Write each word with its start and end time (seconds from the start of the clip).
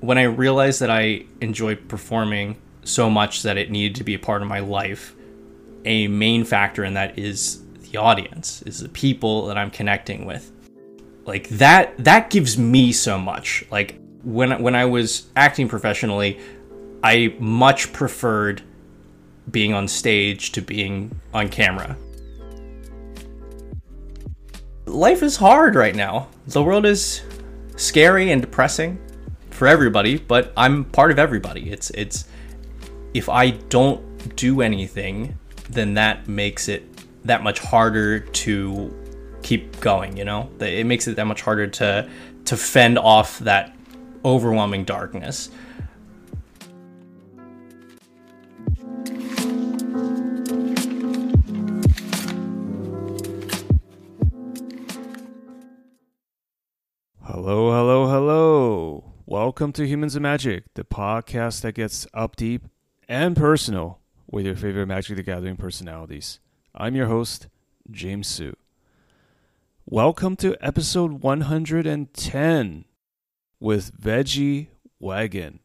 when 0.00 0.18
I 0.18 0.24
realized 0.24 0.80
that 0.80 0.90
I 0.90 1.24
enjoyed 1.40 1.88
performing 1.88 2.60
so 2.84 3.10
much 3.10 3.42
that 3.42 3.56
it 3.56 3.70
needed 3.70 3.96
to 3.96 4.04
be 4.04 4.14
a 4.14 4.18
part 4.18 4.42
of 4.42 4.48
my 4.48 4.60
life, 4.60 5.14
a 5.84 6.08
main 6.08 6.44
factor 6.44 6.84
in 6.84 6.94
that 6.94 7.18
is 7.18 7.62
the 7.90 7.96
audience, 7.96 8.62
is 8.62 8.80
the 8.80 8.88
people 8.88 9.46
that 9.46 9.56
I'm 9.56 9.70
connecting 9.70 10.26
with. 10.26 10.52
Like 11.24 11.48
that 11.48 11.96
that 11.98 12.30
gives 12.30 12.56
me 12.56 12.92
so 12.92 13.18
much. 13.18 13.64
Like 13.70 13.98
when 14.22 14.62
when 14.62 14.74
I 14.74 14.84
was 14.84 15.26
acting 15.34 15.68
professionally, 15.68 16.38
I 17.02 17.34
much 17.40 17.92
preferred 17.92 18.62
being 19.50 19.74
on 19.74 19.88
stage 19.88 20.52
to 20.52 20.62
being 20.62 21.20
on 21.34 21.48
camera. 21.48 21.96
Life 24.86 25.22
is 25.22 25.36
hard 25.36 25.74
right 25.74 25.94
now. 25.94 26.28
The 26.46 26.62
world 26.62 26.86
is 26.86 27.22
scary 27.76 28.30
and 28.30 28.40
depressing 28.40 28.98
for 29.56 29.66
everybody, 29.66 30.18
but 30.18 30.52
I'm 30.56 30.84
part 30.84 31.10
of 31.10 31.18
everybody. 31.18 31.70
It's 31.70 31.90
it's 31.90 32.26
if 33.14 33.28
I 33.28 33.50
don't 33.50 34.36
do 34.36 34.60
anything, 34.60 35.38
then 35.70 35.94
that 35.94 36.28
makes 36.28 36.68
it 36.68 36.84
that 37.24 37.42
much 37.42 37.58
harder 37.58 38.20
to 38.20 38.94
keep 39.42 39.80
going, 39.80 40.16
you 40.16 40.24
know? 40.24 40.50
It 40.60 40.86
makes 40.86 41.08
it 41.08 41.16
that 41.16 41.26
much 41.26 41.40
harder 41.40 41.66
to 41.66 42.08
to 42.44 42.56
fend 42.56 42.98
off 42.98 43.38
that 43.40 43.74
overwhelming 44.24 44.84
darkness. 44.84 45.50
Hello, 57.22 57.70
hello, 57.72 58.06
hello. 58.06 59.05
Welcome 59.28 59.72
to 59.72 59.84
Humans 59.84 60.14
of 60.14 60.22
Magic, 60.22 60.72
the 60.74 60.84
podcast 60.84 61.62
that 61.62 61.72
gets 61.72 62.06
up 62.14 62.36
deep 62.36 62.68
and 63.08 63.34
personal 63.34 63.98
with 64.30 64.46
your 64.46 64.54
favorite 64.54 64.86
Magic 64.86 65.16
the 65.16 65.24
Gathering 65.24 65.56
personalities. 65.56 66.38
I'm 66.76 66.94
your 66.94 67.08
host, 67.08 67.48
James 67.90 68.28
Hsu. 68.28 68.54
Welcome 69.84 70.36
to 70.36 70.56
episode 70.64 71.24
110 71.24 72.84
with 73.58 74.00
Veggie 74.00 74.68
Wagon. 75.00 75.58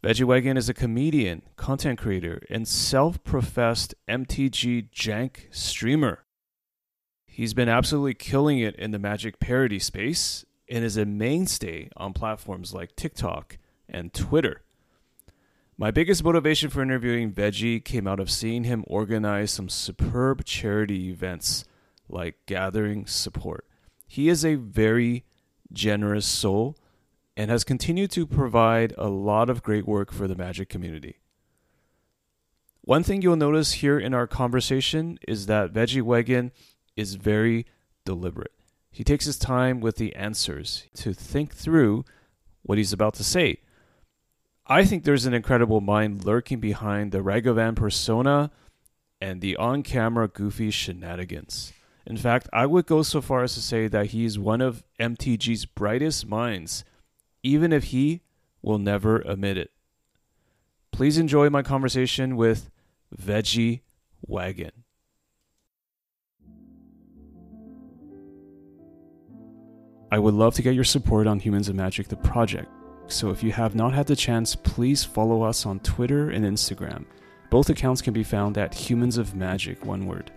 Veggie 0.00 0.22
Wagon 0.22 0.56
is 0.56 0.68
a 0.68 0.74
comedian, 0.74 1.42
content 1.56 1.98
creator, 1.98 2.40
and 2.48 2.68
self 2.68 3.24
professed 3.24 3.96
MTG 4.08 4.88
jank 4.90 5.52
streamer. 5.52 6.22
He's 7.26 7.54
been 7.54 7.68
absolutely 7.68 8.14
killing 8.14 8.60
it 8.60 8.76
in 8.76 8.92
the 8.92 9.00
magic 9.00 9.40
parody 9.40 9.80
space 9.80 10.44
and 10.70 10.84
is 10.84 10.96
a 10.96 11.04
mainstay 11.04 11.88
on 11.96 12.12
platforms 12.12 12.74
like 12.74 12.96
TikTok 12.96 13.58
and 13.88 14.12
Twitter. 14.12 14.62
My 15.76 15.90
biggest 15.90 16.24
motivation 16.24 16.70
for 16.70 16.82
interviewing 16.82 17.32
Veggie 17.32 17.84
came 17.84 18.08
out 18.08 18.18
of 18.18 18.30
seeing 18.30 18.64
him 18.64 18.84
organize 18.88 19.52
some 19.52 19.68
superb 19.68 20.44
charity 20.44 21.08
events 21.08 21.64
like 22.08 22.36
Gathering 22.46 23.06
Support. 23.06 23.64
He 24.06 24.28
is 24.28 24.44
a 24.44 24.56
very 24.56 25.24
generous 25.72 26.26
soul 26.26 26.76
and 27.36 27.50
has 27.50 27.62
continued 27.62 28.10
to 28.10 28.26
provide 28.26 28.92
a 28.98 29.08
lot 29.08 29.48
of 29.48 29.62
great 29.62 29.86
work 29.86 30.12
for 30.12 30.26
the 30.26 30.34
magic 30.34 30.68
community. 30.68 31.20
One 32.80 33.04
thing 33.04 33.22
you'll 33.22 33.36
notice 33.36 33.74
here 33.74 34.00
in 34.00 34.14
our 34.14 34.26
conversation 34.26 35.18
is 35.28 35.46
that 35.46 35.72
Veggie 35.72 36.02
Wagon 36.02 36.50
is 36.96 37.14
very 37.14 37.66
deliberate. 38.04 38.57
He 38.90 39.04
takes 39.04 39.26
his 39.26 39.38
time 39.38 39.80
with 39.80 39.96
the 39.96 40.14
answers 40.14 40.84
to 40.94 41.12
think 41.12 41.54
through 41.54 42.04
what 42.62 42.78
he's 42.78 42.92
about 42.92 43.14
to 43.14 43.24
say. 43.24 43.60
I 44.66 44.84
think 44.84 45.04
there's 45.04 45.26
an 45.26 45.34
incredible 45.34 45.80
mind 45.80 46.24
lurking 46.24 46.60
behind 46.60 47.12
the 47.12 47.20
Ragavan 47.20 47.76
persona 47.76 48.50
and 49.20 49.40
the 49.40 49.56
on 49.56 49.82
camera 49.82 50.28
goofy 50.28 50.70
shenanigans. 50.70 51.72
In 52.06 52.16
fact, 52.16 52.48
I 52.52 52.66
would 52.66 52.86
go 52.86 53.02
so 53.02 53.20
far 53.20 53.42
as 53.42 53.54
to 53.54 53.60
say 53.60 53.88
that 53.88 54.06
he's 54.06 54.38
one 54.38 54.60
of 54.60 54.84
MTG's 54.98 55.66
brightest 55.66 56.26
minds, 56.26 56.84
even 57.42 57.72
if 57.72 57.84
he 57.84 58.22
will 58.62 58.78
never 58.78 59.20
admit 59.20 59.58
it. 59.58 59.70
Please 60.90 61.18
enjoy 61.18 61.50
my 61.50 61.62
conversation 61.62 62.36
with 62.36 62.70
Veggie 63.16 63.80
Wagon. 64.26 64.84
I 70.10 70.18
would 70.18 70.34
love 70.34 70.54
to 70.54 70.62
get 70.62 70.74
your 70.74 70.84
support 70.84 71.26
on 71.26 71.38
Humans 71.38 71.68
of 71.68 71.74
Magic, 71.74 72.08
the 72.08 72.16
project. 72.16 72.68
So 73.08 73.30
if 73.30 73.42
you 73.42 73.52
have 73.52 73.74
not 73.74 73.92
had 73.92 74.06
the 74.06 74.16
chance, 74.16 74.54
please 74.54 75.04
follow 75.04 75.42
us 75.42 75.66
on 75.66 75.80
Twitter 75.80 76.30
and 76.30 76.44
Instagram. 76.44 77.04
Both 77.50 77.70
accounts 77.70 78.02
can 78.02 78.14
be 78.14 78.24
found 78.24 78.56
at 78.58 78.74
Humans 78.74 79.18
of 79.18 79.34
Magic, 79.34 79.84
one 79.84 80.06
word. 80.06 80.30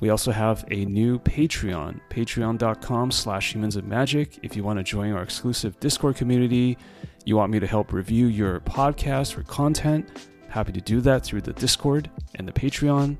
We 0.00 0.08
also 0.08 0.32
have 0.32 0.64
a 0.70 0.84
new 0.86 1.18
Patreon, 1.18 2.00
patreon.com 2.10 3.10
slash 3.10 3.54
humans 3.54 3.76
of 3.76 3.84
magic. 3.86 4.38
If 4.42 4.56
you 4.56 4.64
want 4.64 4.78
to 4.78 4.82
join 4.82 5.12
our 5.12 5.22
exclusive 5.22 5.78
Discord 5.80 6.16
community, 6.16 6.78
you 7.24 7.36
want 7.36 7.52
me 7.52 7.60
to 7.60 7.66
help 7.66 7.92
review 7.92 8.26
your 8.26 8.60
podcast 8.60 9.38
or 9.38 9.42
content, 9.44 10.08
happy 10.48 10.72
to 10.72 10.80
do 10.80 11.00
that 11.02 11.22
through 11.22 11.42
the 11.42 11.52
Discord 11.52 12.10
and 12.34 12.48
the 12.48 12.52
Patreon. 12.52 13.16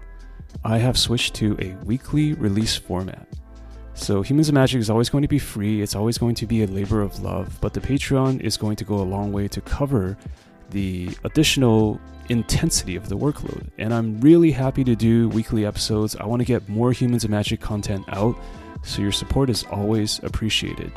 I 0.64 0.78
have 0.78 0.98
switched 0.98 1.34
to 1.34 1.56
a 1.60 1.74
weekly 1.84 2.32
release 2.34 2.76
format. 2.76 3.26
So, 3.94 4.22
Humans 4.22 4.48
of 4.48 4.54
Magic 4.54 4.80
is 4.80 4.90
always 4.90 5.08
going 5.10 5.22
to 5.22 5.28
be 5.28 5.38
free, 5.38 5.82
it's 5.82 5.94
always 5.94 6.18
going 6.18 6.34
to 6.36 6.46
be 6.46 6.62
a 6.62 6.66
labor 6.66 7.02
of 7.02 7.20
love, 7.22 7.58
but 7.60 7.74
the 7.74 7.80
Patreon 7.80 8.40
is 8.40 8.56
going 8.56 8.76
to 8.76 8.84
go 8.84 8.96
a 8.96 9.02
long 9.02 9.32
way 9.32 9.48
to 9.48 9.60
cover 9.60 10.16
the 10.70 11.10
additional 11.24 12.00
intensity 12.28 12.96
of 12.96 13.08
the 13.08 13.16
workload. 13.16 13.68
And 13.78 13.92
I'm 13.92 14.20
really 14.20 14.50
happy 14.50 14.82
to 14.84 14.96
do 14.96 15.28
weekly 15.28 15.66
episodes. 15.66 16.16
I 16.16 16.26
want 16.26 16.40
to 16.40 16.46
get 16.46 16.68
more 16.68 16.92
Humans 16.92 17.24
of 17.24 17.30
Magic 17.30 17.60
content 17.60 18.04
out, 18.08 18.36
so 18.82 19.02
your 19.02 19.12
support 19.12 19.50
is 19.50 19.64
always 19.70 20.20
appreciated. 20.24 20.90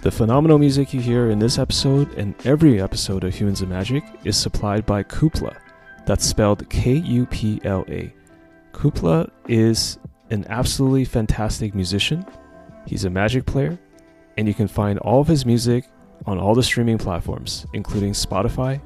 The 0.00 0.10
phenomenal 0.10 0.58
music 0.58 0.92
you 0.92 1.00
hear 1.00 1.30
in 1.30 1.38
this 1.38 1.58
episode 1.58 2.12
and 2.14 2.34
every 2.44 2.80
episode 2.80 3.22
of 3.22 3.34
Humans 3.34 3.62
of 3.62 3.68
Magic 3.68 4.02
is 4.24 4.36
supplied 4.36 4.84
by 4.84 5.04
Kupla. 5.04 5.56
That's 6.06 6.24
spelled 6.24 6.68
K 6.70 6.94
U 6.94 7.26
P 7.26 7.60
L 7.62 7.84
A. 7.88 8.12
Kupla 8.72 9.30
is 9.46 9.98
an 10.32 10.46
absolutely 10.48 11.04
fantastic 11.04 11.74
musician. 11.74 12.26
He's 12.86 13.04
a 13.04 13.10
magic 13.10 13.44
player, 13.44 13.78
and 14.38 14.48
you 14.48 14.54
can 14.54 14.66
find 14.66 14.98
all 15.00 15.20
of 15.20 15.28
his 15.28 15.44
music 15.44 15.84
on 16.26 16.38
all 16.38 16.54
the 16.54 16.62
streaming 16.62 16.98
platforms, 16.98 17.66
including 17.74 18.12
Spotify 18.12 18.80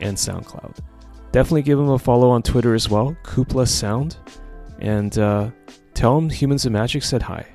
and 0.00 0.16
SoundCloud. 0.16 0.78
Definitely 1.32 1.62
give 1.62 1.78
him 1.78 1.88
a 1.88 1.98
follow 1.98 2.30
on 2.30 2.42
Twitter 2.42 2.74
as 2.74 2.88
well, 2.88 3.16
Kupla 3.24 3.66
Sound, 3.66 4.16
and 4.78 5.18
uh, 5.18 5.50
tell 5.94 6.16
him 6.16 6.30
Humans 6.30 6.66
of 6.66 6.72
Magic 6.72 7.02
said 7.02 7.22
hi. 7.22 7.46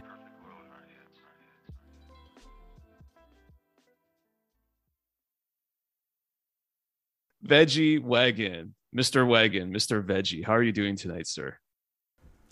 Veggie 7.45 8.01
Wagon, 8.01 8.75
Mr. 8.93 9.25
Wagon, 9.25 9.71
Mr. 9.71 10.03
Veggie. 10.05 10.43
How 10.43 10.51
are 10.53 10.63
you 10.63 10.73
doing 10.73 10.97
tonight, 10.97 11.27
sir? 11.27 11.57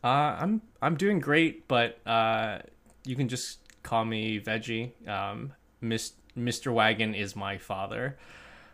Uh, 0.05 0.37
I'm 0.39 0.61
I'm 0.83 0.95
doing 0.97 1.19
great, 1.19 1.67
but 1.67 1.97
uh, 2.05 2.59
you 3.05 3.15
can 3.15 3.27
just 3.27 3.57
call 3.81 4.05
me 4.05 4.39
Veggie. 4.39 4.91
Um, 5.09 5.53
Miss, 5.81 6.13
Mr. 6.37 6.71
Wagon 6.71 7.15
is 7.15 7.35
my 7.35 7.57
father. 7.57 8.15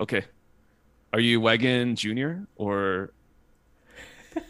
Okay. 0.01 0.25
Are 1.13 1.21
you 1.21 1.39
Wagon 1.39 1.95
Junior 1.95 2.47
or? 2.57 3.13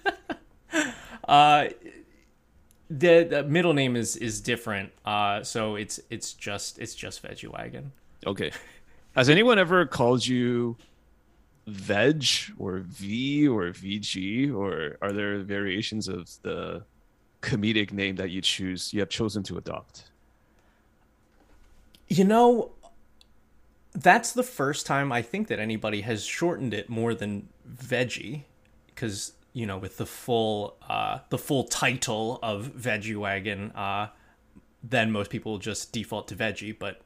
uh, 1.27 1.67
the, 2.89 3.23
the 3.29 3.43
middle 3.43 3.73
name 3.73 3.95
is 3.95 4.15
is 4.15 4.41
different. 4.41 4.91
Uh, 5.05 5.43
so 5.43 5.75
it's 5.75 5.99
it's 6.09 6.33
just 6.33 6.79
it's 6.79 6.95
just 6.95 7.21
Veggie 7.21 7.47
Wagon. 7.47 7.91
Okay. 8.25 8.51
Has 9.15 9.29
anyone 9.29 9.59
ever 9.59 9.85
called 9.85 10.25
you 10.25 10.77
veg 11.67 12.25
or 12.57 12.79
v 12.79 13.47
or 13.47 13.65
vg 13.71 14.53
or 14.53 14.97
are 15.01 15.11
there 15.11 15.39
variations 15.39 16.07
of 16.07 16.29
the 16.41 16.83
comedic 17.41 17.91
name 17.91 18.15
that 18.15 18.29
you 18.29 18.41
choose 18.41 18.93
you 18.93 18.99
have 18.99 19.09
chosen 19.09 19.43
to 19.43 19.57
adopt? 19.57 20.05
You 22.07 22.25
know 22.25 22.71
that's 23.93 24.31
the 24.33 24.43
first 24.43 24.85
time 24.85 25.11
i 25.11 25.21
think 25.21 25.47
that 25.47 25.59
anybody 25.59 26.01
has 26.01 26.23
shortened 26.23 26.73
it 26.73 26.89
more 26.89 27.13
than 27.13 27.47
veggie 27.69 28.43
because 28.87 29.33
you 29.53 29.65
know 29.65 29.77
with 29.77 29.97
the 29.97 30.05
full 30.05 30.77
uh 30.89 31.19
the 31.29 31.37
full 31.37 31.65
title 31.65 32.39
of 32.41 32.71
veggie 32.77 33.17
wagon 33.17 33.71
uh 33.71 34.07
then 34.83 35.11
most 35.11 35.29
people 35.29 35.57
just 35.57 35.91
default 35.91 36.27
to 36.27 36.35
veggie 36.35 36.77
but 36.77 37.01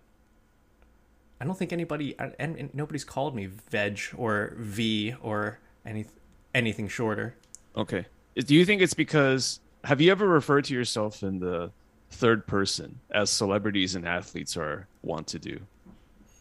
I 1.39 1.45
don't 1.45 1.57
think 1.57 1.73
anybody 1.73 2.15
and, 2.39 2.69
nobody's 2.73 3.03
called 3.03 3.35
me 3.35 3.47
veg 3.47 3.99
or 4.15 4.53
V 4.57 5.15
or 5.21 5.59
any 5.85 6.05
anything 6.53 6.87
shorter. 6.87 7.35
Okay. 7.75 8.05
Do 8.35 8.55
you 8.55 8.65
think 8.65 8.81
it's 8.81 8.93
because 8.93 9.59
have 9.83 10.01
you 10.01 10.11
ever 10.11 10.27
referred 10.27 10.65
to 10.65 10.73
yourself 10.73 11.23
in 11.23 11.39
the 11.39 11.71
third 12.09 12.47
person 12.47 12.99
as 13.11 13.29
celebrities 13.29 13.95
and 13.95 14.07
athletes 14.07 14.55
are 14.55 14.87
want 15.01 15.27
to 15.27 15.39
do? 15.39 15.59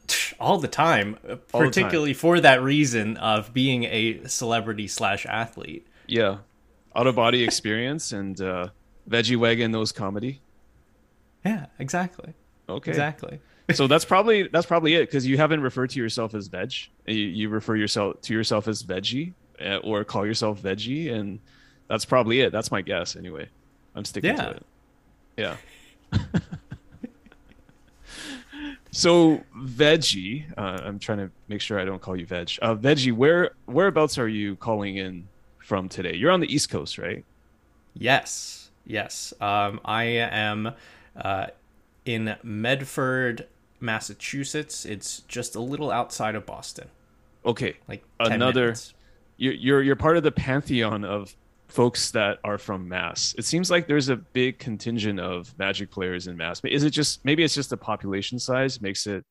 all 0.40 0.58
the 0.58 0.68
time, 0.68 1.18
All 1.24 1.30
the 1.30 1.36
time. 1.36 1.68
particularly 1.68 2.14
for 2.14 2.40
that 2.40 2.62
reason 2.62 3.16
of 3.16 3.52
being 3.52 3.84
a 3.84 4.26
celebrity 4.26 4.86
slash 4.86 5.26
athlete. 5.26 5.86
Yeah, 6.06 6.38
out 6.94 7.06
of 7.06 7.16
body 7.16 7.42
experience 7.42 8.12
and 8.12 8.40
uh, 8.40 8.68
veggie 9.08 9.36
wagon 9.36 9.72
knows 9.72 9.90
comedy. 9.92 10.40
Yeah, 11.44 11.66
exactly. 11.78 12.34
Okay, 12.68 12.90
Exactly. 12.90 13.40
So 13.72 13.86
that's 13.86 14.04
probably 14.04 14.48
that's 14.48 14.66
probably 14.66 14.94
it 14.94 15.06
because 15.06 15.26
you 15.26 15.36
haven't 15.36 15.60
referred 15.62 15.90
to 15.90 15.98
yourself 15.98 16.34
as 16.34 16.48
veg. 16.48 16.72
You, 17.06 17.14
you 17.14 17.48
refer 17.48 17.76
yourself 17.76 18.20
to 18.22 18.34
yourself 18.34 18.68
as 18.68 18.82
veggie 18.82 19.32
uh, 19.64 19.76
or 19.78 20.04
call 20.04 20.26
yourself 20.26 20.60
veggie, 20.62 21.12
and 21.12 21.40
that's 21.88 22.04
probably 22.04 22.40
it. 22.40 22.52
That's 22.52 22.70
my 22.70 22.82
guess 22.82 23.16
anyway. 23.16 23.48
I'm 23.94 24.04
sticking 24.04 24.36
Yeah. 24.36 24.42
to 24.44 24.50
it. 24.50 24.66
Yeah. 25.36 25.56
so 28.90 29.42
veggie, 29.56 30.44
uh, 30.56 30.80
I'm 30.84 30.98
trying 30.98 31.18
to 31.18 31.30
make 31.48 31.60
sure 31.60 31.78
I 31.80 31.84
don't 31.84 32.00
call 32.00 32.16
you 32.16 32.26
veg. 32.26 32.50
Uh, 32.62 32.74
veggie, 32.74 33.12
where 33.12 33.50
whereabouts 33.66 34.18
are 34.18 34.28
you 34.28 34.56
calling 34.56 34.96
in 34.96 35.28
from 35.58 35.88
today? 35.88 36.14
You're 36.14 36.30
on 36.30 36.40
the 36.40 36.52
East 36.52 36.70
Coast, 36.70 36.98
right? 36.98 37.24
Yes, 37.94 38.70
yes. 38.86 39.32
Um, 39.40 39.80
I 39.84 40.04
am 40.04 40.72
uh, 41.16 41.46
in 42.04 42.36
Medford, 42.42 43.46
Massachusetts. 43.84 44.84
It's 44.84 45.20
just 45.28 45.54
a 45.54 45.60
little 45.60 45.90
outside 45.90 46.34
of 46.34 46.44
Boston, 46.46 46.88
Okay. 47.44 47.76
like 47.88 48.02
Another- 48.20 48.74
you're 49.36 49.52
you're 49.52 49.82
you're 49.82 49.96
part 49.96 50.16
of 50.16 50.22
the 50.22 50.32
pantheon 50.32 51.04
of 51.04 51.34
folks 51.68 52.10
that 52.12 52.38
are 52.44 52.56
from 52.58 52.88
Mass. 52.88 53.34
It 53.36 53.44
seems 53.44 53.70
like 53.70 53.86
there's 53.88 54.08
a 54.08 54.16
big 54.16 54.58
contingent 54.58 55.18
of 55.18 55.56
Magic 55.58 55.90
players 55.90 56.26
in 56.28 56.36
Mass. 56.36 56.60
But 56.60 56.70
is 56.72 56.84
it 56.84 56.90
just 56.90 57.24
maybe 57.24 57.42
it's 57.42 57.54
just 57.54 57.70
the 57.70 57.76
population 57.76 58.38
size 58.38 58.80
makes 58.80 59.06
it 59.06 59.24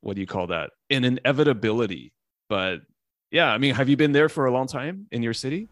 what 0.00 0.14
do 0.14 0.20
you 0.20 0.26
call 0.28 0.46
that? 0.48 0.70
An 0.90 1.04
inevitability. 1.04 2.12
But 2.48 2.82
yeah, 3.32 3.50
I 3.52 3.58
mean, 3.58 3.74
have 3.74 3.88
you 3.88 3.96
been 3.96 4.12
there 4.12 4.28
for 4.28 4.46
a 4.46 4.52
long 4.52 4.66
time 4.68 5.06
in 5.10 5.22
your 5.24 5.34
city? 5.34 5.68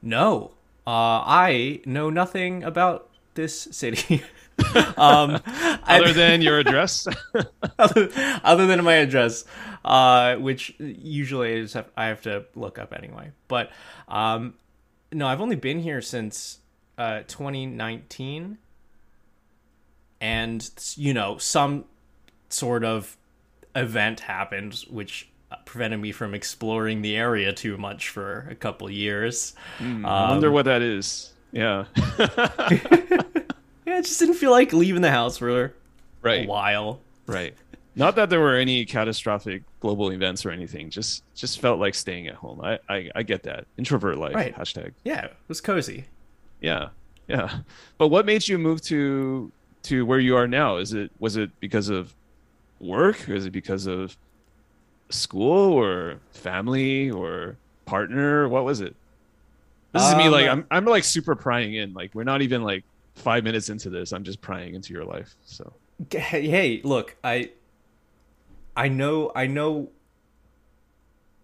No, 0.00 0.52
uh, 0.86 0.90
I 1.26 1.80
know 1.84 2.08
nothing 2.08 2.62
about 2.62 3.08
this 3.34 3.60
city. 3.72 4.22
um, 4.96 5.40
Other 5.84 6.12
than 6.12 6.42
your 6.42 6.58
address? 6.58 7.06
other, 7.78 8.10
other 8.44 8.66
than 8.66 8.84
my 8.84 8.94
address, 8.94 9.44
uh, 9.84 10.36
which 10.36 10.74
usually 10.78 11.58
I, 11.58 11.62
just 11.62 11.74
have, 11.74 11.88
I 11.96 12.06
have 12.06 12.22
to 12.22 12.44
look 12.54 12.78
up 12.78 12.92
anyway. 12.92 13.32
But 13.48 13.70
um, 14.08 14.54
no, 15.12 15.26
I've 15.26 15.40
only 15.40 15.56
been 15.56 15.80
here 15.80 16.02
since 16.02 16.58
uh, 16.96 17.20
2019, 17.26 18.58
and 20.20 20.70
you 20.96 21.14
know 21.14 21.38
some 21.38 21.84
sort 22.48 22.84
of 22.84 23.16
event 23.76 24.20
happened 24.20 24.74
which 24.90 25.28
prevented 25.64 26.00
me 26.00 26.10
from 26.10 26.34
exploring 26.34 27.02
the 27.02 27.16
area 27.16 27.52
too 27.52 27.76
much 27.76 28.08
for 28.08 28.46
a 28.50 28.54
couple 28.54 28.90
years. 28.90 29.54
I 30.04 30.30
wonder 30.30 30.50
what 30.50 30.64
that 30.64 30.82
is. 30.82 31.32
Yeah. 31.52 31.84
I 33.98 34.02
just 34.02 34.20
didn't 34.20 34.36
feel 34.36 34.52
like 34.52 34.72
leaving 34.72 35.02
the 35.02 35.10
house 35.10 35.38
for 35.38 35.74
a 36.24 36.46
while. 36.46 37.00
Right. 37.26 37.54
Not 37.96 38.14
that 38.14 38.30
there 38.30 38.38
were 38.38 38.54
any 38.54 38.84
catastrophic 38.84 39.64
global 39.80 40.12
events 40.12 40.46
or 40.46 40.50
anything. 40.50 40.88
Just 40.88 41.24
just 41.34 41.60
felt 41.60 41.80
like 41.80 41.96
staying 41.96 42.28
at 42.28 42.36
home. 42.36 42.60
I 42.60 42.78
I, 42.88 43.10
I 43.16 43.22
get 43.24 43.42
that. 43.42 43.66
Introvert 43.76 44.18
life. 44.18 44.36
Right. 44.36 44.54
Hashtag. 44.54 44.92
Yeah, 45.02 45.24
it 45.24 45.36
was 45.48 45.60
cozy. 45.60 46.04
Yeah. 46.60 46.90
Yeah. 47.26 47.58
But 47.98 48.08
what 48.08 48.24
made 48.24 48.46
you 48.46 48.56
move 48.56 48.80
to 48.82 49.50
to 49.84 50.06
where 50.06 50.20
you 50.20 50.36
are 50.36 50.46
now? 50.46 50.76
Is 50.76 50.92
it 50.92 51.10
was 51.18 51.36
it 51.36 51.50
because 51.58 51.88
of 51.88 52.14
work? 52.78 53.28
Or 53.28 53.34
is 53.34 53.46
it 53.46 53.50
because 53.50 53.86
of 53.86 54.16
school 55.10 55.72
or 55.72 56.20
family 56.30 57.10
or 57.10 57.56
partner? 57.84 58.48
What 58.48 58.64
was 58.64 58.80
it? 58.80 58.94
This 59.92 60.04
is 60.04 60.14
me 60.14 60.26
Um, 60.26 60.32
like 60.32 60.46
I'm 60.48 60.66
I'm 60.70 60.84
like 60.84 61.02
super 61.02 61.34
prying 61.34 61.74
in. 61.74 61.94
Like 61.94 62.14
we're 62.14 62.22
not 62.22 62.42
even 62.42 62.62
like 62.62 62.84
five 63.18 63.44
minutes 63.44 63.68
into 63.68 63.90
this. 63.90 64.12
I'm 64.12 64.24
just 64.24 64.40
prying 64.40 64.74
into 64.74 64.92
your 64.92 65.04
life. 65.04 65.34
So 65.44 65.72
hey, 66.10 66.46
hey 66.46 66.80
look 66.84 67.16
i 67.24 67.50
i 68.76 68.88
know 68.88 69.32
i 69.34 69.46
know 69.46 69.90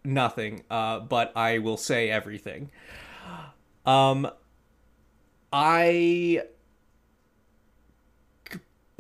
nothing 0.05 0.63
uh 0.71 1.01
but 1.01 1.33
i 1.37 1.59
will 1.59 1.77
say 1.77 2.09
everything 2.09 2.71
um 3.85 4.31
i 5.53 6.41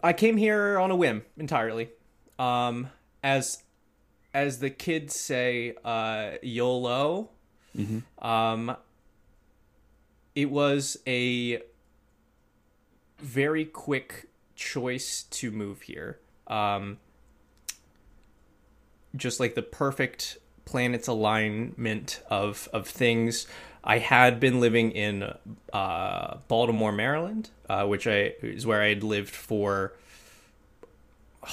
i 0.03 0.12
came 0.12 0.37
here 0.37 0.79
on 0.79 0.91
a 0.91 0.97
whim 0.97 1.23
entirely 1.37 1.91
um 2.38 2.88
as 3.23 3.62
as 4.32 4.59
the 4.59 4.71
kids 4.71 5.15
say 5.15 5.75
uh 5.85 6.32
yolo 6.43 7.31
um 8.21 8.76
it 10.35 10.50
was 10.50 10.97
a 11.06 11.62
very 13.19 13.64
quick 13.64 14.28
choice 14.56 15.25
to 15.31 15.50
move 15.50 15.82
here. 15.82 16.19
Um, 16.46 16.99
just 19.16 19.40
like 19.40 19.55
the 19.55 19.62
perfect 19.62 20.38
planets 20.64 21.08
alignment 21.08 22.22
of 22.28 22.69
of 22.72 22.88
things. 22.88 23.46
I 23.82 23.99
had 23.99 24.40
been 24.40 24.61
living 24.61 24.93
in 24.93 25.34
uh, 25.72 26.37
Baltimore, 26.49 26.93
Maryland, 26.93 27.50
uh, 27.69 27.87
which 27.87 28.06
I 28.06 28.34
is 28.43 28.66
where 28.66 28.82
I 28.82 28.88
had 28.88 29.05
lived 29.05 29.34
for 29.34 29.93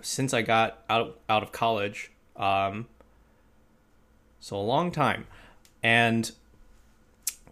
since 0.00 0.32
I 0.32 0.42
got 0.42 0.82
out 0.88 1.18
out 1.28 1.42
of 1.42 1.52
college. 1.52 2.10
Um, 2.36 2.86
so 4.40 4.56
a 4.56 4.58
long 4.58 4.90
time, 4.90 5.26
and 5.82 6.30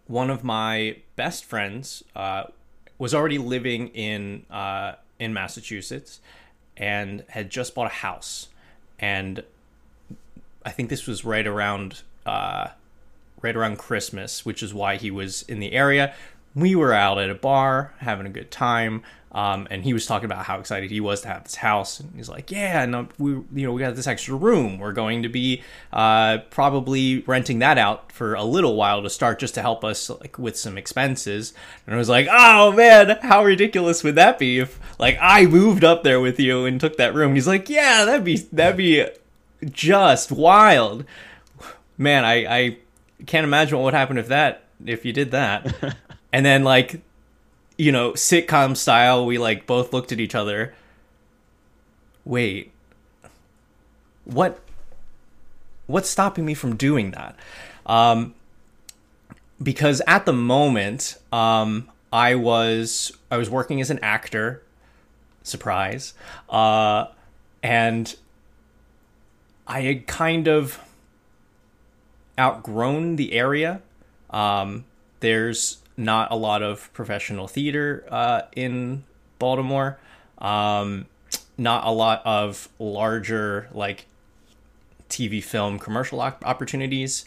one 0.07 0.31
of 0.31 0.45
my 0.45 0.97
best 1.17 1.45
friends 1.45 2.05
uh, 2.15 2.45
was 2.99 3.15
already 3.15 3.39
living 3.39 3.89
in 3.89 4.45
uh, 4.51 4.95
in 5.19 5.33
Massachusetts 5.33 6.21
and 6.77 7.25
had 7.29 7.51
just 7.51 7.75
bought 7.75 7.87
a 7.87 7.95
house, 7.95 8.49
and 8.99 9.43
I 10.65 10.71
think 10.71 10.89
this 10.89 11.07
was 11.07 11.25
right 11.25 11.47
around 11.47 12.03
uh, 12.25 12.69
right 13.41 13.57
around 13.57 13.79
Christmas, 13.79 14.45
which 14.47 14.63
is 14.63 14.73
why 14.73 14.97
he 14.97 15.11
was 15.11 15.43
in 15.43 15.59
the 15.61 15.73
area. 15.73 16.15
We 16.55 16.75
were 16.75 16.93
out 16.93 17.19
at 17.19 17.31
a 17.31 17.35
bar 17.35 17.95
having 17.99 18.27
a 18.27 18.31
good 18.31 18.51
time, 18.51 19.03
um, 19.35 19.67
and 19.71 19.83
he 19.83 19.95
was 19.95 20.05
talking 20.05 20.27
about 20.27 20.45
how 20.45 20.61
excited 20.61 20.91
he 20.91 21.01
was 21.01 21.23
to 21.23 21.29
have 21.29 21.45
this 21.45 21.55
house. 21.55 22.01
And 22.01 22.13
he's 22.15 22.29
like, 22.29 22.51
"Yeah, 22.51 22.83
and 22.83 22.95
uh, 22.95 23.05
we, 23.19 23.31
you 23.31 23.67
know, 23.67 23.73
we 23.73 23.81
got 23.81 23.97
this 23.97 24.07
extra 24.07 24.35
room. 24.35 24.79
We're 24.79 24.93
going 24.93 25.23
to 25.23 25.31
be 25.31 25.63
uh, 25.93 26.39
probably 26.51 27.21
renting 27.21 27.61
that 27.61 27.79
out 27.79 28.13
for 28.13 28.35
a 28.35 28.45
little 28.45 28.77
while 28.77 29.03
to 29.03 29.09
start, 29.09 29.39
just 29.39 29.55
to 29.55 29.63
help 29.63 29.85
us 29.85 30.11
like 30.11 30.39
with 30.39 30.59
some 30.59 30.77
expenses." 30.77 31.55
And 31.87 31.95
I 31.95 31.99
was 31.99 32.11
like, 32.11 32.29
"Oh 32.31 32.73
man, 32.73 33.19
how 33.23 33.43
ridiculous 33.43 34.05
would 34.05 34.17
that 34.17 34.39
be 34.39 34.59
if 34.59 34.79
like 34.99 35.17
I 35.21 35.47
moved 35.47 35.83
up 35.83 36.03
there 36.03 36.21
with 36.21 36.39
you 36.39 36.67
and 36.67 36.79
took 36.79 36.99
that 36.99 37.15
room?" 37.15 37.29
And 37.29 37.37
he's 37.37 37.49
like, 37.49 37.71
"Yeah, 37.71 38.05
that'd 38.05 38.25
be 38.25 38.37
that'd 38.37 38.77
be 38.77 39.07
just 39.65 40.31
wild." 40.31 41.07
Man, 41.97 42.27
I 42.27 42.35
I 42.55 42.77
can't 43.25 43.45
imagine 43.45 43.79
what 43.79 43.85
would 43.85 43.95
happen 43.95 44.19
if 44.19 44.29
that 44.29 44.65
if 44.85 45.07
you 45.07 45.15
did 45.15 45.31
that. 45.31 45.97
and 46.35 46.45
then 46.45 46.65
like 46.65 47.01
you 47.77 47.93
know, 47.93 48.13
sitcom 48.13 48.77
style, 48.77 49.25
we 49.27 49.39
like 49.39 49.67
both 49.67 49.93
looked 49.93 50.13
at 50.13 50.21
each 50.21 50.35
other. 50.35 50.75
Wait. 52.25 52.73
What 54.25 54.61
what's 55.87 56.09
stopping 56.09 56.45
me 56.45 56.55
from 56.55 56.77
doing 56.77 57.11
that? 57.13 57.37
Um 57.87 58.35
because 59.63 60.03
at 60.07 60.27
the 60.27 60.33
moment, 60.33 61.19
um 61.33 61.91
I 62.13 62.35
was 62.35 63.13
I 63.31 63.37
was 63.37 63.51
working 63.51 63.81
as 63.81 63.91
an 63.91 63.99
actor. 64.01 64.63
Surprise. 65.43 66.15
Uh 66.49 67.07
and 67.63 68.15
I 69.67 69.83
had 69.83 70.07
kind 70.07 70.49
of 70.49 70.81
outgrown 72.39 73.17
the 73.17 73.33
area. 73.33 73.81
Um, 74.31 74.85
there's 75.21 75.79
not 75.97 76.31
a 76.31 76.37
lot 76.37 76.63
of 76.63 76.93
professional 76.93 77.49
theater 77.49 78.05
uh, 78.11 78.43
in 78.55 79.05
Baltimore. 79.39 79.99
Um, 80.39 81.07
not 81.59 81.87
a 81.87 81.91
lot 81.91 82.23
of 82.25 82.69
larger 82.79 83.69
like 83.73 84.07
TV 85.09 85.43
film 85.43 85.79
commercial 85.79 86.21
op- 86.21 86.45
opportunities. 86.45 87.25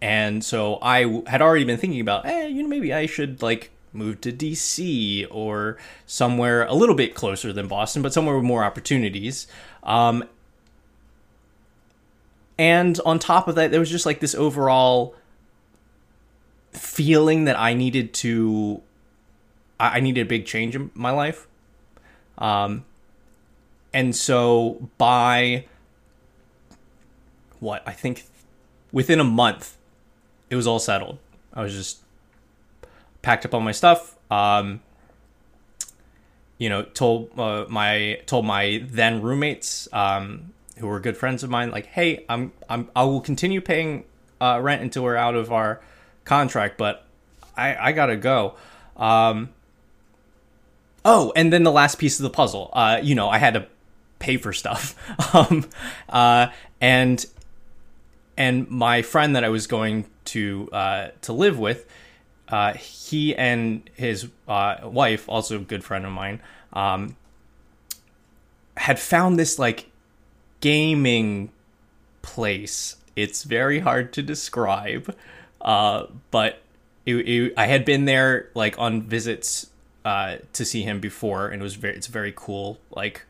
And 0.00 0.44
so 0.44 0.78
I 0.82 1.02
w- 1.02 1.24
had 1.26 1.40
already 1.40 1.64
been 1.64 1.78
thinking 1.78 2.00
about, 2.00 2.26
eh, 2.26 2.46
you 2.46 2.62
know, 2.62 2.68
maybe 2.68 2.92
I 2.92 3.06
should 3.06 3.42
like 3.42 3.70
move 3.92 4.20
to 4.20 4.32
DC 4.32 5.26
or 5.30 5.76
somewhere 6.06 6.64
a 6.64 6.74
little 6.74 6.94
bit 6.94 7.14
closer 7.14 7.52
than 7.52 7.68
Boston, 7.68 8.02
but 8.02 8.12
somewhere 8.12 8.36
with 8.36 8.44
more 8.44 8.64
opportunities. 8.64 9.46
Um, 9.82 10.24
and 12.58 13.00
on 13.04 13.18
top 13.18 13.48
of 13.48 13.54
that, 13.54 13.70
there 13.70 13.80
was 13.80 13.90
just 13.90 14.06
like 14.06 14.20
this 14.20 14.34
overall 14.34 15.14
feeling 16.78 17.44
that 17.44 17.58
I 17.58 17.74
needed 17.74 18.14
to, 18.14 18.82
I 19.78 19.98
I 19.98 20.00
needed 20.00 20.22
a 20.22 20.28
big 20.28 20.46
change 20.46 20.74
in 20.74 20.90
my 20.94 21.10
life. 21.10 21.46
Um, 22.38 22.84
and 23.92 24.14
so 24.14 24.88
by 24.98 25.66
what 27.60 27.82
I 27.86 27.92
think 27.92 28.24
within 28.92 29.20
a 29.20 29.24
month, 29.24 29.76
it 30.50 30.56
was 30.56 30.66
all 30.66 30.78
settled. 30.78 31.18
I 31.52 31.62
was 31.62 31.74
just 31.74 31.98
packed 33.22 33.44
up 33.44 33.54
all 33.54 33.60
my 33.60 33.72
stuff. 33.72 34.16
Um, 34.30 34.80
you 36.58 36.68
know, 36.68 36.82
told 36.82 37.38
uh, 37.38 37.66
my 37.68 38.20
told 38.26 38.44
my 38.44 38.82
then 38.84 39.22
roommates, 39.22 39.88
um, 39.92 40.52
who 40.78 40.86
were 40.86 41.00
good 41.00 41.16
friends 41.16 41.42
of 41.42 41.50
mine, 41.50 41.70
like, 41.70 41.86
hey, 41.86 42.24
I'm 42.28 42.52
I'm 42.68 42.90
I 42.94 43.04
will 43.04 43.20
continue 43.20 43.60
paying 43.60 44.04
uh, 44.40 44.58
rent 44.60 44.82
until 44.82 45.04
we're 45.04 45.16
out 45.16 45.34
of 45.34 45.52
our 45.52 45.80
contract, 46.28 46.78
but 46.78 47.04
I 47.56 47.88
I 47.88 47.92
gotta 47.92 48.16
go. 48.16 48.54
Um, 48.96 49.50
oh, 51.04 51.32
and 51.34 51.52
then 51.52 51.64
the 51.64 51.72
last 51.72 51.98
piece 51.98 52.18
of 52.18 52.22
the 52.22 52.30
puzzle, 52.30 52.70
uh, 52.72 53.00
you 53.02 53.14
know, 53.14 53.28
I 53.28 53.38
had 53.38 53.54
to 53.54 53.66
pay 54.18 54.36
for 54.36 54.52
stuff, 54.52 54.94
um, 55.34 55.68
uh, 56.08 56.48
and 56.80 57.24
and 58.36 58.70
my 58.70 59.02
friend 59.02 59.34
that 59.34 59.42
I 59.42 59.48
was 59.48 59.66
going 59.66 60.06
to 60.26 60.68
uh, 60.72 61.08
to 61.22 61.32
live 61.32 61.58
with, 61.58 61.86
uh, 62.48 62.74
he 62.74 63.34
and 63.34 63.88
his 63.94 64.28
uh, 64.46 64.76
wife, 64.84 65.28
also 65.28 65.56
a 65.56 65.60
good 65.60 65.82
friend 65.82 66.06
of 66.06 66.12
mine, 66.12 66.40
um, 66.72 67.16
had 68.76 68.98
found 68.98 69.38
this 69.38 69.58
like 69.58 69.90
gaming 70.60 71.50
place. 72.22 72.96
It's 73.16 73.42
very 73.42 73.80
hard 73.80 74.12
to 74.12 74.22
describe, 74.22 75.14
uh, 75.60 76.06
but 76.30 76.60
it, 77.06 77.16
it, 77.16 77.54
I 77.56 77.66
had 77.66 77.84
been 77.84 78.04
there 78.04 78.50
like 78.54 78.78
on 78.78 79.02
visits 79.02 79.70
uh, 80.04 80.36
to 80.52 80.64
see 80.64 80.82
him 80.82 81.00
before, 81.00 81.48
and 81.48 81.60
it 81.60 81.62
was 81.62 81.74
very 81.74 81.96
it's 81.96 82.06
very 82.06 82.32
cool 82.34 82.78
like 82.90 83.24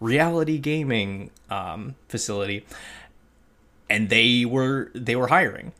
reality 0.00 0.58
gaming 0.58 1.30
um, 1.50 1.94
facility. 2.08 2.66
And 3.90 4.08
they 4.08 4.44
were 4.44 4.90
they 4.94 5.16
were 5.16 5.28
hiring. 5.28 5.72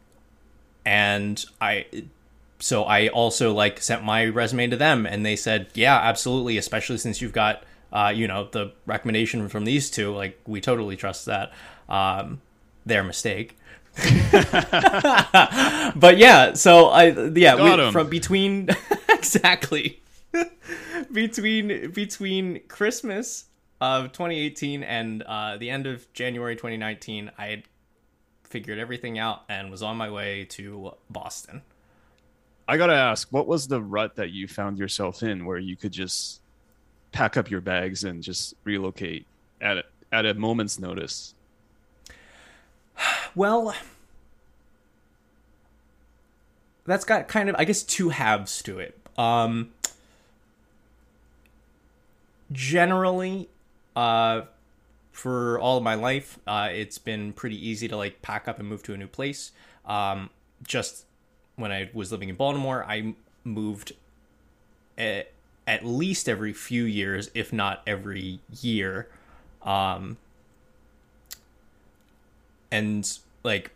And 0.84 1.42
i 1.62 1.86
so 2.64 2.84
i 2.84 3.08
also 3.08 3.52
like 3.52 3.82
sent 3.82 4.02
my 4.02 4.24
resume 4.26 4.66
to 4.68 4.76
them 4.76 5.06
and 5.06 5.24
they 5.24 5.36
said 5.36 5.66
yeah 5.74 5.96
absolutely 5.96 6.56
especially 6.56 6.96
since 6.96 7.20
you've 7.20 7.32
got 7.32 7.62
uh, 7.92 8.12
you 8.14 8.26
know 8.26 8.48
the 8.52 8.72
recommendation 8.86 9.48
from 9.48 9.64
these 9.64 9.90
two 9.90 10.12
like 10.14 10.40
we 10.46 10.60
totally 10.60 10.96
trust 10.96 11.26
that 11.26 11.52
um, 11.88 12.40
their 12.86 13.04
mistake 13.04 13.56
but 15.96 16.18
yeah 16.18 16.52
so 16.54 16.86
i 16.86 17.06
yeah 17.34 17.76
we, 17.86 17.92
from 17.92 18.08
between 18.08 18.68
exactly 19.08 20.02
between 21.12 21.90
between 21.92 22.60
christmas 22.66 23.44
of 23.80 24.12
2018 24.12 24.82
and 24.82 25.22
uh, 25.22 25.56
the 25.56 25.70
end 25.70 25.86
of 25.86 26.12
january 26.12 26.56
2019 26.56 27.30
i 27.38 27.46
had 27.46 27.62
figured 28.54 28.78
everything 28.78 29.18
out 29.18 29.42
and 29.48 29.68
was 29.68 29.82
on 29.82 29.96
my 29.96 30.08
way 30.08 30.44
to 30.44 30.92
Boston. 31.10 31.60
I 32.68 32.76
gotta 32.76 32.94
ask, 32.94 33.26
what 33.32 33.48
was 33.48 33.66
the 33.66 33.82
rut 33.82 34.14
that 34.14 34.30
you 34.30 34.46
found 34.46 34.78
yourself 34.78 35.24
in 35.24 35.44
where 35.44 35.58
you 35.58 35.74
could 35.74 35.90
just 35.90 36.40
pack 37.10 37.36
up 37.36 37.50
your 37.50 37.60
bags 37.60 38.04
and 38.04 38.22
just 38.22 38.54
relocate 38.62 39.26
at 39.60 39.78
a, 39.78 39.84
at 40.12 40.24
a 40.24 40.34
moment's 40.34 40.78
notice? 40.78 41.33
Well, 43.36 43.74
that's 46.84 47.04
got 47.04 47.26
kind 47.26 47.48
of, 47.48 47.56
I 47.58 47.64
guess, 47.64 47.82
two 47.82 48.10
halves 48.10 48.62
to 48.62 48.78
it. 48.78 48.96
Um, 49.18 49.72
generally, 52.52 53.48
uh, 53.96 54.42
for 55.12 55.58
all 55.60 55.78
of 55.78 55.82
my 55.82 55.94
life, 55.94 56.38
uh, 56.46 56.68
it's 56.72 56.98
been 56.98 57.32
pretty 57.32 57.68
easy 57.68 57.88
to 57.88 57.96
like 57.96 58.20
pack 58.22 58.48
up 58.48 58.58
and 58.58 58.68
move 58.68 58.82
to 58.84 58.94
a 58.94 58.96
new 58.96 59.06
place. 59.06 59.52
Um, 59.86 60.30
just 60.66 61.04
when 61.56 61.72
I 61.72 61.90
was 61.94 62.10
living 62.12 62.28
in 62.28 62.36
Baltimore, 62.36 62.84
I 62.86 63.14
moved 63.44 63.92
at, 64.98 65.30
at 65.66 65.84
least 65.84 66.28
every 66.28 66.52
few 66.52 66.84
years, 66.84 67.30
if 67.34 67.52
not 67.52 67.82
every 67.86 68.40
year. 68.60 69.08
Um, 69.62 70.18
and 72.74 73.18
like, 73.44 73.70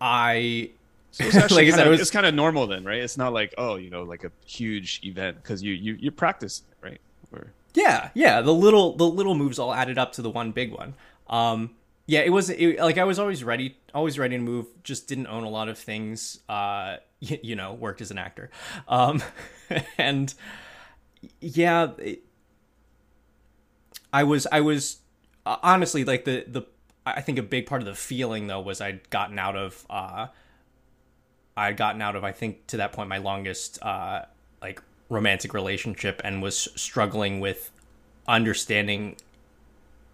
I 0.00 0.70
so 1.10 1.24
it's 1.24 1.36
actually 1.36 1.64
like 1.66 1.74
kind 1.74 1.86
of, 1.86 1.90
was, 1.90 2.00
it's 2.00 2.10
kind 2.10 2.26
of 2.26 2.34
normal 2.34 2.66
then, 2.66 2.84
right? 2.84 2.98
It's 2.98 3.18
not 3.18 3.32
like 3.32 3.54
oh, 3.58 3.76
you 3.76 3.90
know, 3.90 4.04
like 4.04 4.24
a 4.24 4.30
huge 4.46 5.00
event 5.04 5.42
because 5.42 5.62
you 5.62 5.74
you 5.74 5.94
you 5.94 6.10
practice, 6.10 6.62
right? 6.80 7.00
Or 7.32 7.52
yeah, 7.74 8.10
yeah. 8.14 8.40
The 8.40 8.54
little 8.54 8.96
the 8.96 9.04
little 9.04 9.34
moves 9.34 9.58
all 9.58 9.74
added 9.74 9.98
up 9.98 10.12
to 10.12 10.22
the 10.22 10.30
one 10.30 10.52
big 10.52 10.72
one. 10.72 10.94
Um, 11.28 11.70
yeah, 12.06 12.20
it 12.20 12.30
was 12.30 12.50
it, 12.50 12.78
like 12.78 12.98
I 12.98 13.04
was 13.04 13.18
always 13.18 13.42
ready, 13.42 13.76
always 13.94 14.18
ready 14.18 14.36
to 14.36 14.42
move. 14.42 14.66
Just 14.84 15.08
didn't 15.08 15.26
own 15.26 15.42
a 15.42 15.50
lot 15.50 15.68
of 15.68 15.76
things. 15.76 16.40
Uh, 16.48 16.96
you, 17.20 17.38
you 17.42 17.56
know, 17.56 17.74
worked 17.74 18.00
as 18.00 18.10
an 18.10 18.18
actor, 18.18 18.50
um, 18.88 19.22
and 19.98 20.32
yeah, 21.40 21.88
it, 21.98 22.22
I 24.12 24.22
was 24.22 24.46
I 24.52 24.60
was 24.60 24.98
honestly 25.44 26.04
like 26.04 26.24
the 26.24 26.44
the 26.46 26.62
I 27.06 27.20
think 27.20 27.38
a 27.38 27.42
big 27.42 27.66
part 27.66 27.80
of 27.80 27.86
the 27.86 27.94
feeling 27.94 28.46
though 28.46 28.60
was 28.60 28.80
I'd 28.80 29.08
gotten 29.10 29.38
out 29.38 29.56
of 29.56 29.86
uh, 29.88 30.28
I'd 31.56 31.76
gotten 31.76 32.02
out 32.02 32.16
of 32.16 32.24
I 32.24 32.32
think 32.32 32.66
to 32.68 32.78
that 32.78 32.92
point 32.92 33.08
my 33.08 33.18
longest 33.18 33.82
uh, 33.82 34.22
like 34.60 34.82
romantic 35.08 35.54
relationship 35.54 36.20
and 36.24 36.42
was 36.42 36.68
struggling 36.76 37.40
with 37.40 37.70
understanding 38.28 39.16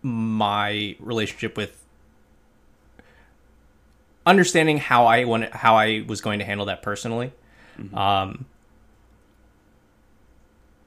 my 0.03 0.97
relationship 1.01 1.57
with 1.57 1.85
understanding 4.25 4.79
how 4.79 5.07
I 5.07 5.25
want 5.25 5.53
how 5.53 5.77
I 5.77 6.05
was 6.07 6.21
going 6.21 6.39
to 6.39 6.45
handle 6.45 6.67
that 6.67 6.83
personally. 6.83 7.33
Mm-hmm. 7.79 7.97
Um, 7.97 8.47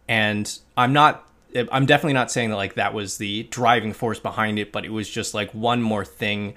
and 0.07 0.59
I'm 0.75 0.93
not 0.93 1.28
I'm 1.55 1.85
definitely 1.85 2.13
not 2.13 2.31
saying 2.31 2.49
that 2.51 2.55
like 2.55 2.75
that 2.75 2.93
was 2.93 3.17
the 3.17 3.43
driving 3.43 3.93
force 3.93 4.19
behind 4.19 4.59
it, 4.59 4.71
but 4.71 4.85
it 4.85 4.91
was 4.91 5.09
just 5.09 5.33
like 5.33 5.51
one 5.53 5.81
more 5.81 6.05
thing 6.05 6.55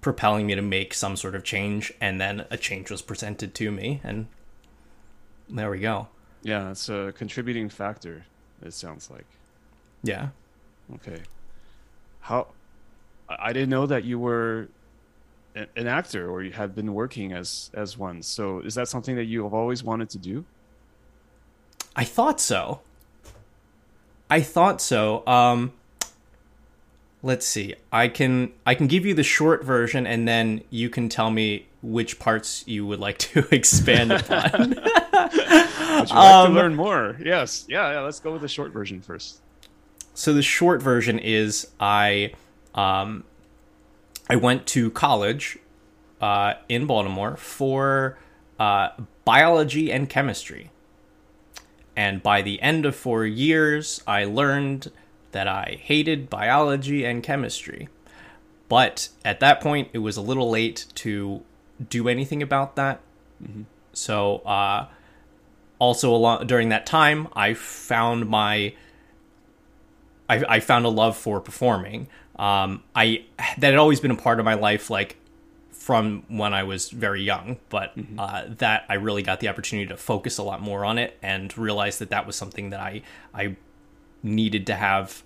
propelling 0.00 0.46
me 0.46 0.54
to 0.54 0.62
make 0.62 0.94
some 0.94 1.16
sort 1.16 1.34
of 1.34 1.42
change 1.42 1.92
and 2.00 2.20
then 2.20 2.44
a 2.50 2.56
change 2.56 2.90
was 2.90 3.02
presented 3.02 3.54
to 3.54 3.72
me 3.72 4.00
and 4.04 4.26
there 5.48 5.70
we 5.70 5.80
go. 5.80 6.08
Yeah, 6.42 6.70
it's 6.70 6.88
a 6.88 7.12
contributing 7.16 7.68
factor. 7.68 8.26
It 8.62 8.72
sounds 8.72 9.10
like. 9.10 9.26
Yeah. 10.02 10.28
Okay. 10.94 11.20
How? 12.20 12.48
I 13.28 13.52
didn't 13.52 13.70
know 13.70 13.86
that 13.86 14.04
you 14.04 14.18
were 14.18 14.68
an 15.54 15.86
actor 15.86 16.30
or 16.30 16.42
you 16.42 16.52
had 16.52 16.74
been 16.74 16.94
working 16.94 17.32
as 17.32 17.70
as 17.74 17.96
one. 17.96 18.22
So 18.22 18.60
is 18.60 18.74
that 18.74 18.88
something 18.88 19.16
that 19.16 19.24
you 19.24 19.42
have 19.44 19.54
always 19.54 19.82
wanted 19.82 20.10
to 20.10 20.18
do? 20.18 20.44
I 21.96 22.04
thought 22.04 22.40
so. 22.40 22.80
I 24.30 24.40
thought 24.40 24.80
so. 24.80 25.26
Um 25.26 25.72
let's 27.22 27.46
see. 27.46 27.74
I 27.92 28.08
can 28.08 28.52
I 28.64 28.74
can 28.74 28.86
give 28.86 29.04
you 29.06 29.14
the 29.14 29.22
short 29.22 29.64
version 29.64 30.06
and 30.06 30.26
then 30.26 30.62
you 30.70 30.88
can 30.88 31.08
tell 31.08 31.30
me 31.30 31.66
which 31.82 32.18
parts 32.18 32.64
you 32.66 32.86
would 32.86 33.00
like 33.00 33.18
to 33.18 33.46
expand 33.54 34.12
upon. 34.12 34.70
would 34.70 36.10
you 36.10 36.16
like 36.16 36.34
um, 36.34 36.52
to 36.52 36.54
learn 36.54 36.74
more? 36.74 37.16
Yes. 37.24 37.64
Yeah, 37.68 37.92
yeah, 37.92 38.00
let's 38.00 38.20
go 38.20 38.32
with 38.32 38.42
the 38.42 38.48
short 38.48 38.72
version 38.72 39.00
first. 39.00 39.40
So 40.14 40.32
the 40.32 40.42
short 40.42 40.82
version 40.82 41.18
is 41.18 41.68
I 41.78 42.32
um 42.74 43.24
I 44.28 44.36
went 44.36 44.66
to 44.68 44.90
college 44.90 45.58
uh, 46.20 46.54
in 46.68 46.86
Baltimore 46.86 47.36
for 47.36 48.18
uh, 48.58 48.90
biology 49.24 49.92
and 49.92 50.08
chemistry. 50.08 50.70
And 51.96 52.22
by 52.22 52.42
the 52.42 52.60
end 52.60 52.84
of 52.84 52.94
four 52.94 53.24
years, 53.24 54.02
I 54.06 54.24
learned 54.24 54.92
that 55.32 55.48
I 55.48 55.78
hated 55.80 56.28
biology 56.28 57.04
and 57.04 57.22
chemistry. 57.22 57.88
But 58.68 59.08
at 59.24 59.40
that 59.40 59.60
point, 59.60 59.88
it 59.92 59.98
was 59.98 60.16
a 60.16 60.22
little 60.22 60.50
late 60.50 60.86
to 60.96 61.42
do 61.88 62.08
anything 62.08 62.42
about 62.42 62.76
that. 62.76 63.00
Mm-hmm. 63.42 63.62
So, 63.92 64.38
uh, 64.38 64.88
also 65.78 66.14
along 66.14 66.46
during 66.46 66.68
that 66.70 66.86
time, 66.86 67.28
I 67.34 67.54
found 67.54 68.28
my 68.28 68.74
I, 70.28 70.44
I 70.48 70.60
found 70.60 70.84
a 70.84 70.88
love 70.88 71.16
for 71.16 71.40
performing. 71.40 72.08
Um, 72.38 72.82
I 72.94 73.24
that 73.58 73.70
had 73.70 73.76
always 73.76 74.00
been 74.00 74.10
a 74.10 74.16
part 74.16 74.38
of 74.38 74.44
my 74.44 74.54
life, 74.54 74.90
like 74.90 75.16
from 75.86 76.24
when 76.26 76.52
I 76.52 76.64
was 76.64 76.90
very 76.90 77.22
young. 77.22 77.58
But 77.68 77.96
mm-hmm. 77.96 78.18
uh, 78.18 78.42
that 78.58 78.86
I 78.88 78.94
really 78.94 79.22
got 79.22 79.38
the 79.38 79.46
opportunity 79.46 79.86
to 79.86 79.96
focus 79.96 80.36
a 80.36 80.42
lot 80.42 80.60
more 80.60 80.84
on 80.84 80.98
it 80.98 81.16
and 81.22 81.56
realize 81.56 82.00
that 82.00 82.10
that 82.10 82.26
was 82.26 82.34
something 82.34 82.70
that 82.70 82.80
I 82.80 83.02
I 83.32 83.54
needed 84.20 84.66
to 84.66 84.74
have 84.74 85.22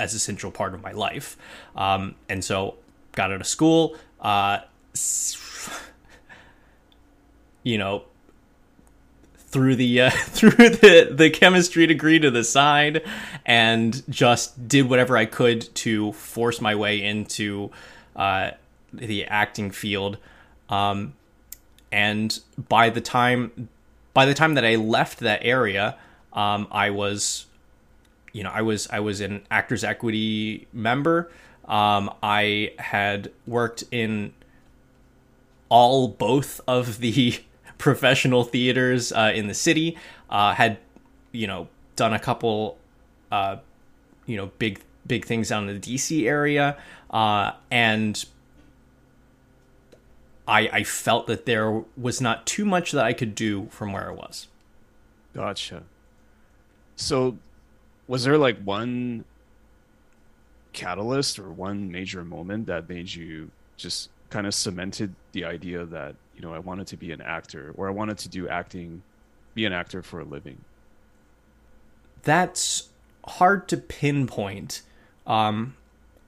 as 0.00 0.14
a 0.14 0.18
central 0.18 0.50
part 0.50 0.72
of 0.72 0.82
my 0.82 0.92
life. 0.92 1.36
Um, 1.76 2.14
and 2.26 2.42
so 2.42 2.76
got 3.12 3.32
out 3.32 3.42
of 3.42 3.46
school, 3.46 3.98
uh, 4.22 4.60
you 7.62 7.76
know, 7.76 8.04
through 9.36 9.76
the 9.76 10.00
uh, 10.00 10.10
threw 10.10 10.70
the 10.70 11.12
the 11.12 11.28
chemistry 11.28 11.86
degree 11.86 12.18
to 12.18 12.30
the 12.30 12.44
side 12.44 13.06
and 13.44 14.08
just 14.08 14.68
did 14.68 14.88
whatever 14.88 15.18
I 15.18 15.26
could 15.26 15.74
to 15.74 16.12
force 16.12 16.62
my 16.62 16.74
way 16.74 17.02
into 17.02 17.70
uh, 18.16 18.52
the 18.92 19.24
acting 19.26 19.70
field. 19.70 20.18
Um, 20.68 21.14
and 21.90 22.38
by 22.68 22.90
the 22.90 23.00
time 23.00 23.68
by 24.14 24.26
the 24.26 24.34
time 24.34 24.54
that 24.54 24.64
I 24.64 24.74
left 24.74 25.20
that 25.20 25.40
area, 25.44 25.96
um, 26.32 26.66
I 26.70 26.90
was 26.90 27.46
you 28.32 28.42
know 28.42 28.50
I 28.50 28.62
was 28.62 28.88
I 28.90 29.00
was 29.00 29.20
an 29.20 29.42
Actors 29.50 29.84
Equity 29.84 30.66
member. 30.72 31.30
Um, 31.66 32.10
I 32.22 32.72
had 32.78 33.30
worked 33.46 33.84
in 33.90 34.32
all 35.68 36.08
both 36.08 36.60
of 36.66 37.00
the 37.00 37.40
professional 37.78 38.44
theaters 38.44 39.12
uh, 39.12 39.32
in 39.34 39.48
the 39.48 39.54
city. 39.54 39.96
Uh, 40.30 40.54
had 40.54 40.78
you 41.32 41.46
know 41.46 41.68
done 41.96 42.12
a 42.12 42.18
couple 42.18 42.78
uh, 43.30 43.56
you 44.26 44.36
know 44.36 44.50
big 44.58 44.80
big 45.06 45.24
things 45.24 45.48
down 45.48 45.68
in 45.68 45.80
the 45.80 45.94
DC 45.94 46.26
area, 46.26 46.76
uh, 47.10 47.52
and 47.70 48.24
I 50.48 50.68
I 50.72 50.82
felt 50.82 51.26
that 51.28 51.46
there 51.46 51.84
was 51.96 52.20
not 52.20 52.46
too 52.46 52.64
much 52.64 52.90
that 52.92 53.04
I 53.04 53.12
could 53.12 53.34
do 53.34 53.68
from 53.70 53.92
where 53.92 54.08
I 54.08 54.12
was. 54.12 54.48
Gotcha. 55.34 55.84
So, 56.96 57.38
was 58.08 58.24
there 58.24 58.38
like 58.38 58.60
one 58.62 59.24
catalyst 60.72 61.38
or 61.38 61.50
one 61.50 61.92
major 61.92 62.24
moment 62.24 62.66
that 62.66 62.88
made 62.88 63.12
you 63.12 63.50
just 63.76 64.10
kind 64.30 64.46
of 64.46 64.54
cemented 64.54 65.14
the 65.32 65.44
idea 65.44 65.84
that 65.84 66.14
you 66.34 66.42
know 66.42 66.52
I 66.52 66.58
wanted 66.58 66.86
to 66.88 66.96
be 66.96 67.12
an 67.12 67.20
actor 67.20 67.72
or 67.76 67.86
I 67.86 67.90
wanted 67.90 68.18
to 68.18 68.28
do 68.28 68.48
acting, 68.48 69.02
be 69.54 69.66
an 69.66 69.72
actor 69.72 70.02
for 70.02 70.20
a 70.20 70.24
living? 70.24 70.64
That's 72.22 72.88
hard 73.24 73.68
to 73.68 73.76
pinpoint. 73.76 74.82
Um, 75.26 75.76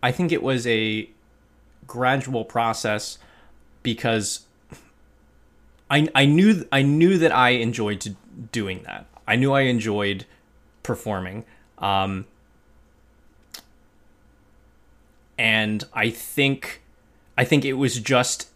I 0.02 0.12
think 0.12 0.30
it 0.30 0.42
was 0.42 0.66
a 0.66 1.08
gradual 1.86 2.44
process 2.44 3.18
because 3.82 4.46
I 5.90 6.08
I 6.14 6.26
knew 6.26 6.66
I 6.70 6.82
knew 6.82 7.18
that 7.18 7.32
I 7.32 7.50
enjoyed 7.50 8.16
doing 8.52 8.82
that. 8.84 9.06
I 9.26 9.36
knew 9.36 9.52
I 9.52 9.62
enjoyed 9.62 10.26
performing. 10.82 11.44
Um, 11.78 12.26
and 15.38 15.84
I 15.94 16.10
think 16.10 16.82
I 17.36 17.44
think 17.44 17.64
it 17.64 17.74
was 17.74 17.98
just 17.98 18.48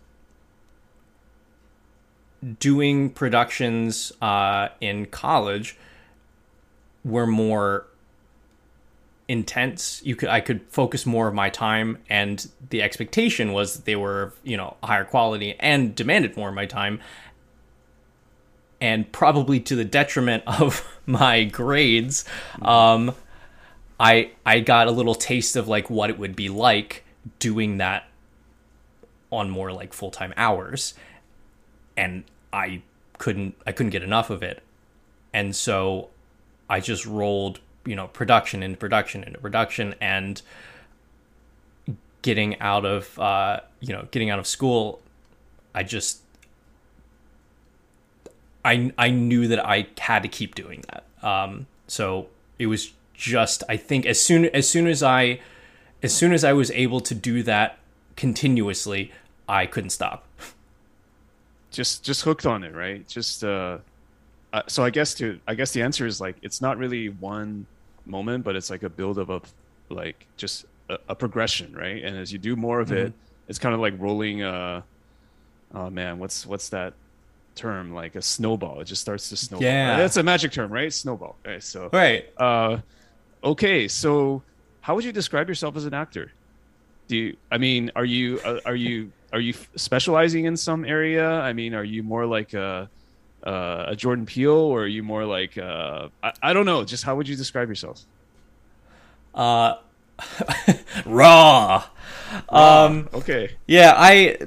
doing 2.61 3.09
productions 3.09 4.13
uh, 4.21 4.69
in 4.81 5.07
college 5.07 5.79
were 7.05 7.27
more 7.27 7.87
intense. 9.29 10.03
You 10.05 10.17
could 10.17 10.29
i 10.29 10.41
could 10.41 10.61
focus 10.69 11.07
more 11.07 11.29
of 11.29 11.35
my 11.35 11.49
time 11.51 11.99
and 12.11 12.47
the 12.71 12.83
expectation 12.83 13.53
was 13.53 13.77
that 13.77 13.85
they 13.85 13.97
were 13.97 14.35
you 14.43 14.57
know 14.57 14.77
higher 14.83 15.05
quality 15.05 15.57
and 15.59 15.95
demanded 15.95 16.37
more 16.37 16.51
of 16.51 16.55
my 16.55 16.67
time 16.67 17.01
and 18.81 19.11
probably 19.13 19.61
to 19.61 19.77
the 19.77 19.85
detriment 19.85 20.43
of 20.61 20.87
my 21.07 21.45
grades. 21.45 22.25
Um 22.61 23.15
i 23.99 24.31
i 24.45 24.59
got 24.61 24.89
a 24.89 24.91
little 24.91 25.15
taste 25.15 25.55
of 25.57 25.69
like 25.69 25.89
what 25.89 26.11
it 26.11 26.19
would 26.19 26.35
be 26.35 26.49
like 26.49 27.05
doing 27.39 27.79
that 27.79 28.09
on 29.31 29.49
more 29.49 29.73
like 29.73 29.93
full-time 29.93 30.35
hours 30.37 30.95
and 31.97 32.25
i 32.53 32.83
couldn't 33.19 33.55
i 33.67 33.71
couldn't 33.73 33.91
get 33.91 34.03
enough 34.03 34.31
of 34.31 34.43
it. 34.43 34.63
And 35.33 35.55
so 35.57 36.11
i 36.69 36.81
just 36.81 37.07
rolled 37.07 37.61
you 37.85 37.95
know 37.95 38.09
production 38.09 38.63
into 38.63 38.77
production 38.77 39.25
into 39.25 39.39
production 39.39 39.95
and 40.01 40.43
getting 42.23 42.59
out 42.61 42.85
of 42.85 43.19
uh, 43.19 43.61
you 43.81 43.93
know 43.93 44.07
getting 44.11 44.31
out 44.31 44.39
of 44.39 44.47
school 44.47 45.01
i 45.75 45.83
just 45.83 46.23
i 48.65 48.91
i 48.97 49.11
knew 49.11 49.47
that 49.47 49.65
i 49.65 49.87
had 49.99 50.23
to 50.23 50.29
keep 50.29 50.55
doing 50.55 50.83
that. 50.91 51.05
Um, 51.27 51.67
so 51.87 52.29
it 52.59 52.67
was 52.67 52.93
just 53.13 53.63
i 53.69 53.77
think 53.77 54.07
as 54.07 54.21
soon 54.21 54.47
as 54.47 54.69
soon 54.69 54.87
as 54.87 55.03
i 55.03 55.41
as 56.03 56.13
soon 56.13 56.33
as 56.33 56.43
i 56.43 56.53
was 56.53 56.71
able 56.73 57.01
to 57.01 57.15
do 57.15 57.43
that 57.45 57.79
continuously 58.17 59.13
i 59.49 59.67
couldn't 59.67 59.91
stop. 59.91 60.27
Just 61.71 62.05
just 62.05 62.23
hooked 62.23 62.47
on 62.47 62.65
it 62.65 62.75
right? 62.75 63.07
Just 63.09 63.45
uh 63.45 63.79
uh, 64.55 64.63
so 64.69 64.85
I 64.85 64.91
guess 64.91 65.15
to 65.15 65.41
I 65.49 65.55
guess 65.55 65.73
the 65.73 65.83
answer 65.83 66.07
is 66.07 66.21
like 66.21 66.37
it's 66.41 66.63
not 66.63 66.79
really 66.79 67.09
one 67.09 67.67
moment, 68.07 68.45
but 68.45 68.57
it's 68.57 68.71
like 68.71 68.83
a 68.83 68.89
build 68.89 69.19
of 69.19 69.55
like 69.89 70.27
just 70.37 70.67
a, 70.89 70.99
a 71.09 71.15
progression, 71.15 71.75
right? 71.75 72.03
And 72.03 72.17
as 72.17 72.33
you 72.33 72.39
do 72.39 72.57
more 72.57 72.81
of 72.81 72.89
mm-hmm. 72.89 73.07
it, 73.07 73.13
it's 73.49 73.59
kind 73.59 73.75
of 73.75 73.81
like 73.81 73.95
rolling. 73.99 74.43
Uh, 74.43 74.83
oh 75.75 75.91
man, 75.91 76.19
what's 76.19 76.47
what's 76.47 76.69
that 76.71 76.95
term? 77.55 77.95
Like 77.95 78.15
a 78.15 78.23
snowball. 78.23 78.81
It 78.81 78.85
just 78.85 79.03
starts 79.03 79.29
to 79.31 79.37
snowball. 79.37 79.65
Yeah, 79.65 79.97
that's 79.97 80.17
a 80.17 80.23
magic 80.23 80.53
term, 80.53 80.73
right? 80.73 80.93
Snowball. 80.93 81.37
Right. 81.45 81.63
So 81.63 81.91
right. 81.93 82.27
Uh, 82.37 82.79
okay. 83.43 83.89
So 83.89 84.43
how 84.81 84.95
would 84.95 85.05
you 85.05 85.13
describe 85.13 85.49
yourself 85.49 85.77
as 85.77 85.85
an 85.85 85.95
actor? 85.95 86.33
Do 87.09 87.17
you? 87.17 87.37
I 87.51 87.59
mean, 87.59 87.91
are 87.97 88.05
you 88.05 88.41
uh, 88.45 88.61
are 88.65 88.77
you 88.77 89.13
are 89.33 89.41
you 89.41 89.55
specializing 89.77 90.47
in 90.47 90.57
some 90.57 90.85
area? 90.85 91.29
I 91.41 91.53
mean, 91.53 91.75
are 91.75 91.85
you 91.85 92.03
more 92.03 92.25
like 92.27 92.55
a 92.55 92.89
uh, 93.45 93.85
a 93.89 93.97
Jordan 93.97 94.27
Peele, 94.27 94.53
or 94.53 94.83
are 94.83 94.87
you 94.87 95.03
more 95.03 95.25
like 95.25 95.59
uh, 95.59 96.09
I, 96.23 96.33
I 96.43 96.53
don't 96.53 96.67
know? 96.67 96.85
Just 96.85 97.05
how 97.05 97.15
would 97.17 97.29
you 97.29 97.37
describe 97.37 97.69
yourself? 97.69 98.03
Uh, 99.35 99.77
raw. 101.07 101.85
raw. 102.51 102.85
Um, 102.87 103.09
okay. 103.13 103.57
Yeah, 103.67 103.95
I 103.97 104.39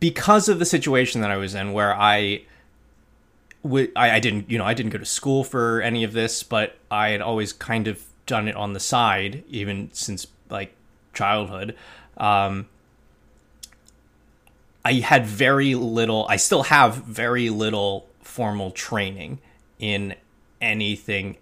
because 0.00 0.48
of 0.48 0.58
the 0.58 0.64
situation 0.64 1.20
that 1.20 1.30
I 1.30 1.36
was 1.36 1.54
in, 1.54 1.72
where 1.72 1.94
I. 1.94 2.42
I, 3.64 3.88
I 3.96 4.20
didn't, 4.20 4.48
you 4.48 4.58
know, 4.58 4.64
I 4.64 4.74
didn't 4.74 4.92
go 4.92 4.98
to 4.98 5.04
school 5.04 5.42
for 5.42 5.80
any 5.80 6.04
of 6.04 6.12
this, 6.12 6.44
but 6.44 6.76
I 6.88 7.08
had 7.08 7.20
always 7.20 7.52
kind 7.52 7.88
of 7.88 8.00
done 8.24 8.46
it 8.46 8.54
on 8.54 8.74
the 8.74 8.78
side, 8.78 9.42
even 9.48 9.90
since 9.92 10.28
like 10.48 10.72
childhood. 11.12 11.74
Um, 12.16 12.68
I 14.86 15.00
had 15.00 15.26
very 15.26 15.74
little, 15.74 16.26
I 16.28 16.36
still 16.36 16.62
have 16.62 16.94
very 16.94 17.50
little 17.50 18.06
formal 18.20 18.70
training 18.70 19.40
in 19.80 20.14
anything 20.60 21.38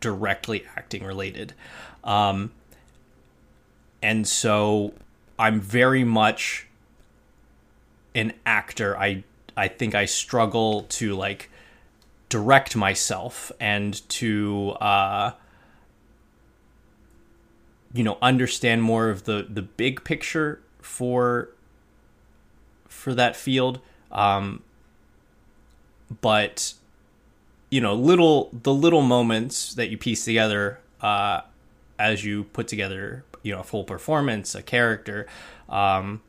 directly 0.00 0.64
acting 0.74 1.04
related. 1.04 1.52
Um, 2.04 2.52
and 4.02 4.26
so 4.26 4.94
I'm 5.38 5.60
very 5.60 6.04
much 6.04 6.66
an 8.14 8.32
actor. 8.46 8.96
I 8.96 9.24
I 9.54 9.68
think 9.68 9.94
I 9.94 10.06
struggle 10.06 10.84
to 10.84 11.14
like 11.14 11.50
direct 12.30 12.76
myself 12.76 13.52
and 13.60 14.08
to 14.08 14.70
uh 14.80 15.32
you 17.92 18.04
know 18.04 18.16
understand 18.22 18.82
more 18.82 19.10
of 19.10 19.24
the 19.24 19.46
the 19.50 19.62
big 19.62 20.02
picture 20.02 20.60
for 20.80 21.50
for 23.04 23.14
that 23.14 23.36
field. 23.36 23.80
Um, 24.10 24.62
but 26.22 26.72
you 27.68 27.80
know, 27.80 27.94
little 27.94 28.50
the 28.62 28.72
little 28.72 29.02
moments 29.02 29.74
that 29.74 29.90
you 29.90 29.98
piece 29.98 30.24
together 30.24 30.78
uh, 31.02 31.42
as 31.98 32.24
you 32.24 32.44
put 32.44 32.66
together, 32.66 33.24
you 33.42 33.52
know, 33.52 33.60
a 33.60 33.64
full 33.64 33.84
performance, 33.84 34.54
a 34.54 34.62
character, 34.62 35.26
um, 35.68 36.22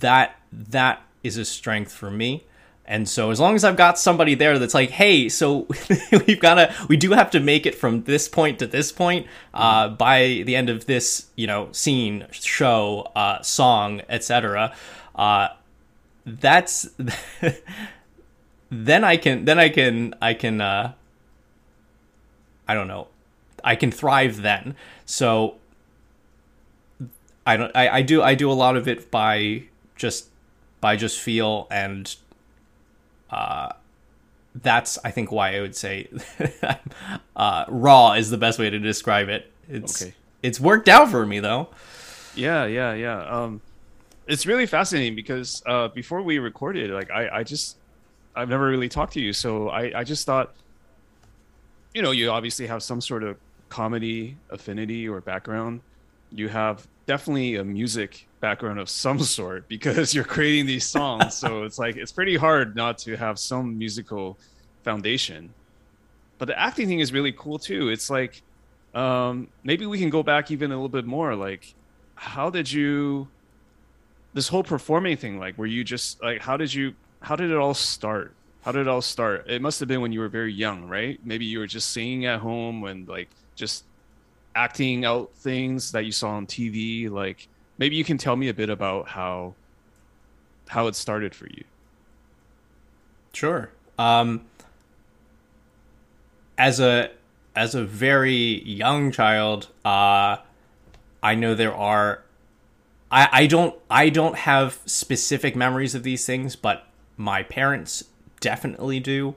that 0.00 0.40
that 0.52 1.02
is 1.22 1.36
a 1.36 1.44
strength 1.44 1.92
for 1.92 2.10
me. 2.10 2.44
And 2.90 3.08
so 3.08 3.30
as 3.30 3.38
long 3.38 3.54
as 3.54 3.62
I've 3.62 3.76
got 3.76 4.00
somebody 4.00 4.34
there 4.34 4.58
that's 4.58 4.74
like, 4.74 4.90
hey, 4.90 5.28
so 5.28 5.68
we've 6.26 6.40
got 6.40 6.54
to, 6.54 6.74
we 6.88 6.96
do 6.96 7.12
have 7.12 7.30
to 7.30 7.38
make 7.38 7.64
it 7.64 7.76
from 7.76 8.02
this 8.02 8.26
point 8.26 8.58
to 8.58 8.66
this 8.66 8.90
point 8.90 9.28
uh, 9.54 9.90
by 9.90 10.42
the 10.44 10.56
end 10.56 10.68
of 10.68 10.86
this, 10.86 11.28
you 11.36 11.46
know, 11.46 11.68
scene, 11.70 12.26
show, 12.32 13.12
uh, 13.14 13.40
song, 13.42 14.02
etc. 14.08 14.74
Uh, 15.14 15.50
that's 16.26 16.90
then 18.70 19.04
I 19.04 19.16
can, 19.16 19.44
then 19.44 19.60
I 19.60 19.68
can, 19.68 20.16
I 20.20 20.34
can, 20.34 20.60
uh, 20.60 20.92
I 22.66 22.74
don't 22.74 22.88
know, 22.88 23.06
I 23.62 23.76
can 23.76 23.92
thrive 23.92 24.42
then. 24.42 24.74
So 25.06 25.58
I 27.46 27.56
don't, 27.56 27.70
I, 27.76 27.88
I 27.88 28.02
do, 28.02 28.20
I 28.20 28.34
do 28.34 28.50
a 28.50 28.52
lot 28.52 28.76
of 28.76 28.88
it 28.88 29.12
by 29.12 29.62
just, 29.94 30.26
by 30.80 30.96
just 30.96 31.20
feel 31.20 31.68
and 31.70 32.16
uh, 33.30 33.72
that's 34.54 34.98
I 35.04 35.10
think 35.10 35.30
why 35.30 35.56
I 35.56 35.60
would 35.60 35.76
say 35.76 36.08
uh, 37.36 37.64
raw 37.68 38.12
is 38.12 38.30
the 38.30 38.38
best 38.38 38.58
way 38.58 38.70
to 38.70 38.78
describe 38.78 39.28
it. 39.28 39.50
It's 39.68 40.02
okay. 40.02 40.14
it's 40.42 40.58
worked 40.60 40.88
out 40.88 41.10
for 41.10 41.24
me 41.24 41.40
though. 41.40 41.68
Yeah, 42.34 42.66
yeah, 42.66 42.94
yeah. 42.94 43.22
Um, 43.22 43.60
it's 44.26 44.46
really 44.46 44.66
fascinating 44.66 45.14
because 45.14 45.62
uh, 45.66 45.88
before 45.88 46.22
we 46.22 46.38
recorded, 46.38 46.90
like 46.90 47.10
I, 47.10 47.28
I 47.38 47.42
just 47.42 47.76
I've 48.34 48.48
never 48.48 48.68
really 48.68 48.88
talked 48.88 49.12
to 49.14 49.20
you, 49.20 49.32
so 49.32 49.68
I, 49.68 50.00
I 50.00 50.04
just 50.04 50.26
thought, 50.26 50.54
you 51.94 52.02
know, 52.02 52.12
you 52.12 52.30
obviously 52.30 52.66
have 52.66 52.82
some 52.82 53.00
sort 53.00 53.22
of 53.24 53.36
comedy 53.68 54.36
affinity 54.50 55.08
or 55.08 55.20
background. 55.20 55.80
You 56.32 56.48
have 56.48 56.86
definitely 57.10 57.56
a 57.56 57.64
music 57.64 58.28
background 58.38 58.78
of 58.78 58.88
some 58.88 59.18
sort 59.36 59.66
because 59.66 60.14
you're 60.14 60.22
creating 60.22 60.64
these 60.64 60.86
songs. 60.86 61.34
so 61.34 61.64
it's 61.64 61.76
like 61.76 61.96
it's 61.96 62.12
pretty 62.12 62.36
hard 62.36 62.76
not 62.76 62.98
to 62.98 63.16
have 63.16 63.36
some 63.36 63.76
musical 63.76 64.38
foundation. 64.84 65.52
But 66.38 66.46
the 66.46 66.56
acting 66.56 66.86
thing 66.86 67.00
is 67.00 67.12
really 67.12 67.32
cool 67.32 67.58
too. 67.58 67.88
It's 67.88 68.10
like 68.10 68.42
um, 68.94 69.48
maybe 69.64 69.86
we 69.86 69.98
can 69.98 70.08
go 70.08 70.22
back 70.22 70.52
even 70.52 70.70
a 70.70 70.74
little 70.76 70.88
bit 70.88 71.04
more. 71.04 71.34
Like, 71.34 71.74
how 72.14 72.48
did 72.48 72.70
you 72.70 73.26
this 74.32 74.46
whole 74.46 74.62
performing 74.62 75.16
thing? 75.16 75.40
Like, 75.40 75.58
were 75.58 75.66
you 75.66 75.82
just 75.82 76.22
like 76.22 76.40
how 76.40 76.56
did 76.56 76.72
you 76.72 76.94
how 77.22 77.34
did 77.34 77.50
it 77.50 77.56
all 77.56 77.74
start? 77.74 78.34
How 78.62 78.70
did 78.70 78.82
it 78.82 78.88
all 78.88 79.02
start? 79.02 79.50
It 79.50 79.60
must 79.60 79.80
have 79.80 79.88
been 79.88 80.00
when 80.00 80.12
you 80.12 80.20
were 80.20 80.28
very 80.28 80.52
young, 80.52 80.86
right? 80.86 81.18
Maybe 81.24 81.44
you 81.44 81.58
were 81.58 81.66
just 81.66 81.90
singing 81.90 82.26
at 82.26 82.38
home 82.38 82.84
and 82.84 83.08
like 83.08 83.30
just 83.56 83.82
acting 84.54 85.04
out 85.04 85.32
things 85.34 85.92
that 85.92 86.04
you 86.04 86.12
saw 86.12 86.30
on 86.30 86.46
TV. 86.46 87.10
Like, 87.10 87.48
maybe 87.78 87.96
you 87.96 88.04
can 88.04 88.18
tell 88.18 88.36
me 88.36 88.48
a 88.48 88.54
bit 88.54 88.70
about 88.70 89.08
how 89.08 89.54
how 90.68 90.86
it 90.86 90.94
started 90.94 91.34
for 91.34 91.48
you. 91.48 91.64
Sure. 93.32 93.70
Um, 93.98 94.42
as 96.56 96.78
a 96.80 97.10
as 97.56 97.74
a 97.74 97.84
very 97.84 98.62
young 98.62 99.10
child, 99.10 99.68
uh, 99.84 100.36
I 101.22 101.34
know 101.34 101.54
there 101.54 101.74
are. 101.74 102.22
I, 103.10 103.28
I 103.32 103.46
don't 103.46 103.74
I 103.90 104.08
don't 104.08 104.36
have 104.36 104.78
specific 104.86 105.56
memories 105.56 105.94
of 105.94 106.02
these 106.02 106.24
things, 106.24 106.54
but 106.54 106.86
my 107.16 107.42
parents 107.42 108.04
definitely 108.40 109.00
do. 109.00 109.34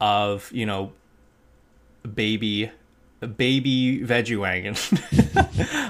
Of 0.00 0.50
you 0.52 0.66
know, 0.66 0.92
baby, 2.14 2.70
baby 3.26 4.00
veggie 4.00 4.38
wagon, 4.38 4.76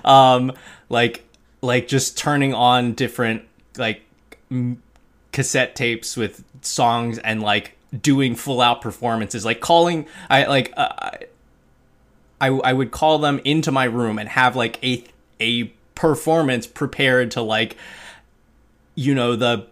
um, 0.05 0.53
like 0.89 1.25
like 1.61 1.89
just 1.89 2.17
turning 2.19 2.55
on 2.55 2.93
different 2.93 3.43
like 3.77 4.03
m- 4.51 4.83
cassette 5.33 5.75
tapes 5.75 6.17
with 6.17 6.45
songs 6.61 7.19
and 7.19 7.43
like 7.43 7.77
doing 8.01 8.35
full 8.35 8.61
out 8.61 8.81
performances 8.81 9.45
like 9.45 9.61
calling 9.61 10.07
i 10.29 10.45
like 10.45 10.73
uh, 10.77 11.11
i 12.41 12.49
i 12.49 12.73
would 12.73 12.91
call 12.91 13.19
them 13.19 13.41
into 13.45 13.71
my 13.73 13.85
room 13.85 14.19
and 14.19 14.29
have 14.29 14.57
like 14.57 14.83
a 14.85 15.05
a 15.41 15.65
performance 15.95 16.67
prepared 16.67 17.31
to 17.31 17.41
like 17.41 17.77
you 18.95 19.15
know 19.15 19.37
the 19.37 19.67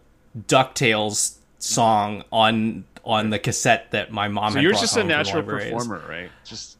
ducktales 0.48 1.36
song 1.58 2.24
on 2.32 2.84
on 3.04 3.30
the 3.30 3.38
cassette 3.38 3.90
that 3.90 4.12
my 4.12 4.28
mom 4.28 4.52
so 4.52 4.60
you're 4.60 4.72
just 4.72 4.96
a 4.96 5.04
natural 5.04 5.42
performer 5.42 6.02
right? 6.08 6.30
Just 6.44 6.76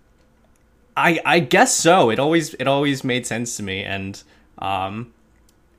i 0.97 1.21
i 1.25 1.39
guess 1.39 1.75
so. 1.75 2.11
It 2.11 2.19
always 2.19 2.55
it 2.55 2.67
always 2.67 3.05
made 3.05 3.27
sense 3.27 3.57
to 3.57 3.63
me 3.63 3.83
and 3.83 4.23
um 4.59 5.13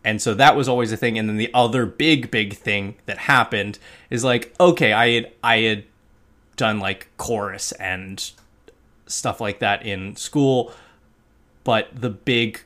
and 0.03 0.21
so 0.21 0.33
that 0.33 0.55
was 0.55 0.67
always 0.67 0.91
a 0.91 0.97
thing 0.97 1.17
and 1.17 1.29
then 1.29 1.37
the 1.37 1.51
other 1.53 1.85
big 1.85 2.29
big 2.31 2.55
thing 2.55 2.95
that 3.05 3.17
happened 3.19 3.79
is 4.09 4.23
like 4.23 4.53
okay 4.59 4.91
i 4.91 5.09
had 5.11 5.31
i 5.43 5.57
had 5.57 5.83
done 6.57 6.79
like 6.79 7.09
chorus 7.17 7.71
and 7.73 8.31
stuff 9.07 9.39
like 9.39 9.59
that 9.59 9.85
in 9.85 10.15
school 10.15 10.73
but 11.63 11.87
the 11.93 12.09
big 12.09 12.61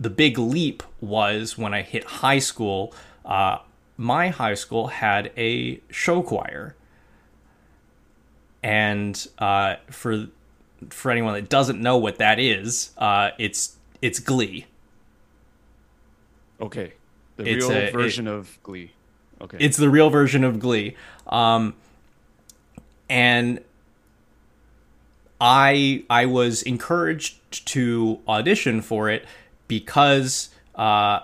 the 0.00 0.10
big 0.10 0.36
leap 0.38 0.82
was 1.00 1.56
when 1.56 1.72
i 1.72 1.82
hit 1.82 2.04
high 2.04 2.40
school 2.40 2.92
uh, 3.24 3.58
my 3.96 4.28
high 4.28 4.54
school 4.54 4.88
had 4.88 5.32
a 5.36 5.80
show 5.90 6.22
choir. 6.22 6.74
And 8.62 9.26
uh, 9.38 9.76
for 9.90 10.28
for 10.90 11.10
anyone 11.10 11.34
that 11.34 11.48
doesn't 11.48 11.80
know 11.80 11.96
what 11.96 12.18
that 12.18 12.38
is 12.38 12.90
uh, 12.98 13.30
it's 13.38 13.76
it's 14.02 14.18
glee 14.18 14.66
Okay. 16.60 16.92
The 17.36 17.48
it's 17.48 17.68
real 17.68 17.76
a, 17.76 17.90
version 17.90 18.26
it, 18.26 18.32
of 18.32 18.58
Glee. 18.62 18.92
Okay. 19.40 19.58
It's 19.60 19.76
the 19.76 19.90
real 19.90 20.10
version 20.10 20.44
of 20.44 20.58
Glee. 20.58 20.96
Um, 21.26 21.74
and 23.08 23.60
I 25.40 26.04
I 26.08 26.26
was 26.26 26.62
encouraged 26.62 27.66
to 27.66 28.20
audition 28.26 28.80
for 28.80 29.10
it 29.10 29.26
because 29.68 30.50
uh, 30.74 31.20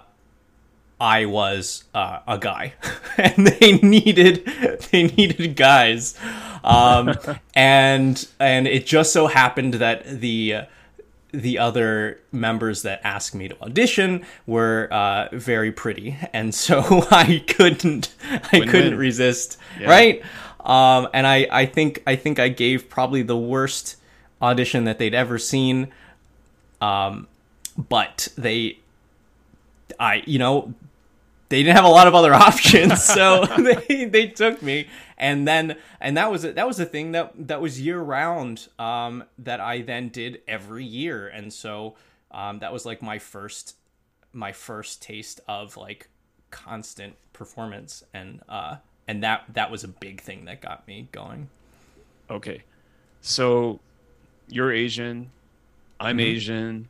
I 1.01 1.25
was 1.27 1.85
uh, 1.95 2.19
a 2.27 2.39
guy, 2.39 2.75
and 3.17 3.47
they 3.47 3.79
needed 3.79 4.45
they 4.91 5.05
needed 5.05 5.57
guys, 5.57 6.19
um, 6.65 7.15
and 7.55 8.27
and 8.39 8.67
it 8.67 8.87
just 8.87 9.13
so 9.13 9.27
happened 9.27 9.75
that 9.75 10.05
the 10.21 10.63
the 11.33 11.59
other 11.59 12.21
members 12.33 12.83
that 12.83 13.01
asked 13.05 13.35
me 13.35 13.49
to 13.49 13.63
audition 13.63 14.25
were 14.47 14.89
uh, 14.91 15.29
very 15.33 15.73
pretty, 15.73 16.17
and 16.33 16.55
so 16.55 16.83
I 17.11 17.45
couldn't 17.47 18.15
I 18.23 18.41
Win-win. 18.53 18.69
couldn't 18.69 18.99
resist, 18.99 19.59
yeah. 19.81 19.89
right? 19.89 20.23
Um, 20.61 21.09
and 21.15 21.27
I 21.27 21.47
I 21.51 21.67
think 21.67 22.03
I 22.07 22.17
think 22.17 22.39
I 22.39 22.49
gave 22.49 22.89
probably 22.89 23.23
the 23.23 23.37
worst 23.37 23.97
audition 24.43 24.85
that 24.85 24.99
they'd 24.99 25.15
ever 25.15 25.39
seen. 25.39 25.89
Um, 26.81 27.29
but 27.77 28.29
they, 28.37 28.79
I 29.99 30.23
you 30.27 30.39
know, 30.39 30.75
they 31.51 31.65
didn't 31.65 31.77
have 31.77 31.85
a 31.85 31.89
lot 31.89 32.07
of 32.07 32.15
other 32.15 32.33
options, 32.49 33.05
so 33.05 33.45
they 33.59 34.07
they 34.07 34.29
took 34.29 34.63
me, 34.63 34.89
and 35.19 35.47
then 35.47 35.77
and 36.01 36.17
that 36.17 36.31
was 36.31 36.45
it, 36.45 36.55
that 36.55 36.67
was 36.67 36.79
the 36.79 36.87
thing 36.87 37.13
that 37.13 37.33
that 37.49 37.61
was 37.61 37.81
year 37.81 38.01
round 38.01 38.69
um, 38.79 39.25
that 39.39 39.61
I 39.61 39.83
then 39.83 40.09
did 40.09 40.41
every 40.49 40.85
year, 40.85 41.29
and 41.29 41.53
so 41.53 41.97
um, 42.31 42.61
that 42.61 42.73
was 42.73 42.87
like 42.87 43.03
my 43.03 43.19
first 43.19 43.77
my 44.33 44.53
first 44.53 45.03
taste 45.03 45.41
of 45.47 45.77
like 45.77 46.09
constant 46.51 47.17
performance, 47.33 48.05
and 48.15 48.41
uh, 48.49 48.77
and 49.07 49.23
that 49.25 49.45
that 49.53 49.71
was 49.71 49.85
a 49.85 49.89
big 49.89 50.21
thing 50.21 50.45
that 50.47 50.63
got 50.63 50.87
me 50.87 51.09
going. 51.11 51.51
Okay, 52.31 52.63
so 53.21 53.81
you're 54.49 54.73
Asian, 54.73 55.31
I'm 55.99 56.19
mm-hmm. 56.19 56.27
Asian. 56.27 56.89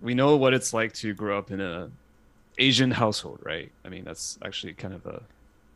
We 0.00 0.14
know 0.14 0.36
what 0.36 0.54
it's 0.54 0.72
like 0.72 0.94
to 0.94 1.12
grow 1.12 1.36
up 1.36 1.50
in 1.50 1.60
a 1.60 1.90
Asian 2.58 2.90
household, 2.90 3.40
right? 3.42 3.70
I 3.84 3.88
mean, 3.88 4.04
that's 4.04 4.38
actually 4.44 4.74
kind 4.74 4.94
of 4.94 5.06
a 5.06 5.22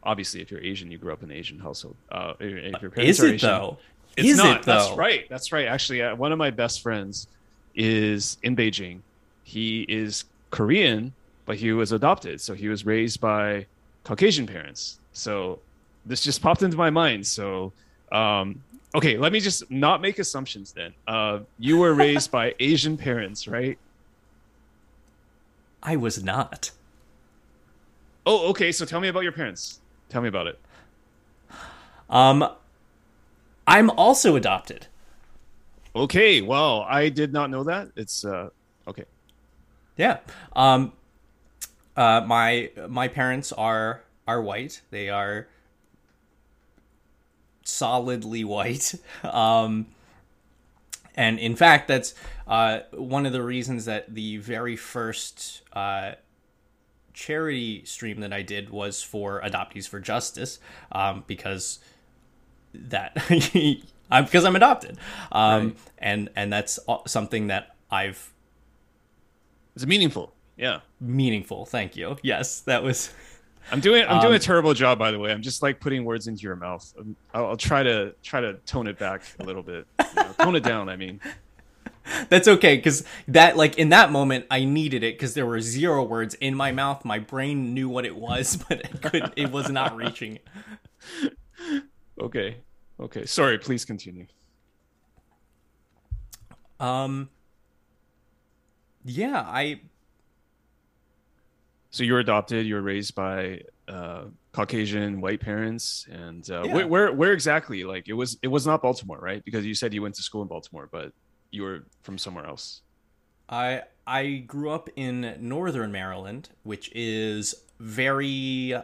obviously 0.03 0.41
if 0.41 0.51
you're 0.51 0.61
Asian, 0.61 0.91
you 0.91 0.99
grew 0.99 1.13
up 1.13 1.23
in 1.23 1.31
an 1.31 1.37
Asian 1.37 1.59
household. 1.59 1.97
Uh, 2.11 2.35
if 2.41 2.83
your 2.83 2.91
parents 2.91 3.19
is 3.19 3.25
are 3.25 3.29
it 3.29 3.35
Asian, 3.35 3.49
though? 3.49 3.79
It's 4.17 4.29
is 4.29 4.37
not. 4.37 4.61
It 4.61 4.63
though? 4.65 4.73
That's 4.75 4.97
right. 4.97 5.29
That's 5.29 5.53
right. 5.53 5.67
Actually, 5.67 6.03
uh, 6.03 6.15
one 6.17 6.33
of 6.33 6.39
my 6.39 6.51
best 6.51 6.83
friends 6.83 7.27
is 7.75 8.39
in 8.43 8.57
Beijing. 8.57 9.01
He 9.45 9.83
is 9.83 10.25
Korean, 10.51 11.13
but 11.47 11.57
he 11.57 11.73
was 11.73 11.93
adopted, 11.93 12.41
so 12.41 12.55
he 12.55 12.69
was 12.69 12.85
raised 12.85 13.21
by 13.21 13.67
Caucasian 14.05 14.47
parents. 14.47 14.99
So 15.13 15.59
this 16.05 16.23
just 16.23 16.43
popped 16.43 16.63
into 16.63 16.77
my 16.77 16.91
mind. 16.91 17.27
So 17.27 17.73
um, 18.11 18.63
okay, 18.95 19.17
let 19.17 19.33
me 19.33 19.41
just 19.41 19.71
not 19.71 20.01
make 20.01 20.19
assumptions 20.19 20.73
then. 20.73 20.93
Uh, 21.09 21.41
you 21.59 21.79
were 21.79 21.95
raised 21.95 22.31
by 22.41 22.55
Asian 22.61 22.97
parents, 22.97 23.49
right? 23.49 23.79
I 25.83 25.97
was 25.97 26.23
not. 26.23 26.71
Oh, 28.25 28.51
okay. 28.51 28.71
So 28.73 28.85
tell 28.85 29.01
me 29.01 29.09
about 29.09 29.23
your 29.23 29.33
parents. 29.33 29.81
Tell 30.09 30.23
me 30.23 30.29
about 30.29 30.47
it. 30.47 30.59
Um, 32.09 32.49
I'm 33.67 33.91
also 33.91 34.37
adopted. 34.37 34.87
Okay. 35.95 36.41
Well, 36.41 36.87
I 36.89 37.09
did 37.09 37.33
not 37.33 37.51
know 37.51 37.65
that. 37.65 37.89
It's 37.97 38.25
uh, 38.25 38.51
okay. 38.87 39.05
Yeah. 39.97 40.19
Um, 40.55 40.93
uh, 41.97 42.23
my 42.27 42.71
my 42.89 43.09
parents 43.09 43.53
are 43.53 44.03
are 44.27 44.41
white. 44.41 44.83
They 44.91 45.09
are 45.09 45.49
solidly 47.65 48.45
white. 48.45 48.95
Um, 49.25 49.87
and 51.15 51.39
in 51.39 51.57
fact, 51.57 51.89
that's 51.89 52.15
uh, 52.53 52.83
one 52.93 53.25
of 53.25 53.33
the 53.33 53.43
reasons 53.43 53.87
that 53.87 54.15
the 54.15 54.37
very 54.37 54.77
first 54.77 55.63
uh, 55.73 56.13
charity 57.15 57.83
stream 57.87 58.21
that 58.21 58.31
I 58.31 58.43
did 58.43 58.69
was 58.69 59.03
for 59.03 59.41
Adoptees 59.41 59.89
for 59.89 60.01
Justice, 60.01 60.59
um, 60.93 61.25
because 61.27 61.79
that 62.75 63.17
I'm 64.11 64.27
because 64.27 64.45
I'm 64.45 64.55
adopted, 64.55 64.99
um, 65.33 65.69
right. 65.69 65.77
and 65.97 66.29
and 66.37 66.53
that's 66.53 66.79
something 67.07 67.47
that 67.47 67.75
I've. 67.91 68.31
It's 69.75 69.87
meaningful, 69.87 70.35
yeah. 70.59 70.81
Meaningful, 71.01 71.65
thank 71.65 71.97
you. 71.97 72.19
Yes, 72.23 72.61
that 72.61 72.83
was. 72.83 73.15
I'm 73.73 73.81
doing 73.81 74.03
I'm 74.03 74.21
doing 74.21 74.35
um, 74.35 74.37
a 74.37 74.39
terrible 74.39 74.75
job, 74.75 74.99
by 74.99 75.11
the 75.11 75.19
way. 75.19 75.33
I'm 75.33 75.41
just 75.41 75.63
like 75.63 75.81
putting 75.81 76.05
words 76.05 76.27
into 76.27 76.43
your 76.43 76.57
mouth. 76.57 76.93
I'll, 77.33 77.47
I'll 77.47 77.57
try 77.57 77.83
to 77.83 78.15
try 78.23 78.43
to 78.43 78.55
tone 78.67 78.89
it 78.89 78.99
back 78.99 79.23
a 79.39 79.45
little 79.45 79.63
bit, 79.63 79.87
you 80.01 80.23
know, 80.23 80.33
tone 80.39 80.57
it 80.57 80.65
down. 80.65 80.91
I 80.91 80.97
mean, 80.97 81.19
That's 82.29 82.49
okay 82.49 82.77
because 82.77 83.05
that 83.29 83.57
like 83.57 83.79
in 83.79 83.91
that 83.91 84.11
moment 84.11 84.47
I 84.51 84.65
needed 84.65 85.03
it 85.03 85.15
because 85.15 85.35
there 85.35 85.47
were 85.47 85.61
zero 85.61 86.03
words 86.05 86.35
in 86.35 86.55
my 86.55 86.73
mouth. 86.73 87.05
My 87.05 87.19
brain 87.19 87.75
knew 87.75 87.89
what 87.89 88.05
it 88.05 88.17
was, 88.17 88.57
but 88.69 88.81
it 88.81 89.03
could 89.03 89.33
it 89.37 89.51
was 89.53 89.71
not 89.71 89.97
reaching. 89.97 90.39
Okay. 92.21 92.57
Okay. 93.01 93.27
Sorry, 93.27 93.59
please 93.59 93.85
continue. 93.85 94.27
Um. 96.81 97.31
Yeah, 99.05 99.41
I 99.47 99.81
So 101.91 102.05
you 102.05 102.13
were 102.15 102.21
adopted. 102.21 102.67
You 102.67 102.75
were 102.77 102.83
raised 102.83 103.15
by 103.15 103.63
uh, 103.89 104.25
Caucasian 104.53 105.21
white 105.21 105.41
parents, 105.41 106.07
and 106.11 106.49
uh, 106.51 106.65
Yeah. 106.65 106.75
where, 106.75 106.87
where 106.87 107.13
where 107.13 107.33
exactly? 107.33 107.85
Like 107.85 108.09
it 108.09 108.15
was 108.15 108.39
it 108.43 108.49
was 108.49 108.67
not 108.67 108.83
Baltimore, 108.83 109.19
right? 109.21 109.45
Because 109.45 109.67
you 109.67 109.75
said 109.75 109.93
you 109.93 110.03
went 110.03 110.15
to 110.17 110.23
school 110.23 110.43
in 110.43 110.49
Baltimore, 110.49 110.89
but 110.91 111.13
you 111.53 111.63
were 111.65 111.85
from 112.03 112.19
somewhere 112.19 112.47
else. 112.47 112.83
I 113.49 113.83
I 114.07 114.37
grew 114.47 114.71
up 114.71 114.89
in 114.97 115.37
northern 115.41 115.93
Maryland, 115.93 116.51
which 116.65 116.91
is 116.95 117.55
very 117.79 118.75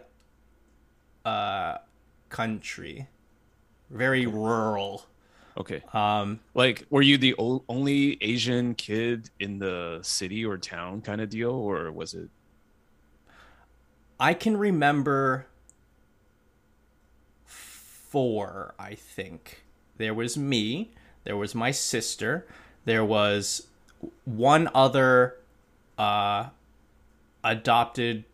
uh 1.25 1.79
country, 2.29 3.09
very 3.91 4.27
rural. 4.27 5.07
Okay. 5.57 5.83
Um 5.93 6.41
Like, 6.55 6.87
were 6.91 7.03
you 7.03 7.19
the 7.19 7.35
o- 7.39 7.65
only 7.69 8.23
Asian 8.23 8.75
kid 8.75 9.31
in 9.41 9.59
the 9.59 10.01
city 10.03 10.45
or 10.45 10.59
town 10.59 11.03
kind 11.03 11.21
of 11.21 11.31
deal, 11.31 11.51
or 11.53 11.93
was 11.93 12.15
it? 12.15 12.31
I 14.21 14.35
can 14.35 14.57
remember 14.57 15.47
four, 17.45 18.75
I 18.79 18.95
think. 18.95 19.65
There 19.97 20.15
was 20.15 20.37
me, 20.37 20.93
there 21.29 21.37
was 21.37 21.55
my 21.55 21.71
sister, 21.71 22.47
there 22.87 23.05
was 23.05 23.67
one 24.25 24.67
other 24.75 25.37
uh, 25.99 26.47
adopted 27.45 28.25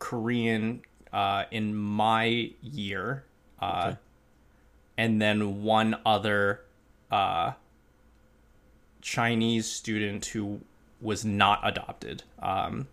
Korean 0.00 0.82
uh, 1.12 1.44
in 1.52 1.72
my 1.76 2.50
year, 2.60 3.22
uh, 3.62 3.84
Okay. 3.90 3.96
and 4.98 5.22
then 5.22 5.62
one 5.62 6.00
other 6.04 6.62
uh, 7.12 7.52
Chinese 9.02 9.66
student 9.70 10.26
who 10.26 10.60
was 11.00 11.24
not 11.24 11.60
adopted. 11.62 12.24
Um, 12.42 12.88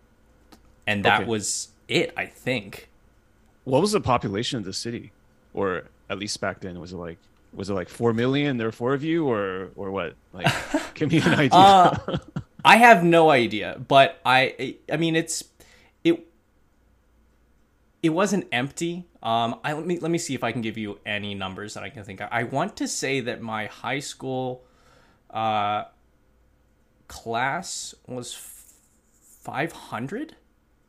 and 0.86 1.04
that 1.04 1.22
Okay. 1.22 1.28
was 1.28 1.70
it, 1.88 2.14
I 2.16 2.26
think. 2.26 2.88
What 3.64 3.80
was 3.80 3.90
the 3.90 4.00
population 4.00 4.60
of 4.60 4.64
the 4.64 4.72
city, 4.72 5.10
or 5.52 5.88
at 6.08 6.20
least 6.20 6.40
back 6.40 6.60
then? 6.60 6.78
Was 6.78 6.92
it 6.92 6.98
like 6.98 7.18
was 7.54 7.70
it 7.70 7.74
like 7.74 7.88
four 7.88 8.12
million? 8.12 8.56
There 8.56 8.66
were 8.68 8.72
four 8.72 8.94
of 8.94 9.02
you, 9.04 9.26
or 9.26 9.70
or 9.76 9.90
what? 9.90 10.16
Like, 10.32 10.46
give 10.94 11.10
me 11.10 11.18
an 11.18 11.34
idea. 11.34 11.50
Uh, 11.52 12.18
I 12.64 12.76
have 12.76 13.04
no 13.04 13.30
idea, 13.30 13.78
but 13.86 14.20
I 14.24 14.76
I 14.90 14.96
mean 14.96 15.16
it's 15.16 15.44
it 16.02 16.26
it 18.02 18.10
wasn't 18.10 18.46
empty. 18.52 19.06
Um 19.22 19.60
I 19.64 19.72
let 19.72 19.86
me 19.86 19.98
let 19.98 20.10
me 20.10 20.18
see 20.18 20.34
if 20.34 20.42
I 20.44 20.52
can 20.52 20.62
give 20.62 20.76
you 20.78 20.98
any 21.06 21.34
numbers 21.34 21.74
that 21.74 21.82
I 21.82 21.90
can 21.90 22.04
think 22.04 22.20
of. 22.20 22.28
I 22.30 22.44
want 22.44 22.76
to 22.76 22.88
say 22.88 23.20
that 23.20 23.40
my 23.42 23.66
high 23.66 24.00
school 24.00 24.64
uh 25.30 25.84
class 27.08 27.94
was 28.06 28.34
500. 29.42 30.36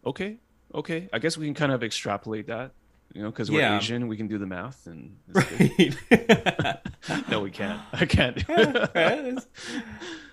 okay, 0.05 0.37
okay. 0.73 1.09
I 1.11 1.19
guess 1.19 1.37
we 1.37 1.45
can 1.45 1.53
kind 1.53 1.71
of 1.71 1.83
extrapolate 1.83 2.47
that, 2.47 2.71
you 3.15 3.23
know, 3.23 3.31
because 3.31 3.49
we're 3.49 3.61
Yeah. 3.61 3.77
Asian, 3.77 4.09
we 4.09 4.17
can 4.17 4.27
do 4.27 4.37
the 4.37 4.45
math, 4.45 4.87
and 4.87 5.17
good. 5.31 5.97
no, 7.29 7.39
we 7.39 7.49
can't. 7.49 7.79
I 7.93 8.05
can't. 8.05 8.43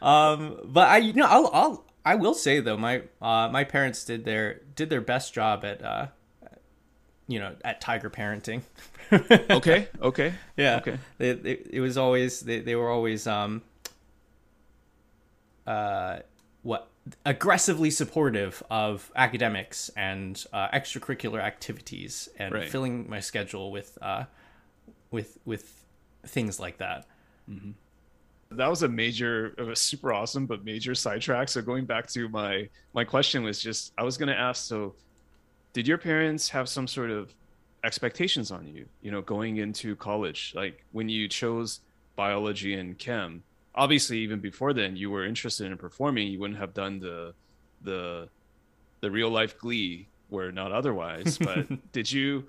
um 0.03 0.59
but 0.64 0.88
I 0.88 0.97
you 0.99 1.12
know 1.12 1.27
I'll, 1.27 1.51
I'll 1.53 1.85
I 2.05 2.16
will 2.16 2.35
say 2.35 2.59
though 2.59 2.77
my 2.77 3.03
uh 3.21 3.49
my 3.53 3.62
parents 3.62 4.05
did 4.05 4.25
their 4.25 4.62
did 4.75 4.90
their 4.90 5.01
best 5.01 5.33
job 5.33 5.64
at 5.64 5.81
uh 5.85 6.07
you 7.29 7.38
know 7.38 7.55
at 7.64 7.81
tiger 7.81 8.11
parenting. 8.11 8.62
okay, 9.12 9.88
okay, 10.01 10.35
yeah 10.57 10.79
okay. 10.79 10.99
they, 11.18 11.33
they, 11.35 11.62
it 11.71 11.81
was 11.81 11.97
always 11.97 12.40
they, 12.40 12.59
they 12.61 12.75
were 12.75 12.90
always 12.90 13.29
um 13.29 13.62
uh 15.68 16.18
aggressively 17.27 17.91
supportive 17.91 18.62
of 18.71 19.11
academics 19.17 19.91
and 19.97 20.45
uh, 20.53 20.69
extracurricular 20.69 21.41
activities 21.41 22.29
and 22.38 22.55
Right. 22.55 22.69
filling 22.69 23.09
my 23.11 23.21
schedule 23.21 23.71
with 23.73 23.99
uh 24.01 24.25
with 25.11 25.38
with 25.45 25.85
things 26.27 26.61
like 26.61 26.79
that. 26.79 27.07
That 28.51 28.69
was 28.69 28.83
a 28.83 28.88
major 28.88 29.55
was 29.59 29.81
super 29.81 30.12
awesome 30.12 30.47
but 30.47 30.65
major 30.65 30.95
sidetrack. 30.95 31.49
So 31.49 31.61
going 31.62 31.87
back 31.87 32.07
to 32.09 32.29
my 32.29 32.69
my 32.95 33.05
question 33.05 33.43
was 33.43 33.61
just 33.61 33.93
i 33.99 34.03
was 34.03 34.17
going 34.17 34.29
to 34.29 34.38
ask 34.38 34.65
so 34.65 34.95
did 35.73 35.88
your 35.88 35.99
parents 35.99 36.51
have 36.51 36.69
some 36.69 36.87
sort 36.87 37.11
of 37.11 37.35
expectations 37.83 38.51
on 38.53 38.67
you 38.67 38.87
you 39.01 39.11
know 39.11 39.23
going 39.23 39.57
into 39.57 39.97
college? 39.97 40.53
Like 40.55 40.85
when 40.93 41.09
you 41.09 41.29
chose 41.29 41.81
biology 42.15 42.75
and 42.75 42.97
chem 42.99 43.43
obviously 43.75 44.19
even 44.19 44.41
before 44.41 44.73
then 44.73 44.97
you 44.97 45.11
were 45.11 45.25
interested 45.25 45.71
in 45.71 45.77
performing. 45.79 46.29
You 46.29 46.39
wouldn't 46.41 46.59
have 46.59 46.75
done 46.75 47.01
the 47.01 47.35
the 47.83 48.29
the 49.01 49.11
real 49.11 49.31
life 49.31 49.59
glee 49.59 50.09
where 50.29 50.53
not 50.53 50.73
otherwise. 50.73 51.39
But 51.39 51.67
did 51.93 52.11
you 52.11 52.45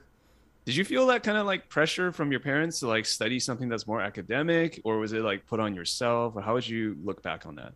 did 0.65 0.75
you 0.75 0.85
feel 0.85 1.07
that 1.07 1.23
kind 1.23 1.37
of 1.37 1.45
like 1.45 1.69
pressure 1.69 2.11
from 2.11 2.31
your 2.31 2.39
parents 2.39 2.79
to 2.79 2.87
like 2.87 3.05
study 3.05 3.39
something 3.39 3.67
that's 3.69 3.85
more 3.85 4.01
academic 4.01 4.79
or 4.83 4.97
was 4.97 5.13
it 5.13 5.21
like 5.21 5.45
put 5.45 5.59
on 5.59 5.75
yourself? 5.75 6.35
Or 6.35 6.41
how 6.41 6.53
would 6.53 6.67
you 6.67 6.97
look 7.03 7.21
back 7.21 7.45
on 7.45 7.55
that? 7.55 7.73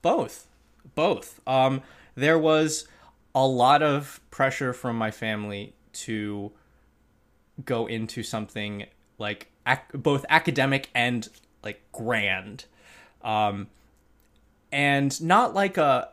Both. 0.00 0.48
Both. 0.94 1.40
Um 1.46 1.82
there 2.14 2.38
was 2.38 2.86
a 3.34 3.46
lot 3.46 3.82
of 3.82 4.20
pressure 4.30 4.72
from 4.72 4.96
my 4.96 5.10
family 5.10 5.74
to 5.92 6.52
go 7.64 7.86
into 7.86 8.22
something 8.22 8.86
like 9.18 9.50
ac- 9.66 9.80
both 9.94 10.24
academic 10.28 10.90
and 10.94 11.28
like 11.62 11.82
grand 11.92 12.64
um 13.22 13.68
and 14.70 15.20
not 15.22 15.54
like 15.54 15.76
a 15.76 16.08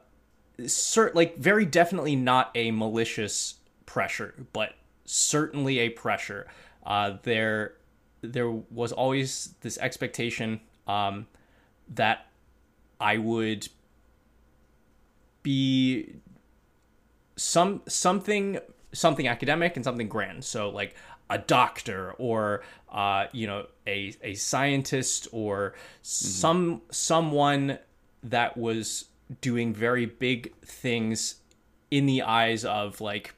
cert 0.59 1.15
like 1.15 1.37
very 1.37 1.65
definitely 1.65 2.15
not 2.15 2.51
a 2.55 2.71
malicious 2.71 3.55
pressure 3.85 4.33
but 4.53 4.73
certainly 5.05 5.79
a 5.79 5.89
pressure 5.89 6.47
uh 6.85 7.13
there 7.23 7.73
there 8.21 8.49
was 8.51 8.91
always 8.91 9.55
this 9.61 9.77
expectation 9.77 10.59
um 10.87 11.25
that 11.95 12.27
I 12.99 13.17
would 13.17 13.67
be 15.41 16.15
some 17.35 17.81
something 17.87 18.59
something 18.91 19.27
academic 19.27 19.75
and 19.75 19.85
something 19.85 20.09
grand. 20.09 20.43
So 20.43 20.69
like 20.69 20.95
a 21.29 21.37
doctor 21.37 22.13
or 22.17 22.61
uh, 22.91 23.27
you 23.31 23.47
know 23.47 23.67
a 23.89 24.13
a 24.31 24.33
scientist 24.35 25.27
or 25.31 25.73
some 26.01 26.81
someone 26.91 27.79
that 28.23 28.51
was 28.57 29.05
doing 29.41 29.73
very 29.73 30.05
big 30.05 30.53
things 30.65 31.35
in 31.91 32.05
the 32.05 32.21
eyes 32.21 32.63
of 32.65 33.01
like 33.01 33.33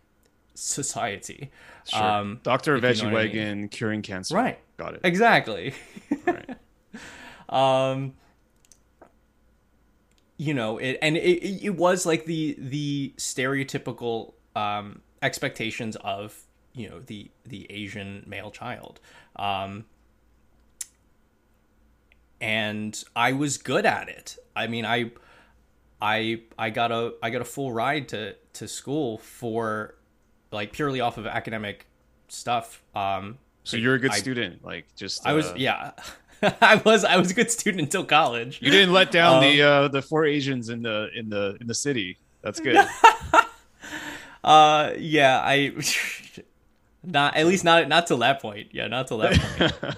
society. 0.54 1.50
sure 1.86 2.04
Um, 2.04 2.40
dr 2.44 2.76
if 2.76 2.84
you 2.84 2.88
know 2.88 2.94
veggie 3.10 3.12
what 3.14 3.22
I 3.22 3.34
mean. 3.56 3.70
curing 3.70 4.02
cancer 4.02 4.36
Right. 4.36 4.60
got 4.78 4.94
it 4.96 5.02
Exactly. 5.04 5.74
right. 6.26 6.50
um 7.50 8.14
you 10.38 10.54
know 10.54 10.78
it 10.78 10.98
and 11.02 11.18
it, 11.18 11.22
it 11.22 11.64
it 11.66 11.76
was 11.76 12.06
like 12.06 12.26
the 12.26 12.56
the 12.60 13.14
stereotypical 13.18 14.34
um 14.56 15.02
expectations 15.22 15.96
of 15.98 16.36
you 16.74 16.90
know 16.90 17.00
the 17.00 17.30
the 17.46 17.68
asian 17.72 18.24
male 18.26 18.50
child 18.52 19.00
um 19.36 19.86
and 22.42 23.04
i 23.16 23.32
was 23.34 23.58
good 23.58 23.86
at 23.86 24.10
it. 24.10 24.36
I 24.56 24.68
mean 24.68 24.86
i 24.86 25.12
i 26.02 26.42
i 26.58 26.70
got 26.70 26.92
a 26.92 27.14
i 27.24 27.30
got 27.30 27.42
a 27.42 27.46
full 27.46 27.72
ride 27.72 28.10
to 28.10 28.36
to 28.54 28.68
school 28.68 29.20
for 29.20 29.96
like 30.52 30.74
purely 30.74 31.00
off 31.00 31.18
of 31.18 31.26
academic 31.26 31.86
stuff 32.28 32.82
um 32.96 33.38
so 33.64 33.78
you're 33.78 33.96
a 33.96 34.00
good 34.00 34.12
I- 34.12 34.18
student 34.18 34.66
like 34.66 34.86
just 34.96 35.26
i 35.28 35.34
was 35.34 35.46
uh, 35.48 35.54
yeah. 35.58 35.92
I 36.62 36.82
was 36.84 37.04
i 37.06 37.18
was 37.18 37.30
a 37.30 37.36
good 37.36 37.52
student 37.52 37.82
until 37.84 38.04
college. 38.04 38.58
You 38.64 38.72
didn't 38.72 38.94
let 38.94 39.12
down 39.12 39.36
Um, 39.36 39.44
the 39.44 39.62
uh 39.62 39.88
the 39.90 40.02
four 40.02 40.26
asians 40.26 40.70
in 40.70 40.82
the 40.82 41.10
in 41.16 41.30
the 41.30 41.56
in 41.62 41.68
the 41.68 41.76
city. 41.76 42.18
That's 42.42 42.60
good. 42.60 42.78
Uh, 44.44 44.94
yeah, 44.98 45.40
I 45.40 45.72
not 47.04 47.36
at 47.36 47.46
least 47.46 47.64
not 47.64 47.88
not 47.88 48.08
till 48.08 48.18
that 48.18 48.42
point. 48.42 48.70
Yeah, 48.72 48.88
not 48.88 49.08
till 49.08 49.20
that 49.20 49.40
point. 49.40 49.96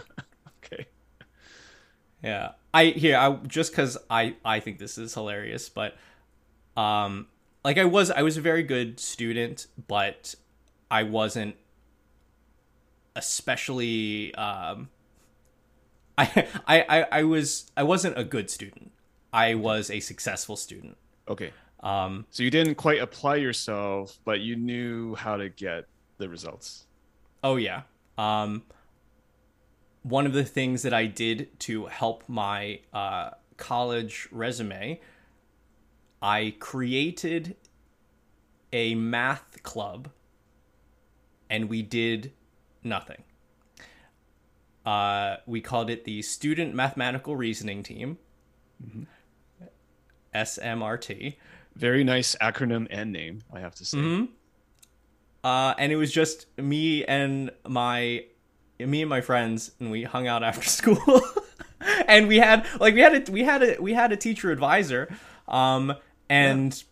Yeah, 2.24 2.52
I 2.74 2.86
here 2.86 3.18
I 3.18 3.34
just 3.48 3.72
because 3.72 3.98
I 4.10 4.36
I 4.46 4.60
think 4.60 4.80
this 4.80 4.98
is 4.98 5.14
hilarious, 5.14 5.70
but 5.70 5.96
um, 6.78 7.28
like 7.64 7.78
I 7.78 7.86
was 7.86 8.10
I 8.12 8.22
was 8.22 8.38
a 8.38 8.42
very 8.42 8.64
good 8.64 9.00
student, 9.00 9.68
but 9.88 10.36
I 10.90 11.04
wasn't 11.04 11.56
especially 13.16 14.34
um. 14.36 14.90
I, 16.18 16.48
I, 16.68 16.82
I, 16.88 17.06
I 17.12 17.24
was 17.24 17.72
I 17.76 17.82
wasn't 17.84 18.18
a 18.18 18.24
good 18.24 18.50
student. 18.50 18.92
I 19.34 19.56
was 19.56 19.90
a 19.90 20.00
successful 20.00 20.56
student. 20.56 20.96
Okay. 21.28 21.52
Um, 21.82 22.28
So 22.30 22.44
you 22.44 22.52
didn't 22.52 22.76
quite 22.76 23.02
apply 23.02 23.38
yourself, 23.38 24.20
but 24.24 24.40
you 24.40 24.56
knew 24.56 25.16
how 25.16 25.38
to 25.38 25.50
get 25.50 25.86
the 26.20 26.30
results. 26.30 26.86
Oh 27.44 27.56
yeah. 27.56 27.82
Um, 28.20 28.62
one 30.04 30.26
of 30.26 30.34
the 30.34 30.44
things 30.44 30.84
that 30.84 30.94
I 30.94 31.06
did 31.06 31.60
to 31.62 31.86
help 31.88 32.26
my 32.28 32.82
uh, 32.94 33.32
college 33.58 34.28
resume, 34.32 35.00
I 36.22 36.56
created 36.60 37.56
a 38.72 38.96
math 38.96 39.64
club, 39.64 40.10
and 41.50 41.70
we 41.70 41.82
did 41.82 42.34
nothing. 42.84 43.24
Uh, 44.86 45.38
we 45.46 45.62
called 45.62 45.90
it 45.90 46.04
the 46.04 46.22
Student 46.22 46.76
Mathematical 46.76 47.36
Reasoning 47.38 47.84
Team, 47.84 48.18
SMRT. 50.36 51.36
Very 51.76 52.04
nice 52.04 52.36
acronym 52.42 52.88
and 52.90 53.12
name, 53.14 53.44
I 53.52 53.62
have 53.62 53.76
to 53.76 53.86
say. 53.86 53.98
Mm-hmm. 53.98 54.26
uh, 55.46 55.74
and 55.78 55.92
it 55.92 55.96
was 55.96 56.12
just 56.12 56.48
me 56.58 57.06
and 57.06 57.52
my 57.66 58.26
me 58.80 59.02
and 59.02 59.10
my 59.10 59.22
friends, 59.22 59.72
and 59.80 59.92
we 59.92 60.04
hung 60.04 60.28
out 60.28 60.44
after 60.44 60.64
school. 60.70 61.22
and 62.08 62.28
we 62.28 62.38
had 62.38 62.66
like 62.80 62.94
we 62.94 63.02
had 63.02 63.28
a 63.28 63.32
we 63.32 63.44
had 63.44 63.64
a 63.64 63.82
we 63.82 63.94
had 63.94 64.12
a 64.12 64.18
teacher 64.18 64.52
advisor, 64.52 65.14
um, 65.48 65.94
and 66.30 66.84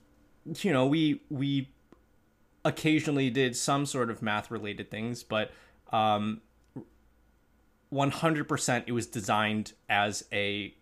you 0.59 0.71
know 0.71 0.85
we 0.85 1.21
we 1.29 1.69
occasionally 2.63 3.29
did 3.29 3.55
some 3.55 3.85
sort 3.85 4.09
of 4.09 4.21
math 4.21 4.51
related 4.51 4.91
things, 4.91 5.23
but 5.23 5.51
um, 5.91 6.41
one 7.89 8.11
hundred 8.11 8.47
percent 8.47 8.85
it 8.87 8.91
was 8.91 9.07
designed 9.07 9.73
as 9.89 10.25
a 10.31 10.73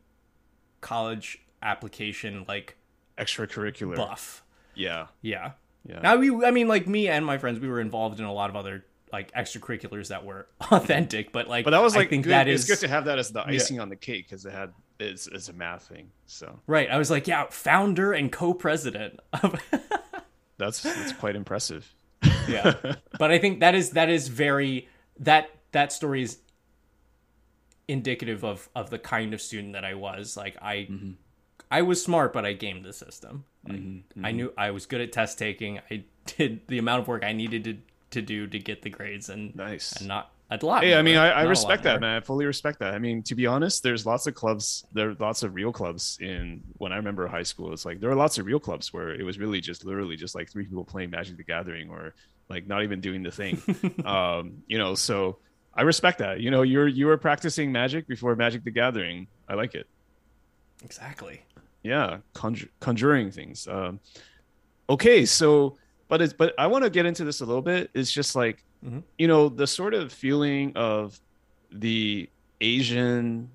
college 0.82 1.42
application 1.62 2.46
like 2.48 2.76
Extracurricular. 3.18 3.96
buff. 3.96 4.44
Yeah. 4.76 5.08
Yeah. 5.22 5.52
Yeah. 5.86 6.00
Now 6.00 6.16
we, 6.18 6.46
I 6.46 6.52
mean, 6.52 6.68
like 6.68 6.88
me 6.88 7.08
and 7.08 7.26
my 7.26 7.38
friends, 7.38 7.60
we 7.60 7.68
were 7.68 7.82
involved 7.82 8.20
in 8.20 8.26
a 8.26 8.34
lot 8.34 8.50
of 8.50 8.56
other 8.56 8.86
like 9.12 9.32
extracurriculars 9.34 10.10
that 10.10 10.24
were 10.26 10.48
authentic, 10.72 11.32
but 11.32 11.48
like, 11.48 11.66
But 11.66 11.72
that 11.72 11.82
was 11.82 11.96
like 11.96 12.08
I 12.08 12.10
think 12.10 12.24
good, 12.26 12.32
that 12.32 12.48
it's 12.48 12.66
good 12.66 12.80
to 12.80 12.88
have 12.88 13.06
that 13.06 13.20
as 13.20 13.32
the 13.32 13.46
icing 13.46 13.80
on 13.80 13.90
the 13.90 13.96
cake 13.96 14.28
because 14.28 14.46
it 14.46 14.54
had 14.54 14.72
it's, 15.00 15.28
it's 15.28 15.48
a 15.50 15.54
math 15.54 15.84
thing. 15.88 16.12
So 16.26 16.60
right. 16.68 16.90
I 16.90 16.98
was 16.98 17.10
like, 17.10 17.28
yeah, 17.28 17.46
founder 17.50 18.12
and 18.14 18.32
co-president 18.32 19.20
of 19.42 19.56
that's 20.58 20.82
that's 20.84 21.14
quite 21.14 21.36
impressive. 21.36 21.94
yeah. 22.48 22.74
But 23.18 23.32
I 23.32 23.40
think 23.40 23.62
that 23.62 23.76
is 23.76 23.92
that 23.92 24.10
is 24.10 24.28
very 24.28 24.88
that 25.20 25.50
that 25.72 25.94
story 25.94 26.22
is 26.24 26.40
indicative 27.88 28.44
of 28.44 28.70
of 28.76 28.90
the 28.90 29.00
kind 29.00 29.34
of 29.34 29.42
student 29.42 29.74
that 29.74 29.86
I 29.86 29.94
was. 29.96 30.38
Like 30.38 30.58
I 30.62 30.88
Mm-hmm. 30.90 31.12
I 31.72 31.84
was 31.84 32.02
smart, 32.04 32.34
but 32.34 32.46
I 32.46 32.54
gamed 32.54 32.84
the 32.84 32.94
system. 32.94 33.46
Like, 33.68 33.78
Mm-hmm. 33.80 34.26
I 34.26 34.32
knew 34.32 34.52
I 34.58 34.72
was 34.72 34.86
good 34.88 35.02
at 35.02 35.12
test 35.12 35.38
taking. 35.38 35.80
I 35.92 36.04
did 36.38 36.68
the 36.68 36.78
amount 36.80 37.02
of 37.02 37.08
work 37.08 37.24
I 37.24 37.34
needed 37.34 37.64
to 37.66 37.78
to 38.12 38.22
do 38.22 38.48
to 38.48 38.60
get 38.60 38.82
the 38.82 38.90
grades 38.90 39.30
and 39.30 39.56
Nice. 39.56 39.94
and 39.94 40.08
not 40.08 40.32
a 40.52 40.58
lot. 40.66 40.84
Hey, 40.84 40.96
I 40.96 41.02
mean, 41.04 41.16
I, 41.18 41.26
I 41.26 41.30
not 41.30 41.36
a 41.36 41.44
lot 41.44 41.50
respect 41.50 41.84
that, 41.84 41.94
more. 42.02 42.10
man. 42.10 42.18
I 42.18 42.20
fully 42.26 42.46
respect 42.46 42.80
that. 42.80 42.94
I 42.96 43.00
mean, 43.00 43.22
to 43.24 43.36
be 43.36 43.46
honest, 43.46 43.84
there's 43.84 44.06
lots 44.06 44.26
of 44.28 44.34
clubs. 44.34 44.86
There 44.94 45.12
are 45.12 45.16
lots 45.20 45.44
of 45.44 45.54
real 45.54 45.72
clubs 45.72 46.18
in 46.22 46.64
when 46.78 46.92
I 46.92 46.96
remember 46.96 47.28
high 47.28 47.44
school. 47.44 47.72
It's 47.72 47.86
like 47.86 48.00
there 48.00 48.10
were 48.10 48.16
lots 48.16 48.38
of 48.40 48.46
real 48.48 48.60
clubs 48.60 48.92
where 48.92 49.10
it 49.14 49.24
was 49.24 49.38
really 49.38 49.62
just 49.62 49.86
literally 49.86 50.16
just 50.16 50.34
like 50.34 50.50
three 50.50 50.66
people 50.66 50.84
playing 50.84 51.12
Magic 51.12 51.38
the 51.38 51.44
Gathering 51.44 51.90
or 51.92 52.16
like 52.50 52.66
not 52.68 52.82
even 52.84 53.00
doing 53.00 53.22
the 53.22 53.32
thing. 53.32 53.62
um, 54.06 54.64
you 54.68 54.78
know, 54.80 54.96
so 54.96 55.38
I 55.76 55.84
respect 55.84 56.18
that. 56.18 56.40
You 56.40 56.50
know, 56.50 56.64
you're 56.64 56.88
you 56.88 57.06
were 57.06 57.18
practicing 57.18 57.72
Magic 57.72 58.08
before 58.08 58.36
Magic 58.36 58.64
the 58.64 58.72
Gathering. 58.72 59.28
I 59.48 59.54
like 59.54 59.76
it. 59.76 59.88
Exactly. 60.84 61.42
yeah 61.84 62.20
conjur- 62.34 62.70
conjuring 62.80 63.32
things 63.32 63.68
um 63.68 64.00
okay 64.90 65.26
so 65.26 65.78
but 66.10 66.22
it's 66.22 66.34
but 66.34 66.54
i 66.58 66.68
want 66.68 66.84
to 66.84 66.90
get 66.90 67.06
into 67.06 67.24
this 67.24 67.40
a 67.40 67.46
little 67.46 67.62
bit. 67.62 67.90
It's 67.94 68.12
just 68.12 68.36
like 68.36 68.64
Mhm. 68.86 69.04
you 69.18 69.28
know 69.28 69.48
the 69.50 69.68
sort 69.68 69.94
of 69.94 70.12
feeling 70.12 70.72
of 70.76 71.20
the 71.72 72.30
asian 72.62 73.50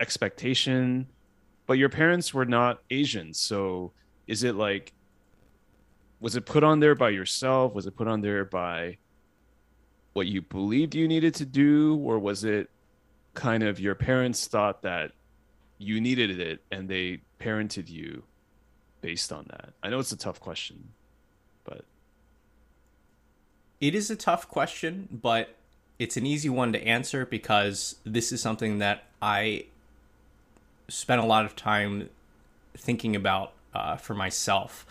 expectation 0.00 1.06
but 1.66 1.74
your 1.78 1.88
parents 1.88 2.32
were 2.32 2.44
not 2.44 2.82
asian. 2.90 3.34
So 3.34 3.92
is 4.26 4.42
it 4.44 4.54
like 4.54 4.92
was 6.20 6.36
it 6.36 6.46
put 6.46 6.62
on 6.64 6.80
there 6.80 6.94
by 6.94 7.10
yourself? 7.10 7.74
Was 7.74 7.86
it 7.86 7.94
put 7.96 8.06
on 8.08 8.20
there 8.22 8.44
by 8.44 8.96
what 10.14 10.26
you 10.26 10.40
believed 10.42 10.94
you 10.94 11.06
needed 11.08 11.34
to 11.34 11.44
do? 11.44 11.96
Or 11.96 12.18
was 12.18 12.44
it 12.44 12.70
kind 13.34 13.62
of 13.62 13.78
your 13.78 13.94
parents 13.94 14.46
thought 14.46 14.80
that 14.82 15.12
you 15.78 16.00
needed 16.00 16.40
it 16.40 16.62
and 16.70 16.88
they 16.88 17.20
parented 17.38 17.88
you 17.90 18.22
based 19.02 19.30
on 19.32 19.44
that? 19.50 19.74
I 19.82 19.90
know 19.90 19.98
it's 19.98 20.12
a 20.12 20.16
tough 20.16 20.40
question, 20.40 20.88
It 23.80 23.94
is 23.94 24.10
a 24.10 24.16
tough 24.16 24.48
question, 24.48 25.08
but 25.10 25.56
it's 25.98 26.16
an 26.16 26.26
easy 26.26 26.48
one 26.48 26.72
to 26.72 26.82
answer 26.82 27.26
because 27.26 27.96
this 28.04 28.32
is 28.32 28.40
something 28.40 28.78
that 28.78 29.04
I 29.20 29.66
spent 30.88 31.20
a 31.20 31.24
lot 31.24 31.44
of 31.44 31.56
time 31.56 32.08
thinking 32.76 33.16
about 33.16 33.52
uh, 33.74 33.96
for 33.96 34.14
myself, 34.14 34.86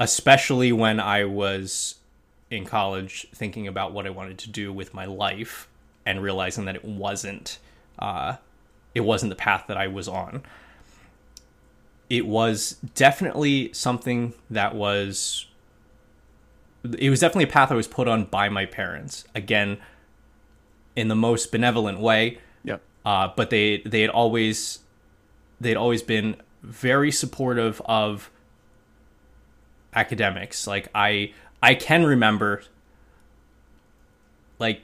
especially 0.00 0.72
when 0.72 0.98
I 0.98 1.24
was 1.24 1.96
in 2.50 2.64
college 2.64 3.26
thinking 3.34 3.66
about 3.66 3.92
what 3.92 4.06
I 4.06 4.10
wanted 4.10 4.38
to 4.38 4.50
do 4.50 4.72
with 4.72 4.92
my 4.92 5.04
life 5.04 5.68
and 6.04 6.22
realizing 6.22 6.64
that 6.66 6.74
it 6.76 6.84
wasn't 6.84 7.58
uh, 7.98 8.36
it 8.94 9.00
wasn't 9.00 9.30
the 9.30 9.36
path 9.36 9.64
that 9.68 9.76
I 9.76 9.86
was 9.86 10.08
on. 10.08 10.42
It 12.10 12.26
was 12.26 12.76
definitely 12.94 13.72
something 13.72 14.34
that 14.50 14.74
was 14.74 15.46
it 16.98 17.10
was 17.10 17.20
definitely 17.20 17.44
a 17.44 17.52
path 17.52 17.70
I 17.70 17.74
was 17.74 17.88
put 17.88 18.08
on 18.08 18.24
by 18.24 18.48
my 18.48 18.66
parents. 18.66 19.24
Again, 19.34 19.78
in 20.96 21.08
the 21.08 21.14
most 21.14 21.52
benevolent 21.52 22.00
way, 22.00 22.38
yeah, 22.64 22.78
uh, 23.04 23.28
but 23.36 23.50
they 23.50 23.78
they 23.84 24.00
had 24.00 24.10
always 24.10 24.80
they'd 25.60 25.76
always 25.76 26.02
been 26.02 26.36
very 26.62 27.10
supportive 27.10 27.80
of 27.84 28.30
academics. 29.94 30.66
Like 30.66 30.88
I 30.94 31.32
I 31.62 31.74
can 31.74 32.04
remember 32.04 32.62
like 34.58 34.82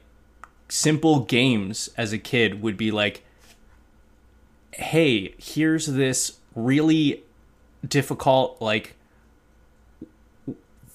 simple 0.68 1.20
games 1.20 1.88
as 1.96 2.12
a 2.12 2.18
kid 2.18 2.62
would 2.62 2.76
be 2.76 2.90
like 2.90 3.24
hey, 4.72 5.34
here's 5.38 5.86
this 5.86 6.38
really 6.54 7.24
difficult 7.86 8.60
like 8.60 8.94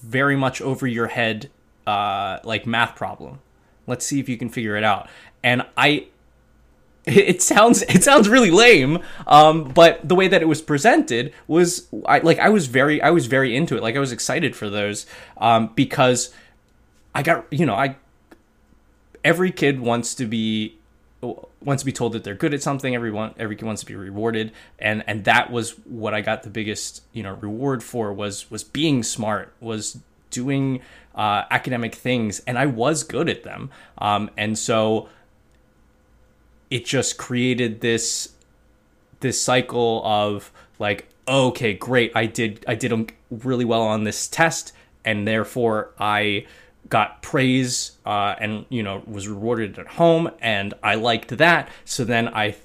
very 0.04 0.36
much 0.36 0.60
over 0.60 0.86
your 0.86 1.08
head 1.08 1.50
uh 1.86 2.38
like 2.44 2.66
math 2.66 2.96
problem. 2.96 3.40
Let's 3.86 4.06
see 4.06 4.20
if 4.20 4.28
you 4.28 4.36
can 4.36 4.48
figure 4.48 4.76
it 4.76 4.84
out. 4.84 5.08
And 5.42 5.66
I 5.76 6.06
it 7.04 7.42
sounds 7.42 7.82
it 7.82 8.02
sounds 8.02 8.28
really 8.28 8.50
lame 8.50 8.98
um 9.26 9.64
but 9.64 10.06
the 10.08 10.14
way 10.14 10.26
that 10.26 10.40
it 10.40 10.46
was 10.46 10.62
presented 10.62 11.34
was 11.46 11.86
I 12.06 12.20
like 12.20 12.38
I 12.38 12.48
was 12.48 12.66
very 12.66 13.02
I 13.02 13.10
was 13.10 13.26
very 13.26 13.54
into 13.54 13.76
it 13.76 13.82
like 13.82 13.94
I 13.94 13.98
was 13.98 14.12
excited 14.12 14.56
for 14.56 14.70
those 14.70 15.04
um 15.36 15.70
because 15.74 16.32
I 17.14 17.22
got 17.22 17.44
you 17.52 17.66
know 17.66 17.74
I 17.74 17.96
every 19.22 19.52
kid 19.52 19.80
wants 19.80 20.14
to 20.14 20.26
be 20.26 20.78
wants 21.64 21.82
to 21.82 21.86
be 21.86 21.92
told 21.92 22.12
that 22.12 22.24
they're 22.24 22.34
good 22.34 22.54
at 22.54 22.62
something 22.62 22.94
everyone 22.94 23.34
every 23.38 23.56
kid 23.56 23.64
wants 23.64 23.80
to 23.80 23.86
be 23.86 23.94
rewarded. 23.94 24.52
And 24.78 25.02
and 25.06 25.24
that 25.24 25.50
was 25.50 25.70
what 25.84 26.14
I 26.14 26.20
got 26.20 26.42
the 26.42 26.50
biggest 26.50 27.02
you 27.12 27.22
know 27.22 27.34
reward 27.34 27.82
for 27.82 28.12
was 28.12 28.50
was 28.50 28.64
being 28.64 29.02
smart 29.02 29.52
was 29.60 29.98
doing 30.30 30.80
uh, 31.14 31.44
academic 31.50 31.94
things. 31.94 32.40
And 32.46 32.58
I 32.58 32.66
was 32.66 33.02
good 33.02 33.28
at 33.28 33.44
them. 33.44 33.70
Um 33.98 34.30
and 34.36 34.58
so 34.58 35.08
it 36.70 36.84
just 36.84 37.16
created 37.16 37.80
this 37.80 38.34
this 39.20 39.40
cycle 39.40 40.02
of 40.04 40.52
like 40.78 41.08
okay 41.26 41.72
great. 41.74 42.12
I 42.14 42.26
did 42.26 42.64
i 42.68 42.74
did 42.74 43.12
really 43.30 43.64
well 43.64 43.82
on 43.82 44.04
this 44.04 44.28
test. 44.28 44.72
And 45.04 45.26
therefore 45.26 45.90
i 45.98 46.46
got 46.88 47.22
praise 47.22 47.92
uh, 48.04 48.34
and 48.38 48.66
you 48.68 48.82
know 48.82 49.02
was 49.06 49.28
rewarded 49.28 49.78
at 49.78 49.86
home 49.86 50.30
and 50.40 50.74
i 50.82 50.94
liked 50.94 51.36
that. 51.38 51.68
So 51.84 52.04
then 52.04 52.28
i 52.28 52.56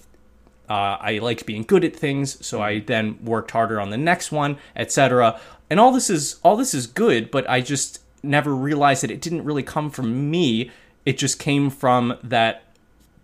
uh, 0.70 0.97
i 0.99 1.20
liked 1.20 1.45
being 1.45 1.63
good 1.63 1.84
at 1.84 1.95
things 1.95 2.45
so 2.45 2.61
i 2.61 2.80
then 2.80 3.17
worked 3.24 3.51
harder 3.51 3.82
on 3.82 3.89
the 3.89 3.97
next 3.97 4.32
one 4.32 4.57
etc 4.76 5.39
and 5.67 5.80
all 5.80 5.91
this 5.91 6.11
is 6.11 6.39
all 6.43 6.55
this 6.55 6.76
is 6.76 6.86
good 6.86 7.32
but 7.32 7.49
i 7.49 7.59
just 7.59 8.01
never 8.24 8.55
realized 8.55 9.03
that 9.03 9.11
it 9.11 9.22
didn't 9.22 9.43
really 9.43 9.63
come 9.63 9.89
from 9.89 10.30
me. 10.30 10.72
It 11.05 11.17
just 11.17 11.39
came 11.39 11.70
from 11.70 12.17
that 12.24 12.63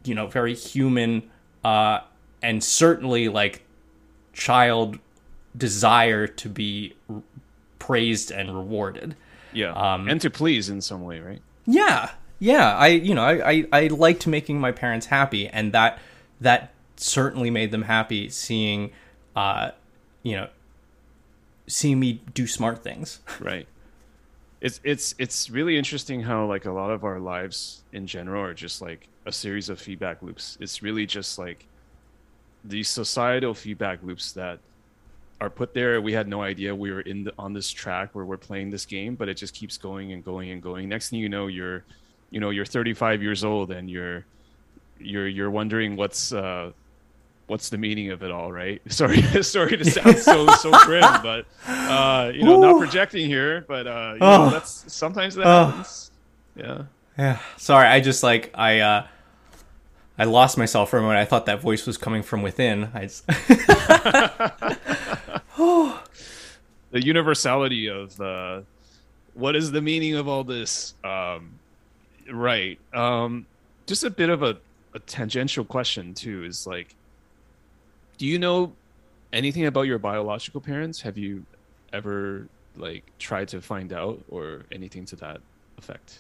you 0.04 0.14
know 0.14 0.28
very 0.28 0.54
human 0.54 1.24
uh 1.64 2.00
and 2.42 2.64
certainly 2.64 3.28
like 3.28 3.64
child 4.34 5.00
desire 5.58 6.28
to 6.28 6.48
be 6.48 6.94
praised 7.80 8.30
and 8.30 8.56
rewarded 8.56 9.16
yeah, 9.56 9.72
Um, 9.74 10.08
and 10.08 10.20
to 10.22 10.30
please 10.30 10.70
in 10.70 10.82
some 10.82 11.02
way, 11.04 11.20
right? 11.20 11.42
yeah 11.66 12.12
yeah 12.38 12.76
i 12.78 12.88
you 12.88 13.16
know 13.16 13.24
I, 13.24 13.50
I 13.50 13.68
i 13.72 13.88
liked 13.88 14.28
making 14.28 14.60
my 14.60 14.72
parents 14.72 15.06
happy 15.08 15.48
and 15.48 15.72
that 15.72 15.98
that 16.42 16.74
certainly 16.98 17.50
made 17.50 17.72
them 17.72 17.84
happy 17.84 18.30
seeing 18.30 18.92
uh, 19.36 19.72
you 20.24 20.36
know, 20.36 20.48
seeing 21.68 22.00
me 22.00 22.22
do 22.34 22.48
smart 22.48 22.84
things. 22.84 23.20
Right. 23.40 23.68
It's 24.62 24.80
it's 24.84 25.14
it's 25.20 25.50
really 25.50 25.78
interesting 25.78 26.22
how 26.22 26.46
like 26.46 26.66
a 26.66 26.72
lot 26.72 26.90
of 26.92 27.04
our 27.04 27.20
lives 27.20 27.84
in 27.92 28.08
general 28.08 28.42
are 28.44 28.54
just 28.54 28.82
like 28.82 29.08
a 29.26 29.32
series 29.32 29.70
of 29.70 29.80
feedback 29.80 30.22
loops. 30.22 30.58
It's 30.60 30.82
really 30.82 31.06
just 31.06 31.38
like 31.38 31.68
these 32.64 32.90
societal 32.90 33.54
feedback 33.54 34.02
loops 34.04 34.32
that 34.34 34.60
are 35.42 35.50
put 35.50 35.74
there. 35.74 36.02
We 36.02 36.14
had 36.14 36.28
no 36.28 36.42
idea 36.42 36.74
we 36.74 36.92
were 36.92 37.02
in 37.02 37.26
the, 37.26 37.34
on 37.38 37.54
this 37.54 37.70
track 37.70 38.10
where 38.14 38.26
we're 38.26 38.38
playing 38.38 38.72
this 38.72 38.86
game, 38.86 39.16
but 39.16 39.30
it 39.30 39.36
just 39.36 39.54
keeps 39.54 39.78
going 39.78 40.14
and 40.14 40.24
going 40.24 40.50
and 40.52 40.62
going. 40.62 40.88
Next 40.90 41.10
thing 41.10 41.20
you 41.20 41.30
know, 41.30 41.48
you're, 41.48 41.84
you 42.32 42.40
know, 42.40 42.50
you're 42.50 42.66
35 42.66 43.22
years 43.22 43.44
old 43.44 43.72
and 43.72 43.90
you're, 43.90 44.26
you're, 45.00 45.28
you're 45.28 45.52
wondering 45.52 45.96
what's, 45.96 46.32
uh, 46.32 46.72
what's 47.48 47.70
the 47.70 47.78
meaning 47.78 48.12
of 48.12 48.24
it 48.24 48.32
all, 48.32 48.52
right? 48.52 48.82
Sorry, 48.92 49.22
sorry 49.44 49.78
to 49.78 49.86
sound 49.86 50.18
so 50.18 50.48
so 50.48 50.72
grim, 50.86 51.02
but 51.24 51.46
uh, 51.68 52.32
you 52.34 52.44
know, 52.44 52.58
Ooh. 52.58 52.62
not 52.62 52.80
projecting 52.80 53.28
here, 53.28 53.66
but 53.68 53.88
uh, 53.88 54.14
you 54.14 54.20
oh. 54.22 54.46
know, 54.46 54.50
that's 54.50 54.92
sometimes 54.92 55.36
that 55.36 55.46
oh. 55.46 55.66
happens. 55.66 56.12
Yeah. 56.56 56.84
Yeah. 57.18 57.40
Sorry, 57.58 57.88
I 57.88 58.00
just 58.02 58.24
like 58.24 58.52
I 58.56 58.80
uh 58.80 59.08
I 60.18 60.24
lost 60.24 60.58
myself 60.58 60.90
for 60.90 60.98
a 60.98 61.02
moment. 61.02 61.20
I 61.20 61.26
thought 61.26 61.46
that 61.46 61.62
voice 61.62 61.86
was 61.86 61.98
coming 61.98 62.24
from 62.24 62.42
within. 62.42 62.90
I 62.94 63.02
just... 63.02 63.26
the 66.92 67.04
universality 67.04 67.88
of 67.88 68.16
the 68.18 68.64
what 69.34 69.56
is 69.56 69.72
the 69.72 69.82
meaning 69.82 70.16
of 70.16 70.28
all 70.28 70.44
this? 70.44 70.94
Um, 71.04 71.60
right. 72.32 72.80
Um, 72.94 73.46
just 73.86 74.04
a 74.04 74.10
bit 74.10 74.30
of 74.30 74.44
a, 74.44 74.58
a 74.94 75.00
tangential 75.00 75.66
question 75.66 76.14
too 76.14 76.44
is 76.46 76.66
like, 76.66 76.96
do 78.18 78.26
you 78.26 78.40
know 78.40 78.74
anything 79.34 79.66
about 79.66 79.84
your 79.84 80.00
biological 80.00 80.62
parents? 80.62 81.02
Have 81.02 81.18
you 81.18 81.46
ever 81.92 82.48
like 82.78 83.04
tried 83.20 83.50
to 83.50 83.62
find 83.62 83.94
out 83.94 84.24
or 84.30 84.64
anything 84.72 85.06
to 85.06 85.16
that 85.18 85.42
effect? 85.78 86.20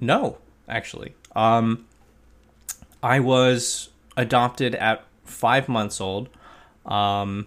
No, 0.00 0.38
actually. 0.68 1.14
Um, 1.36 1.86
I 3.02 3.20
was 3.20 3.90
adopted 4.16 4.74
at 4.74 5.04
five 5.24 5.68
months 5.68 6.00
old, 6.00 6.28
um, 6.86 7.46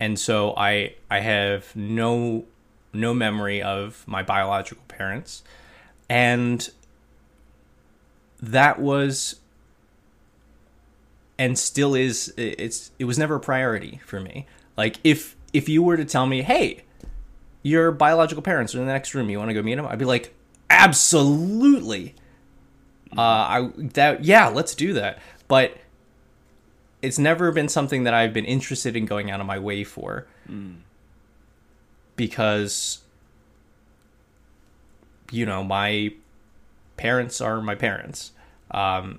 and 0.00 0.18
so 0.18 0.54
I 0.56 0.94
I 1.10 1.20
have 1.20 1.74
no 1.74 2.44
no 2.92 3.14
memory 3.14 3.62
of 3.62 4.04
my 4.06 4.22
biological 4.22 4.84
parents, 4.88 5.42
and 6.08 6.68
that 8.40 8.78
was 8.78 9.40
and 11.38 11.58
still 11.58 11.94
is 11.94 12.32
it's 12.36 12.90
it 12.98 13.04
was 13.04 13.18
never 13.18 13.36
a 13.36 13.40
priority 13.40 14.00
for 14.04 14.20
me. 14.20 14.46
Like 14.76 14.98
if 15.04 15.36
if 15.52 15.68
you 15.68 15.82
were 15.82 15.96
to 15.96 16.04
tell 16.04 16.26
me, 16.26 16.42
hey, 16.42 16.84
your 17.62 17.90
biological 17.90 18.42
parents 18.42 18.74
are 18.74 18.80
in 18.80 18.86
the 18.86 18.92
next 18.92 19.14
room, 19.14 19.30
you 19.30 19.38
want 19.38 19.50
to 19.50 19.54
go 19.54 19.62
meet 19.62 19.74
them? 19.76 19.86
I'd 19.86 19.98
be 19.98 20.04
like, 20.04 20.34
absolutely 20.70 22.14
uh, 23.16 23.20
I 23.20 23.70
that 23.76 24.24
yeah, 24.24 24.48
let's 24.48 24.74
do 24.74 24.92
that. 24.94 25.18
But 25.46 25.76
it's 27.02 27.18
never 27.18 27.52
been 27.52 27.68
something 27.68 28.04
that 28.04 28.14
I've 28.14 28.32
been 28.32 28.44
interested 28.44 28.96
in 28.96 29.06
going 29.06 29.30
out 29.30 29.40
of 29.40 29.46
my 29.46 29.58
way 29.58 29.84
for. 29.84 30.26
Mm. 30.50 30.78
Because 32.16 33.00
you 35.30 35.46
know, 35.46 35.62
my 35.62 36.12
parents 36.96 37.40
are 37.40 37.60
my 37.60 37.74
parents. 37.74 38.32
Um, 38.70 39.18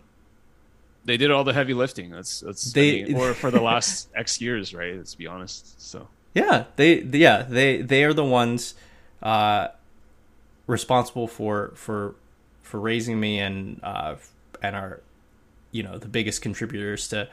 they 1.06 1.18
did 1.18 1.32
all 1.32 1.44
the 1.44 1.54
heavy 1.54 1.74
lifting. 1.74 2.12
That's 2.12 2.42
that's 2.42 2.74
they 2.74 3.04
I 3.04 3.06
mean, 3.06 3.16
or 3.18 3.34
for 3.34 3.52
the 3.52 3.62
last 3.62 4.10
X 4.16 4.42
years, 4.42 4.74
right? 4.74 4.96
Let's 4.96 5.16
be 5.16 5.28
honest. 5.28 5.82
So 5.82 6.08
yeah, 6.34 6.66
they 6.76 7.02
yeah 7.02 7.44
they 7.44 7.82
they 7.82 8.04
are 8.04 8.14
the 8.14 8.26
ones 8.26 8.76
uh, 9.24 9.70
responsible 10.68 11.28
for 11.28 11.72
for 11.76 12.16
for 12.62 12.80
raising 12.80 13.20
me 13.20 13.40
and 13.40 13.80
uh, 13.84 14.16
and 14.62 14.76
are 14.76 15.02
you 15.72 15.84
know 15.84 15.98
the 15.98 16.08
biggest 16.08 16.42
contributors 16.42 17.08
to 17.10 17.28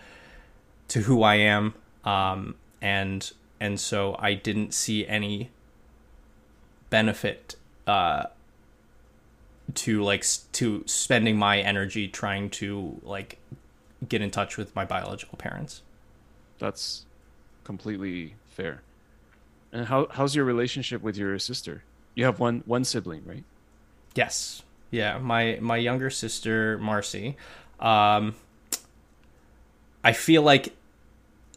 to 0.89 1.01
who 1.01 1.23
I 1.23 1.37
am 1.37 1.75
um, 2.05 2.55
and 2.81 3.31
and 3.61 3.81
so 3.81 4.17
I 4.19 4.35
didn't 4.35 4.73
see 4.73 5.07
any 5.07 5.51
benefit 6.89 7.57
uh, 7.87 8.27
to 9.75 10.03
like 10.03 10.25
to 10.53 10.85
spending 10.87 11.37
my 11.37 11.59
energy 11.59 12.09
trying 12.09 12.51
to 12.51 13.01
like 13.03 13.39
get 14.09 14.23
in 14.23 14.31
touch 14.31 14.57
with 14.57 14.75
my 14.75 14.85
biological 14.85 15.37
parents. 15.37 15.83
That's 16.59 17.05
completely 17.65 18.37
fair. 18.49 18.83
And 19.73 19.87
how 19.87 20.07
how's 20.11 20.37
your 20.37 20.45
relationship 20.45 21.03
with 21.03 21.17
your 21.17 21.39
sister? 21.39 21.83
You 22.15 22.25
have 22.25 22.39
one 22.39 22.63
one 22.67 22.85
sibling, 22.85 23.23
right? 23.27 23.45
Yes. 24.15 24.63
Yeah, 24.91 25.19
my 25.19 25.59
my 25.61 25.77
younger 25.77 26.11
sister 26.11 26.79
Marcy. 26.79 27.37
Um, 27.81 28.37
I 30.07 30.13
feel 30.13 30.43
like 30.43 30.73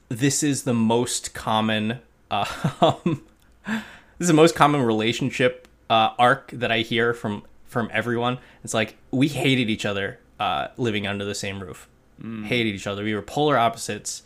this 0.10 0.42
is 0.42 0.64
the 0.64 0.74
most 0.74 1.36
common. 1.36 2.00
Uh, 2.32 2.46
this 3.04 3.84
is 4.18 4.28
the 4.28 4.34
most 4.34 4.56
common 4.56 4.82
relationship 4.82 5.68
uh, 5.88 6.14
arc 6.18 6.50
that 6.54 6.72
I 6.72 6.80
hear 6.80 7.14
from 7.14 7.44
from 7.66 7.92
everyone. 7.94 8.40
It's 8.64 8.74
like 8.74 8.98
we 9.12 9.28
hated 9.28 9.70
each 9.70 9.86
other 9.86 10.18
uh, 10.40 10.70
living 10.78 11.06
under 11.06 11.26
the 11.26 11.36
same 11.36 11.60
roof. 11.60 11.88
Mm. 12.20 12.46
Hated 12.46 12.74
each 12.74 12.88
other. 12.88 13.04
We 13.04 13.14
were 13.14 13.22
polar 13.22 13.56
opposites. 13.56 14.24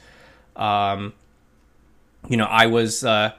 Um, 0.56 1.12
you 2.30 2.38
know, 2.38 2.46
I 2.46 2.68
was 2.68 3.04
uh, 3.04 3.34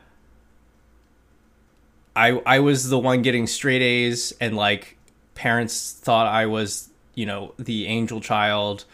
I 2.15 2.43
I 2.45 2.59
was 2.59 2.91
the 2.91 2.99
one 2.99 3.23
getting 3.23 3.47
straight 3.47 3.81
A's 3.81 4.35
and 4.39 4.55
like 4.55 4.99
parents 5.35 5.93
thought 5.93 6.27
I 6.27 6.45
was, 6.45 6.91
you 7.15 7.25
know, 7.25 7.55
the 7.59 7.87
angel 7.87 8.21
child. 8.21 8.85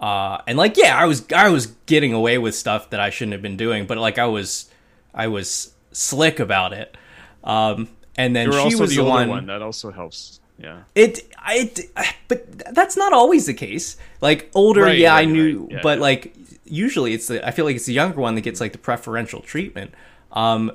Uh, 0.00 0.42
and 0.46 0.58
like, 0.58 0.76
yeah, 0.76 0.96
I 0.96 1.06
was, 1.06 1.24
I 1.32 1.48
was 1.48 1.66
getting 1.86 2.12
away 2.12 2.38
with 2.38 2.54
stuff 2.54 2.90
that 2.90 3.00
I 3.00 3.10
shouldn't 3.10 3.32
have 3.32 3.42
been 3.42 3.56
doing, 3.56 3.86
but 3.86 3.96
like, 3.98 4.18
I 4.18 4.26
was, 4.26 4.70
I 5.14 5.28
was 5.28 5.72
slick 5.92 6.40
about 6.40 6.72
it. 6.72 6.96
Um, 7.42 7.88
and 8.16 8.34
then 8.34 8.52
she 8.52 8.74
was 8.74 8.90
the, 8.90 8.96
the 8.96 9.04
one, 9.04 9.28
one, 9.28 9.46
that 9.46 9.62
also 9.62 9.90
helps. 9.90 10.40
Yeah. 10.58 10.82
It, 10.94 11.30
it, 11.48 11.90
but 12.28 12.74
that's 12.74 12.96
not 12.96 13.12
always 13.12 13.46
the 13.46 13.54
case. 13.54 13.96
Like 14.20 14.50
older, 14.54 14.82
right, 14.82 14.98
yeah, 14.98 15.12
right, 15.12 15.28
I 15.28 15.30
knew, 15.30 15.62
right. 15.62 15.72
yeah, 15.72 15.80
but 15.82 15.98
yeah. 15.98 16.02
like 16.02 16.34
usually 16.64 17.14
it's 17.14 17.28
the, 17.28 17.46
I 17.46 17.50
feel 17.50 17.64
like 17.64 17.76
it's 17.76 17.86
the 17.86 17.92
younger 17.92 18.20
one 18.20 18.34
that 18.34 18.42
gets 18.42 18.60
like 18.60 18.72
the 18.72 18.78
preferential 18.78 19.40
treatment. 19.40 19.94
Um, 20.32 20.72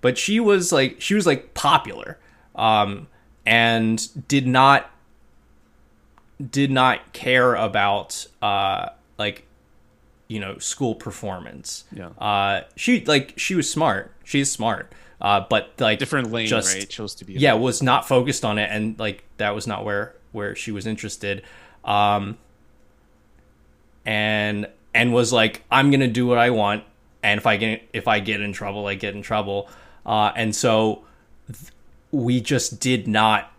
but 0.00 0.18
she 0.18 0.40
was 0.40 0.72
like, 0.72 1.00
she 1.00 1.14
was 1.14 1.26
like 1.26 1.54
popular. 1.54 2.18
Um, 2.54 3.08
and 3.46 4.28
did 4.28 4.46
not 4.46 4.90
did 6.50 6.70
not 6.70 7.12
care 7.12 7.54
about 7.54 8.26
uh 8.40 8.88
like 9.18 9.44
you 10.28 10.40
know 10.40 10.58
school 10.58 10.94
performance. 10.94 11.84
Yeah. 11.92 12.08
Uh 12.18 12.62
she 12.76 13.04
like 13.04 13.34
she 13.36 13.54
was 13.54 13.70
smart. 13.70 14.12
She's 14.24 14.50
smart. 14.50 14.92
Uh 15.20 15.44
but 15.48 15.72
like 15.78 15.98
different 15.98 16.30
lane 16.32 16.46
just, 16.46 16.74
right? 16.74 16.88
Chose 16.88 17.14
to 17.16 17.24
be 17.24 17.34
yeah 17.34 17.54
was 17.54 17.82
not 17.82 18.08
focused 18.08 18.44
on 18.44 18.58
it 18.58 18.70
and 18.70 18.98
like 18.98 19.24
that 19.36 19.54
was 19.54 19.66
not 19.66 19.84
where 19.84 20.14
where 20.32 20.54
she 20.54 20.70
was 20.72 20.86
interested. 20.86 21.42
Um 21.84 22.38
and 24.06 24.66
and 24.94 25.12
was 25.12 25.32
like 25.32 25.62
i'm 25.70 25.90
gonna 25.90 26.08
do 26.08 26.26
what 26.26 26.38
i 26.38 26.50
want 26.50 26.82
and 27.22 27.38
if 27.38 27.46
i 27.46 27.56
get 27.56 27.86
if 27.92 28.08
i 28.08 28.18
get 28.18 28.40
in 28.40 28.52
trouble 28.52 28.86
i 28.86 28.94
get 28.94 29.14
in 29.14 29.22
trouble. 29.22 29.68
Uh 30.06 30.32
and 30.34 30.54
so 30.56 31.04
th- 31.46 31.72
we 32.10 32.40
just 32.40 32.80
did 32.80 33.06
not 33.06 33.52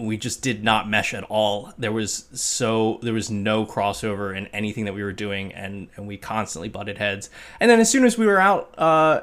we 0.00 0.16
just 0.16 0.42
did 0.42 0.64
not 0.64 0.88
mesh 0.88 1.14
at 1.14 1.24
all. 1.24 1.72
There 1.78 1.92
was 1.92 2.26
so 2.32 2.98
there 3.02 3.14
was 3.14 3.30
no 3.30 3.66
crossover 3.66 4.36
in 4.36 4.46
anything 4.48 4.84
that 4.86 4.94
we 4.94 5.02
were 5.02 5.12
doing, 5.12 5.52
and 5.52 5.88
and 5.96 6.06
we 6.06 6.16
constantly 6.16 6.68
butted 6.68 6.98
heads. 6.98 7.30
And 7.58 7.70
then 7.70 7.80
as 7.80 7.90
soon 7.90 8.04
as 8.04 8.16
we 8.16 8.26
were 8.26 8.40
out 8.40 8.74
uh, 8.78 9.22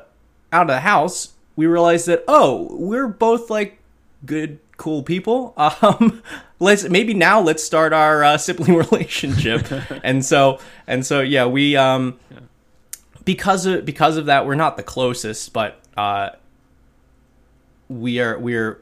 out 0.51 0.61
of 0.63 0.67
the 0.67 0.81
house, 0.81 1.33
we 1.55 1.65
realized 1.65 2.07
that 2.07 2.23
oh, 2.27 2.67
we're 2.71 3.07
both 3.07 3.49
like 3.49 3.79
good, 4.25 4.59
cool 4.77 5.03
people. 5.03 5.53
Um, 5.81 6.23
let's 6.59 6.87
maybe 6.89 7.13
now 7.13 7.39
let's 7.39 7.63
start 7.63 7.93
our 7.93 8.23
uh, 8.23 8.37
sibling 8.37 8.75
relationship. 8.91 9.67
and 10.03 10.23
so 10.23 10.59
and 10.87 11.05
so 11.05 11.21
yeah, 11.21 11.45
we 11.45 11.75
um 11.75 12.19
yeah. 12.31 12.39
because 13.25 13.65
of 13.65 13.85
because 13.85 14.17
of 14.17 14.27
that, 14.27 14.45
we're 14.45 14.55
not 14.55 14.77
the 14.77 14.83
closest, 14.83 15.53
but 15.53 15.79
uh, 15.95 16.29
we 17.89 18.19
are 18.19 18.37
we're 18.39 18.81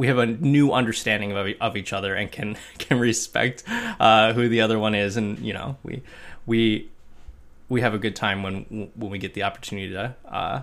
we 0.00 0.06
have 0.06 0.16
a 0.16 0.24
new 0.24 0.72
understanding 0.72 1.32
of, 1.32 1.46
of 1.60 1.76
each 1.76 1.92
other 1.92 2.14
and 2.14 2.32
can 2.32 2.56
can 2.78 2.98
respect 2.98 3.62
uh, 3.68 4.32
who 4.32 4.48
the 4.48 4.62
other 4.62 4.78
one 4.78 4.94
is, 4.94 5.18
and 5.18 5.38
you 5.40 5.52
know 5.52 5.76
we 5.82 6.02
we 6.46 6.88
we 7.68 7.82
have 7.82 7.92
a 7.92 7.98
good 7.98 8.16
time 8.16 8.42
when 8.42 8.90
when 8.94 9.10
we 9.10 9.18
get 9.18 9.34
the 9.34 9.42
opportunity 9.42 9.90
to 9.90 10.16
uh, 10.24 10.62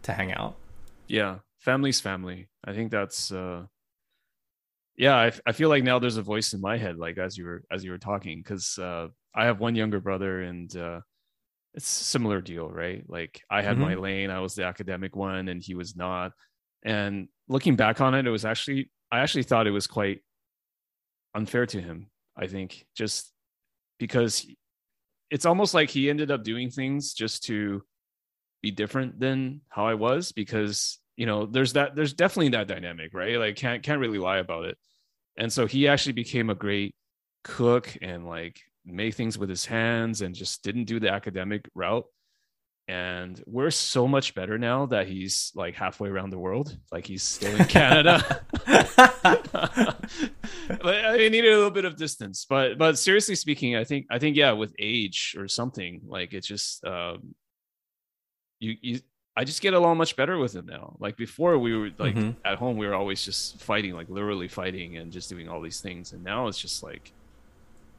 to 0.00 0.12
hang 0.14 0.32
out. 0.32 0.56
Yeah, 1.08 1.40
family's 1.58 2.00
family. 2.00 2.48
I 2.64 2.72
think 2.72 2.90
that's 2.90 3.30
uh, 3.30 3.66
yeah. 4.96 5.16
I, 5.16 5.32
I 5.44 5.52
feel 5.52 5.68
like 5.68 5.84
now 5.84 5.98
there's 5.98 6.16
a 6.16 6.22
voice 6.22 6.54
in 6.54 6.62
my 6.62 6.78
head, 6.78 6.96
like 6.96 7.18
as 7.18 7.36
you 7.36 7.44
were 7.44 7.62
as 7.70 7.84
you 7.84 7.90
were 7.90 7.98
talking, 7.98 8.40
because 8.42 8.78
uh, 8.78 9.08
I 9.34 9.44
have 9.44 9.60
one 9.60 9.74
younger 9.74 10.00
brother, 10.00 10.40
and 10.40 10.74
uh, 10.74 11.00
it's 11.74 12.00
a 12.00 12.04
similar 12.04 12.40
deal, 12.40 12.70
right? 12.70 13.04
Like 13.06 13.42
I 13.50 13.60
had 13.60 13.76
mm-hmm. 13.76 13.84
my 13.84 13.94
lane, 13.96 14.30
I 14.30 14.40
was 14.40 14.54
the 14.54 14.64
academic 14.64 15.14
one, 15.14 15.48
and 15.48 15.62
he 15.62 15.74
was 15.74 15.96
not. 15.96 16.32
And 16.82 17.28
looking 17.50 17.74
back 17.76 18.00
on 18.00 18.14
it, 18.14 18.26
it 18.26 18.30
was 18.30 18.46
actually 18.46 18.90
I 19.12 19.18
actually 19.18 19.42
thought 19.42 19.66
it 19.66 19.72
was 19.72 19.86
quite 19.86 20.22
unfair 21.34 21.66
to 21.66 21.80
him. 21.80 22.06
I 22.36 22.46
think 22.46 22.86
just 22.96 23.32
because 23.98 24.46
it's 25.30 25.44
almost 25.44 25.74
like 25.74 25.90
he 25.90 26.08
ended 26.08 26.30
up 26.30 26.44
doing 26.44 26.70
things 26.70 27.12
just 27.12 27.44
to 27.44 27.82
be 28.62 28.70
different 28.70 29.18
than 29.18 29.60
how 29.68 29.86
I 29.86 29.94
was 29.94 30.32
because 30.32 30.98
you 31.16 31.26
know 31.26 31.44
there's 31.44 31.74
that 31.74 31.94
there's 31.94 32.14
definitely 32.14 32.50
that 32.50 32.68
dynamic 32.68 33.12
right 33.12 33.36
like 33.36 33.56
can't 33.56 33.82
can't 33.82 34.00
really 34.00 34.18
lie 34.18 34.38
about 34.38 34.64
it 34.64 34.78
and 35.36 35.52
so 35.52 35.66
he 35.66 35.88
actually 35.88 36.12
became 36.12 36.50
a 36.50 36.54
great 36.54 36.94
cook 37.42 37.96
and 38.00 38.26
like 38.26 38.60
made 38.84 39.14
things 39.14 39.38
with 39.38 39.48
his 39.48 39.64
hands 39.66 40.22
and 40.22 40.34
just 40.34 40.62
didn't 40.62 40.84
do 40.84 41.00
the 41.00 41.10
academic 41.10 41.68
route 41.74 42.04
and 42.90 43.40
we're 43.46 43.70
so 43.70 44.08
much 44.08 44.34
better 44.34 44.58
now 44.58 44.84
that 44.84 45.06
he's 45.06 45.52
like 45.54 45.76
halfway 45.76 46.08
around 46.08 46.30
the 46.30 46.38
world 46.38 46.76
like 46.90 47.06
he's 47.06 47.22
still 47.22 47.54
in 47.54 47.64
canada 47.66 48.42
but 48.66 48.84
i 51.04 51.16
needed 51.16 51.52
a 51.52 51.56
little 51.56 51.70
bit 51.70 51.84
of 51.84 51.94
distance 51.94 52.44
but 52.48 52.76
but 52.78 52.98
seriously 52.98 53.36
speaking 53.36 53.76
i 53.76 53.84
think 53.84 54.06
i 54.10 54.18
think 54.18 54.36
yeah 54.36 54.50
with 54.50 54.74
age 54.80 55.36
or 55.38 55.46
something 55.46 56.00
like 56.08 56.32
it's 56.32 56.48
just 56.48 56.84
um 56.84 57.32
you 58.58 58.74
you 58.82 59.00
I 59.36 59.44
just 59.44 59.62
get 59.62 59.74
along 59.74 59.96
much 59.96 60.16
better 60.16 60.38
with 60.38 60.54
him 60.54 60.66
now. 60.66 60.96
Like 60.98 61.16
before, 61.16 61.56
we 61.56 61.74
were 61.74 61.90
like 61.98 62.16
mm-hmm. 62.16 62.32
at 62.44 62.58
home, 62.58 62.76
we 62.76 62.86
were 62.86 62.94
always 62.94 63.24
just 63.24 63.60
fighting, 63.60 63.94
like 63.94 64.10
literally 64.10 64.48
fighting 64.48 64.98
and 64.98 65.12
just 65.12 65.30
doing 65.30 65.48
all 65.48 65.62
these 65.62 65.80
things. 65.80 66.12
And 66.12 66.22
now 66.24 66.48
it's 66.48 66.58
just 66.58 66.82
like, 66.82 67.12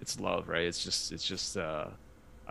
it's 0.01 0.19
love, 0.19 0.49
right? 0.49 0.65
It's 0.65 0.83
just, 0.83 1.11
it's 1.11 1.25
just, 1.25 1.57
uh, 1.57 1.87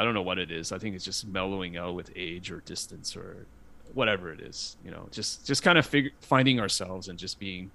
I 0.00 0.04
don't 0.04 0.14
know 0.14 0.22
what 0.22 0.38
it 0.38 0.50
is. 0.50 0.72
I 0.72 0.78
think 0.78 0.96
it's 0.96 1.04
just 1.04 1.26
mellowing 1.26 1.76
out 1.76 1.94
with 1.94 2.10
age 2.16 2.50
or 2.50 2.60
distance 2.60 3.14
or 3.14 3.46
whatever 3.92 4.32
it 4.32 4.40
is. 4.40 4.78
You 4.82 4.90
know, 4.90 5.08
just, 5.10 5.46
just 5.46 5.62
kind 5.62 5.76
of 5.76 5.84
fig- 5.84 6.14
finding 6.22 6.58
ourselves 6.58 7.08
and 7.08 7.18
just 7.18 7.38
being 7.38 7.70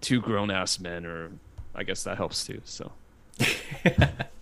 two 0.00 0.22
grown 0.22 0.50
ass 0.50 0.80
men, 0.80 1.04
or 1.04 1.30
I 1.74 1.82
guess 1.82 2.04
that 2.04 2.16
helps 2.16 2.46
too. 2.46 2.62
So. 2.64 2.90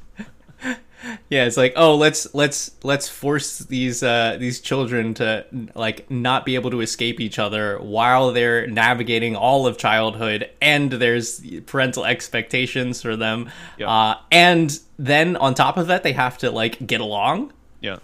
yeah 1.31 1.45
it's 1.45 1.57
like 1.57 1.73
oh 1.77 1.97
let's 1.97 2.33
let's 2.35 2.71
let's 2.83 3.09
force 3.09 3.59
these 3.61 4.03
uh 4.03 4.37
these 4.39 4.61
children 4.61 5.15
to 5.15 5.45
like 5.75 6.11
not 6.11 6.45
be 6.45 6.55
able 6.55 6.71
to 6.71 6.81
escape 6.81 7.21
each 7.21 7.39
other 7.39 7.79
while 7.79 8.33
they're 8.33 8.67
navigating 8.67 9.37
all 9.37 9.67
of 9.67 9.79
childhood 9.79 10.51
and 10.61 10.93
there's 10.93 11.41
parental 11.67 12.05
expectations 12.05 13.03
for 13.03 13.17
them. 13.17 13.51
Yeah. 13.79 13.89
uh 13.91 14.19
and 14.31 14.79
then 14.99 15.37
on 15.37 15.55
top 15.55 15.77
of 15.77 15.87
that 15.89 16.03
they 16.03 16.13
have 16.13 16.39
to 16.39 16.51
like 16.51 16.87
get 16.87 17.01
along. 17.01 17.53
Yeah. 17.81 17.99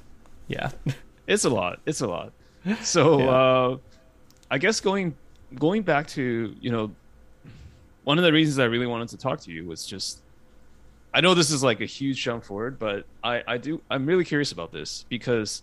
Yeah. 0.49 0.71
It's 1.25 1.45
a 1.45 1.51
lot. 1.51 1.79
It's 1.87 2.01
a 2.01 2.09
lot. 2.09 2.33
So 2.83 3.19
yeah. 3.21 3.27
uh 3.31 3.77
i 4.51 4.59
guess 4.59 4.81
going 4.81 5.15
going 5.55 5.83
back 5.83 6.07
to 6.07 6.55
you 6.61 6.71
know 6.71 6.91
one 8.05 8.19
of 8.19 8.25
the 8.25 8.33
reasons 8.33 8.59
i 8.59 8.65
really 8.65 8.87
wanted 8.87 9.09
to 9.09 9.17
talk 9.17 9.41
to 9.41 9.51
you 9.51 9.65
was 9.65 9.87
just 9.87 10.21
I 11.15 11.21
know 11.21 11.35
this 11.35 11.51
is 11.51 11.63
like 11.63 11.81
a 11.81 11.87
huge 11.87 12.23
jump 12.23 12.45
forward, 12.45 12.79
but 12.79 13.05
I, 13.23 13.43
I 13.47 13.59
do 13.59 13.81
I'm 13.91 14.07
really 14.07 14.25
curious 14.25 14.53
about 14.53 14.73
this 14.73 15.05
because 15.09 15.63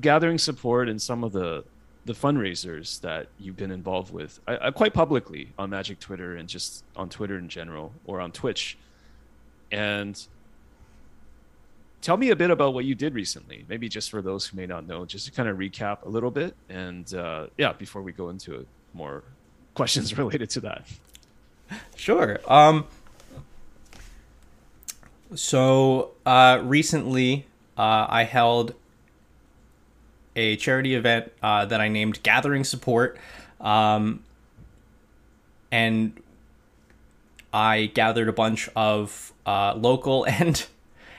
gathering 0.00 0.38
support 0.38 0.88
in 0.88 0.98
some 0.98 1.22
of 1.24 1.32
the 1.32 1.64
the 2.04 2.12
fundraisers 2.12 3.00
that 3.00 3.28
you've 3.38 3.56
been 3.56 3.70
involved 3.70 4.12
with, 4.12 4.38
I, 4.46 4.66
I 4.66 4.70
quite 4.72 4.92
publicly 4.92 5.48
on 5.58 5.70
Magic 5.70 6.00
Twitter 6.00 6.36
and 6.36 6.46
just 6.48 6.84
on 6.96 7.08
Twitter 7.08 7.38
in 7.38 7.48
general 7.48 7.92
or 8.04 8.20
on 8.20 8.30
Twitch, 8.30 8.76
and 9.72 10.20
tell 12.02 12.18
me 12.18 12.28
a 12.30 12.36
bit 12.36 12.50
about 12.50 12.74
what 12.74 12.84
you 12.84 12.94
did 12.94 13.14
recently 13.14 13.64
maybe 13.66 13.88
just 13.88 14.10
for 14.10 14.20
those 14.20 14.46
who 14.46 14.58
may 14.58 14.66
not 14.66 14.86
know 14.86 15.06
just 15.06 15.24
to 15.24 15.32
kind 15.32 15.48
of 15.48 15.56
recap 15.56 16.04
a 16.04 16.08
little 16.08 16.30
bit 16.30 16.54
and 16.68 17.14
uh, 17.14 17.46
yeah 17.56 17.72
before 17.72 18.02
we 18.02 18.12
go 18.12 18.28
into 18.28 18.66
more 18.92 19.22
questions 19.74 20.16
related 20.18 20.50
to 20.50 20.60
that. 20.60 20.86
Sure. 21.96 22.38
Um, 22.46 22.86
so 25.34 26.12
uh, 26.24 26.60
recently, 26.62 27.46
uh, 27.76 28.06
I 28.08 28.24
held 28.24 28.74
a 30.36 30.56
charity 30.56 30.94
event 30.94 31.32
uh, 31.42 31.64
that 31.66 31.80
I 31.80 31.88
named 31.88 32.22
Gathering 32.22 32.64
Support, 32.64 33.18
um, 33.60 34.22
and 35.70 36.20
I 37.52 37.86
gathered 37.86 38.28
a 38.28 38.32
bunch 38.32 38.68
of 38.74 39.32
uh, 39.46 39.74
local 39.74 40.24
and 40.28 40.64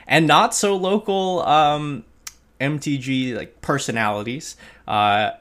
and 0.06 0.26
not 0.26 0.54
so 0.54 0.76
local 0.76 1.40
um, 1.42 2.04
MTG 2.60 3.36
like 3.36 3.60
personalities. 3.60 4.56
Uh, 4.86 5.32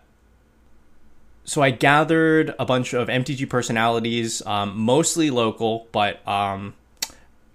so 1.44 1.62
I 1.62 1.70
gathered 1.70 2.56
a 2.58 2.66
bunch 2.66 2.94
of 2.94 3.08
MTG 3.08 3.48
personalities, 3.48 4.42
um, 4.48 4.76
mostly 4.76 5.30
local, 5.30 5.88
but 5.92 6.28
um, 6.28 6.74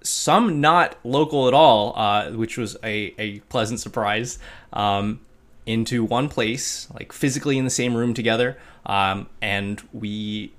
some 0.02 0.60
not 0.60 0.96
local 1.04 1.48
at 1.48 1.54
all, 1.54 1.92
uh, 1.96 2.30
which 2.30 2.56
was 2.56 2.76
a, 2.82 3.14
a 3.18 3.40
pleasant 3.40 3.80
surprise, 3.80 4.38
um, 4.72 5.20
into 5.66 6.04
one 6.04 6.28
place, 6.28 6.88
like 6.92 7.12
physically 7.12 7.58
in 7.58 7.64
the 7.64 7.70
same 7.70 7.94
room 7.94 8.14
together. 8.14 8.58
Um, 8.86 9.28
and 9.42 9.80
we 9.92 10.52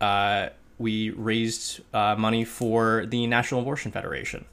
uh, 0.00 0.48
we 0.78 1.10
raised 1.10 1.80
uh, 1.92 2.16
money 2.16 2.44
for 2.44 3.06
the 3.06 3.26
National 3.26 3.60
Abortion 3.60 3.92
Federation. 3.92 4.44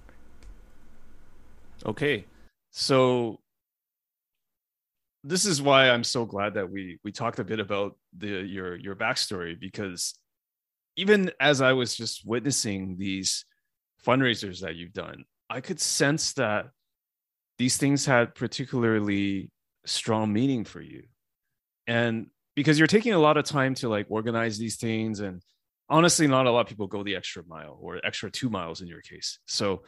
Okay, 1.86 2.26
so 2.70 3.40
this 5.24 5.46
is 5.46 5.62
why 5.62 5.90
I'm 5.90 6.04
so 6.04 6.26
glad 6.26 6.54
that 6.56 6.70
we 6.70 7.00
we 7.04 7.12
talked 7.12 7.40
a 7.40 7.44
bit 7.44 7.60
about 7.60 7.98
the 8.18 8.28
your 8.28 8.76
your 8.76 8.96
backstory 8.96 9.60
because 9.60 10.14
even 10.96 11.32
as 11.40 11.62
I 11.62 11.74
was 11.74 11.96
just 11.96 12.26
witnessing 12.26 12.98
these 12.98 13.46
fundraisers 14.06 14.62
that 14.62 14.76
you've 14.76 14.94
done, 14.94 15.26
I 15.50 15.62
could 15.62 15.80
sense 15.80 16.34
that 16.34 16.70
these 17.58 17.78
things 17.78 18.06
had 18.06 18.36
particularly 18.36 19.52
strong 19.86 20.34
meaning 20.34 20.66
for 20.66 20.82
you. 20.82 21.04
And 21.88 22.28
because 22.56 22.78
you're 22.78 22.88
taking 22.88 23.14
a 23.14 23.20
lot 23.20 23.38
of 23.38 23.46
time 23.46 23.76
to 23.76 23.90
like 23.90 24.08
organize 24.10 24.58
these 24.58 24.78
things 24.78 25.20
and 25.20 25.42
honestly 25.90 26.28
not 26.28 26.48
a 26.48 26.52
lot 26.52 26.62
of 26.62 26.68
people 26.68 26.88
go 26.88 27.04
the 27.04 27.16
extra 27.16 27.44
mile 27.48 27.78
or 27.82 28.00
extra 28.06 28.32
2 28.32 28.50
miles 28.50 28.82
in 28.82 28.88
your 28.88 29.02
case. 29.02 29.40
So 29.46 29.84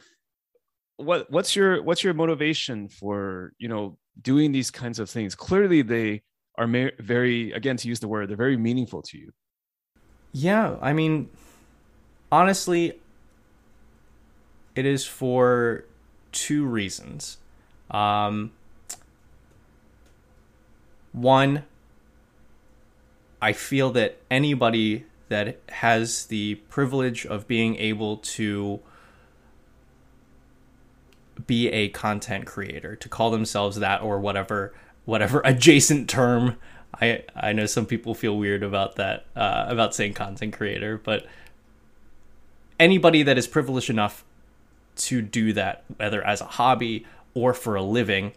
what 0.96 1.30
what's 1.30 1.56
your 1.56 1.82
what's 1.82 2.04
your 2.04 2.14
motivation 2.14 2.88
for, 2.88 3.52
you 3.58 3.68
know, 3.68 3.98
doing 4.20 4.52
these 4.52 4.70
kinds 4.70 4.98
of 4.98 5.10
things? 5.10 5.34
Clearly 5.34 5.82
they 5.82 6.22
are 6.56 6.68
very 7.00 7.52
again 7.52 7.76
to 7.78 7.88
use 7.88 8.00
the 8.00 8.08
word, 8.08 8.28
they're 8.28 8.36
very 8.36 8.56
meaningful 8.56 9.02
to 9.02 9.18
you. 9.18 9.32
Yeah, 10.32 10.76
I 10.80 10.92
mean 10.92 11.30
honestly, 12.30 13.00
it 14.74 14.86
is 14.86 15.06
for 15.06 15.84
two 16.32 16.66
reasons. 16.66 17.38
Um, 17.90 18.52
one, 21.12 21.64
I 23.40 23.52
feel 23.52 23.90
that 23.90 24.18
anybody 24.30 25.04
that 25.28 25.58
has 25.68 26.26
the 26.26 26.56
privilege 26.68 27.24
of 27.24 27.46
being 27.46 27.76
able 27.76 28.18
to 28.18 28.80
be 31.46 31.68
a 31.68 31.88
content 31.88 32.46
creator, 32.46 32.96
to 32.96 33.08
call 33.08 33.30
themselves 33.30 33.78
that 33.78 34.02
or 34.02 34.18
whatever 34.18 34.74
whatever 35.04 35.40
adjacent 35.44 36.08
term. 36.08 36.56
I 37.00 37.24
I 37.34 37.52
know 37.52 37.66
some 37.66 37.86
people 37.86 38.14
feel 38.14 38.36
weird 38.36 38.62
about 38.62 38.96
that 38.96 39.26
uh, 39.36 39.66
about 39.68 39.94
saying 39.94 40.14
content 40.14 40.52
creator, 40.52 40.98
but 41.02 41.26
anybody 42.78 43.22
that 43.22 43.38
is 43.38 43.46
privileged 43.46 43.90
enough 43.90 44.24
to 44.96 45.22
do 45.22 45.52
that, 45.52 45.84
whether 45.96 46.24
as 46.24 46.40
a 46.40 46.44
hobby 46.46 47.06
or 47.34 47.52
for 47.52 47.74
a 47.74 47.82
living, 47.82 48.32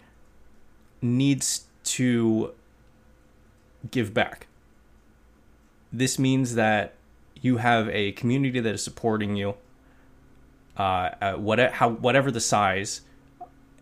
needs 1.01 1.65
to 1.83 2.53
give 3.91 4.13
back. 4.13 4.47
This 5.91 6.19
means 6.19 6.55
that 6.55 6.93
you 7.41 7.57
have 7.57 7.87
a 7.89 8.11
community 8.13 8.59
that 8.59 8.73
is 8.73 8.83
supporting 8.83 9.35
you, 9.35 9.55
uh, 10.75 11.33
whatever, 11.33 11.73
how, 11.75 11.89
whatever 11.89 12.31
the 12.31 12.41
size, 12.41 13.01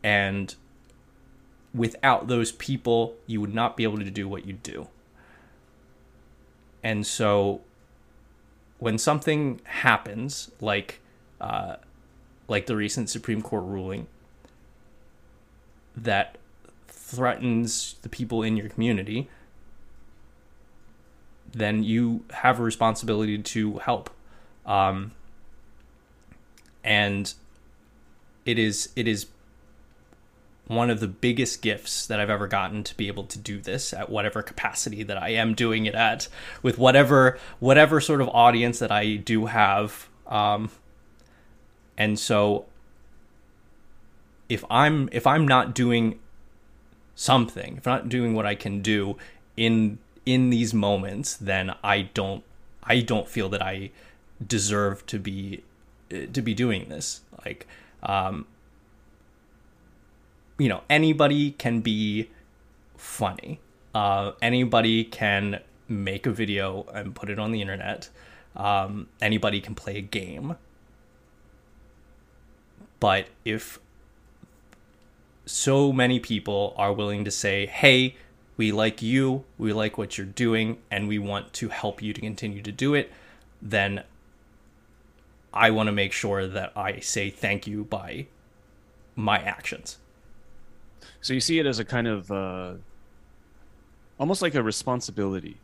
and 0.03 0.55
without 1.73 2.27
those 2.27 2.51
people, 2.51 3.15
you 3.25 3.41
would 3.41 3.53
not 3.53 3.75
be 3.75 3.83
able 3.83 3.97
to 3.97 4.09
do 4.09 4.27
what 4.27 4.45
you 4.45 4.53
do. 4.53 4.87
And 6.83 7.05
so, 7.05 7.61
when 8.77 8.97
something 8.97 9.61
happens, 9.63 10.51
like 10.61 11.01
uh, 11.41 11.77
like 12.47 12.65
the 12.65 12.75
recent 12.75 13.09
Supreme 13.09 13.41
Court 13.41 13.63
ruling 13.63 14.07
that 15.95 16.37
threatens 16.87 17.95
the 18.01 18.09
people 18.09 18.43
in 18.43 18.57
your 18.57 18.69
community, 18.69 19.29
then 21.51 21.83
you 21.83 22.23
have 22.31 22.59
a 22.59 22.63
responsibility 22.63 23.37
to 23.37 23.77
help. 23.77 24.09
Um, 24.65 25.11
and 26.83 27.33
it 28.45 28.59
is 28.59 28.89
it 28.95 29.07
is 29.07 29.27
one 30.67 30.89
of 30.89 30.99
the 30.99 31.07
biggest 31.07 31.61
gifts 31.61 32.07
that 32.07 32.19
I've 32.19 32.29
ever 32.29 32.47
gotten 32.47 32.83
to 32.83 32.97
be 32.97 33.07
able 33.07 33.25
to 33.25 33.37
do 33.37 33.59
this 33.59 33.93
at 33.93 34.09
whatever 34.09 34.41
capacity 34.41 35.03
that 35.03 35.21
I 35.21 35.29
am 35.29 35.53
doing 35.53 35.85
it 35.85 35.93
at, 35.93 36.27
with 36.63 36.77
whatever 36.77 37.37
whatever 37.59 38.01
sort 38.01 38.21
of 38.21 38.29
audience 38.29 38.79
that 38.79 38.91
I 38.91 39.15
do 39.15 39.45
have. 39.45 40.09
Um, 40.27 40.71
and 41.97 42.19
so, 42.19 42.65
if 44.49 44.63
I'm 44.69 45.09
if 45.11 45.25
I'm 45.25 45.47
not 45.47 45.73
doing 45.73 46.19
something, 47.15 47.77
if 47.77 47.87
I'm 47.87 47.93
not 47.93 48.09
doing 48.09 48.33
what 48.33 48.45
I 48.45 48.55
can 48.55 48.81
do 48.81 49.17
in 49.55 49.99
in 50.25 50.49
these 50.49 50.73
moments, 50.73 51.35
then 51.35 51.73
I 51.83 52.09
don't 52.13 52.43
I 52.83 53.01
don't 53.01 53.27
feel 53.27 53.49
that 53.49 53.61
I 53.61 53.91
deserve 54.45 55.05
to 55.07 55.19
be 55.19 55.63
to 56.09 56.41
be 56.41 56.53
doing 56.53 56.89
this. 56.89 57.21
Like, 57.45 57.67
um, 58.03 58.45
you 60.57 60.69
know, 60.69 60.81
anybody 60.89 61.51
can 61.51 61.81
be 61.81 62.29
funny. 62.97 63.59
Uh, 63.93 64.33
anybody 64.41 65.03
can 65.03 65.61
make 65.87 66.25
a 66.25 66.31
video 66.31 66.85
and 66.93 67.15
put 67.15 67.29
it 67.29 67.39
on 67.39 67.51
the 67.51 67.61
internet. 67.61 68.09
Um, 68.55 69.07
anybody 69.21 69.61
can 69.61 69.75
play 69.75 69.97
a 69.97 70.01
game. 70.01 70.55
But 73.05 73.27
if 73.45 73.79
so 75.45 75.93
many 75.93 76.19
people 76.19 76.73
are 76.75 76.91
willing 76.91 77.23
to 77.25 77.29
say, 77.29 77.67
hey, 77.67 78.15
we 78.57 78.71
like 78.71 79.03
you, 79.03 79.43
we 79.59 79.73
like 79.73 79.95
what 79.95 80.17
you're 80.17 80.25
doing, 80.25 80.79
and 80.89 81.07
we 81.07 81.19
want 81.19 81.53
to 81.53 81.69
help 81.69 82.01
you 82.01 82.13
to 82.13 82.19
continue 82.19 82.63
to 82.63 82.71
do 82.71 82.95
it, 82.95 83.11
then 83.61 84.03
I 85.53 85.69
want 85.69 85.85
to 85.85 85.91
make 85.91 86.13
sure 86.13 86.47
that 86.47 86.75
I 86.75 86.99
say 86.99 87.29
thank 87.29 87.67
you 87.67 87.83
by 87.83 88.25
my 89.15 89.37
actions. 89.37 89.99
So 91.21 91.35
you 91.35 91.41
see 91.41 91.59
it 91.59 91.67
as 91.67 91.77
a 91.77 91.85
kind 91.85 92.07
of 92.07 92.31
uh, 92.31 92.73
almost 94.17 94.41
like 94.41 94.55
a 94.55 94.63
responsibility. 94.63 95.57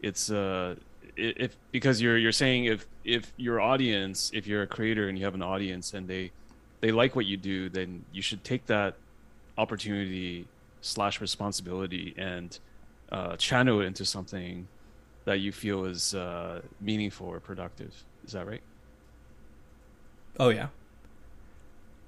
It's 0.00 0.28
uh, 0.28 0.74
if 1.16 1.56
because 1.70 2.02
you're 2.02 2.18
you're 2.18 2.32
saying 2.32 2.64
if 2.64 2.88
if 3.04 3.32
your 3.36 3.60
audience, 3.60 4.32
if 4.34 4.48
you're 4.48 4.62
a 4.62 4.66
creator 4.66 5.08
and 5.08 5.16
you 5.16 5.24
have 5.24 5.36
an 5.36 5.42
audience 5.42 5.94
and 5.94 6.08
they 6.08 6.32
they 6.80 6.92
like 6.92 7.14
what 7.16 7.26
you 7.26 7.36
do, 7.36 7.68
then 7.68 8.04
you 8.12 8.22
should 8.22 8.42
take 8.44 8.66
that 8.66 8.94
opportunity 9.58 10.46
slash 10.80 11.20
responsibility 11.20 12.14
and 12.16 12.58
uh, 13.12 13.36
channel 13.36 13.80
it 13.80 13.84
into 13.84 14.04
something 14.04 14.66
that 15.24 15.40
you 15.40 15.52
feel 15.52 15.84
is 15.84 16.14
uh, 16.14 16.60
meaningful 16.80 17.26
or 17.26 17.40
productive. 17.40 17.92
Is 18.26 18.32
that 18.32 18.46
right? 18.46 18.62
Oh 20.38 20.48
yeah, 20.48 20.68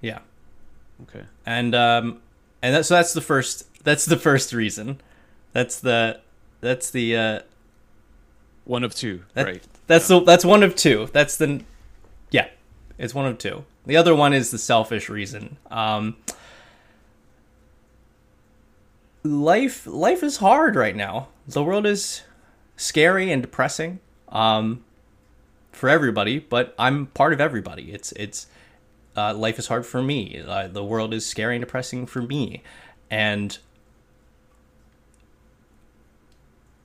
yeah. 0.00 0.20
Okay. 1.02 1.24
And 1.44 1.74
um, 1.74 2.22
and 2.62 2.74
that, 2.74 2.86
so 2.86 2.94
that's 2.94 3.12
the 3.12 3.20
first. 3.20 3.66
That's 3.84 4.04
the 4.06 4.16
first 4.16 4.52
reason. 4.52 5.00
That's 5.52 5.80
the 5.80 6.20
that's 6.60 6.90
the 6.90 7.16
uh, 7.16 7.40
one 8.64 8.84
of 8.84 8.94
two. 8.94 9.24
that- 9.34 9.44
right. 9.46 9.62
That's 9.88 10.08
the 10.08 10.20
that's 10.20 10.44
one 10.44 10.62
of 10.62 10.74
two. 10.76 11.08
That's 11.12 11.36
the 11.36 11.62
yeah. 12.30 12.48
It's 12.98 13.14
one 13.14 13.26
of 13.26 13.36
two. 13.38 13.64
The 13.86 13.96
other 13.96 14.14
one 14.14 14.32
is 14.32 14.50
the 14.50 14.58
selfish 14.58 15.08
reason. 15.08 15.58
Um, 15.70 16.16
life 19.24 19.86
life 19.86 20.22
is 20.22 20.38
hard 20.38 20.76
right 20.76 20.94
now. 20.94 21.28
The 21.46 21.62
world 21.62 21.86
is 21.86 22.22
scary 22.76 23.32
and 23.32 23.42
depressing 23.42 24.00
um, 24.28 24.84
for 25.72 25.88
everybody, 25.88 26.38
but 26.38 26.74
I'm 26.78 27.06
part 27.06 27.32
of 27.32 27.40
everybody. 27.40 27.92
It's 27.92 28.12
it's 28.12 28.46
uh, 29.16 29.34
life 29.34 29.58
is 29.58 29.66
hard 29.66 29.84
for 29.84 30.02
me. 30.02 30.42
Uh, 30.46 30.68
the 30.68 30.84
world 30.84 31.12
is 31.12 31.26
scary 31.26 31.56
and 31.56 31.64
depressing 31.64 32.06
for 32.06 32.22
me, 32.22 32.62
and 33.10 33.58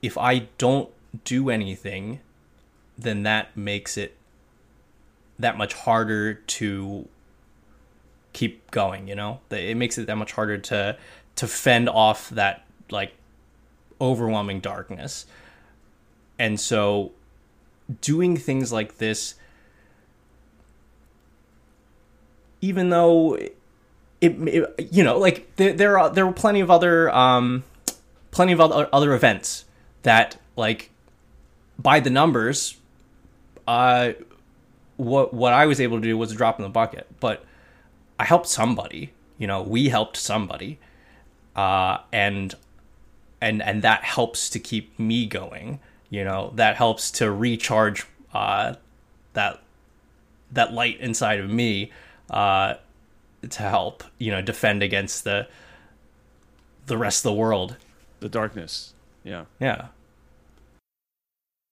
if 0.02 0.18
I 0.18 0.48
don't 0.58 0.90
do 1.24 1.48
anything, 1.48 2.20
then 2.96 3.22
that 3.22 3.56
makes 3.56 3.96
it 3.96 4.14
that 5.38 5.56
much 5.56 5.74
harder 5.74 6.34
to 6.34 7.08
keep 8.32 8.70
going. 8.70 9.08
You 9.08 9.14
know, 9.14 9.40
it 9.50 9.76
makes 9.76 9.98
it 9.98 10.06
that 10.06 10.16
much 10.16 10.32
harder 10.32 10.58
to 10.58 10.96
to 11.36 11.46
fend 11.46 11.88
off 11.88 12.30
that 12.30 12.64
like 12.90 13.12
overwhelming 14.00 14.60
darkness. 14.60 15.26
And 16.38 16.58
so 16.58 17.12
doing 18.00 18.36
things 18.36 18.72
like 18.72 18.98
this 18.98 19.34
even 22.60 22.90
though 22.90 23.34
it, 23.34 23.56
it 24.20 24.90
you 24.92 25.02
know 25.04 25.18
like 25.18 25.54
there 25.56 25.72
there 25.72 25.98
are 25.98 26.10
there 26.10 26.26
were 26.26 26.32
plenty 26.32 26.60
of 26.60 26.70
other 26.70 27.10
um 27.14 27.64
plenty 28.30 28.52
of 28.52 28.60
other 28.60 28.88
other 28.92 29.14
events 29.14 29.64
that 30.02 30.38
like 30.56 30.90
by 31.78 32.00
the 32.00 32.10
numbers 32.10 32.76
uh 33.66 34.12
what 34.98 35.32
what 35.32 35.54
I 35.54 35.64
was 35.64 35.80
able 35.80 35.96
to 35.96 36.02
do 36.02 36.18
was 36.18 36.30
a 36.30 36.34
drop 36.34 36.58
in 36.58 36.62
the 36.62 36.68
bucket 36.68 37.06
but 37.20 37.44
I 38.18 38.24
helped 38.24 38.48
somebody 38.48 39.12
you 39.38 39.46
know 39.46 39.62
we 39.62 39.88
helped 39.88 40.18
somebody 40.18 40.78
uh 41.56 41.98
and 42.12 42.54
and 43.40 43.62
and 43.62 43.82
that 43.82 44.04
helps 44.04 44.50
to 44.50 44.58
keep 44.58 44.98
me 44.98 45.24
going 45.24 45.80
you 46.10 46.24
know 46.24 46.52
that 46.56 46.76
helps 46.76 47.10
to 47.12 47.30
recharge 47.30 48.06
uh 48.34 48.74
that 49.32 49.62
that 50.52 50.72
light 50.74 51.00
inside 51.00 51.40
of 51.40 51.48
me 51.48 51.90
uh 52.30 52.74
to 53.48 53.62
help 53.62 54.04
you 54.18 54.30
know 54.30 54.42
defend 54.42 54.82
against 54.82 55.24
the 55.24 55.46
the 56.86 56.98
rest 56.98 57.24
of 57.24 57.30
the 57.30 57.38
world 57.38 57.76
The 58.20 58.28
darkness. 58.28 58.94
Yeah. 59.22 59.44
yeah 59.60 59.88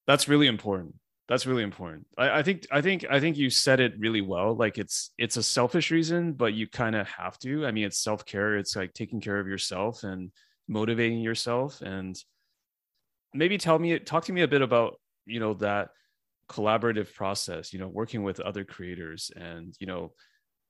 That's 0.07 0.29
really 0.29 0.47
important. 0.47 0.95
That's 1.29 1.47
really 1.47 1.65
important. 1.65 2.07
I, 2.17 2.39
I 2.39 2.43
think 2.43 2.67
I 2.71 2.81
think 2.81 3.05
I 3.11 3.19
think 3.19 3.37
you 3.37 3.51
said 3.51 3.81
it 3.81 3.99
really 3.99 4.21
well. 4.21 4.55
Like 4.55 4.79
it's 4.79 5.11
it's 5.19 5.37
a 5.37 5.43
selfish 5.43 5.91
reason, 5.91 6.33
but 6.33 6.55
you 6.55 6.69
kind 6.69 6.95
of 6.95 7.09
have 7.09 7.39
to. 7.41 7.67
I 7.67 7.73
mean, 7.73 7.85
it's 7.85 7.99
self 7.99 8.25
care. 8.25 8.57
It's 8.57 8.77
like 8.77 8.95
taking 8.95 9.21
care 9.21 9.39
of 9.41 9.49
yourself 9.49 10.05
and 10.05 10.31
motivating 10.69 11.21
yourself. 11.21 11.83
And 11.83 12.17
maybe 13.35 13.59
tell 13.59 13.79
me, 13.79 13.99
talk 13.99 14.25
to 14.27 14.33
me 14.33 14.43
a 14.43 14.49
bit 14.49 14.63
about 14.63 15.01
you 15.27 15.41
know 15.41 15.55
that 15.55 15.89
collaborative 16.49 17.13
process. 17.13 17.73
You 17.73 17.81
know, 17.81 17.89
working 17.89 18.23
with 18.23 18.39
other 18.39 18.65
creators, 18.65 19.33
and 19.35 19.75
you 19.81 19.89
know, 19.89 20.13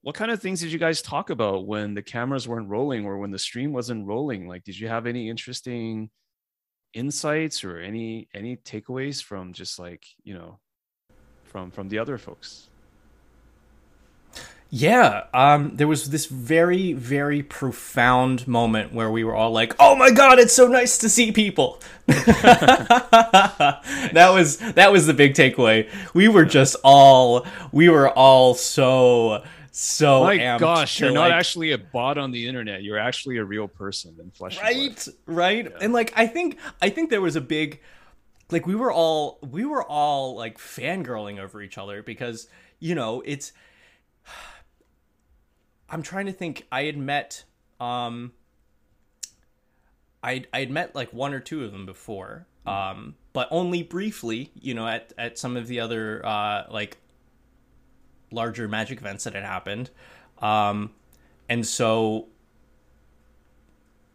what 0.00 0.14
kind 0.14 0.30
of 0.30 0.40
things 0.40 0.60
did 0.60 0.72
you 0.72 0.78
guys 0.78 1.02
talk 1.02 1.28
about 1.28 1.66
when 1.66 1.92
the 1.92 2.02
cameras 2.02 2.48
weren't 2.48 2.70
rolling 2.70 3.04
or 3.04 3.18
when 3.18 3.30
the 3.30 3.38
stream 3.38 3.74
wasn't 3.74 4.06
rolling? 4.06 4.48
Like, 4.48 4.64
did 4.64 4.78
you 4.78 4.88
have 4.88 5.06
any 5.06 5.28
interesting 5.28 6.08
insights 6.96 7.64
or 7.64 7.78
any 7.78 8.28
any 8.34 8.56
takeaways 8.58 9.22
from 9.22 9.52
just 9.52 9.78
like 9.78 10.06
you 10.24 10.34
know 10.34 10.58
from 11.44 11.70
from 11.70 11.88
the 11.90 11.98
other 11.98 12.18
folks 12.18 12.70
Yeah, 14.70 15.24
um, 15.34 15.76
there 15.76 15.88
was 15.88 16.10
this 16.10 16.26
very, 16.26 16.92
very 16.92 17.42
profound 17.42 18.46
moment 18.48 18.92
where 18.92 19.10
we 19.10 19.24
were 19.24 19.34
all 19.34 19.52
like, 19.52 19.74
"Oh 19.80 19.96
my 19.96 20.10
god, 20.10 20.40
it's 20.40 20.54
so 20.54 20.68
nice 20.68 20.98
to 20.98 21.08
see 21.08 21.32
people." 21.32 21.80
that 22.08 23.80
was 24.34 24.58
that 24.58 24.92
was 24.92 25.06
the 25.06 25.14
big 25.14 25.34
takeaway. 25.34 25.88
We 26.14 26.28
were 26.28 26.44
just 26.44 26.76
all 26.84 27.46
we 27.72 27.88
were 27.88 28.10
all 28.10 28.54
so 28.54 29.44
so 29.78 30.24
my 30.24 30.56
gosh 30.56 31.00
you're 31.00 31.10
not 31.10 31.30
actually 31.30 31.72
a 31.72 31.76
bot 31.76 32.16
on 32.16 32.30
the 32.30 32.48
internet. 32.48 32.82
You're 32.82 32.98
actually 32.98 33.36
a 33.36 33.44
real 33.44 33.68
person 33.68 34.16
in 34.18 34.30
flesh 34.30 34.58
right? 34.58 35.08
Right? 35.26 35.70
And 35.82 35.92
like 35.92 36.14
i 36.16 36.26
think 36.26 36.58
i 36.80 36.88
think 36.88 37.10
there 37.10 37.20
was 37.20 37.36
a 37.36 37.42
big 37.42 37.82
like 38.50 38.66
we 38.66 38.74
were 38.74 38.90
all 38.90 39.38
we 39.42 39.66
were 39.66 39.84
all 39.84 40.34
like 40.34 40.56
fangirling 40.56 41.38
over 41.38 41.60
each 41.60 41.76
other 41.76 42.02
because 42.02 42.48
you 42.78 42.94
know 42.94 43.22
it's 43.26 43.52
i'm 45.90 46.02
trying 46.02 46.26
to 46.26 46.32
think. 46.32 46.66
I 46.72 46.84
had 46.84 46.96
met 46.96 47.44
um 47.78 48.32
i 50.22 50.42
i 50.54 50.60
had 50.60 50.70
met 50.70 50.94
like 50.94 51.12
one 51.12 51.34
or 51.34 51.40
two 51.40 51.62
of 51.64 51.72
them 51.72 51.84
before 51.84 52.46
um 52.66 53.14
but 53.34 53.46
only 53.50 53.82
briefly 53.82 54.50
you 54.54 54.72
know 54.72 54.88
at 54.88 55.12
at 55.18 55.38
some 55.38 55.54
of 55.54 55.66
the 55.66 55.80
other 55.80 56.24
uh 56.24 56.64
like 56.70 56.96
larger 58.30 58.68
magic 58.68 58.98
events 58.98 59.24
that 59.24 59.34
had 59.34 59.44
happened. 59.44 59.90
Um 60.40 60.90
and 61.48 61.66
so 61.66 62.26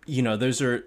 you 0.05 0.22
know 0.22 0.36
those 0.36 0.62
are 0.62 0.84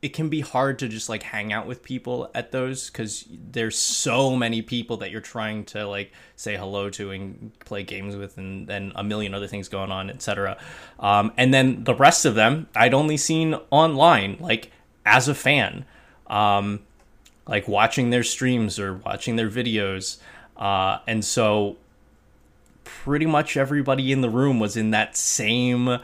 it 0.00 0.12
can 0.12 0.28
be 0.28 0.40
hard 0.40 0.78
to 0.78 0.88
just 0.88 1.08
like 1.08 1.22
hang 1.24 1.52
out 1.52 1.66
with 1.66 1.82
people 1.82 2.30
at 2.34 2.52
those 2.52 2.88
because 2.88 3.24
there's 3.30 3.76
so 3.76 4.36
many 4.36 4.62
people 4.62 4.96
that 4.98 5.10
you're 5.10 5.20
trying 5.20 5.64
to 5.64 5.86
like 5.86 6.12
say 6.36 6.56
hello 6.56 6.88
to 6.88 7.10
and 7.10 7.52
play 7.60 7.82
games 7.82 8.14
with 8.16 8.38
and 8.38 8.68
then 8.68 8.92
a 8.94 9.02
million 9.02 9.34
other 9.34 9.48
things 9.48 9.68
going 9.68 9.90
on 9.90 10.08
etc 10.08 10.56
um, 11.00 11.32
and 11.36 11.52
then 11.52 11.82
the 11.84 11.94
rest 11.94 12.24
of 12.24 12.36
them 12.36 12.68
i'd 12.76 12.94
only 12.94 13.16
seen 13.16 13.54
online 13.70 14.36
like 14.40 14.70
as 15.08 15.26
a 15.26 15.34
fan. 15.34 15.84
Um, 16.26 16.80
like 17.46 17.66
watching 17.66 18.10
their 18.10 18.22
streams 18.22 18.78
or 18.78 18.94
watching 18.94 19.36
their 19.36 19.48
videos. 19.48 20.18
Uh, 20.56 20.98
and 21.06 21.24
so 21.24 21.76
pretty 23.08 23.24
much 23.24 23.56
everybody 23.56 24.12
in 24.12 24.20
the 24.20 24.28
room 24.28 24.60
was 24.60 24.76
in 24.76 24.90
that 24.90 25.16
same 25.16 25.98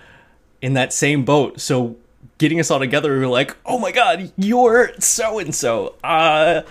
in 0.62 0.72
that 0.72 0.90
same 0.90 1.22
boat. 1.22 1.60
So 1.60 1.96
getting 2.38 2.58
us 2.58 2.70
all 2.70 2.78
together, 2.78 3.12
we 3.12 3.18
were 3.18 3.26
like, 3.26 3.54
"Oh 3.66 3.78
my 3.78 3.92
god, 3.92 4.32
you're 4.38 4.90
so 4.98 5.38
and 5.38 5.54
so." 5.54 5.96
Uh 6.02 6.62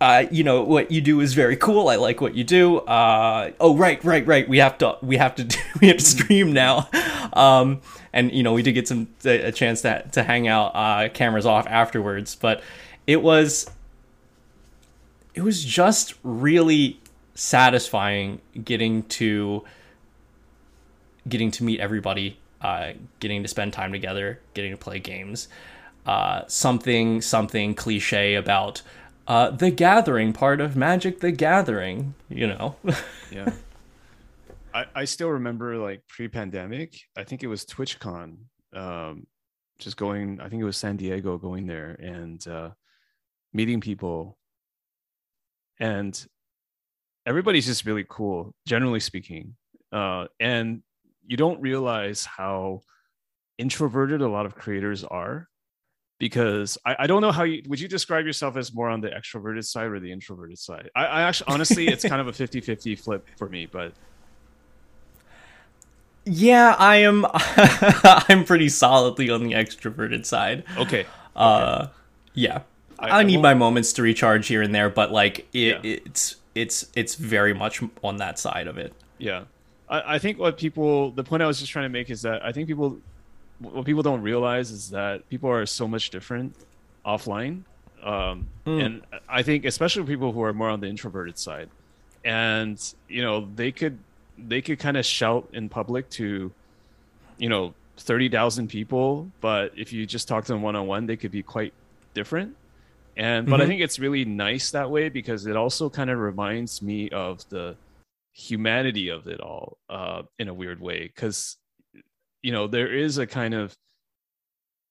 uh, 0.00 0.24
you 0.30 0.42
know 0.42 0.62
what 0.62 0.90
you 0.90 1.02
do 1.02 1.20
is 1.20 1.34
very 1.34 1.56
cool. 1.56 1.88
I 1.88 1.96
like 1.96 2.22
what 2.22 2.34
you 2.34 2.42
do. 2.42 2.78
Uh, 2.78 3.50
oh 3.60 3.76
right, 3.76 4.02
right, 4.02 4.26
right. 4.26 4.48
We 4.48 4.56
have 4.58 4.78
to 4.78 4.96
we 5.02 5.18
have 5.18 5.34
to 5.34 5.44
do, 5.54 5.58
we 5.82 5.88
have 5.88 5.98
to 5.98 6.04
stream 6.04 6.54
now. 6.54 6.88
Um, 7.34 7.82
and 8.14 8.32
you 8.32 8.42
know 8.42 8.54
we 8.54 8.62
did 8.62 8.72
get 8.72 8.88
some 8.88 9.08
a 9.26 9.52
chance 9.52 9.82
to 9.82 10.08
to 10.12 10.22
hang 10.22 10.48
out, 10.48 10.72
uh, 10.74 11.10
cameras 11.10 11.44
off 11.44 11.66
afterwards. 11.66 12.34
But 12.34 12.62
it 13.06 13.22
was 13.22 13.70
it 15.34 15.42
was 15.42 15.62
just 15.62 16.14
really 16.22 16.99
satisfying 17.40 18.38
getting 18.64 19.02
to 19.04 19.64
getting 21.26 21.50
to 21.50 21.64
meet 21.64 21.80
everybody, 21.80 22.38
uh, 22.60 22.92
getting 23.18 23.42
to 23.42 23.48
spend 23.48 23.72
time 23.72 23.92
together, 23.92 24.40
getting 24.52 24.72
to 24.72 24.76
play 24.76 24.98
games. 24.98 25.48
Uh, 26.04 26.42
something 26.48 27.22
something 27.22 27.74
cliche 27.74 28.34
about 28.34 28.82
uh, 29.26 29.50
the 29.50 29.70
Gathering 29.70 30.34
part 30.34 30.60
of 30.60 30.76
Magic 30.76 31.20
the 31.20 31.30
Gathering, 31.30 32.14
you 32.28 32.46
know. 32.46 32.76
yeah. 33.32 33.50
I, 34.74 34.84
I 34.94 35.04
still 35.06 35.30
remember 35.30 35.78
like 35.78 36.06
pre-pandemic. 36.08 37.00
I 37.16 37.24
think 37.24 37.42
it 37.42 37.48
was 37.48 37.64
TwitchCon. 37.64 38.36
Um, 38.74 39.26
just 39.78 39.96
going. 39.96 40.40
I 40.40 40.50
think 40.50 40.60
it 40.60 40.66
was 40.66 40.76
San 40.76 40.96
Diego. 40.96 41.38
Going 41.38 41.66
there 41.66 41.96
and 42.00 42.46
uh, 42.46 42.70
meeting 43.54 43.80
people, 43.80 44.36
and 45.78 46.26
everybody's 47.30 47.66
just 47.66 47.86
really 47.86 48.04
cool. 48.08 48.52
Generally 48.66 49.00
speaking, 49.00 49.54
uh, 49.92 50.26
and 50.40 50.82
you 51.26 51.36
don't 51.36 51.60
realize 51.60 52.24
how 52.24 52.80
introverted 53.56 54.20
a 54.20 54.28
lot 54.28 54.46
of 54.46 54.56
creators 54.56 55.04
are 55.04 55.48
because 56.18 56.76
I, 56.84 56.96
I 57.00 57.06
don't 57.06 57.22
know 57.22 57.30
how 57.30 57.44
you 57.44 57.62
would 57.68 57.78
you 57.78 57.88
describe 57.88 58.26
yourself 58.26 58.56
as 58.56 58.74
more 58.74 58.88
on 58.88 59.00
the 59.00 59.08
extroverted 59.08 59.64
side 59.64 59.86
or 59.86 60.00
the 60.00 60.10
introverted 60.10 60.58
side? 60.58 60.90
I, 60.96 61.06
I 61.06 61.22
actually 61.22 61.54
honestly 61.54 61.86
it's 61.86 62.04
kind 62.04 62.20
of 62.20 62.28
a 62.28 62.32
50-50 62.32 62.98
flip 62.98 63.26
for 63.36 63.48
me 63.48 63.66
but. 63.66 63.92
Yeah 66.26 66.76
i 66.78 66.96
am 66.96 67.26
i'm 68.28 68.44
pretty 68.44 68.68
solidly 68.68 69.30
on 69.30 69.44
the 69.44 69.52
extroverted 69.52 70.26
side. 70.26 70.64
Okay, 70.76 71.06
uh 71.36 71.88
yeah. 72.34 72.62
I, 72.98 73.20
I 73.20 73.22
need 73.22 73.40
my 73.40 73.54
moments 73.54 73.94
to 73.94 74.02
recharge 74.02 74.46
here 74.46 74.60
and 74.60 74.74
there 74.74 74.90
but 74.90 75.10
like 75.10 75.48
it, 75.54 75.84
yeah. 75.84 75.92
it's 75.94 76.36
it's 76.54 76.86
it's 76.94 77.14
very 77.14 77.54
much 77.54 77.82
on 78.02 78.16
that 78.18 78.38
side 78.38 78.66
of 78.66 78.78
it. 78.78 78.92
Yeah. 79.18 79.44
I, 79.88 80.14
I 80.14 80.18
think 80.18 80.38
what 80.38 80.56
people 80.58 81.10
the 81.10 81.24
point 81.24 81.42
i 81.42 81.46
was 81.46 81.60
just 81.60 81.70
trying 81.70 81.84
to 81.84 81.90
make 81.90 82.10
is 82.10 82.22
that 82.22 82.44
i 82.44 82.52
think 82.52 82.68
people 82.68 82.98
what 83.58 83.84
people 83.84 84.02
don't 84.02 84.22
realize 84.22 84.70
is 84.70 84.90
that 84.90 85.28
people 85.28 85.50
are 85.50 85.66
so 85.66 85.86
much 85.86 86.10
different 86.10 86.54
offline. 87.04 87.62
Um, 88.02 88.48
mm. 88.64 88.82
and 88.82 89.02
i 89.28 89.42
think 89.42 89.64
especially 89.64 90.04
people 90.04 90.32
who 90.32 90.42
are 90.42 90.52
more 90.52 90.70
on 90.70 90.80
the 90.80 90.86
introverted 90.86 91.38
side. 91.38 91.68
And 92.24 92.78
you 93.08 93.22
know 93.22 93.48
they 93.54 93.72
could 93.72 93.98
they 94.38 94.62
could 94.62 94.78
kind 94.78 94.96
of 94.96 95.04
shout 95.04 95.48
in 95.52 95.68
public 95.68 96.08
to 96.10 96.50
you 97.38 97.48
know 97.48 97.74
30,000 97.98 98.68
people 98.68 99.30
but 99.42 99.72
if 99.76 99.92
you 99.92 100.06
just 100.06 100.26
talk 100.26 100.44
to 100.46 100.52
them 100.52 100.62
one 100.62 100.76
on 100.76 100.86
one 100.86 101.06
they 101.06 101.16
could 101.16 101.30
be 101.30 101.42
quite 101.42 101.74
different 102.14 102.56
and 103.20 103.46
but 103.46 103.54
mm-hmm. 103.54 103.62
i 103.62 103.66
think 103.66 103.80
it's 103.80 103.98
really 103.98 104.24
nice 104.24 104.72
that 104.72 104.90
way 104.90 105.08
because 105.08 105.46
it 105.46 105.56
also 105.56 105.88
kind 105.88 106.10
of 106.10 106.18
reminds 106.18 106.82
me 106.82 107.08
of 107.10 107.48
the 107.50 107.76
humanity 108.32 109.08
of 109.10 109.26
it 109.26 109.40
all 109.40 109.78
uh, 109.88 110.22
in 110.38 110.48
a 110.48 110.54
weird 110.54 110.80
way 110.80 111.02
because 111.02 111.56
you 112.42 112.52
know 112.52 112.66
there 112.66 112.92
is 112.92 113.18
a 113.18 113.26
kind 113.26 113.54
of 113.54 113.76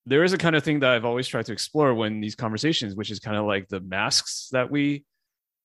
there 0.05 0.23
is 0.23 0.33
a 0.33 0.37
kind 0.37 0.55
of 0.55 0.63
thing 0.63 0.79
that 0.79 0.89
I've 0.89 1.05
always 1.05 1.27
tried 1.27 1.45
to 1.45 1.51
explore 1.51 1.93
when 1.93 2.19
these 2.19 2.35
conversations, 2.35 2.95
which 2.95 3.11
is 3.11 3.19
kind 3.19 3.37
of 3.37 3.45
like 3.45 3.67
the 3.67 3.79
masks 3.79 4.49
that 4.51 4.71
we 4.71 5.05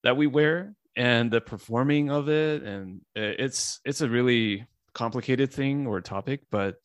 that 0.03 0.19
we 0.19 0.27
wear 0.27 0.75
and 0.97 1.31
the 1.31 1.41
performing 1.41 2.11
of 2.11 2.29
it, 2.29 2.63
and 2.63 3.01
it's 3.15 3.81
it's 3.85 4.03
a 4.03 4.09
really 4.09 4.67
complicated 4.93 5.53
thing 5.53 5.87
or 5.87 6.01
topic, 6.01 6.43
but 6.51 6.77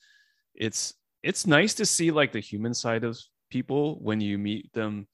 it's 0.55 0.93
it's 1.21 1.45
nice 1.45 1.73
to 1.75 1.85
see 1.85 2.11
like 2.11 2.31
the 2.31 2.39
human 2.39 2.73
side 2.73 3.03
of 3.03 3.19
people 3.49 3.97
when 3.99 4.21
you 4.21 4.37
meet 4.37 4.71
them 4.73 5.07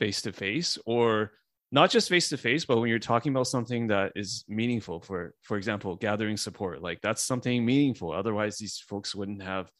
face 0.00 0.22
to 0.22 0.32
face 0.32 0.78
or 0.86 1.32
not 1.70 1.90
just 1.90 2.08
face 2.08 2.30
to 2.30 2.36
face 2.36 2.64
but 2.64 2.80
when 2.80 2.88
you're 2.88 2.98
talking 2.98 3.30
about 3.32 3.46
something 3.46 3.86
that 3.86 4.10
is 4.16 4.44
meaningful 4.48 4.98
for 4.98 5.34
for 5.42 5.56
example 5.58 5.94
gathering 5.94 6.36
support 6.36 6.82
like 6.82 7.00
that's 7.02 7.22
something 7.22 7.64
meaningful. 7.64 8.10
Otherwise 8.10 8.56
these 8.58 8.78
folks 8.78 9.14
wouldn't 9.14 9.42
have 9.42 9.70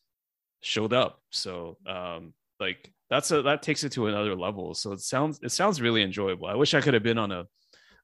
showed 0.61 0.93
up. 0.93 1.21
So 1.31 1.79
um 1.87 2.35
like 2.61 2.93
that's 3.09 3.31
a 3.33 3.43
that 3.43 3.63
takes 3.63 3.83
it 3.83 3.93
to 3.93 4.07
another 4.07 4.37
level. 4.37 4.75
So 4.75 4.93
it 4.93 5.01
sounds 5.01 5.41
it 5.43 5.51
sounds 5.51 5.81
really 5.81 6.03
enjoyable. 6.03 6.47
I 6.47 6.55
wish 6.55 6.75
i 6.75 6.81
could 6.81 6.95
have 6.95 7.03
been 7.03 7.19
on 7.19 7.33
a 7.33 7.41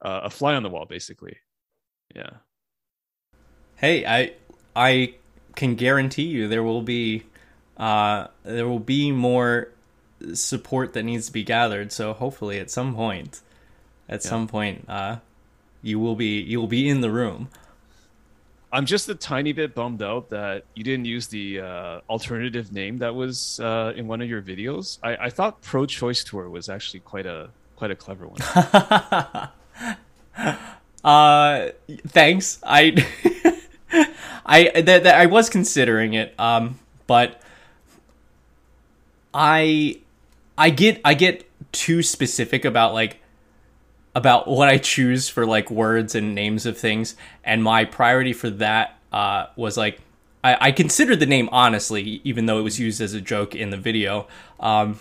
uh, 0.03 0.23
a 0.25 0.31
fly 0.31 0.55
on 0.55 0.63
the 0.63 0.71
wall 0.71 0.87
basically. 0.87 1.37
Yeah. 2.15 2.31
Hey 3.77 4.07
i 4.07 4.33
i 4.75 5.15
can 5.55 5.75
guarantee 5.75 6.29
you 6.37 6.49
there 6.49 6.63
will 6.63 6.83
be 6.83 7.25
uh 7.77 8.29
there 8.43 8.67
will 8.67 8.81
be 8.81 9.13
more 9.13 9.69
support 10.35 10.95
that 10.95 11.03
needs 11.03 11.27
to 11.27 11.33
be 11.33 11.45
gathered 11.45 11.93
so 11.93 12.13
hopefully 12.13 12.59
at 12.59 12.71
some 12.71 12.95
point 12.95 13.41
at 14.09 14.25
yeah. 14.25 14.31
some 14.31 14.47
point 14.47 14.85
uh, 14.89 15.17
you 15.87 16.01
will 16.01 16.17
be 16.17 16.41
you 16.41 16.61
will 16.61 16.67
be 16.67 16.89
in 16.89 17.01
the 17.01 17.11
room. 17.11 17.49
I'm 18.73 18.85
just 18.85 19.09
a 19.09 19.15
tiny 19.15 19.53
bit 19.53 19.75
bummed 19.75 20.03
out 20.03 20.31
that 20.31 20.65
you 20.75 20.83
didn't 20.83 21.05
use 21.05 21.29
the 21.29 21.61
uh, 21.61 22.01
alternative 22.11 22.73
name 22.73 22.99
that 22.99 23.15
was 23.15 23.61
uh, 23.61 23.93
in 23.97 24.09
one 24.09 24.21
of 24.21 24.29
your 24.29 24.43
videos. 24.43 24.99
I, 25.03 25.17
I 25.17 25.31
thought 25.31 25.63
Pro 25.63 25.87
Choice 25.87 26.25
Tour 26.25 26.51
was 26.51 26.69
actually 26.69 27.01
quite 27.01 27.27
a 27.27 27.51
quite 27.77 27.93
a 27.93 27.95
clever 27.95 28.27
one. 28.27 28.41
uh, 31.05 31.69
thanks. 32.09 32.59
I 32.65 33.07
I 34.45 34.81
that, 34.81 35.05
that 35.05 35.15
I 35.15 35.27
was 35.27 35.49
considering 35.49 36.15
it, 36.15 36.35
um, 36.39 36.81
but 37.07 37.41
I 39.33 40.01
I 40.59 40.71
get 40.71 41.01
I 41.05 41.15
get 41.15 41.49
too 41.73 42.03
specific 42.03 42.65
about 42.65 42.95
like 42.95 43.21
about 44.15 44.49
what 44.49 44.69
I 44.69 44.79
choose 44.79 45.29
for 45.29 45.47
like 45.47 45.71
words 45.71 46.15
and 46.15 46.35
names 46.35 46.67
of 46.67 46.79
things, 46.79 47.17
and 47.45 47.63
my 47.63 47.85
priority 47.85 48.33
for 48.33 48.51
that 48.51 48.99
uh, 49.13 49.47
was 49.57 49.77
like 49.77 50.01
I, 50.43 50.69
I 50.69 50.73
considered 50.73 51.21
the 51.21 51.27
name 51.27 51.49
honestly, 51.51 52.21
even 52.25 52.47
though 52.47 52.59
it 52.59 52.63
was 52.63 52.79
used 52.79 53.01
as 53.01 53.15
a 53.15 53.21
joke 53.21 53.55
in 53.55 53.71
the 53.71 53.77
video. 53.77 54.29
Um, 54.61 54.99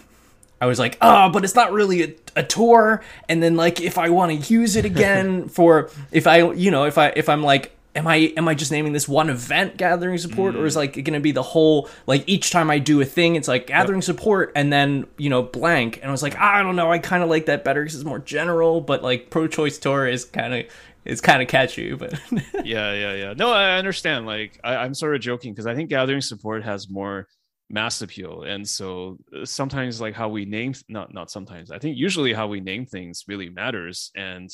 I 0.60 0.68
was 0.68 0.80
like, 0.80 0.98
oh, 1.02 1.30
but 1.30 1.44
it's 1.44 1.56
not 1.56 1.72
really 1.72 2.04
a, 2.04 2.14
a 2.38 2.44
tour. 2.44 3.04
And 3.30 3.44
then 3.44 3.56
like 3.56 3.82
if 3.82 3.98
I 3.98 4.10
want 4.10 4.32
to 4.44 4.54
use 4.54 4.76
it 4.76 4.86
again 4.86 5.48
for 5.50 5.90
if 6.12 6.28
I 6.28 6.52
you 6.52 6.72
know 6.72 6.86
if 6.86 6.98
I 6.98 7.10
if 7.16 7.30
I'm 7.30 7.44
like 7.44 7.75
am 7.96 8.08
I 8.08 8.34
am 8.38 8.48
I 8.48 8.54
just 8.54 8.72
naming 8.72 8.94
this 8.94 9.08
one 9.08 9.30
event 9.30 9.78
gathering 9.78 10.18
support 10.18 10.56
mm. 10.56 10.60
or 10.60 10.66
is 10.66 10.74
mm. 10.74 10.78
like 10.78 10.98
it 10.98 11.04
gonna 11.04 11.20
be 11.20 11.32
the 11.32 11.44
whole 11.44 11.90
like 12.06 12.24
each 12.28 12.52
time 12.52 12.70
I 12.70 12.80
do 12.80 13.02
a 13.02 13.06
thing 13.06 13.36
it's 13.36 13.48
like 13.48 13.68
gathering 13.68 14.00
yep. 14.00 14.06
support 14.06 14.52
and 14.56 14.72
then 14.72 15.08
you 15.18 15.30
know 15.30 15.42
blank 15.42 15.98
and 15.98 16.06
I 16.06 16.12
was 16.12 16.22
like 16.22 16.38
I 16.38 16.62
don't 16.62 16.76
know 16.76 16.92
I 16.92 17.00
kind 17.00 17.24
of 17.24 17.30
like 17.30 17.46
that 17.46 17.64
better 17.64 17.82
because 17.82 17.96
it's 17.96 18.04
more 18.04 18.20
general 18.20 18.82
but 18.82 19.04
like 19.04 19.30
pro 19.30 19.48
choice 19.48 19.78
tour 19.78 20.08
is 20.08 20.26
kind 20.26 20.54
of 20.54 20.66
it's 21.06 21.22
kind 21.22 21.42
of 21.42 21.48
catchy 21.48 21.94
but 21.94 22.14
yeah 22.64 22.94
yeah 22.94 23.14
yeah 23.14 23.34
no 23.38 23.52
I 23.52 23.78
understand 23.78 24.26
like 24.26 24.60
I, 24.64 24.76
I'm 24.78 24.94
sort 24.94 25.16
of 25.16 25.22
joking 25.22 25.54
because 25.54 25.68
I 25.68 25.76
think 25.76 25.90
gathering 25.90 26.22
support 26.22 26.64
has 26.64 26.90
more 26.90 27.28
mass 27.70 28.02
appeal 28.02 28.44
and 28.44 28.68
so 28.68 29.18
uh, 29.36 29.44
sometimes 29.44 30.00
like 30.00 30.14
how 30.14 30.30
we 30.30 30.46
name 30.46 30.74
not 30.88 31.14
not 31.14 31.32
sometimes 31.32 31.72
I 31.72 31.80
think 31.80 31.98
usually 31.98 32.34
how 32.34 32.48
we 32.48 32.60
name 32.60 32.86
things 32.86 33.24
really 33.28 33.50
matters 33.50 34.12
and 34.16 34.50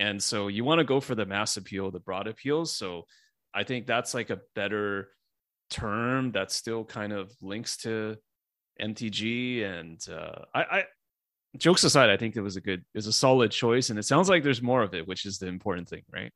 and 0.00 0.20
so 0.20 0.48
you 0.48 0.64
want 0.64 0.78
to 0.78 0.84
go 0.84 0.98
for 0.98 1.14
the 1.14 1.26
mass 1.26 1.58
appeal, 1.58 1.90
the 1.90 2.00
broad 2.00 2.26
appeal. 2.26 2.64
So 2.64 3.04
I 3.52 3.64
think 3.64 3.86
that's 3.86 4.14
like 4.14 4.30
a 4.30 4.40
better 4.54 5.10
term 5.68 6.32
that 6.32 6.50
still 6.50 6.84
kind 6.84 7.12
of 7.12 7.30
links 7.42 7.76
to 7.78 8.16
MTG. 8.80 9.62
And 9.62 10.00
uh, 10.10 10.46
I, 10.54 10.60
I, 10.62 10.84
jokes 11.58 11.84
aside, 11.84 12.08
I 12.08 12.16
think 12.16 12.34
it 12.34 12.40
was 12.40 12.56
a 12.56 12.62
good, 12.62 12.80
it 12.80 12.98
was 12.98 13.08
a 13.08 13.12
solid 13.12 13.50
choice. 13.50 13.90
And 13.90 13.98
it 13.98 14.04
sounds 14.04 14.30
like 14.30 14.42
there's 14.42 14.62
more 14.62 14.82
of 14.82 14.94
it, 14.94 15.06
which 15.06 15.26
is 15.26 15.36
the 15.36 15.48
important 15.48 15.86
thing, 15.86 16.02
right? 16.10 16.32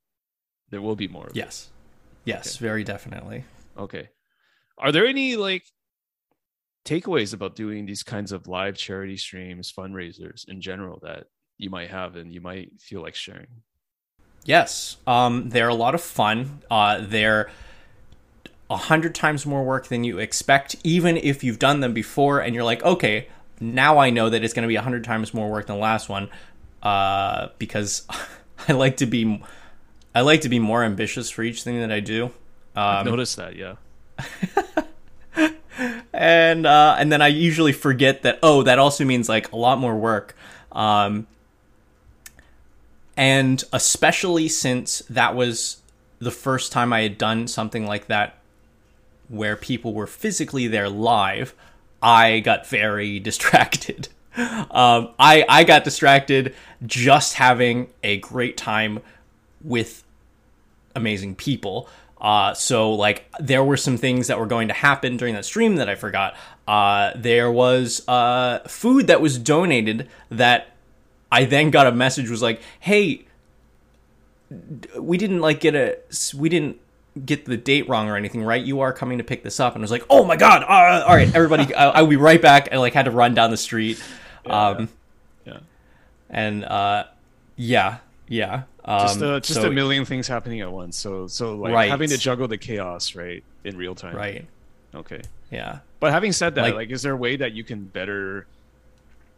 There 0.69 0.83
will 0.83 0.97
be 0.97 1.09
more. 1.09 1.31
yes. 1.33 1.71
It. 2.27 2.31
Yes, 2.31 2.57
okay. 2.57 2.65
very 2.65 2.85
definitely. 2.85 3.45
Okay. 3.79 4.09
Are 4.77 4.93
there 4.93 5.07
any 5.07 5.37
like 5.37 5.65
takeaways 6.85 7.33
about 7.33 7.57
doing 7.57 7.87
these 7.87 8.03
kinds 8.03 8.31
of 8.31 8.47
live 8.47 8.77
charity 8.77 9.17
streams, 9.17 9.73
fundraisers 9.73 10.49
in 10.49 10.61
general 10.61 11.01
that 11.03 11.25
you 11.59 11.71
might 11.71 11.91
have 11.91 12.17
and 12.17 12.33
you 12.33 12.41
might 12.41 12.81
feel 12.81 13.03
like 13.03 13.15
sharing. 13.15 13.47
Yes, 14.45 14.99
um, 15.07 15.49
they're 15.49 15.69
a 15.69 15.75
lot 15.75 15.95
of 15.95 16.03
fun. 16.03 16.61
Uh, 16.71 17.01
they're 17.01 17.51
a 18.69 18.77
hundred 18.77 19.15
times 19.15 19.47
more 19.47 19.65
work 19.65 19.89
than 19.89 20.05
you 20.05 20.19
expect, 20.19 20.77
even 20.85 21.17
if 21.17 21.43
you've 21.43 21.59
done 21.59 21.81
them 21.81 21.93
before 21.93 22.41
and 22.41 22.55
you're 22.55 22.65
like, 22.65 22.83
okay, 22.83 23.29
now 23.61 23.99
I 23.99 24.11
know 24.11 24.29
that 24.29 24.45
it's 24.45 24.53
going 24.53 24.65
to 24.65 24.69
be 24.69 24.77
a 24.77 24.83
hundred 24.83 25.05
times 25.05 25.33
more 25.33 25.51
work 25.51 25.67
than 25.67 25.77
the 25.77 25.83
last 25.83 26.09
one, 26.09 26.29
uh, 26.83 27.49
because 27.59 28.07
I 28.69 28.73
like 28.73 28.99
to 28.99 29.07
be, 29.07 29.43
I 30.15 30.21
like 30.23 30.43
to 30.43 30.49
be 30.49 30.59
more 30.59 30.85
ambitious 30.85 31.31
for 31.31 31.43
each 31.43 31.63
thing 31.63 31.81
that 31.81 31.93
I 31.93 32.01
do. 32.01 32.27
Um, 32.77 33.09
I've 33.09 33.35
that, 33.37 33.55
yeah. 33.57 33.77
and 36.13 36.67
uh, 36.67 36.97
and 36.99 37.11
then 37.13 37.23
I 37.23 37.29
usually 37.29 37.73
forget 37.73 38.23
that. 38.23 38.41
Oh, 38.43 38.63
that 38.65 38.79
also 38.79 39.05
means 39.05 39.29
like 39.29 39.53
a 39.53 39.57
lot 39.57 39.79
more 39.79 39.97
work. 39.97 40.37
Um, 40.73 41.27
and 43.17 43.63
especially 43.73 44.49
since 44.49 45.01
that 45.11 45.35
was 45.35 45.79
the 46.19 46.31
first 46.31 46.73
time 46.73 46.93
I 46.93 47.03
had 47.03 47.19
done 47.19 47.47
something 47.49 47.87
like 47.87 48.07
that 48.07 48.39
where 49.29 49.57
people 49.57 49.95
were 49.95 50.07
physically 50.07 50.67
there 50.67 50.89
live, 50.89 51.55
I 52.03 52.41
got 52.41 52.67
very 52.67 53.19
distracted. 53.31 54.09
Um, 54.37 55.11
I 55.19 55.45
I 55.49 55.65
got 55.65 55.85
distracted 55.85 56.55
just 56.85 57.35
having 57.35 57.89
a 58.03 58.19
great 58.19 58.57
time 58.57 59.01
with 59.63 60.03
amazing 60.95 61.37
people. 61.37 61.89
Uh, 62.21 62.55
so 62.55 62.93
like 62.93 63.27
there 63.39 63.63
were 63.63 63.77
some 63.77 63.97
things 63.97 64.27
that 64.29 64.39
were 64.39 64.47
going 64.47 64.69
to 64.69 64.75
happen 64.75 65.17
during 65.17 65.35
that 65.35 65.45
stream 65.45 65.77
that 65.77 65.89
I 65.89 65.95
forgot. 65.95 66.35
Uh, 66.67 67.13
there 67.15 67.53
was 67.53 68.07
uh, 68.09 68.61
food 68.67 69.07
that 69.07 69.21
was 69.21 69.39
donated 69.39 70.09
that 70.31 70.74
I 71.35 71.45
then 71.45 71.71
got 71.71 71.87
a 71.87 71.93
message 71.93 72.31
was 72.31 72.43
like, 72.43 72.61
"Hey, 72.81 73.27
we 74.99 75.19
didn't 75.19 75.41
like 75.41 75.61
get 75.61 75.75
a 75.75 75.99
we 76.37 76.49
didn't 76.49 76.79
get 77.25 77.45
the 77.45 77.57
date 77.57 77.89
wrong 77.89 78.09
or 78.09 78.17
anything, 78.17 78.43
right? 78.43 78.65
You 78.65 78.81
are 78.81 78.93
coming 78.93 79.19
to 79.19 79.25
pick 79.25 79.43
this 79.43 79.61
up." 79.61 79.75
And 79.75 79.83
I 79.83 79.85
was 79.85 79.91
like, 79.91 80.05
"Oh 80.11 80.25
my 80.25 80.37
god! 80.37 80.63
Uh, 80.63 81.05
all 81.07 81.15
right, 81.15 81.33
everybody, 81.35 81.75
I, 81.75 82.01
will 82.03 82.09
be 82.09 82.17
right 82.17 82.41
back." 82.41 82.69
I 82.73 82.77
like 82.79 82.93
had 82.95 83.07
to 83.07 83.11
run 83.11 83.35
down 83.35 83.51
the 83.51 83.57
street. 83.57 84.03
Yeah. 84.47 84.69
Um, 84.69 84.89
Yeah. 85.45 85.59
and 86.31 86.65
uh, 86.65 87.05
yeah, 87.57 87.99
yeah. 88.29 88.63
Um, 88.85 89.01
Just, 89.01 89.23
uh, 89.23 89.41
just 89.41 89.61
so- 89.63 89.69
a 89.69 89.73
million 89.73 90.05
things 90.05 90.29
happening 90.29 90.61
at 90.61 90.71
once. 90.71 90.97
So, 90.99 91.27
so 91.27 91.57
like 91.57 91.73
Right. 91.73 91.91
having 91.91 92.11
to 92.11 92.19
juggle 92.19 92.49
the 92.49 92.59
chaos, 92.59 93.15
right, 93.15 93.43
in 93.65 93.79
real 93.79 93.95
time. 93.95 94.15
right. 94.15 94.45
Okay. 94.95 95.23
Yeah. 95.51 95.79
But 96.01 96.13
having 96.13 96.33
said 96.33 96.55
that, 96.57 96.63
Like- 96.63 96.75
like, 96.75 96.91
is 96.91 97.01
there 97.03 97.13
a 97.15 97.17
way 97.17 97.37
that 97.37 97.53
you 97.53 97.65
can 97.65 97.85
better 97.85 98.47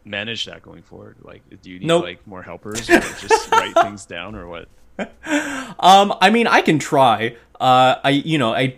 manage 0.09 0.45
that 0.45 0.61
going 0.61 0.83
forward? 0.83 1.17
Like, 1.21 1.41
do 1.61 1.69
you 1.69 1.79
need 1.79 1.87
Nope. 1.87 2.03
like 2.03 2.27
more 2.27 2.41
helpers, 2.43 2.89
or 2.89 2.99
just 2.99 3.51
write 3.51 3.73
things 3.73 4.05
down, 4.05 4.35
or 4.35 4.47
what? 4.47 4.67
Um, 5.79 6.13
I 6.21 6.29
mean, 6.31 6.47
I 6.47 6.61
can 6.61 6.79
try. 6.79 7.35
Uh, 7.59 7.95
I 8.03 8.09
you 8.09 8.37
know, 8.37 8.53
I 8.53 8.75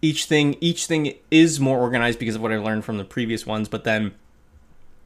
each 0.00 0.24
thing 0.24 0.56
each 0.60 0.86
thing 0.86 1.14
is 1.30 1.60
more 1.60 1.78
organized 1.78 2.18
because 2.18 2.34
of 2.34 2.42
what 2.42 2.52
I 2.52 2.58
learned 2.58 2.84
from 2.84 2.98
the 2.98 3.04
previous 3.04 3.46
ones, 3.46 3.68
but 3.68 3.84
then 3.84 4.14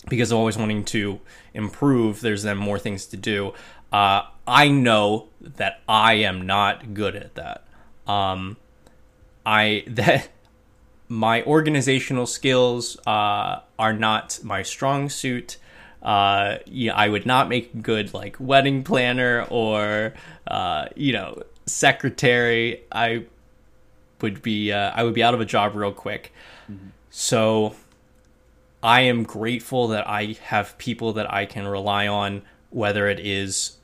because 0.09 0.31
of 0.31 0.39
always 0.39 0.57
wanting 0.57 0.85
to 0.87 1.21
improve, 1.53 2.21
there's 2.21 2.43
then 2.43 2.57
more 2.57 2.79
things 2.79 3.07
to 3.07 3.17
do. 3.17 3.53
Uh, 3.93 4.23
I 4.47 4.69
know 4.69 5.29
that 5.41 5.81
I 5.89 6.15
am 6.15 6.47
not 6.47 6.95
good 6.95 7.17
at 7.17 7.35
that. 7.35 7.67
Um, 8.07 8.57
I 9.45 9.85
that 9.89 10.29
my 11.09 11.43
organizational 11.45 12.27
skills 12.27 12.97
uh, 13.07 13.61
are 13.79 13.93
not 13.93 14.41
my 14.43 14.63
strong 14.63 15.09
suit. 15.09 15.57
Uh, 16.03 16.59
yeah, 16.67 16.95
I 16.95 17.09
would 17.09 17.27
not 17.27 17.49
make 17.49 17.83
good 17.83 18.15
like 18.15 18.37
wedding 18.39 18.85
planner 18.85 19.47
or 19.51 20.15
uh, 20.47 20.87
you 20.95 21.13
know 21.13 21.43
secretary. 21.67 22.83
I 22.93 23.25
would 24.21 24.43
be 24.43 24.73
uh, 24.73 24.93
I 24.95 25.05
would 25.05 25.15
be 25.15 25.23
out 25.23 25.35
of 25.35 25.41
a 25.41 25.45
job 25.45 25.75
real 25.75 25.93
quick. 25.93 26.33
So 27.11 27.75
I 28.83 29.01
am 29.03 29.23
grateful 29.25 29.89
that 29.89 30.07
I 30.07 30.37
have 30.43 30.77
people 30.77 31.15
that 31.15 31.33
I 31.33 31.47
can 31.47 31.67
rely 31.67 32.07
on, 32.07 32.43
whether 32.71 33.09
it 33.09 33.19
is 33.19 33.79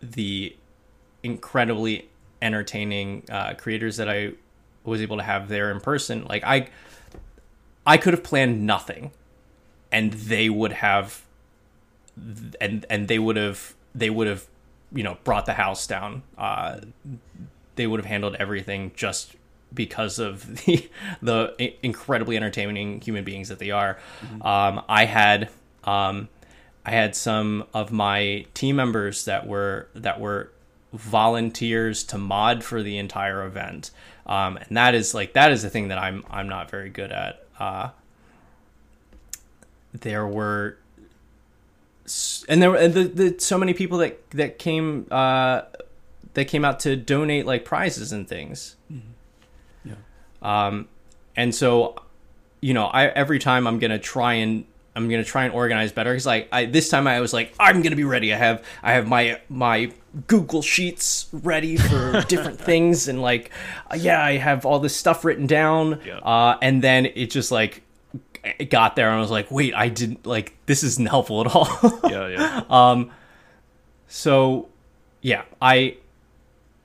the 0.00 0.56
incredibly 1.22 2.08
entertaining 2.40 3.24
uh, 3.30 3.54
creators 3.54 3.98
that 3.98 4.08
I 4.08 4.32
was 4.84 5.00
able 5.00 5.16
to 5.16 5.22
have 5.22 5.48
there 5.48 5.70
in 5.70 5.80
person. 5.80 6.24
Like 6.24 6.44
I, 6.44 6.68
I 7.86 7.96
could 7.96 8.14
have 8.14 8.22
planned 8.22 8.66
nothing, 8.66 9.10
and 9.90 10.12
they 10.12 10.48
would 10.48 10.72
have, 10.72 11.22
and 12.60 12.86
and 12.88 13.08
they 13.08 13.18
would 13.18 13.36
have 13.36 13.74
they 13.94 14.10
would 14.10 14.26
have, 14.26 14.46
you 14.92 15.02
know, 15.02 15.18
brought 15.24 15.46
the 15.46 15.54
house 15.54 15.86
down. 15.86 16.22
Uh, 16.36 16.80
they 17.76 17.86
would 17.86 18.00
have 18.00 18.06
handled 18.06 18.36
everything 18.38 18.92
just 18.94 19.34
because 19.72 20.18
of 20.18 20.64
the 20.64 20.88
the 21.22 21.74
incredibly 21.82 22.36
entertaining 22.36 23.00
human 23.00 23.24
beings 23.24 23.48
that 23.48 23.58
they 23.58 23.70
are. 23.70 23.98
Um, 24.42 24.82
I 24.88 25.04
had 25.06 25.50
um, 25.84 26.28
I 26.84 26.90
had 26.90 27.16
some 27.16 27.64
of 27.72 27.90
my 27.92 28.46
team 28.54 28.76
members 28.76 29.24
that 29.24 29.46
were 29.46 29.88
that 29.94 30.20
were 30.20 30.50
volunteers 30.92 32.04
to 32.04 32.18
mod 32.18 32.62
for 32.62 32.82
the 32.82 32.98
entire 32.98 33.44
event, 33.44 33.90
um, 34.26 34.56
and 34.56 34.76
that 34.76 34.94
is 34.94 35.14
like 35.14 35.32
that 35.34 35.52
is 35.52 35.62
the 35.62 35.70
thing 35.70 35.88
that 35.88 35.98
I'm 35.98 36.24
I'm 36.30 36.48
not 36.48 36.70
very 36.70 36.90
good 36.90 37.12
at. 37.12 37.44
Uh, 37.58 37.90
there 39.92 40.26
were 40.26 40.76
and 42.48 42.60
there 42.60 42.70
were 42.70 42.76
and 42.76 42.94
the, 42.94 43.04
the 43.04 43.34
so 43.38 43.56
many 43.56 43.72
people 43.74 43.98
that 43.98 44.30
that 44.32 44.58
came 44.58 45.06
uh 45.10 45.62
that 46.34 46.46
came 46.46 46.64
out 46.64 46.80
to 46.80 46.96
donate 46.96 47.46
like 47.46 47.64
prizes 47.64 48.12
and 48.12 48.28
things 48.28 48.76
Yeah. 49.84 49.94
um 50.42 50.88
and 51.36 51.54
so 51.54 51.96
you 52.60 52.74
know 52.74 52.86
i 52.86 53.06
every 53.06 53.38
time 53.38 53.66
i'm 53.66 53.78
gonna 53.78 53.98
try 54.00 54.34
and 54.34 54.64
i'm 54.96 55.08
gonna 55.08 55.24
try 55.24 55.44
and 55.44 55.52
organize 55.54 55.92
better 55.92 56.12
because 56.12 56.26
like 56.26 56.48
i 56.52 56.64
this 56.66 56.88
time 56.88 57.06
i 57.06 57.20
was 57.20 57.32
like 57.32 57.52
i'm 57.60 57.82
gonna 57.82 57.96
be 57.96 58.04
ready 58.04 58.32
i 58.32 58.36
have 58.36 58.64
i 58.82 58.92
have 58.92 59.06
my 59.06 59.40
my 59.48 59.90
google 60.26 60.62
sheets 60.62 61.26
ready 61.32 61.76
for 61.76 62.20
different 62.28 62.60
things 62.60 63.08
and 63.08 63.20
like 63.20 63.50
yeah 63.96 64.22
i 64.22 64.36
have 64.36 64.64
all 64.64 64.78
this 64.78 64.94
stuff 64.96 65.24
written 65.24 65.46
down 65.46 66.00
Yeah. 66.06 66.18
uh 66.18 66.58
and 66.62 66.82
then 66.82 67.06
it 67.06 67.30
just 67.30 67.50
like 67.50 67.82
it 68.44 68.70
got 68.70 68.94
there 68.94 69.08
and 69.08 69.16
i 69.16 69.20
was 69.20 69.30
like 69.30 69.50
wait 69.50 69.74
i 69.74 69.88
didn't 69.88 70.24
like 70.26 70.54
this 70.66 70.82
isn't 70.84 71.08
helpful 71.08 71.40
at 71.40 71.54
all 71.54 71.68
Yeah, 72.10 72.28
yeah. 72.28 72.62
Um, 72.70 73.10
so 74.08 74.68
yeah, 75.22 75.42
I 75.60 75.96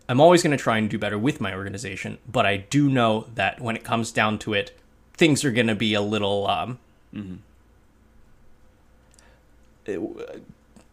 I'm 0.08 0.20
always 0.20 0.42
going 0.42 0.58
to 0.58 0.62
try 0.64 0.78
and 0.80 0.90
do 0.90 0.98
better 0.98 1.20
with 1.20 1.40
my 1.40 1.54
organization, 1.54 2.18
but 2.28 2.44
I 2.46 2.58
do 2.58 2.90
know 2.90 3.28
that 3.36 3.62
when 3.62 3.76
it 3.76 3.84
comes 3.84 4.12
down 4.12 4.40
to 4.40 4.54
it, 4.56 4.76
things 5.14 5.46
are 5.46 5.52
going 5.52 5.68
to 5.68 5.76
be 5.76 5.94
a 5.94 6.02
little 6.02 6.48
um 6.48 6.80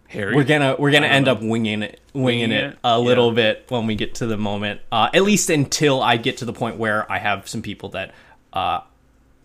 hairy. 0.09 0.35
we're 0.35 0.45
gonna 0.45 0.77
we're 0.79 0.91
gonna 0.91 1.07
end 1.07 1.27
know. 1.27 1.33
up 1.33 1.43
winging 1.43 1.83
it 1.83 2.01
winging, 2.13 2.51
Winging 2.51 2.53
it, 2.53 2.65
it? 2.73 2.79
a 2.85 2.99
little 3.01 3.29
Yeah. 3.29 3.35
bit 3.55 3.67
when 3.69 3.87
we 3.87 3.95
get 3.97 4.15
to 4.17 4.27
the 4.27 4.37
moment 4.37 4.81
uh, 4.93 5.09
at 5.13 5.23
least 5.23 5.51
until 5.51 6.03
i 6.03 6.17
get 6.17 6.37
to 6.39 6.45
the 6.45 6.53
point 6.53 6.77
where 6.77 7.11
i 7.11 7.19
have 7.19 7.49
some 7.49 7.63
people 7.63 7.89
that 7.91 8.15
uh, 8.53 8.81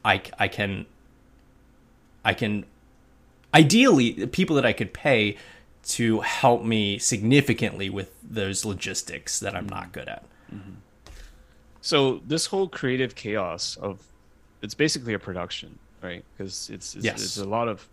I, 0.06 0.22
I 0.40 0.48
can 0.48 0.86
i 2.24 2.34
can 2.34 2.66
ideally 3.54 4.28
people 4.28 4.56
that 4.58 4.66
i 4.66 4.74
could 4.74 4.94
pay 4.94 5.38
to 5.84 6.20
help 6.22 6.64
me 6.64 7.00
significantly 7.00 7.90
with 7.90 8.14
those 8.24 8.64
logistics 8.66 9.40
that 9.40 9.56
i'm 9.56 9.68
not 9.68 9.92
good 9.92 10.08
at 10.08 10.24
So 11.84 12.22
this 12.28 12.46
whole 12.46 12.68
creative 12.70 13.16
chaos 13.16 13.76
of 13.78 14.00
it's 14.62 14.76
basically 14.76 15.16
a 15.16 15.20
production, 15.20 15.80
right? 16.04 16.24
Because 16.38 16.70
it's 16.70 16.94
it's, 16.96 17.04
Yes. 17.04 17.24
it's 17.24 17.38
a 17.38 17.46
lot 17.46 17.68
of 17.68 17.88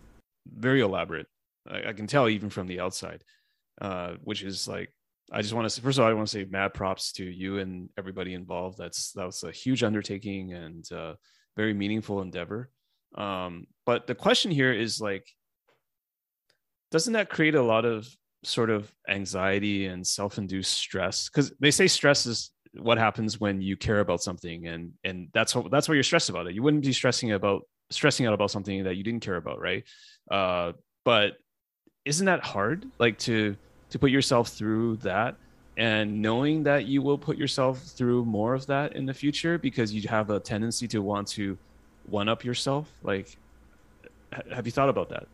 very 0.45 0.81
elaborate. 0.81 1.25
I, 1.67 1.89
I 1.89 1.93
can 1.93 2.07
tell 2.07 2.29
even 2.29 2.49
from 2.49 2.67
the 2.67 2.79
outside, 2.79 3.23
uh, 3.81 4.15
which 4.23 4.43
is 4.43 4.67
like 4.67 4.93
I 5.31 5.41
just 5.41 5.53
want 5.53 5.65
to 5.65 5.69
say 5.69 5.81
first 5.81 5.97
of 5.97 6.03
all 6.03 6.09
I 6.09 6.13
want 6.13 6.27
to 6.27 6.31
say 6.31 6.45
mad 6.45 6.73
props 6.73 7.11
to 7.13 7.23
you 7.23 7.59
and 7.59 7.89
everybody 7.97 8.33
involved. 8.33 8.77
That's 8.77 9.11
that 9.13 9.25
was 9.25 9.43
a 9.43 9.51
huge 9.51 9.83
undertaking 9.83 10.53
and 10.53 10.89
uh, 10.91 11.15
very 11.55 11.73
meaningful 11.73 12.21
endeavor. 12.21 12.69
Um, 13.15 13.67
but 13.85 14.07
the 14.07 14.15
question 14.15 14.51
here 14.51 14.71
is 14.73 15.01
like, 15.01 15.27
doesn't 16.91 17.13
that 17.13 17.29
create 17.29 17.55
a 17.55 17.61
lot 17.61 17.85
of 17.85 18.07
sort 18.43 18.69
of 18.69 18.91
anxiety 19.07 19.87
and 19.87 20.05
self-induced 20.05 20.71
stress? 20.71 21.29
Because 21.29 21.51
they 21.59 21.71
say 21.71 21.87
stress 21.87 22.25
is 22.25 22.51
what 22.73 22.97
happens 22.97 23.39
when 23.39 23.61
you 23.61 23.75
care 23.75 23.99
about 23.99 24.21
something 24.21 24.67
and 24.67 24.91
and 25.03 25.29
that's 25.33 25.55
what 25.55 25.71
that's 25.71 25.89
why 25.89 25.95
you're 25.95 26.03
stressed 26.03 26.29
about 26.29 26.47
it 26.47 26.53
you 26.53 26.61
wouldn't 26.61 26.83
be 26.83 26.93
stressing 26.93 27.31
about 27.31 27.63
stressing 27.89 28.27
out 28.27 28.33
about 28.33 28.51
something 28.51 28.83
that 28.83 28.95
you 28.95 29.03
didn't 29.03 29.23
care 29.23 29.37
about 29.37 29.59
right 29.59 29.83
uh 30.29 30.71
but 31.03 31.33
isn't 32.05 32.25
that 32.25 32.41
hard? 32.41 32.85
Like 32.97 33.17
to 33.19 33.55
to 33.89 33.99
put 33.99 34.11
yourself 34.11 34.49
through 34.49 34.97
that 34.97 35.35
and 35.77 36.21
knowing 36.21 36.63
that 36.63 36.85
you 36.85 37.01
will 37.01 37.17
put 37.17 37.37
yourself 37.37 37.81
through 37.81 38.25
more 38.25 38.53
of 38.53 38.67
that 38.67 38.95
in 38.95 39.05
the 39.05 39.13
future 39.13 39.57
because 39.57 39.93
you 39.93 40.07
have 40.07 40.29
a 40.29 40.39
tendency 40.39 40.87
to 40.89 41.01
want 41.01 41.27
to 41.29 41.57
one 42.07 42.29
up 42.29 42.43
yourself? 42.43 42.91
Like 43.03 43.37
ha- 44.33 44.41
have 44.53 44.65
you 44.65 44.71
thought 44.71 44.89
about 44.89 45.09
that? 45.09 45.27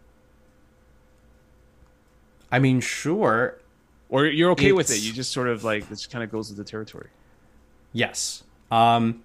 I 2.51 2.59
mean 2.59 2.79
sure. 2.79 3.59
Or 4.09 4.25
you're 4.25 4.51
okay 4.51 4.71
with 4.71 4.91
it. 4.91 4.99
You 4.99 5.11
just 5.11 5.31
sort 5.31 5.47
of 5.47 5.63
like 5.63 5.89
this 5.89 6.05
kind 6.05 6.23
of 6.23 6.31
goes 6.31 6.49
with 6.49 6.57
the 6.57 6.63
territory. 6.63 7.09
Yes. 7.91 8.43
Um 8.71 9.23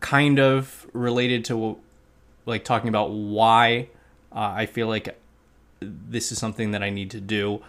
kind 0.00 0.38
of 0.38 0.86
related 0.92 1.44
to 1.46 1.78
like 2.46 2.64
talking 2.64 2.88
about 2.88 3.10
why 3.10 3.88
uh, 4.32 4.52
I 4.56 4.66
feel 4.66 4.86
like 4.86 5.19
this 5.80 6.30
is 6.30 6.38
something 6.38 6.70
that 6.72 6.82
I 6.82 6.90
need 6.90 7.10
to 7.12 7.20
do. 7.20 7.62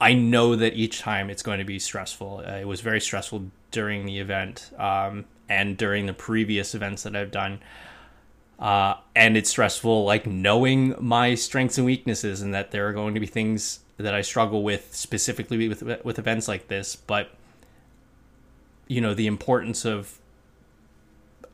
I 0.00 0.14
know 0.14 0.54
that 0.54 0.74
each 0.74 1.00
time 1.00 1.28
it's 1.30 1.42
going 1.42 1.58
to 1.58 1.64
be 1.64 1.78
stressful. 1.78 2.44
Uh, 2.46 2.52
it 2.52 2.66
was 2.66 2.80
very 2.80 3.00
stressful 3.00 3.50
during 3.70 4.06
the 4.06 4.18
event. 4.18 4.70
Um 4.78 5.24
and 5.48 5.76
during 5.76 6.06
the 6.06 6.12
previous 6.12 6.74
events 6.74 7.02
that 7.04 7.16
I've 7.16 7.30
done. 7.30 7.60
Uh, 8.58 8.94
and 9.14 9.36
it's 9.36 9.50
stressful, 9.50 10.04
like 10.04 10.26
knowing 10.26 10.94
my 10.98 11.34
strengths 11.34 11.78
and 11.78 11.86
weaknesses, 11.86 12.42
and 12.42 12.52
that 12.54 12.70
there 12.70 12.88
are 12.88 12.92
going 12.92 13.14
to 13.14 13.20
be 13.20 13.26
things 13.26 13.80
that 13.96 14.14
I 14.14 14.20
struggle 14.20 14.62
with 14.62 14.94
specifically 14.94 15.68
with 15.68 15.82
with 16.04 16.18
events 16.18 16.48
like 16.48 16.68
this. 16.68 16.96
But 16.96 17.30
you 18.88 19.00
know, 19.00 19.14
the 19.14 19.26
importance 19.26 19.84
of 19.84 20.18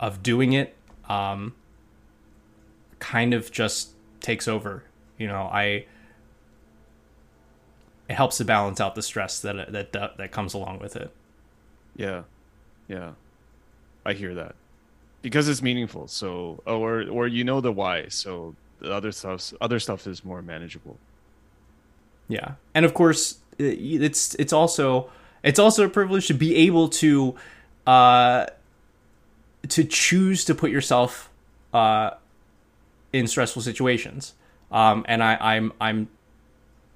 of 0.01 0.23
doing 0.23 0.55
it, 0.55 0.75
um, 1.09 1.55
kind 2.99 3.35
of 3.35 3.53
just 3.53 3.91
takes 4.21 4.49
over. 4.49 4.85
You 5.19 5.29
know, 5.29 5.43
I 5.43 5.87
it 8.09 8.15
helps 8.15 8.37
to 8.39 8.45
balance 8.45 8.81
out 8.81 8.95
the 8.95 9.03
stress 9.03 9.41
that 9.41 9.73
that 9.73 9.93
that, 9.93 10.17
that 10.17 10.33
comes 10.33 10.55
along 10.55 10.81
with 10.81 10.97
it. 10.97 11.11
Yeah, 11.97 12.23
yeah, 12.89 13.13
I 14.05 14.13
hear 14.13 14.35
that 14.35 14.55
because 15.23 15.49
it's 15.49 15.63
meaningful. 15.63 16.07
So, 16.09 16.63
or 16.67 17.03
or 17.09 17.27
you 17.27 17.45
know 17.45 17.61
the 17.61 17.73
why. 17.73 18.09
So 18.09 18.55
the 18.81 18.93
other 18.93 19.13
stuff, 19.13 19.55
other 19.61 19.81
stuff 19.81 20.07
is 20.07 20.25
more 20.25 20.43
manageable. 20.43 20.99
Yeah, 22.29 22.53
and 22.75 22.85
of 22.85 22.95
course, 22.95 23.39
it's 23.59 24.35
it's 24.35 24.53
also 24.53 25.11
it's 25.43 25.59
also 25.59 25.85
a 25.85 25.89
privilege 25.89 26.27
to 26.29 26.35
be 26.35 26.57
able 26.57 26.89
to 26.89 27.35
uh 27.87 28.47
to 29.69 29.85
choose 29.85 30.45
to 30.45 30.55
put 30.55 30.71
yourself 30.71 31.31
uh 31.73 32.11
in 33.13 33.27
stressful 33.27 33.63
situations. 33.63 34.35
Um, 34.75 35.07
and 35.09 35.23
I, 35.23 35.39
I'm 35.41 35.73
I'm 35.81 36.09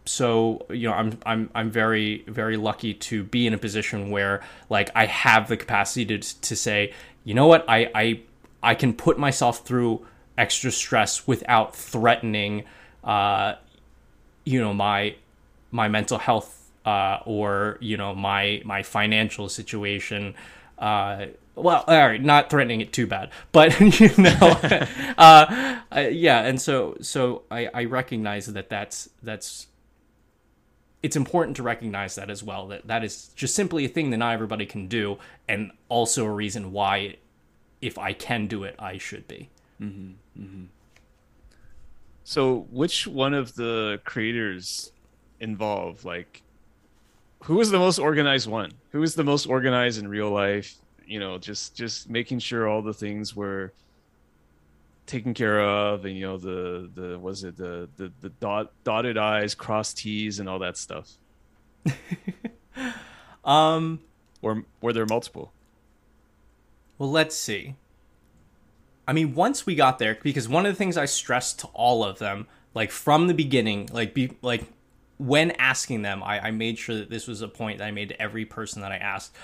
so 0.04 0.66
you 0.68 0.88
know 0.88 0.94
I'm 0.94 1.18
I'm 1.24 1.48
I'm 1.54 1.70
very 1.70 2.24
very 2.26 2.56
lucky 2.56 2.92
to 2.92 3.22
be 3.22 3.46
in 3.46 3.54
a 3.54 3.58
position 3.58 4.10
where 4.10 4.42
like 4.68 4.90
I 4.94 5.06
have 5.06 5.48
the 5.48 5.56
capacity 5.56 6.04
to 6.18 6.40
to 6.40 6.56
say 6.56 6.92
you 7.24 7.34
know 7.34 7.46
what? 7.46 7.64
I 7.68 7.90
I 7.94 8.20
I 8.62 8.74
can 8.74 8.92
put 8.94 9.18
myself 9.18 9.64
through 9.64 10.04
extra 10.36 10.72
stress 10.72 11.26
without 11.26 11.74
threatening 11.74 12.64
uh 13.04 13.54
you 14.44 14.60
know 14.60 14.74
my 14.74 15.14
my 15.70 15.88
mental 15.88 16.18
health 16.18 16.70
uh 16.84 17.18
or 17.26 17.76
you 17.80 17.96
know 17.96 18.14
my 18.14 18.60
my 18.64 18.82
financial 18.82 19.48
situation 19.48 20.34
uh 20.78 21.26
well 21.54 21.84
all 21.86 22.08
right 22.08 22.22
not 22.22 22.50
threatening 22.50 22.80
it 22.80 22.92
too 22.92 23.06
bad 23.06 23.30
but 23.52 23.78
you 24.00 24.10
know 24.16 24.30
uh, 25.18 25.80
yeah 26.10 26.42
and 26.42 26.60
so 26.60 26.96
so 27.00 27.42
i 27.50 27.68
i 27.74 27.84
recognize 27.84 28.46
that 28.46 28.68
that's 28.68 29.10
that's 29.22 29.66
it's 31.02 31.16
important 31.16 31.56
to 31.56 31.62
recognize 31.62 32.14
that 32.14 32.30
as 32.30 32.42
well 32.42 32.68
that 32.68 32.86
that 32.86 33.04
is 33.04 33.30
just 33.34 33.54
simply 33.54 33.84
a 33.84 33.88
thing 33.88 34.10
that 34.10 34.16
not 34.18 34.32
everybody 34.32 34.66
can 34.66 34.88
do 34.88 35.18
and 35.48 35.70
also 35.88 36.24
a 36.24 36.30
reason 36.30 36.72
why 36.72 37.16
if 37.80 37.98
i 37.98 38.12
can 38.12 38.46
do 38.46 38.64
it 38.64 38.74
i 38.78 38.98
should 38.98 39.26
be 39.28 39.48
mm-hmm. 39.80 40.12
Mm-hmm. 40.40 40.64
so 42.24 42.66
which 42.70 43.06
one 43.06 43.34
of 43.34 43.54
the 43.56 44.00
creators 44.04 44.92
involved 45.40 46.04
like 46.04 46.42
who 47.48 47.54
was 47.54 47.70
the 47.70 47.78
most 47.78 47.98
organized 47.98 48.46
one? 48.46 48.72
Who 48.90 49.00
was 49.00 49.14
the 49.14 49.24
most 49.24 49.46
organized 49.46 49.98
in 49.98 50.06
real 50.06 50.30
life? 50.30 50.74
You 51.06 51.18
know 51.18 51.38
just 51.38 51.74
just 51.74 52.10
making 52.10 52.40
sure 52.40 52.68
all 52.68 52.82
the 52.82 52.92
things 52.92 53.34
were 53.34 53.72
taken 55.06 55.32
care 55.32 55.58
of 55.58 56.04
and 56.04 56.14
you 56.14 56.26
know 56.26 56.36
the 56.36 56.90
the 56.94 57.18
was 57.18 57.44
it? 57.44 57.56
The 57.56 57.88
the, 57.96 58.12
the 58.20 58.28
dot 58.28 58.72
dotted 58.84 59.16
i's 59.16 59.54
cross 59.54 59.94
t's 59.94 60.40
and 60.40 60.48
all 60.48 60.58
that 60.60 60.76
stuff. 60.76 61.10
Um 63.44 64.00
or 64.42 64.64
were 64.82 64.92
there 64.92 65.06
multiple? 65.06 65.52
well 66.98 67.10
let's 67.10 67.34
see. 67.34 67.76
I 69.06 69.14
mean 69.14 69.34
once 69.34 69.64
we 69.64 69.74
got 69.74 69.98
there 69.98 70.18
because 70.22 70.50
one 70.50 70.66
of 70.66 70.72
the 70.72 70.76
things 70.76 70.98
i 70.98 71.06
stressed 71.06 71.60
to 71.60 71.66
all 71.68 72.04
of 72.04 72.18
them 72.18 72.46
like 72.74 72.90
from 72.90 73.26
the 73.26 73.32
beginning 73.32 73.88
like 73.90 74.12
be 74.12 74.36
like 74.42 74.64
when 75.18 75.50
asking 75.52 76.02
them 76.02 76.22
i, 76.22 76.48
I 76.48 76.50
made 76.50 76.78
sure 76.78 76.96
that 76.96 77.10
this 77.10 77.26
was 77.26 77.42
a 77.42 77.48
point 77.48 77.78
that 77.78 77.84
i 77.84 77.90
made 77.90 78.08
to 78.08 78.22
every 78.22 78.44
person 78.44 78.82
that 78.82 78.92
i 78.92 78.96
asked 78.96 79.34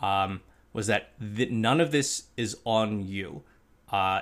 um 0.00 0.40
was 0.76 0.88
that 0.88 1.08
th- 1.18 1.50
none 1.50 1.80
of 1.80 1.90
this 1.90 2.24
is 2.36 2.54
on 2.66 3.02
you, 3.08 3.42
uh, 3.90 4.20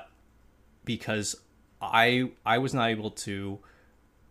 because 0.84 1.34
I 1.82 2.30
I 2.46 2.58
was 2.58 2.72
not 2.72 2.90
able 2.90 3.10
to, 3.10 3.58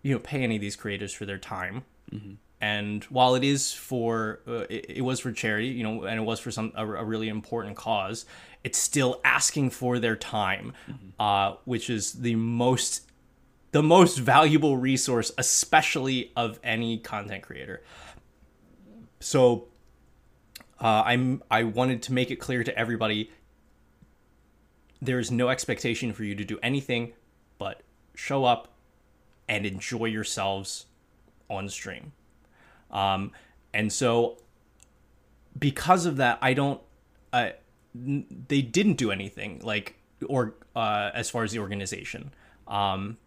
you 0.03 0.13
know, 0.13 0.19
pay 0.19 0.41
any 0.41 0.55
of 0.55 0.61
these 0.61 0.77
creators 0.77 1.11
for 1.11 1.25
their 1.25 1.37
time. 1.37 1.83
Mm-hmm. 2.09 2.35
And 2.61 3.03
while 3.05 3.35
it 3.35 3.43
is 3.43 3.73
for 3.73 4.39
uh, 4.47 4.65
it, 4.69 4.85
it, 4.87 5.01
was 5.01 5.19
for 5.19 5.33
charity, 5.33 5.67
you 5.67 5.83
know, 5.83 6.03
and 6.03 6.17
it 6.17 6.23
was 6.23 6.39
for 6.39 6.49
some 6.49 6.71
a, 6.75 6.87
a 6.87 7.03
really 7.03 7.27
important 7.27 7.75
cause, 7.75 8.25
it's 8.63 8.77
still 8.79 9.19
asking 9.25 9.71
for 9.71 9.99
their 9.99 10.15
time, 10.15 10.71
mm-hmm. 10.89 11.09
uh, 11.19 11.57
which 11.65 11.89
is 11.89 12.13
the 12.13 12.35
most 12.35 13.11
the 13.73 13.83
most 13.83 14.19
valuable 14.19 14.77
resource, 14.77 15.31
especially 15.37 16.31
of 16.35 16.59
any 16.63 16.99
content 16.99 17.41
creator. 17.43 17.81
So 19.19 19.67
uh, 20.79 21.03
I'm 21.05 21.43
I 21.49 21.63
wanted 21.63 22.03
to 22.03 22.13
make 22.13 22.29
it 22.29 22.37
clear 22.37 22.63
to 22.63 22.77
everybody 22.77 23.31
there 25.01 25.19
is 25.19 25.31
no 25.31 25.49
expectation 25.49 26.13
for 26.13 26.23
you 26.23 26.35
to 26.35 26.45
do 26.45 26.59
anything 26.63 27.13
but 27.57 27.81
show 28.15 28.45
up 28.45 28.69
and 29.49 29.65
enjoy 29.65 30.05
yourselves 30.05 30.85
on 31.49 31.67
stream. 31.67 32.13
Um, 32.91 33.31
and 33.73 33.91
so 33.91 34.37
because 35.57 36.05
of 36.05 36.17
that, 36.17 36.37
I 36.41 36.53
don't. 36.53 36.79
Uh, 37.33 37.49
they 37.95 38.61
didn't 38.61 38.95
do 38.95 39.11
anything 39.11 39.61
like 39.63 39.95
or 40.27 40.53
uh, 40.75 41.09
as 41.15 41.31
far 41.31 41.43
as 41.43 41.51
the 41.51 41.59
organization. 41.59 42.31
Um, 42.67 43.17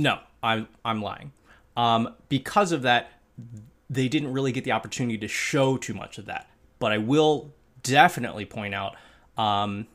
no, 0.00 0.18
I'm 0.42 0.68
I'm 0.84 1.02
lying. 1.02 1.32
Um, 1.76 2.14
because 2.28 2.72
of 2.72 2.82
that, 2.82 3.12
they 3.88 4.08
didn't 4.08 4.32
really 4.32 4.52
get 4.52 4.64
the 4.64 4.72
opportunity 4.72 5.18
to 5.18 5.28
show 5.28 5.76
too 5.76 5.94
much 5.94 6.18
of 6.18 6.26
that. 6.26 6.48
But 6.78 6.92
I 6.92 6.98
will 6.98 7.52
definitely 7.82 8.46
point 8.46 8.74
out 8.74 8.96
um, 9.36 9.86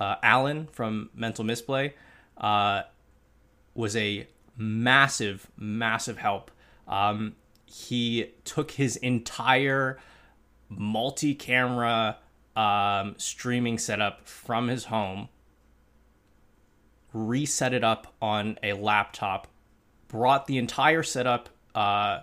uh, 0.00 0.16
Alan 0.22 0.68
from 0.72 1.10
Mental 1.14 1.44
Misplay 1.44 1.94
uh, 2.38 2.82
was 3.74 3.94
a 3.96 4.26
massive, 4.56 5.50
massive 5.56 6.18
help. 6.18 6.50
Um, 6.88 7.36
he 7.66 8.32
took 8.44 8.72
his 8.72 8.96
entire 8.96 9.98
multi 10.68 11.34
camera 11.34 12.18
um, 12.56 13.14
streaming 13.18 13.78
setup 13.78 14.26
from 14.26 14.68
his 14.68 14.84
home, 14.84 15.28
reset 17.12 17.74
it 17.74 17.84
up 17.84 18.14
on 18.20 18.58
a 18.62 18.72
laptop, 18.72 19.46
brought 20.08 20.46
the 20.46 20.58
entire 20.58 21.02
setup. 21.02 21.48
Uh, 21.74 22.20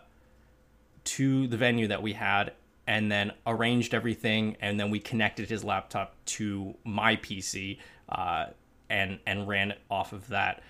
to 1.10 1.48
the 1.48 1.58
venue 1.58 1.88
that 1.88 2.04
we 2.04 2.14
had 2.14 2.54
and 2.86 3.12
then 3.12 3.32
arranged 3.48 3.96
everything 3.96 4.56
and 4.62 4.80
then 4.80 4.92
we 4.92 5.00
connected 5.00 5.50
his 5.50 5.64
laptop 5.64 6.14
to 6.26 6.76
my 6.84 7.16
PC 7.16 7.80
uh, 8.10 8.46
and 8.92 9.20
and 9.26 9.48
ran 9.48 9.72
it 9.72 9.80
off 9.90 10.14
of 10.14 10.28
that 10.28 10.62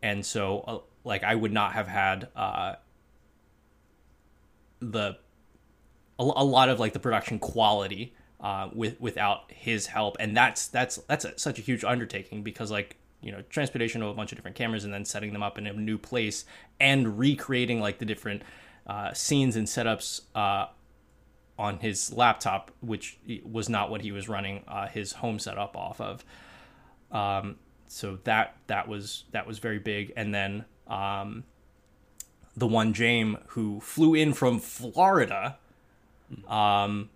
and 0.00 0.24
so 0.24 0.60
uh, 0.60 0.78
like 1.02 1.24
I 1.24 1.34
would 1.34 1.52
not 1.52 1.72
have 1.72 1.88
had 1.88 2.28
uh, 2.36 2.74
the 4.78 5.16
a, 6.20 6.22
a, 6.22 6.44
lot 6.44 6.68
of 6.68 6.78
like 6.78 6.92
the 6.92 7.00
production 7.00 7.40
quality 7.40 8.14
uh, 8.40 8.68
with 8.72 9.00
without 9.00 9.50
his 9.50 9.86
help 9.86 10.16
and 10.20 10.36
that's 10.36 10.68
that's 10.68 10.96
that's 11.08 11.24
a, 11.24 11.36
such 11.36 11.58
a 11.58 11.62
huge 11.62 11.82
undertaking 11.82 12.44
because 12.44 12.70
like 12.70 12.96
you 13.22 13.32
know 13.32 13.42
transportation 13.48 14.02
of 14.02 14.08
a 14.10 14.14
bunch 14.14 14.32
of 14.32 14.36
different 14.36 14.56
cameras 14.56 14.84
and 14.84 14.92
then 14.92 15.04
setting 15.04 15.32
them 15.32 15.42
up 15.42 15.56
in 15.56 15.66
a 15.66 15.72
new 15.72 15.96
place 15.96 16.44
and 16.80 17.18
recreating 17.18 17.80
like 17.80 17.98
the 17.98 18.04
different 18.04 18.42
uh, 18.86 19.12
scenes 19.14 19.56
and 19.56 19.66
setups 19.66 20.22
uh, 20.34 20.66
on 21.58 21.78
his 21.78 22.12
laptop, 22.12 22.70
which 22.80 23.18
was 23.44 23.68
not 23.68 23.90
what 23.90 24.02
he 24.02 24.12
was 24.12 24.28
running 24.28 24.64
uh, 24.66 24.88
his 24.88 25.12
home 25.12 25.38
setup 25.38 25.76
off 25.76 26.00
of. 26.00 26.24
Um, 27.10 27.56
so 27.86 28.18
that 28.24 28.56
that 28.66 28.88
was 28.88 29.24
that 29.32 29.46
was 29.46 29.58
very 29.58 29.78
big. 29.78 30.12
And 30.16 30.34
then 30.34 30.64
um, 30.88 31.44
the 32.56 32.66
one 32.66 32.92
James 32.92 33.38
who 33.48 33.80
flew 33.80 34.14
in 34.14 34.32
from 34.32 34.58
Florida 34.58 35.58
um, 36.48 37.10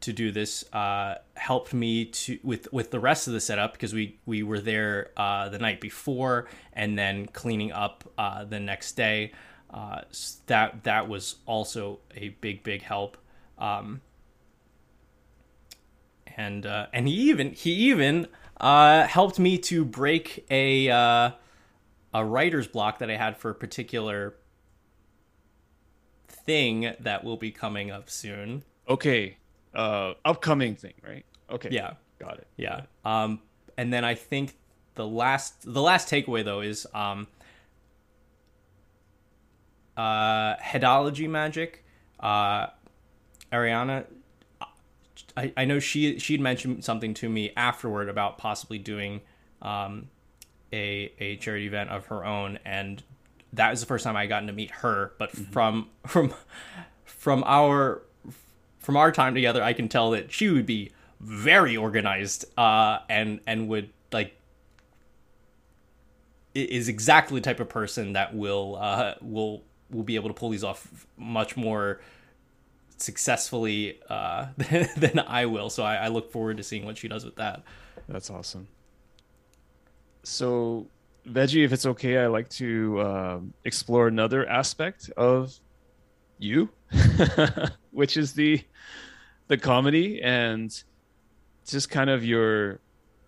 to 0.00 0.12
do 0.12 0.30
this 0.30 0.64
uh, 0.72 1.16
helped 1.34 1.74
me 1.74 2.06
to 2.06 2.38
with 2.42 2.72
with 2.72 2.90
the 2.90 3.00
rest 3.00 3.26
of 3.26 3.32
the 3.32 3.40
setup 3.40 3.72
because 3.72 3.92
we 3.92 4.18
we 4.26 4.42
were 4.42 4.60
there 4.60 5.10
uh, 5.16 5.48
the 5.48 5.58
night 5.58 5.80
before 5.80 6.48
and 6.72 6.98
then 6.98 7.26
cleaning 7.26 7.72
up 7.72 8.04
uh, 8.16 8.44
the 8.44 8.60
next 8.60 8.92
day. 8.92 9.32
Uh, 9.70 10.00
that 10.46 10.84
that 10.84 11.08
was 11.08 11.36
also 11.46 11.98
a 12.14 12.30
big 12.40 12.62
big 12.62 12.82
help. 12.82 13.18
Um, 13.58 14.00
and 16.36 16.64
uh, 16.64 16.86
and 16.92 17.08
he 17.08 17.14
even 17.14 17.52
he 17.52 17.72
even 17.72 18.28
uh, 18.58 19.04
helped 19.06 19.38
me 19.38 19.58
to 19.58 19.84
break 19.84 20.46
a 20.50 20.88
a 22.14 22.24
writer's 22.24 22.66
block 22.66 23.00
that 23.00 23.10
I 23.10 23.16
had 23.16 23.36
for 23.36 23.50
a 23.50 23.54
particular 23.54 24.34
thing 26.28 26.94
that 27.00 27.24
will 27.24 27.36
be 27.36 27.50
coming 27.50 27.90
up 27.90 28.08
soon. 28.08 28.64
Okay, 28.88 29.36
uh, 29.78 30.14
upcoming 30.24 30.74
thing, 30.74 30.94
right? 31.06 31.24
Okay. 31.50 31.68
Yeah. 31.70 31.94
Got 32.18 32.38
it. 32.38 32.46
Yeah. 32.56 32.82
Um, 33.04 33.40
and 33.76 33.92
then 33.92 34.04
I 34.04 34.14
think 34.14 34.56
the 34.96 35.06
last 35.06 35.72
the 35.72 35.80
last 35.80 36.10
takeaway 36.10 36.44
though 36.44 36.60
is 36.60 36.86
um, 36.92 37.28
uh, 39.96 40.56
headology 40.56 41.30
magic. 41.30 41.84
Uh, 42.18 42.66
Ariana, 43.52 44.04
I, 45.36 45.52
I 45.56 45.64
know 45.64 45.78
she 45.78 46.18
she'd 46.18 46.40
mentioned 46.40 46.84
something 46.84 47.14
to 47.14 47.28
me 47.28 47.52
afterward 47.56 48.08
about 48.08 48.36
possibly 48.38 48.78
doing 48.78 49.20
um, 49.62 50.08
a 50.72 51.12
a 51.20 51.36
charity 51.36 51.68
event 51.68 51.90
of 51.90 52.06
her 52.06 52.24
own, 52.24 52.58
and 52.64 53.00
that 53.52 53.70
was 53.70 53.78
the 53.78 53.86
first 53.86 54.02
time 54.02 54.16
I 54.16 54.26
gotten 54.26 54.48
to 54.48 54.52
meet 54.52 54.72
her. 54.72 55.12
But 55.18 55.30
from 55.30 55.90
from 56.06 56.34
from 57.04 57.44
our 57.46 58.02
from 58.88 58.96
our 58.96 59.12
time 59.12 59.34
together, 59.34 59.62
I 59.62 59.74
can 59.74 59.90
tell 59.90 60.12
that 60.12 60.32
she 60.32 60.48
would 60.48 60.64
be 60.64 60.92
very 61.20 61.76
organized 61.76 62.46
uh, 62.56 63.00
and 63.10 63.38
and 63.46 63.68
would 63.68 63.90
like 64.14 64.34
is 66.54 66.88
exactly 66.88 67.38
the 67.38 67.44
type 67.44 67.60
of 67.60 67.68
person 67.68 68.14
that 68.14 68.34
will 68.34 68.78
uh, 68.80 69.12
will 69.20 69.62
will 69.90 70.04
be 70.04 70.14
able 70.14 70.30
to 70.30 70.34
pull 70.34 70.48
these 70.48 70.64
off 70.64 71.06
much 71.18 71.54
more 71.54 72.00
successfully 72.96 74.00
uh, 74.08 74.46
than 74.96 75.18
I 75.18 75.44
will. 75.44 75.68
So 75.68 75.82
I, 75.82 75.96
I 75.96 76.08
look 76.08 76.32
forward 76.32 76.56
to 76.56 76.62
seeing 76.62 76.86
what 76.86 76.96
she 76.96 77.08
does 77.08 77.26
with 77.26 77.36
that. 77.36 77.64
That's 78.08 78.30
awesome. 78.30 78.68
So, 80.22 80.86
Veggie, 81.26 81.62
if 81.62 81.74
it's 81.74 81.84
okay, 81.84 82.16
I 82.16 82.28
like 82.28 82.48
to 82.52 83.02
um, 83.02 83.52
explore 83.66 84.08
another 84.08 84.48
aspect 84.48 85.10
of 85.14 85.52
you, 86.38 86.70
which 87.90 88.16
is 88.16 88.32
the 88.32 88.62
the 89.48 89.56
comedy 89.56 90.20
and 90.22 90.82
just 91.66 91.90
kind 91.90 92.10
of 92.10 92.24
your 92.24 92.80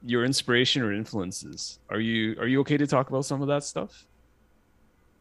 your 0.02 0.24
inspiration 0.24 0.82
or 0.82 0.92
influences. 0.92 1.78
Are 1.88 2.00
you 2.00 2.36
are 2.38 2.46
you 2.46 2.60
okay 2.60 2.76
to 2.76 2.86
talk 2.86 3.08
about 3.10 3.24
some 3.24 3.42
of 3.42 3.48
that 3.48 3.64
stuff? 3.64 4.06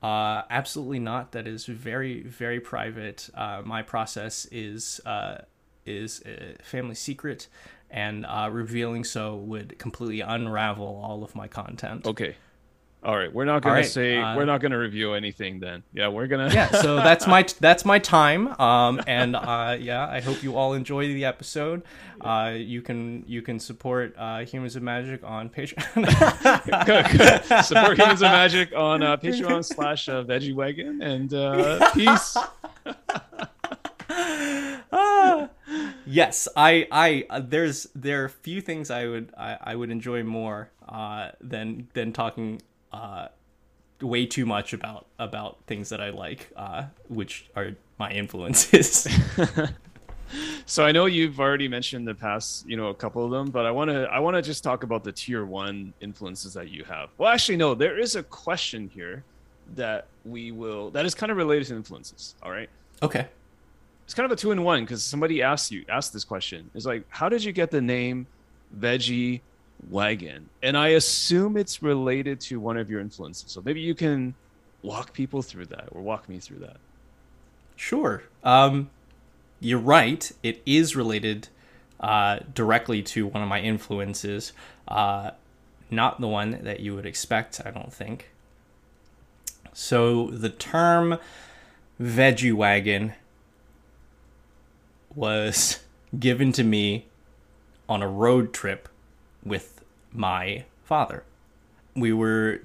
Uh, 0.02 0.44
absolutely 0.50 1.00
not. 1.00 1.34
That 1.34 1.46
is 1.46 1.66
very, 1.66 2.24
very 2.24 2.60
private. 2.60 3.30
Uh, 3.36 3.62
my 3.66 3.82
process 3.82 4.48
is 4.52 5.02
uh, 5.06 5.40
is 5.86 6.24
a 6.26 6.62
family 6.64 6.96
secret, 6.96 7.48
and 7.90 8.26
uh, 8.26 8.50
revealing 8.52 9.04
so 9.04 9.36
would 9.36 9.78
completely 9.78 10.22
unravel 10.22 11.02
all 11.04 11.24
of 11.24 11.36
my 11.36 11.48
content. 11.48 12.06
Okay. 12.06 12.38
All 13.02 13.16
right, 13.16 13.34
we're 13.34 13.46
not 13.46 13.62
gonna 13.62 13.76
right, 13.76 13.86
say 13.86 14.18
uh, 14.18 14.36
we're 14.36 14.44
not 14.44 14.60
gonna 14.60 14.78
review 14.78 15.14
anything 15.14 15.62
then. 15.62 15.84
Yeah, 15.94 16.10
we're 16.10 16.28
gonna. 16.28 16.50
yeah, 16.54 16.70
so 16.70 16.96
that's 16.98 17.28
my 17.28 17.46
that's 17.62 17.86
my 17.86 17.98
time. 17.98 18.50
Um, 18.60 19.02
and 19.08 19.38
uh, 19.38 19.78
yeah, 19.80 20.06
I 20.06 20.20
hope 20.20 20.44
you 20.44 20.58
all 20.58 20.74
enjoy 20.74 21.08
the 21.08 21.24
episode. 21.24 21.84
Uh, 22.20 22.56
you 22.58 22.82
can 22.82 23.24
you 23.26 23.42
can 23.42 23.58
support 23.58 24.16
uh, 24.18 24.40
Humans 24.40 24.76
of 24.76 24.84
Magic 24.84 25.24
on 25.24 25.50
Patreon. 25.50 25.96
Good, 26.86 27.06
good. 27.18 27.64
Support 27.64 27.98
Humans 27.98 28.22
of 28.22 28.32
Magic 28.32 28.74
on 28.76 29.02
uh, 29.02 29.16
Patreon 29.16 29.64
slash 29.64 30.10
uh, 30.10 30.26
Veggie 30.26 30.54
Wagon 30.54 31.02
and 31.02 31.34
uh, 31.34 31.92
peace. 31.94 32.36
yes, 36.06 36.50
I 36.56 36.86
I 36.92 37.26
uh, 37.30 37.40
there's 37.40 37.88
there 37.96 38.26
are 38.26 38.30
few 38.30 38.60
things 38.60 38.92
I 38.92 39.08
would 39.08 39.34
I, 39.38 39.58
I 39.62 39.76
would 39.76 39.90
enjoy 39.90 40.24
more 40.24 40.70
uh, 40.88 41.32
than 41.40 41.88
than 41.94 42.12
talking 42.12 42.62
uh, 42.92 43.28
way 44.02 44.26
too 44.26 44.46
much 44.46 44.74
about 44.74 45.06
about 45.18 45.58
things 45.68 45.90
that 45.90 46.02
I 46.02 46.10
like, 46.10 46.52
uh, 46.56 46.86
which 47.08 47.50
are 47.56 47.72
my 47.98 48.12
influences. 48.12 49.08
So 50.66 50.86
I 50.86 50.92
know 50.92 51.08
you've 51.08 51.40
already 51.40 51.68
mentioned 51.68 52.08
the 52.08 52.14
past, 52.14 52.68
you 52.68 52.78
know, 52.78 52.90
a 52.90 52.94
couple 52.94 53.26
of 53.26 53.32
them, 53.32 53.50
but 53.50 53.66
I 53.66 53.72
want 53.72 53.90
to 53.90 54.04
I 54.12 54.20
want 54.20 54.36
to 54.36 54.42
just 54.42 54.64
talk 54.64 54.84
about 54.84 55.04
the 55.04 55.12
tier 55.12 55.44
one 55.46 55.94
influences 56.02 56.54
that 56.54 56.70
you 56.70 56.84
have. 56.84 57.10
Well, 57.18 57.32
actually, 57.32 57.58
no, 57.58 57.74
there 57.74 57.98
is 57.98 58.16
a 58.16 58.22
question 58.22 58.90
here 58.94 59.24
that 59.76 60.08
we 60.26 60.52
will 60.52 60.92
that 60.92 61.06
is 61.06 61.16
kind 61.16 61.32
of 61.32 61.38
related 61.38 61.68
to 61.68 61.76
influences. 61.76 62.36
All 62.44 62.52
right. 62.52 62.70
okay. 63.02 63.28
it's 64.06 64.14
kind 64.14 64.26
of 64.26 64.32
a 64.32 64.36
two 64.36 64.52
in 64.52 64.64
one 64.64 64.84
because 64.84 65.04
somebody 65.04 65.42
asked 65.42 65.72
you 65.72 65.86
asked 65.90 66.12
this 66.12 66.24
question 66.24 66.70
it's 66.74 66.86
like 66.86 67.04
how 67.10 67.30
did 67.30 67.44
you 67.44 67.52
get 67.52 67.72
the 67.72 67.82
name 67.82 68.28
veggie 68.80 69.42
wagon 69.90 70.50
and 70.62 70.78
i 70.78 70.90
assume 70.90 71.56
it's 71.56 71.82
related 71.82 72.40
to 72.40 72.60
one 72.60 72.78
of 72.78 72.90
your 72.90 73.00
influences 73.00 73.52
so 73.52 73.62
maybe 73.64 73.80
you 73.80 73.96
can 73.96 74.34
walk 74.82 75.14
people 75.14 75.42
through 75.42 75.66
that 75.66 75.88
or 75.92 76.02
walk 76.02 76.28
me 76.28 76.38
through 76.38 76.60
that 76.60 76.78
Sure. 77.80 78.24
Um, 78.44 78.90
you're 79.62 79.80
right. 79.80 80.30
It 80.44 80.62
is 80.66 80.98
related 80.98 81.48
uh, 82.02 82.40
directly 82.54 83.02
to 83.04 83.26
one 83.26 83.42
of 83.42 83.48
my 83.48 83.62
influences. 83.62 84.52
Uh, 84.86 85.32
not 85.90 86.20
the 86.20 86.28
one 86.28 86.60
that 86.64 86.82
you 86.82 86.94
would 86.94 87.06
expect, 87.06 87.62
I 87.66 87.72
don't 87.72 87.94
think. 87.94 88.32
So 89.72 90.28
the 90.28 90.50
term 90.50 91.20
veggie 92.02 92.54
wagon 92.54 93.14
was 95.16 95.80
given 96.20 96.52
to 96.52 96.66
me 96.66 97.06
on 97.88 98.04
a 98.04 98.10
road 98.10 98.54
trip 98.54 98.90
with 99.50 99.84
my 100.14 100.64
father. 100.84 101.24
We 101.96 102.14
were 102.14 102.62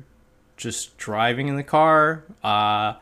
just 0.56 0.96
driving 0.96 1.48
in 1.48 1.56
the 1.56 1.64
car. 1.64 2.24
Uh, 2.42 2.94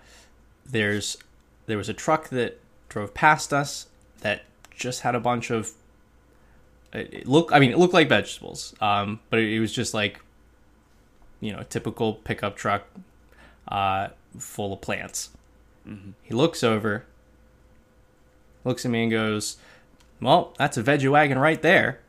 there's 0.65 1.19
there 1.67 1.77
was 1.77 1.89
a 1.89 1.95
truck 1.95 2.29
that 2.31 2.59
drove 2.89 3.15
past 3.15 3.53
us 3.53 3.87
that 4.21 4.43
just 4.75 5.01
had 5.01 5.15
a 5.15 5.21
bunch 5.21 5.51
of 5.51 5.73
it 6.93 7.27
look 7.27 7.53
I 7.53 7.59
mean 7.59 7.71
it 7.71 7.79
looked 7.79 7.95
like 7.95 8.09
vegetables 8.09 8.75
um 8.81 9.21
but 9.31 9.39
it, 9.39 9.53
it 9.53 9.61
was 9.61 9.73
just 9.73 9.95
like 9.95 10.21
you 11.41 11.53
know 11.53 11.61
a 11.61 11.65
typical 11.65 12.15
pickup 12.15 12.57
truck 12.57 12.87
uh 13.69 14.09
full 14.39 14.73
of 14.73 14.81
plants 14.81 15.31
he 16.23 16.35
looks 16.35 16.63
over 16.63 17.05
looks 18.65 18.85
at 18.85 18.91
me 18.91 19.03
and 19.03 19.11
goes 19.11 19.57
well 20.21 20.55
that's 20.59 20.77
a 20.77 20.83
veggie 20.83 21.11
wagon 21.11 21.39
right 21.39 21.63
there 21.63 22.01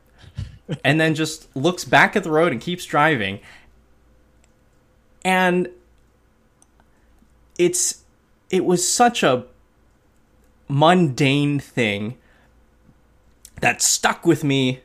and 0.84 1.00
then 1.00 1.14
just 1.14 1.54
looks 1.56 1.84
back 1.84 2.16
at 2.16 2.24
the 2.24 2.30
road 2.30 2.52
and 2.52 2.60
keeps 2.60 2.84
driving. 2.84 3.40
And 5.24 5.68
it's 7.58 8.02
it 8.50 8.64
was 8.64 8.86
such 8.88 9.22
a 9.22 9.46
mundane 10.68 11.58
thing 11.58 12.16
that 13.60 13.80
stuck 13.80 14.26
with 14.26 14.44
me 14.44 14.80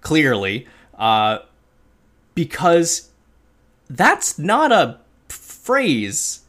clearly 0.00 0.66
uh, 0.98 1.38
because 2.34 3.10
that's 3.90 4.38
not 4.38 4.70
a 4.70 5.00
phrase 5.28 6.42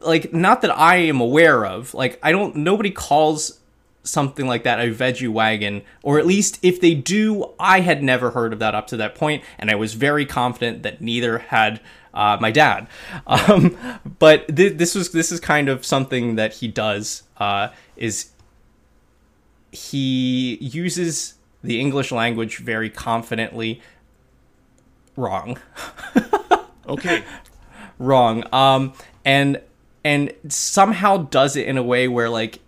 like 0.00 0.32
not 0.32 0.62
that 0.62 0.76
I 0.76 0.96
am 0.96 1.20
aware 1.20 1.64
of. 1.64 1.94
Like 1.94 2.18
I 2.22 2.32
don't 2.32 2.56
nobody 2.56 2.90
calls 2.90 3.60
something 4.02 4.46
like 4.46 4.64
that 4.64 4.80
a 4.80 4.92
veggie 4.92 5.28
wagon 5.28 5.82
or 6.02 6.18
at 6.18 6.26
least 6.26 6.58
if 6.62 6.80
they 6.80 6.94
do 6.94 7.52
I 7.58 7.80
had 7.80 8.02
never 8.02 8.30
heard 8.30 8.52
of 8.52 8.58
that 8.58 8.74
up 8.74 8.86
to 8.88 8.96
that 8.96 9.14
point 9.14 9.44
and 9.58 9.70
I 9.70 9.76
was 9.76 9.94
very 9.94 10.26
confident 10.26 10.82
that 10.82 11.00
neither 11.00 11.38
had 11.38 11.80
uh, 12.14 12.36
my 12.40 12.50
dad. 12.50 12.88
Um, 13.26 13.76
but 14.18 14.54
th- 14.54 14.76
this 14.76 14.94
was 14.94 15.12
this 15.12 15.32
is 15.32 15.40
kind 15.40 15.68
of 15.68 15.86
something 15.86 16.34
that 16.34 16.54
he 16.54 16.68
does 16.68 17.22
uh, 17.38 17.68
is 17.96 18.30
he 19.70 20.56
uses 20.60 21.34
the 21.62 21.80
English 21.80 22.12
language 22.12 22.58
very 22.58 22.90
confidently. 22.90 23.80
Wrong. 25.16 25.58
Okay. 26.88 27.22
Wrong. 27.98 28.44
Um 28.52 28.92
and 29.24 29.60
and 30.04 30.32
somehow 30.48 31.18
does 31.18 31.56
it 31.56 31.66
in 31.66 31.78
a 31.78 31.82
way 31.82 32.08
where 32.08 32.28
like 32.28 32.58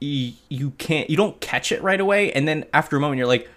you, 0.00 0.32
you 0.48 0.70
can't 0.72 1.10
you 1.10 1.16
don't 1.16 1.40
catch 1.40 1.72
it 1.72 1.82
right 1.82 2.00
away 2.00 2.32
and 2.32 2.46
then 2.46 2.64
after 2.72 2.96
a 2.96 3.00
moment 3.00 3.18
you're 3.18 3.26
like 3.26 3.48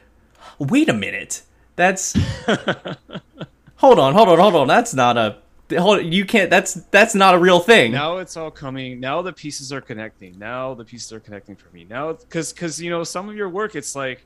wait 0.60 0.90
a 0.90 0.94
minute. 0.94 1.44
That's 1.76 2.14
hold 3.78 4.00
on 4.00 4.14
hold 4.14 4.30
on 4.30 4.40
hold 4.40 4.56
on. 4.56 4.68
That's 4.68 4.94
not 4.94 5.18
a 5.18 5.38
hold 5.78 6.04
you 6.06 6.26
can't 6.26 6.50
that's 6.50 6.76
that's 6.92 7.16
not 7.16 7.34
a 7.36 7.40
real 7.40 7.60
thing. 7.60 7.92
Now 7.92 8.18
it's 8.18 8.38
all 8.38 8.52
coming 8.52 9.00
now 9.00 9.22
the 9.22 9.34
pieces 9.34 9.72
are 9.74 9.82
connecting 9.82 10.38
now 10.38 10.74
the 10.74 10.86
pieces 10.86 11.12
are 11.14 11.20
connecting 11.20 11.56
for 11.56 11.70
me. 11.74 11.86
Now 11.90 12.14
because 12.14 12.54
because 12.54 12.82
you 12.82 12.90
know 12.90 13.04
some 13.04 13.30
of 13.30 13.36
your 13.36 13.50
work 13.50 13.76
it's 13.76 13.96
like 13.96 14.24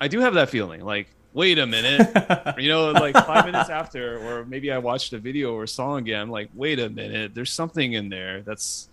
i 0.00 0.08
do 0.08 0.18
have 0.20 0.34
that 0.34 0.50
feeling 0.50 0.84
like 0.84 1.08
wait 1.32 1.58
a 1.58 1.66
minute. 1.66 2.08
You 2.58 2.68
know 2.68 2.90
like 2.92 3.14
five 3.14 3.46
minutes 3.46 3.70
after 3.70 4.18
or 4.18 4.44
maybe 4.44 4.70
i 4.70 4.78
watched 4.78 5.12
a 5.14 5.18
video 5.18 5.54
or 5.54 5.66
song 5.66 6.00
again 6.00 6.20
I'm 6.20 6.30
like 6.30 6.50
wait 6.54 6.78
a 6.78 6.88
minute. 6.88 7.34
There's 7.34 7.52
something 7.52 7.94
in 7.94 8.08
there 8.08 8.42
that's 8.42 8.88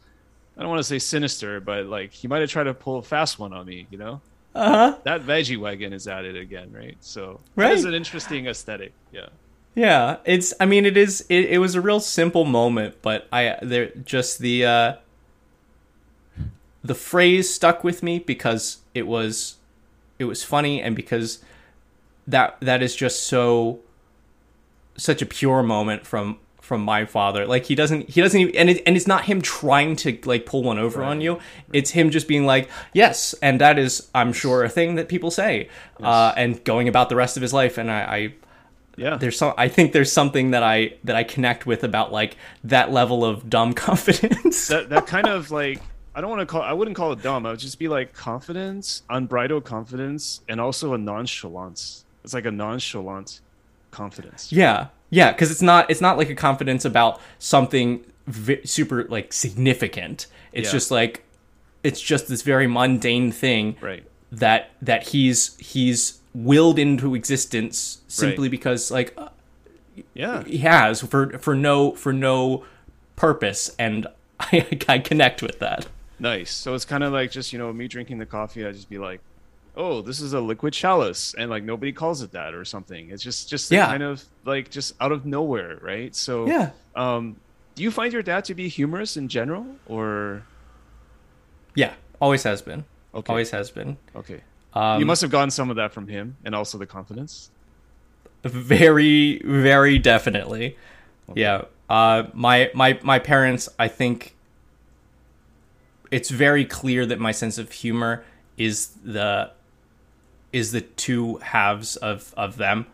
i 0.59 0.61
don't 0.61 0.69
want 0.69 0.79
to 0.79 0.83
say 0.83 0.99
sinister 0.99 1.59
but 1.59 1.85
like 1.87 2.11
he 2.11 2.27
might 2.27 2.41
have 2.41 2.49
tried 2.51 2.65
to 2.65 2.73
pull 2.75 2.97
a 2.99 3.01
fast 3.01 3.39
one 3.39 3.53
on 3.53 3.65
me 3.65 3.87
you 3.89 3.97
know 3.97 4.21
uh-huh 4.53 4.95
that 5.03 5.21
veggie 5.21 5.57
wagon 5.59 5.93
is 5.93 6.07
at 6.07 6.25
it 6.25 6.35
again 6.35 6.69
right 6.71 6.97
so 6.99 7.39
Right. 7.55 7.69
that 7.69 7.77
is 7.77 7.85
an 7.85 7.93
interesting 7.95 8.45
aesthetic 8.47 8.91
yeah 9.11 9.29
Yeah, 9.75 10.17
it's. 10.25 10.51
I 10.59 10.65
mean, 10.65 10.85
it 10.85 10.97
is. 10.97 11.23
It, 11.29 11.45
it 11.55 11.59
was 11.59 11.75
a 11.75 11.79
real 11.81 11.99
simple 12.01 12.43
moment, 12.43 12.95
but 13.01 13.27
I 13.31 13.55
there 13.61 13.91
just 14.03 14.39
the 14.39 14.65
uh, 14.65 14.93
the 16.83 16.95
phrase 16.95 17.53
stuck 17.53 17.83
with 17.83 18.01
me 18.01 18.19
because 18.19 18.79
it 18.93 19.05
was 19.07 19.57
it 20.17 20.25
was 20.25 20.43
funny 20.43 20.81
and 20.81 20.95
because 20.95 21.39
that 22.27 22.57
that 22.61 22.81
is 22.81 22.95
just 22.95 23.23
so 23.23 23.79
such 24.97 25.21
a 25.21 25.25
pure 25.25 25.61
moment 25.63 26.05
from 26.05 26.39
from 26.69 26.81
my 26.81 27.03
father. 27.03 27.45
Like 27.47 27.65
he 27.65 27.73
doesn't 27.75 28.09
he 28.11 28.21
doesn't 28.21 28.39
even 28.39 28.55
and, 28.55 28.69
it, 28.69 28.83
and 28.85 28.95
it's 28.95 29.07
not 29.07 29.25
him 29.25 29.41
trying 29.41 29.95
to 29.97 30.17
like 30.25 30.45
pull 30.45 30.61
one 30.63 30.77
over 30.77 31.01
on 31.03 31.19
you. 31.19 31.39
It's 31.73 31.89
him 31.89 32.11
just 32.11 32.27
being 32.27 32.45
like 32.45 32.69
yes 32.93 33.33
and 33.41 33.59
that 33.59 33.79
is 33.79 34.07
i'm 34.13 34.31
sure 34.33 34.63
a 34.63 34.69
thing 34.69 34.95
that 34.95 35.09
people 35.09 35.31
say 35.31 35.67
uh, 36.01 36.31
and 36.37 36.63
going 36.63 36.87
about 36.87 37.09
the 37.09 37.15
rest 37.15 37.37
of 37.37 37.41
his 37.41 37.53
life. 37.53 37.77
And 37.79 37.89
i, 37.89 38.01
I 38.17 38.19
Yeah. 38.97 39.17
there's 39.17 39.37
some 39.41 39.53
i 39.57 39.67
think 39.67 39.93
there's 39.93 40.11
something 40.11 40.51
that 40.51 40.61
i 40.61 40.93
that 41.05 41.15
i 41.15 41.23
connect 41.35 41.65
with 41.65 41.83
about 41.83 42.11
like 42.11 42.37
that 42.63 42.91
level 42.99 43.19
of 43.25 43.49
dumb 43.49 43.73
confidence. 43.87 44.67
That 44.67 44.89
that 44.93 45.07
kind 45.07 45.27
of 45.27 45.49
like 45.49 45.81
I 46.15 46.21
don't 46.21 46.29
want 46.35 46.41
to 46.41 46.51
call 46.53 46.61
I 46.61 46.73
wouldn't 46.73 46.97
call 46.99 47.11
it 47.13 47.21
dumb. 47.23 47.45
I 47.47 47.49
would 47.51 47.59
just 47.67 47.79
be 47.79 47.87
like 47.97 48.13
confidence, 48.13 49.01
unbridled 49.09 49.63
confidence, 49.75 50.41
and 50.49 50.61
also 50.61 50.93
a 50.93 50.97
nonchalance. 50.97 52.05
It's 52.23 52.33
like 52.37 52.45
a 52.45 52.51
nonchalant 52.51 53.41
confidence. 53.91 54.51
Yeah, 54.51 54.87
yeah, 55.09 55.31
because 55.31 55.51
it's 55.51 55.61
not 55.61 55.89
it's 55.89 56.01
not 56.01 56.17
like 56.17 56.29
a 56.29 56.35
confidence 56.35 56.85
about 56.85 57.19
something 57.39 58.03
vi- 58.27 58.61
super 58.63 59.05
like 59.05 59.33
significant. 59.33 60.27
It's 60.53 60.67
Yeah. 60.67 60.71
just 60.73 60.91
like 60.91 61.23
it's 61.83 62.01
just 62.01 62.27
this 62.27 62.41
very 62.41 62.67
mundane 62.67 63.31
thing 63.31 63.75
Right. 63.81 64.03
that 64.31 64.71
that 64.81 65.09
he's 65.09 65.55
he's 65.57 66.19
willed 66.33 66.77
into 66.77 67.15
existence 67.15 67.99
simply 68.07 68.43
Right. 68.47 68.51
because 68.51 68.91
like 68.91 69.13
uh, 69.17 69.29
Yeah. 70.13 70.43
he 70.43 70.59
has 70.59 71.01
for 71.01 71.37
for 71.39 71.55
no 71.55 71.91
for 71.93 72.13
no 72.13 72.63
purpose, 73.15 73.73
and 73.79 74.07
I 74.39 74.65
I 74.87 74.99
connect 74.99 75.41
with 75.41 75.59
that. 75.59 75.87
Nice. 76.19 76.51
So 76.51 76.73
it's 76.73 76.83
kind 76.85 77.03
of 77.03 77.13
like 77.13 77.31
just, 77.31 77.53
you 77.53 77.59
know, 77.59 77.71
me 77.71 77.87
drinking 77.87 78.17
the 78.17 78.25
coffee, 78.25 78.65
I 78.65 78.73
just 78.73 78.89
be 78.89 78.97
like, 78.97 79.21
"Oh, 79.79 80.01
this 80.01 80.19
is 80.21 80.33
a 80.33 80.41
liquid 80.51 80.73
chalice." 80.73 81.33
And 81.39 81.49
like 81.49 81.63
nobody 81.63 81.91
calls 81.91 82.21
it 82.21 82.31
that 82.33 82.53
or 82.53 82.65
something. 82.65 83.09
It's 83.11 83.23
just 83.23 83.49
just 83.49 83.71
Yeah. 83.71 83.87
kind 83.87 84.03
of 84.03 84.23
like 84.45 84.69
just 84.69 84.93
out 84.99 85.11
of 85.11 85.25
nowhere, 85.25 85.79
right? 85.81 86.13
So 86.15 86.45
Yeah, 86.47 86.71
um 86.95 87.37
do 87.75 87.83
you 87.83 87.91
find 87.91 88.11
your 88.13 88.21
dad 88.31 88.43
to 88.45 88.53
be 88.53 88.67
humorous 88.67 89.15
in 89.17 89.27
general 89.29 89.65
or 89.85 90.43
yeah, 91.75 91.93
always 92.19 92.43
has 92.43 92.61
been, 92.61 92.83
okay. 93.15 93.31
always 93.31 93.51
has 93.51 93.71
been. 93.71 93.97
Okay. 94.15 94.41
Um, 94.73 94.99
you 94.99 95.05
must 95.05 95.21
have 95.21 95.31
gotten 95.31 95.49
some 95.49 95.69
of 95.71 95.77
that 95.77 95.93
from 95.93 96.07
him 96.07 96.35
and 96.43 96.53
also 96.53 96.77
the 96.77 96.85
confidence. 96.85 97.49
very 98.43 99.41
very 99.43 99.97
definitely 99.99 100.77
yeah 101.35 101.63
uh 101.89 102.23
my 102.33 102.71
my 102.73 102.97
my 103.03 103.19
parents 103.19 103.67
i 103.77 103.87
think 103.87 104.33
it's 106.09 106.29
very 106.29 106.65
clear 106.65 107.05
that 107.05 107.19
my 107.19 107.31
sense 107.33 107.57
of 107.57 107.71
humor 107.71 108.23
is 108.57 108.91
the 109.03 109.51
is 110.51 110.71
the 110.71 110.81
two 110.81 111.37
halves 111.37 111.95
of 111.97 112.33
of 112.35 112.57
them 112.57 112.85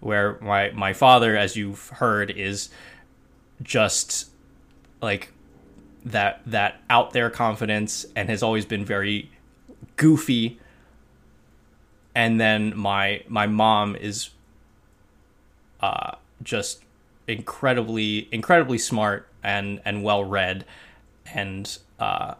where 0.00 0.38
my 0.40 0.70
my 0.70 0.92
father 0.92 1.36
as 1.36 1.56
you've 1.56 1.88
heard 1.88 2.30
is 2.30 2.68
just 3.62 4.30
like 5.00 5.32
that 6.04 6.40
that 6.46 6.80
out 6.88 7.12
there 7.12 7.30
confidence 7.30 8.06
and 8.14 8.28
has 8.28 8.42
always 8.42 8.64
been 8.64 8.84
very 8.84 9.30
goofy. 9.96 10.58
And 12.14 12.40
then 12.40 12.76
my 12.76 13.22
my 13.28 13.46
mom 13.46 13.96
is 13.96 14.30
uh, 15.80 16.12
just 16.42 16.82
incredibly 17.26 18.28
incredibly 18.32 18.78
smart 18.78 19.28
and 19.42 19.80
and 19.84 20.02
well 20.02 20.24
read. 20.24 20.64
And 21.34 21.76
uh, 21.98 22.34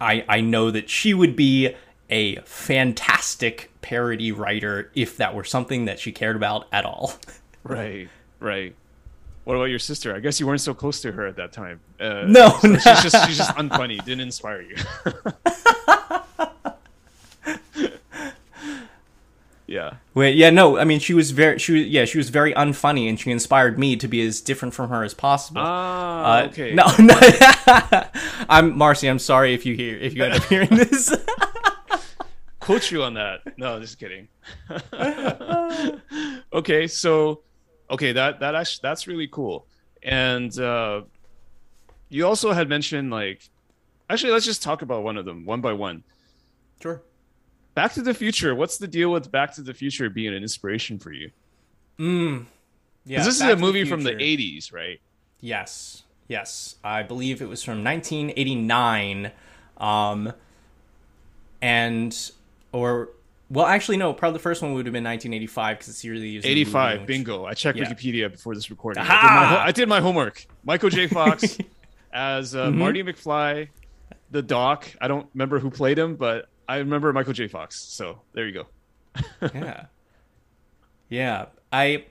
I 0.00 0.24
I 0.28 0.40
know 0.40 0.70
that 0.70 0.90
she 0.90 1.14
would 1.14 1.36
be 1.36 1.74
a 2.10 2.36
fantastic 2.42 3.70
parody 3.82 4.32
writer 4.32 4.90
if 4.94 5.16
that 5.18 5.34
were 5.34 5.44
something 5.44 5.84
that 5.86 5.98
she 5.98 6.12
cared 6.12 6.36
about 6.36 6.66
at 6.72 6.84
all. 6.84 7.12
Right, 7.62 8.08
right. 8.38 8.74
What 9.44 9.54
about 9.54 9.64
your 9.64 9.78
sister? 9.78 10.16
I 10.16 10.20
guess 10.20 10.40
you 10.40 10.46
weren't 10.46 10.62
so 10.62 10.72
close 10.72 11.02
to 11.02 11.12
her 11.12 11.26
at 11.26 11.36
that 11.36 11.52
time. 11.52 11.80
Uh, 12.00 12.24
No, 12.26 12.56
so 12.60 12.68
no. 12.68 12.78
she's 12.78 13.02
just 13.02 13.26
she's 13.28 13.36
just 13.36 13.50
unfunny. 13.56 14.02
Didn't 14.02 14.22
inspire 14.22 14.62
you. 14.62 14.76
yeah, 19.66 19.94
Wait, 20.14 20.36
yeah, 20.36 20.50
no, 20.50 20.78
I 20.78 20.84
mean 20.84 20.98
she 20.98 21.14
was 21.14 21.30
very 21.30 21.58
she 21.58 21.72
was 21.72 21.86
yeah, 21.86 22.04
she 22.04 22.18
was 22.18 22.28
very 22.30 22.52
unfunny 22.54 23.08
and 23.08 23.20
she 23.20 23.30
inspired 23.30 23.78
me 23.78 23.94
to 23.96 24.08
be 24.08 24.20
as 24.26 24.40
different 24.40 24.74
from 24.74 24.90
her 24.90 25.04
as 25.04 25.14
possible. 25.14 25.60
Ah, 25.62 26.40
Uh, 26.40 26.46
okay. 26.46 26.74
No, 26.74 26.86
no. 26.98 27.14
I'm 28.48 28.76
Marcy. 28.76 29.08
I'm 29.08 29.20
sorry 29.20 29.54
if 29.54 29.64
you 29.64 29.76
hear 29.76 29.96
if 29.96 30.14
you 30.14 30.24
end 30.24 30.34
up 30.34 30.42
hearing 30.44 30.70
this. 30.70 31.14
Quote 32.60 32.90
you 32.90 33.02
on 33.02 33.14
that. 33.14 33.58
No, 33.58 33.80
just 33.80 33.98
kidding. 33.98 34.28
okay, 36.52 36.86
so 36.86 37.42
okay, 37.90 38.12
that 38.12 38.40
that 38.40 38.54
actually 38.54 38.80
that's 38.82 39.06
really 39.06 39.28
cool. 39.28 39.66
And 40.02 40.56
uh, 40.58 41.02
you 42.10 42.26
also 42.26 42.52
had 42.52 42.68
mentioned 42.68 43.10
like, 43.10 43.48
actually, 44.08 44.32
let's 44.32 44.44
just 44.44 44.62
talk 44.62 44.82
about 44.82 45.02
one 45.02 45.16
of 45.16 45.24
them 45.24 45.44
one 45.44 45.60
by 45.60 45.72
one. 45.72 46.04
sure. 46.82 47.02
Back 47.74 47.94
to 47.94 48.02
the 48.02 48.12
Future. 48.12 48.54
What's 48.54 48.78
the 48.78 48.88
deal 48.88 49.10
with 49.10 49.30
Back 49.30 49.54
to 49.54 49.62
the 49.62 49.72
Future 49.72 50.10
being 50.10 50.34
an 50.34 50.42
inspiration 50.42 50.98
for 50.98 51.12
you? 51.12 51.30
Mm. 51.98 52.46
Yeah. 53.04 53.22
This 53.22 53.26
Back 53.26 53.32
is 53.32 53.40
a 53.40 53.48
to 53.48 53.54
the 53.54 53.60
movie 53.60 53.84
from 53.84 54.02
the 54.02 54.12
'80s, 54.12 54.72
right? 54.72 55.00
Yes. 55.40 56.02
Yes. 56.28 56.76
I 56.84 57.02
believe 57.02 57.42
it 57.42 57.48
was 57.48 57.64
from 57.64 57.82
1989. 57.82 59.32
Um, 59.78 60.32
and, 61.60 62.30
or, 62.72 63.10
well, 63.50 63.66
actually, 63.66 63.96
no, 63.96 64.12
probably 64.12 64.38
the 64.38 64.42
first 64.42 64.62
one 64.62 64.74
would 64.74 64.86
have 64.86 64.92
been 64.92 65.04
1985 65.04 65.76
because 65.78 65.88
it's 65.88 66.04
yearly 66.04 66.28
used 66.28 66.46
in 66.46 66.50
the 66.50 66.60
movie, 66.60 66.60
85. 66.62 67.00
which- 67.00 67.06
Bingo. 67.06 67.44
I 67.44 67.54
checked 67.54 67.78
Yeah. 67.78 67.92
Wikipedia 67.92 68.30
before 68.30 68.54
this 68.54 68.70
recording. 68.70 69.02
I 69.02 69.06
did, 69.06 69.10
my, 69.30 69.64
I 69.66 69.72
did 69.72 69.88
my 69.88 70.00
homework. 70.00 70.46
Michael 70.64 70.90
J. 70.90 71.06
Fox 71.08 71.58
as 72.12 72.54
uh, 72.54 72.66
Mm-hmm. 72.66 72.78
Marty 72.78 73.02
McFly, 73.02 73.68
the 74.30 74.42
Doc. 74.42 74.88
I 75.00 75.08
don't 75.08 75.26
remember 75.34 75.58
who 75.58 75.70
played 75.70 75.98
him, 75.98 76.16
but 76.16 76.48
I 76.68 76.76
remember 76.76 77.12
Michael 77.12 77.32
J. 77.32 77.48
Fox. 77.48 77.80
So 77.80 78.20
there 78.32 78.46
you 78.46 78.52
go. 78.52 78.66
yeah 79.54 79.86
yeah 81.08 81.46
i 81.72 82.04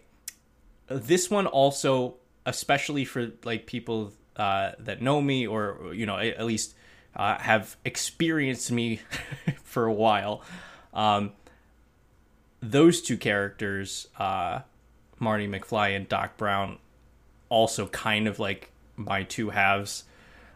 this 0.88 1.30
one 1.30 1.48
also 1.48 2.16
especially 2.46 3.06
for 3.06 3.32
like 3.46 3.66
people 3.66 4.12
uh 4.36 4.72
that 4.80 5.02
know 5.02 5.22
me 5.22 5.48
or 5.48 5.94
you 5.94 6.06
know 6.06 6.18
at 6.18 6.44
least 6.46 6.76
uh, 7.20 7.38
have 7.38 7.76
experienced 7.84 8.72
me 8.72 9.02
for 9.64 9.86
a 9.86 9.94
while. 9.94 10.42
Um 10.94 11.34
those 12.62 13.02
two 13.02 13.18
characters 13.18 14.08
uh 14.18 14.62
marty 15.18 15.48
mcfly 15.48 15.96
and 15.96 16.10
doc 16.10 16.36
brown 16.36 16.78
also 17.48 17.88
kind 17.88 18.28
of 18.28 18.40
like 18.40 18.72
my 18.96 19.24
two 19.24 19.50
halves. 19.50 20.06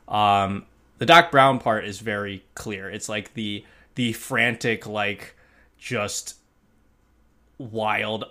Um 0.07 0.65
the 0.99 1.05
doc 1.05 1.31
brown 1.31 1.59
part 1.59 1.85
is 1.85 1.99
very 1.99 2.45
clear. 2.55 2.89
It's 2.89 3.09
like 3.09 3.33
the 3.33 3.65
the 3.95 4.13
frantic 4.13 4.87
like 4.87 5.35
just 5.77 6.37
wild 7.57 8.23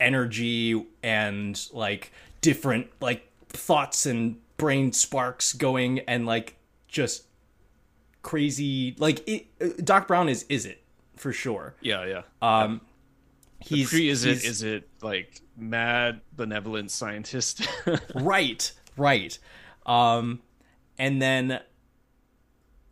energy 0.00 0.86
and 1.02 1.60
like 1.74 2.10
different 2.40 2.88
like 3.00 3.28
thoughts 3.50 4.06
and 4.06 4.36
brain 4.56 4.92
sparks 4.92 5.52
going 5.52 6.00
and 6.00 6.26
like 6.26 6.56
just 6.88 7.26
crazy 8.22 8.94
like 8.98 9.26
it, 9.28 9.46
uh, 9.60 9.68
Doc 9.82 10.08
Brown 10.08 10.28
is 10.28 10.44
is 10.48 10.66
it 10.66 10.82
for 11.16 11.32
sure. 11.32 11.74
Yeah, 11.80 12.04
yeah. 12.04 12.22
Um 12.42 12.80
he's 13.60 13.88
Pre 13.88 14.08
is 14.08 14.24
it 14.24 14.44
is 14.44 14.62
it 14.62 14.88
like 15.02 15.40
mad 15.56 16.20
benevolent 16.32 16.90
scientist? 16.90 17.66
right 18.14 18.70
right 18.96 19.38
um 19.84 20.40
and 20.98 21.20
then 21.20 21.60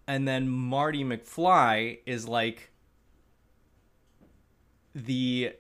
and 0.07 0.29
then 0.29 0.49
marty 0.49 1.03
mcfly 1.03 1.99
is 2.07 2.29
like 2.29 2.71
the 4.95 5.53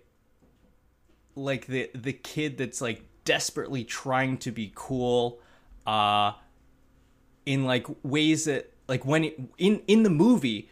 like 1.34 1.66
the 1.66 1.90
the 1.94 2.12
kid 2.12 2.58
that's 2.58 2.80
like 2.80 3.02
desperately 3.24 3.84
trying 3.84 4.38
to 4.38 4.52
be 4.52 4.70
cool 4.74 5.40
uh 5.86 6.32
in 7.46 7.64
like 7.64 7.86
ways 8.02 8.44
that 8.46 8.72
like 8.88 9.04
when 9.04 9.24
it, 9.24 9.38
in 9.58 9.82
in 9.86 10.02
the 10.02 10.10
movie 10.10 10.70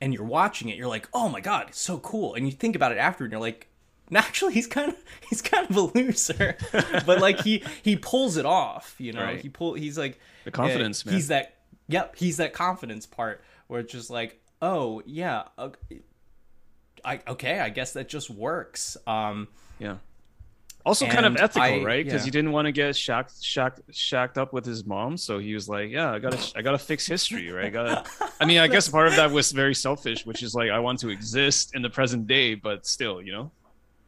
and 0.00 0.14
you're 0.14 0.24
watching 0.24 0.68
it 0.68 0.76
you're 0.76 0.86
like 0.88 1.08
oh 1.12 1.28
my 1.28 1.40
god 1.40 1.66
it's 1.68 1.80
so 1.80 1.98
cool 1.98 2.34
and 2.34 2.46
you 2.46 2.52
think 2.52 2.74
about 2.76 2.92
it 2.92 2.98
after 2.98 3.24
and 3.24 3.32
you're 3.32 3.40
like 3.40 3.66
"No, 4.10 4.20
actually 4.20 4.54
he's 4.54 4.66
kind 4.66 4.90
of 4.90 4.96
he's 5.28 5.42
kind 5.42 5.68
of 5.68 5.76
a 5.76 5.80
loser 5.98 6.56
but 7.06 7.20
like 7.20 7.40
he 7.40 7.62
he 7.82 7.96
pulls 7.96 8.36
it 8.36 8.46
off 8.46 8.94
you 8.98 9.12
know 9.12 9.22
Right. 9.22 9.40
he 9.40 9.48
pull 9.48 9.74
he's 9.74 9.98
like 9.98 10.18
The 10.44 10.50
confidence, 10.50 11.04
uh, 11.04 11.10
man. 11.10 11.14
he's 11.16 11.28
that 11.28 11.56
yep 11.88 12.14
he's 12.16 12.38
that 12.38 12.52
confidence 12.54 13.04
part 13.06 13.42
where 13.66 13.80
it's 13.80 13.92
just 13.92 14.08
like 14.10 14.40
oh 14.62 15.02
yeah 15.04 15.44
uh, 15.58 15.70
I 17.04 17.20
okay 17.28 17.60
I 17.60 17.68
guess 17.68 17.92
that 17.92 18.08
just 18.08 18.30
works 18.30 18.96
um 19.06 19.48
yeah. 19.78 19.96
Also, 20.88 21.06
kind 21.06 21.26
of 21.26 21.36
ethical, 21.36 21.62
I- 21.62 21.82
right? 21.82 22.02
Because 22.02 22.22
yeah. 22.22 22.24
he 22.24 22.30
didn't 22.30 22.50
want 22.50 22.64
to 22.64 22.72
get 22.72 22.96
shacked, 22.96 23.44
shacked, 23.44 23.82
shacked 23.92 24.38
up 24.38 24.54
with 24.54 24.64
his 24.64 24.86
mom, 24.86 25.18
so 25.18 25.38
he 25.38 25.52
was 25.52 25.68
like, 25.68 25.90
"Yeah, 25.90 26.10
I 26.10 26.18
gotta, 26.18 26.38
I 26.56 26.62
gotta 26.62 26.78
fix 26.78 27.06
history, 27.06 27.50
right? 27.50 27.66
I 27.66 27.68
gotta." 27.68 28.04
I 28.40 28.46
mean, 28.46 28.58
I 28.58 28.68
guess 28.68 28.88
part 28.88 29.06
of 29.06 29.16
that 29.16 29.30
was 29.30 29.52
very 29.52 29.74
selfish, 29.74 30.24
which 30.24 30.42
is 30.42 30.54
like, 30.54 30.70
I 30.70 30.78
want 30.78 30.98
to 31.00 31.10
exist 31.10 31.74
in 31.74 31.82
the 31.82 31.90
present 31.90 32.26
day, 32.26 32.54
but 32.54 32.86
still, 32.86 33.20
you 33.20 33.32
know, 33.32 33.50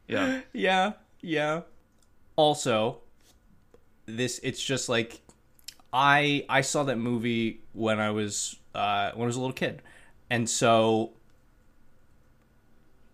yeah, 0.07 0.41
yeah, 0.53 0.93
yeah. 1.21 1.61
Also, 2.35 3.01
this 4.07 4.39
it's 4.41 4.63
just 4.63 4.89
like 4.89 5.21
I 5.93 6.45
I 6.49 6.61
saw 6.61 6.81
that 6.85 6.97
movie 6.97 7.61
when 7.73 7.99
I 7.99 8.09
was 8.09 8.57
uh, 8.73 9.11
when 9.13 9.25
I 9.25 9.27
was 9.27 9.35
a 9.35 9.39
little 9.39 9.53
kid, 9.53 9.83
and 10.31 10.49
so 10.49 11.11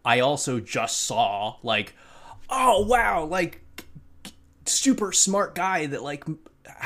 I 0.06 0.22
also 0.22 0.61
just 0.61 1.02
saw 1.02 1.57
like, 1.64 1.94
oh 2.49 2.86
wow, 2.86 3.26
like 3.26 3.61
super 4.65 5.11
smart 5.11 5.56
guy 5.56 5.86
that 5.86 6.03
like 6.03 6.26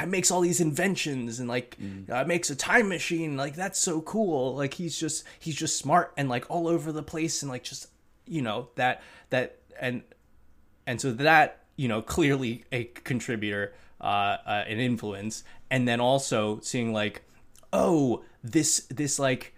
makes 0.08 0.32
all 0.32 0.42
these 0.42 0.62
inventions 0.62 1.40
and 1.40 1.50
like 1.50 1.78
uh, 2.10 2.24
makes 2.24 2.50
a 2.50 2.56
time 2.56 2.88
machine 2.88 3.36
like 3.38 3.56
that's 3.56 3.80
so 3.80 4.02
cool. 4.02 4.56
Like 4.56 4.74
he's 4.76 4.98
just 4.98 5.24
he's 5.40 5.56
just 5.56 5.78
smart 5.78 6.14
and 6.18 6.30
like 6.30 6.50
all 6.50 6.68
over 6.68 6.92
the 6.92 7.04
place 7.04 7.42
and 7.42 7.52
like 7.52 7.64
just 7.64 7.88
you 8.26 8.42
know 8.42 8.70
that 8.76 9.02
that 9.30 9.60
and 9.80 10.04
and 10.88 11.02
so 11.02 11.12
that 11.14 11.64
you 11.76 11.88
know 11.88 12.02
clearly 12.02 12.66
a 12.72 12.86
contributor 12.86 13.74
uh, 14.00 14.38
uh 14.46 14.64
an 14.68 14.80
influence. 14.80 15.44
And 15.70 15.88
then 15.88 16.00
also 16.02 16.60
seeing 16.62 16.94
like 16.94 17.24
oh 17.74 18.24
this 18.44 18.88
this 18.90 19.20
like 19.20 19.54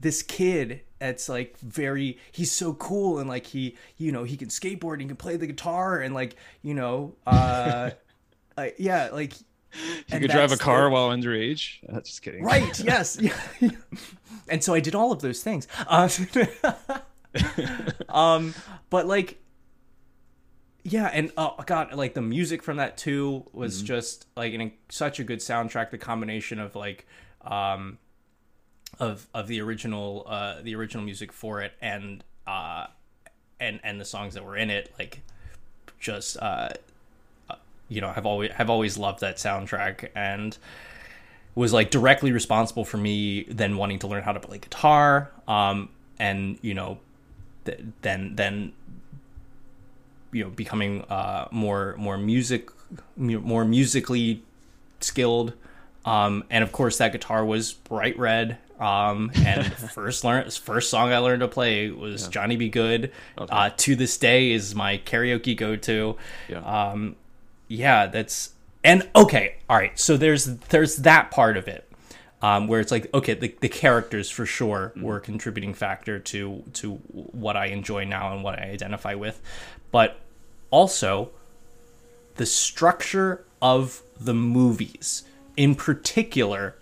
this 0.00 0.22
kid 0.22 0.82
that's 1.00 1.28
like 1.28 1.58
very 1.58 2.18
he's 2.30 2.52
so 2.52 2.74
cool 2.74 3.18
and 3.18 3.28
like 3.28 3.46
he 3.46 3.74
you 3.96 4.12
know 4.12 4.22
he 4.22 4.36
can 4.36 4.48
skateboard 4.48 4.94
and 4.94 5.02
he 5.02 5.08
can 5.08 5.16
play 5.16 5.36
the 5.36 5.46
guitar 5.46 5.98
and 5.98 6.14
like 6.14 6.36
you 6.62 6.74
know 6.74 7.16
uh, 7.26 7.90
uh 8.58 8.66
yeah 8.78 9.08
like 9.12 9.32
he 10.06 10.18
could 10.18 10.30
drive 10.30 10.52
a 10.52 10.56
car 10.56 10.90
while 10.90 11.10
underage. 11.10 11.78
Uh, 11.88 12.00
just 12.00 12.22
kidding. 12.22 12.44
right 12.44 12.78
yes 12.84 13.18
yeah. 13.20 13.70
and 14.48 14.62
so 14.62 14.74
i 14.74 14.80
did 14.80 14.94
all 14.94 15.10
of 15.10 15.20
those 15.22 15.42
things 15.42 15.66
uh, 15.88 16.08
um 18.08 18.54
but 18.90 19.06
like 19.06 19.42
yeah 20.82 21.06
and 21.06 21.32
oh 21.36 21.54
god 21.66 21.94
like 21.94 22.14
the 22.14 22.22
music 22.22 22.62
from 22.62 22.76
that 22.76 22.98
too 22.98 23.46
was 23.52 23.82
just 23.82 24.26
like 24.36 24.52
an, 24.52 24.72
such 24.90 25.18
a 25.18 25.24
good 25.24 25.38
soundtrack 25.38 25.90
the 25.90 25.98
combination 25.98 26.58
of 26.58 26.76
like 26.76 27.06
um 27.42 27.96
of 29.00 29.26
of 29.34 29.48
the 29.48 29.60
original 29.60 30.24
uh 30.28 30.60
the 30.62 30.74
original 30.74 31.02
music 31.02 31.32
for 31.32 31.62
it 31.62 31.72
and 31.80 32.22
uh 32.46 32.86
and 33.58 33.80
and 33.82 34.00
the 34.00 34.04
songs 34.04 34.34
that 34.34 34.44
were 34.44 34.56
in 34.56 34.70
it 34.70 34.92
like 34.98 35.22
just 35.98 36.36
uh 36.36 36.68
uh, 37.48 37.54
you 37.88 38.00
know 38.00 38.10
have 38.12 38.26
always 38.26 38.50
have 38.52 38.70
always 38.70 38.98
loved 38.98 39.20
that 39.20 39.36
soundtrack 39.36 40.10
and 40.14 40.58
was 41.54 41.72
like 41.72 41.90
directly 41.90 42.30
responsible 42.30 42.84
for 42.84 42.98
me 42.98 43.44
then 43.44 43.76
wanting 43.76 43.98
to 43.98 44.06
learn 44.06 44.22
how 44.22 44.32
to 44.32 44.40
play 44.40 44.58
guitar 44.58 45.30
um 45.48 45.88
and 46.18 46.58
you 46.62 46.74
know 46.74 46.98
th- 47.64 47.80
then 48.02 48.36
then 48.36 48.72
you 50.32 50.44
know 50.44 50.50
becoming 50.50 51.02
uh 51.04 51.48
more 51.50 51.96
more 51.98 52.18
music 52.18 52.70
more 53.16 53.64
musically 53.64 54.42
skilled. 55.00 55.54
Um 56.04 56.44
and 56.50 56.62
of 56.64 56.72
course 56.72 56.98
that 56.98 57.12
guitar 57.12 57.44
was 57.44 57.72
bright 57.72 58.18
red 58.18 58.58
um 58.80 59.30
and 59.36 59.72
first 59.92 60.24
learn 60.24 60.50
first 60.50 60.90
song 60.90 61.12
i 61.12 61.18
learned 61.18 61.40
to 61.40 61.48
play 61.48 61.90
was 61.90 62.28
Johnny 62.28 62.56
B. 62.56 62.68
Goode. 62.68 63.12
Uh 63.38 63.70
to 63.76 63.94
this 63.94 64.16
day 64.16 64.52
is 64.52 64.74
my 64.74 64.98
karaoke 64.98 65.56
go-to. 65.56 66.16
Yeah. 66.48 66.90
um 66.90 67.16
yeah 67.68 68.06
that's 68.06 68.54
and 68.82 69.08
okay 69.14 69.56
all 69.68 69.76
right 69.76 69.98
so 69.98 70.16
there's 70.16 70.46
there's 70.68 70.96
that 70.96 71.30
part 71.30 71.56
of 71.56 71.68
it 71.68 71.86
um, 72.42 72.68
where 72.68 72.80
it's 72.80 72.90
like 72.90 73.12
okay 73.12 73.34
the, 73.34 73.54
the 73.60 73.68
characters 73.68 74.30
for 74.30 74.46
sure 74.46 74.92
were 74.96 75.16
a 75.16 75.20
contributing 75.20 75.74
factor 75.74 76.18
to 76.18 76.64
to 76.74 76.94
what 76.94 77.56
i 77.56 77.66
enjoy 77.66 78.04
now 78.04 78.32
and 78.32 78.42
what 78.42 78.58
i 78.58 78.62
identify 78.62 79.14
with. 79.14 79.40
But 79.92 80.18
also 80.70 81.30
the 82.36 82.46
structure 82.46 83.44
of 83.60 84.02
the 84.18 84.34
movies 84.34 85.24
in 85.56 85.74
particular 85.74 86.76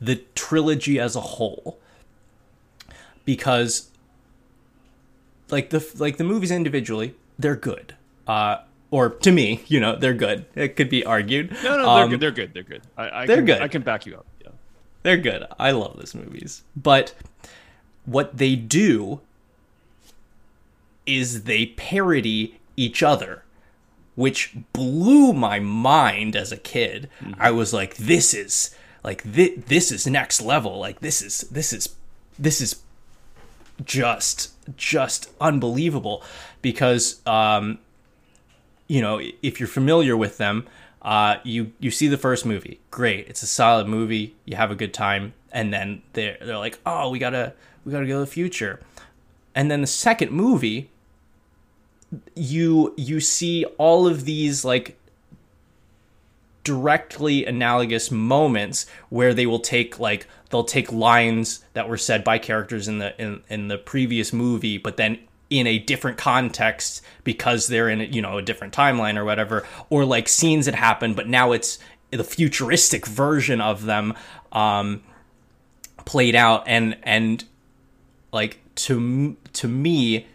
the 0.00 0.16
trilogy 0.34 0.98
as 0.98 1.14
a 1.16 1.20
whole 1.20 1.78
because 3.24 3.90
like 5.50 5.70
the 5.70 5.86
like 5.98 6.16
the 6.16 6.24
movies 6.24 6.50
individually 6.50 7.14
they're 7.38 7.56
good 7.56 7.94
uh 8.26 8.56
or 8.90 9.10
to 9.10 9.30
me 9.32 9.62
you 9.66 9.78
know 9.78 9.96
they're 9.96 10.14
good 10.14 10.46
it 10.54 10.76
could 10.76 10.88
be 10.88 11.04
argued 11.04 11.50
No, 11.62 11.76
no, 11.76 11.94
they're 11.94 12.04
Um, 12.04 12.10
good. 12.10 12.20
They're 12.20 12.30
good. 12.30 12.54
They're 12.54 12.62
good. 12.62 12.82
I, 12.96 13.10
I 13.22 13.26
they're 13.26 13.36
can, 13.36 13.44
good. 13.46 13.62
I 13.62 13.68
can 13.68 13.82
back 13.82 14.06
you 14.06 14.16
up. 14.16 14.26
Yeah. 14.42 14.50
they're 15.02 15.16
good. 15.18 15.44
I 15.58 15.70
love 15.72 15.96
those 15.96 16.14
movies. 16.14 16.62
But 16.76 17.14
what 18.06 18.36
they 18.38 18.56
do 18.56 19.20
is 21.06 21.44
they 21.44 21.66
parody 21.66 22.58
each 22.76 23.02
other, 23.02 23.44
which 24.14 24.54
blew 24.72 25.32
my 25.32 25.58
mind 25.60 26.34
as 26.36 26.52
a 26.52 26.56
kid. 26.56 27.08
I 27.38 27.50
was 27.50 27.72
like, 27.72 27.96
this 27.96 28.32
is 28.34 28.74
like 29.02 29.22
thi- 29.22 29.56
this 29.66 29.90
is 29.92 30.06
next 30.06 30.40
level. 30.40 30.78
Like 30.78 31.00
this 31.00 31.22
is 31.22 31.40
this 31.50 31.72
is 31.72 31.94
this 32.38 32.60
is 32.60 32.80
just 33.84 34.52
just 34.76 35.30
unbelievable 35.40 36.22
because 36.62 37.24
um 37.26 37.78
you 38.90 39.00
know, 39.00 39.20
if 39.40 39.60
you're 39.60 39.68
familiar 39.68 40.16
with 40.16 40.36
them, 40.38 40.66
uh, 41.02 41.36
you 41.44 41.72
you 41.78 41.92
see 41.92 42.08
the 42.08 42.18
first 42.18 42.44
movie, 42.44 42.80
great, 42.90 43.28
it's 43.28 43.40
a 43.40 43.46
solid 43.46 43.86
movie, 43.86 44.34
you 44.44 44.56
have 44.56 44.72
a 44.72 44.74
good 44.74 44.92
time, 44.92 45.32
and 45.52 45.72
then 45.72 46.02
they're 46.14 46.36
they're 46.42 46.58
like, 46.58 46.80
oh, 46.84 47.08
we 47.08 47.20
gotta 47.20 47.54
we 47.84 47.92
gotta 47.92 48.06
go 48.06 48.14
to 48.14 48.20
the 48.20 48.26
future, 48.26 48.80
and 49.54 49.70
then 49.70 49.80
the 49.80 49.86
second 49.86 50.32
movie, 50.32 50.90
you 52.34 52.92
you 52.96 53.20
see 53.20 53.64
all 53.78 54.08
of 54.08 54.24
these 54.24 54.64
like 54.64 54.98
directly 56.64 57.44
analogous 57.46 58.10
moments 58.10 58.86
where 59.08 59.32
they 59.32 59.46
will 59.46 59.60
take 59.60 59.98
like 59.98 60.26
they'll 60.50 60.64
take 60.64 60.92
lines 60.92 61.64
that 61.72 61.88
were 61.88 61.96
said 61.96 62.22
by 62.22 62.38
characters 62.38 62.88
in 62.88 62.98
the 62.98 63.20
in, 63.20 63.42
in 63.48 63.68
the 63.68 63.78
previous 63.78 64.32
movie 64.32 64.76
but 64.76 64.96
then 64.96 65.18
in 65.48 65.66
a 65.66 65.78
different 65.78 66.18
context 66.18 67.02
because 67.24 67.66
they're 67.66 67.88
in 67.88 68.00
you 68.12 68.20
know 68.20 68.38
a 68.38 68.42
different 68.42 68.74
timeline 68.74 69.16
or 69.16 69.24
whatever 69.24 69.66
or 69.88 70.04
like 70.04 70.28
scenes 70.28 70.66
that 70.66 70.74
happen 70.74 71.14
but 71.14 71.26
now 71.26 71.52
it's 71.52 71.78
the 72.10 72.24
futuristic 72.24 73.06
version 73.06 73.60
of 73.60 73.84
them 73.84 74.14
um 74.52 75.02
played 76.04 76.34
out. 76.34 76.64
And 76.66 76.96
and 77.02 77.44
like 78.32 78.58
to 78.76 79.36
to 79.54 79.68
me 79.68 80.26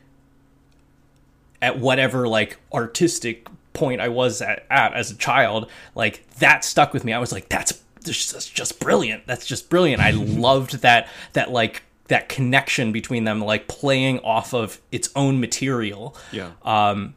at 1.62 1.80
whatever 1.80 2.28
like 2.28 2.58
artistic 2.74 3.48
point 3.76 4.02
I 4.02 4.08
was 4.10 4.42
at, 4.42 4.66
at 4.72 4.94
as 4.94 5.12
a 5.12 5.16
child, 5.16 5.70
like 5.94 6.28
that 6.40 6.66
stuck 6.66 6.94
with 6.94 7.04
me. 7.06 7.14
I 7.14 7.20
was 7.20 7.32
like, 7.32 7.48
that's 7.50 7.84
just, 8.04 8.34
that's 8.34 8.50
just 8.50 8.80
brilliant. 8.80 9.28
That's 9.28 9.46
just 9.46 9.70
brilliant. 9.70 10.02
I 10.02 10.12
loved 10.16 10.82
that 10.82 11.08
that 11.34 11.52
like 11.52 11.84
that 12.08 12.30
connection 12.30 12.92
between 12.92 13.24
them, 13.24 13.40
like 13.42 13.68
playing 13.68 14.20
off 14.20 14.54
of 14.54 14.82
its 14.92 15.10
own 15.16 15.40
material. 15.40 16.16
Yeah. 16.32 16.52
Um, 16.64 17.16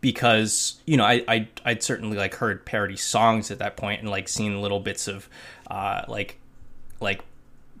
Because 0.00 0.80
you 0.86 0.96
know, 0.96 1.04
I 1.04 1.22
I 1.28 1.48
I'd 1.64 1.82
certainly 1.82 2.16
like 2.16 2.34
heard 2.36 2.64
parody 2.64 2.96
songs 2.96 3.50
at 3.50 3.58
that 3.58 3.76
point 3.76 4.00
and 4.00 4.08
like 4.08 4.28
seen 4.28 4.62
little 4.62 4.80
bits 4.80 5.08
of 5.08 5.28
uh 5.66 6.02
like 6.08 6.38
like 7.00 7.20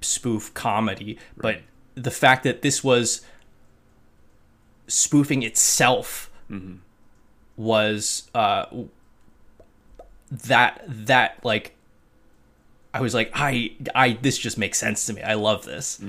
spoof 0.02 0.52
comedy, 0.54 1.18
but 1.36 1.60
the 1.94 2.10
fact 2.10 2.44
that 2.44 2.62
this 2.62 2.82
was 2.84 3.20
spoofing 4.86 5.42
itself 5.42 6.30
was 7.60 8.30
uh 8.34 8.64
that 10.30 10.82
that 10.88 11.44
like 11.44 11.76
I 12.94 13.00
was 13.02 13.14
like 13.14 13.30
I 13.34 13.76
I 13.94 14.18
this 14.22 14.38
just 14.38 14.56
makes 14.58 14.78
sense 14.78 15.04
to 15.06 15.12
me. 15.12 15.22
I 15.22 15.34
love 15.34 15.64
this. 15.64 16.02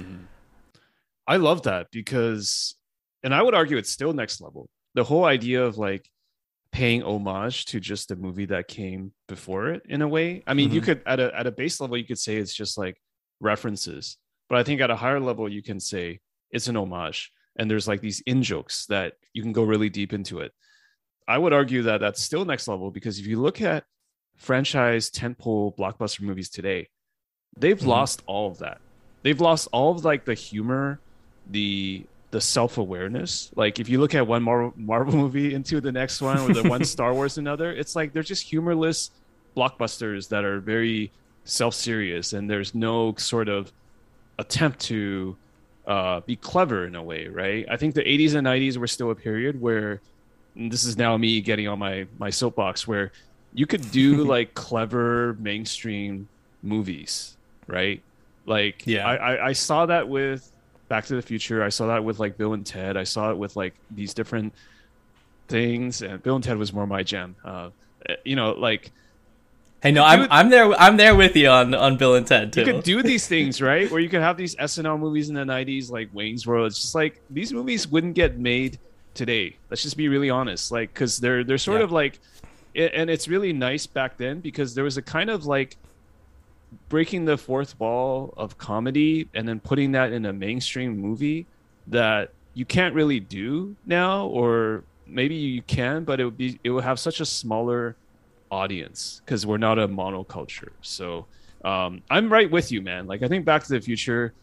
I 1.27 1.35
love 1.37 1.63
that 1.63 1.87
because, 1.91 2.75
and 3.23 3.33
I 3.35 3.41
would 3.41 3.53
argue 3.53 3.77
it's 3.77 3.91
still 3.91 4.13
next 4.13 4.41
level. 4.41 4.67
The 4.95 5.03
whole 5.03 5.25
idea 5.25 5.63
of 5.63 5.77
like 5.77 6.09
paying 6.71 7.03
homage 7.03 7.65
to 7.65 7.79
just 7.79 8.11
a 8.11 8.15
movie 8.15 8.45
that 8.45 8.67
came 8.67 9.11
before 9.27 9.67
it 9.69 9.83
in 9.87 10.01
a 10.01 10.07
way. 10.07 10.41
I 10.47 10.53
mean, 10.53 10.71
you 10.71 10.81
Mhm. 10.81 10.85
could 10.85 11.01
at 11.05 11.19
a 11.19 11.37
at 11.37 11.45
a 11.47 11.51
base 11.51 11.79
level, 11.81 11.97
you 11.97 12.05
could 12.05 12.19
say 12.19 12.37
it's 12.37 12.53
just 12.53 12.77
like 12.77 12.97
references, 13.41 14.17
but 14.49 14.57
I 14.57 14.63
think 14.63 14.81
at 14.81 14.89
a 14.89 14.95
higher 14.95 15.19
level, 15.19 15.47
you 15.49 15.61
can 15.61 15.79
say 15.79 16.19
it's 16.51 16.67
an 16.67 16.77
homage. 16.77 17.31
And 17.57 17.69
there's 17.69 17.87
like 17.87 17.99
these 18.01 18.21
in 18.21 18.41
jokes 18.43 18.85
that 18.87 19.13
you 19.33 19.43
can 19.43 19.51
go 19.51 19.63
really 19.63 19.89
deep 19.89 20.13
into 20.13 20.39
it. 20.39 20.53
I 21.27 21.38
would 21.38 21.53
argue 21.53 21.84
that 21.84 21.99
that's 22.02 22.22
still 22.22 22.45
next 22.45 22.68
level 22.68 22.91
because 22.91 23.19
if 23.19 23.26
you 23.27 23.39
look 23.41 23.61
at 23.61 23.84
franchise 24.35 25.10
tentpole 25.10 25.76
blockbuster 25.77 26.22
movies 26.22 26.49
today, 26.49 26.89
they've 27.57 27.80
Mhm. 27.80 27.85
lost 27.88 28.22
all 28.26 28.49
of 28.49 28.57
that. 28.60 28.81
They've 29.23 29.39
lost 29.39 29.68
all 29.72 29.91
of 29.91 30.03
like 30.03 30.26
the 30.26 30.34
humor, 30.34 30.99
the 31.49 32.06
the 32.31 32.41
self 32.41 32.77
awareness. 32.77 33.52
Like 33.57 33.80
if 33.80 33.89
you 33.89 33.99
look 33.99 34.15
at 34.15 34.26
one 34.26 34.41
Marvel, 34.43 34.73
Marvel 34.77 35.14
movie 35.26 35.53
into 35.53 35.81
the 35.81 35.91
next 35.91 36.22
one, 36.22 36.39
or 36.39 36.53
the 36.53 36.64
one 36.69 36.84
Star 36.95 37.14
Wars 37.14 37.38
another, 37.38 37.72
it's 37.73 37.93
like 37.95 38.14
they're 38.14 38.23
just 38.23 38.43
humorless 38.49 39.11
blockbusters 39.56 40.30
that 40.30 40.45
are 40.45 40.60
very 40.61 41.11
self 41.43 41.76
serious, 41.76 42.31
and 42.34 42.49
there's 42.49 42.73
no 42.73 43.14
sort 43.18 43.49
of 43.49 43.72
attempt 44.39 44.80
to 44.80 45.38
uh, 45.88 46.22
be 46.22 46.35
clever 46.38 46.85
in 46.85 46.95
a 46.95 47.03
way, 47.03 47.27
right? 47.27 47.65
I 47.69 47.76
think 47.76 47.95
the 47.95 48.03
80s 48.03 48.34
and 48.35 48.48
90s 48.48 48.77
were 48.77 48.88
still 48.88 49.11
a 49.11 49.15
period 49.15 49.60
where 49.60 49.99
this 50.55 50.83
is 50.83 50.97
now 50.97 51.17
me 51.17 51.41
getting 51.41 51.67
on 51.67 51.79
my 51.79 52.05
my 52.19 52.29
soapbox 52.29 52.87
where 52.87 53.11
you 53.53 53.65
could 53.65 53.89
do 53.91 54.23
like 54.25 54.53
clever 54.53 55.35
mainstream 55.39 56.27
movies, 56.63 57.37
right? 57.67 58.01
Like 58.45 58.85
yeah, 58.85 59.07
I, 59.07 59.15
I, 59.15 59.45
I 59.47 59.53
saw 59.53 59.85
that 59.85 60.07
with 60.07 60.51
Back 60.87 61.05
to 61.05 61.15
the 61.15 61.21
Future. 61.21 61.63
I 61.63 61.69
saw 61.69 61.87
that 61.87 62.03
with 62.03 62.19
like 62.19 62.37
Bill 62.37 62.53
and 62.53 62.65
Ted. 62.65 62.97
I 62.97 63.03
saw 63.03 63.31
it 63.31 63.37
with 63.37 63.55
like 63.55 63.75
these 63.91 64.13
different 64.13 64.53
things, 65.47 66.01
and 66.01 66.21
Bill 66.21 66.35
and 66.35 66.43
Ted 66.43 66.57
was 66.57 66.73
more 66.73 66.87
my 66.87 67.03
jam. 67.03 67.35
Uh, 67.43 67.69
you 68.23 68.35
know, 68.35 68.51
like. 68.51 68.91
Hey, 69.83 69.91
no, 69.91 70.03
I'm, 70.03 70.27
I'm 70.29 70.49
there. 70.51 70.71
I'm 70.79 70.95
there 70.95 71.15
with 71.15 71.35
you 71.35 71.49
on, 71.49 71.73
on 71.73 71.97
Bill 71.97 72.13
and 72.13 72.27
Ted 72.27 72.53
too. 72.53 72.59
You 72.59 72.65
could 72.67 72.83
do 72.83 73.01
these 73.11 73.27
things, 73.27 73.63
right? 73.63 73.89
Where 73.89 73.99
you 73.99 74.09
could 74.09 74.21
have 74.21 74.37
these 74.37 74.55
SNL 74.57 74.99
movies 74.99 75.29
in 75.29 75.33
the 75.33 75.41
'90s, 75.41 75.89
like 75.89 76.07
Wayne's 76.13 76.45
World. 76.45 76.67
It's 76.67 76.79
just 76.79 76.93
like 76.93 77.19
these 77.31 77.51
movies 77.51 77.87
wouldn't 77.87 78.13
get 78.13 78.37
made 78.37 78.77
today. 79.13 79.57
Let's 79.69 79.83
just 79.83 79.97
be 79.97 80.07
really 80.07 80.29
honest, 80.29 80.71
like 80.71 80.93
because 80.93 81.19
they're 81.19 81.43
they're 81.43 81.57
sort 81.57 81.79
yeah. 81.79 81.85
of 81.85 81.91
like, 81.91 82.19
and 82.75 83.09
it's 83.09 83.27
really 83.27 83.53
nice 83.53 83.85
back 83.88 84.17
then 84.17 84.39
because 84.39 84.75
there 84.75 84.83
was 84.83 84.97
a 84.97 85.01
kind 85.01 85.29
of 85.29 85.45
like 85.45 85.77
breaking 86.89 87.25
the 87.25 87.38
fourth 87.38 87.79
wall 87.79 88.33
of 88.38 88.57
comedy 88.57 89.27
and 89.33 89.47
then 89.47 89.59
putting 89.59 89.91
that 89.91 90.13
in 90.13 90.25
a 90.25 90.33
mainstream 90.33 90.97
movie 90.97 91.45
that 91.88 92.31
you 92.53 92.65
can't 92.65 92.95
really 92.95 93.19
do 93.19 93.75
now 93.85 94.27
or 94.27 94.83
maybe 95.05 95.35
you 95.35 95.61
can 95.63 96.03
but 96.03 96.19
it 96.19 96.25
would 96.25 96.38
be 96.38 96.59
it 96.63 96.69
would 96.69 96.83
have 96.83 96.99
such 96.99 97.19
a 97.19 97.25
smaller 97.25 97.95
audience 98.49 99.21
because 99.25 99.45
we're 99.45 99.57
not 99.57 99.79
a 99.79 99.88
monoculture 99.88 100.69
so 100.81 101.25
um, 101.65 102.01
i'm 102.09 102.31
right 102.31 102.49
with 102.49 102.71
you 102.71 102.81
man 102.81 103.07
like 103.07 103.21
i 103.21 103.27
think 103.27 103.43
back 103.43 103.63
to 103.63 103.69
the 103.69 103.81
future 103.81 104.33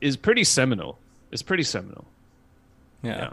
is 0.00 0.16
pretty 0.16 0.44
seminal 0.44 0.98
it's 1.32 1.42
pretty 1.42 1.62
seminal 1.62 2.04
yeah, 3.02 3.16
yeah. 3.16 3.30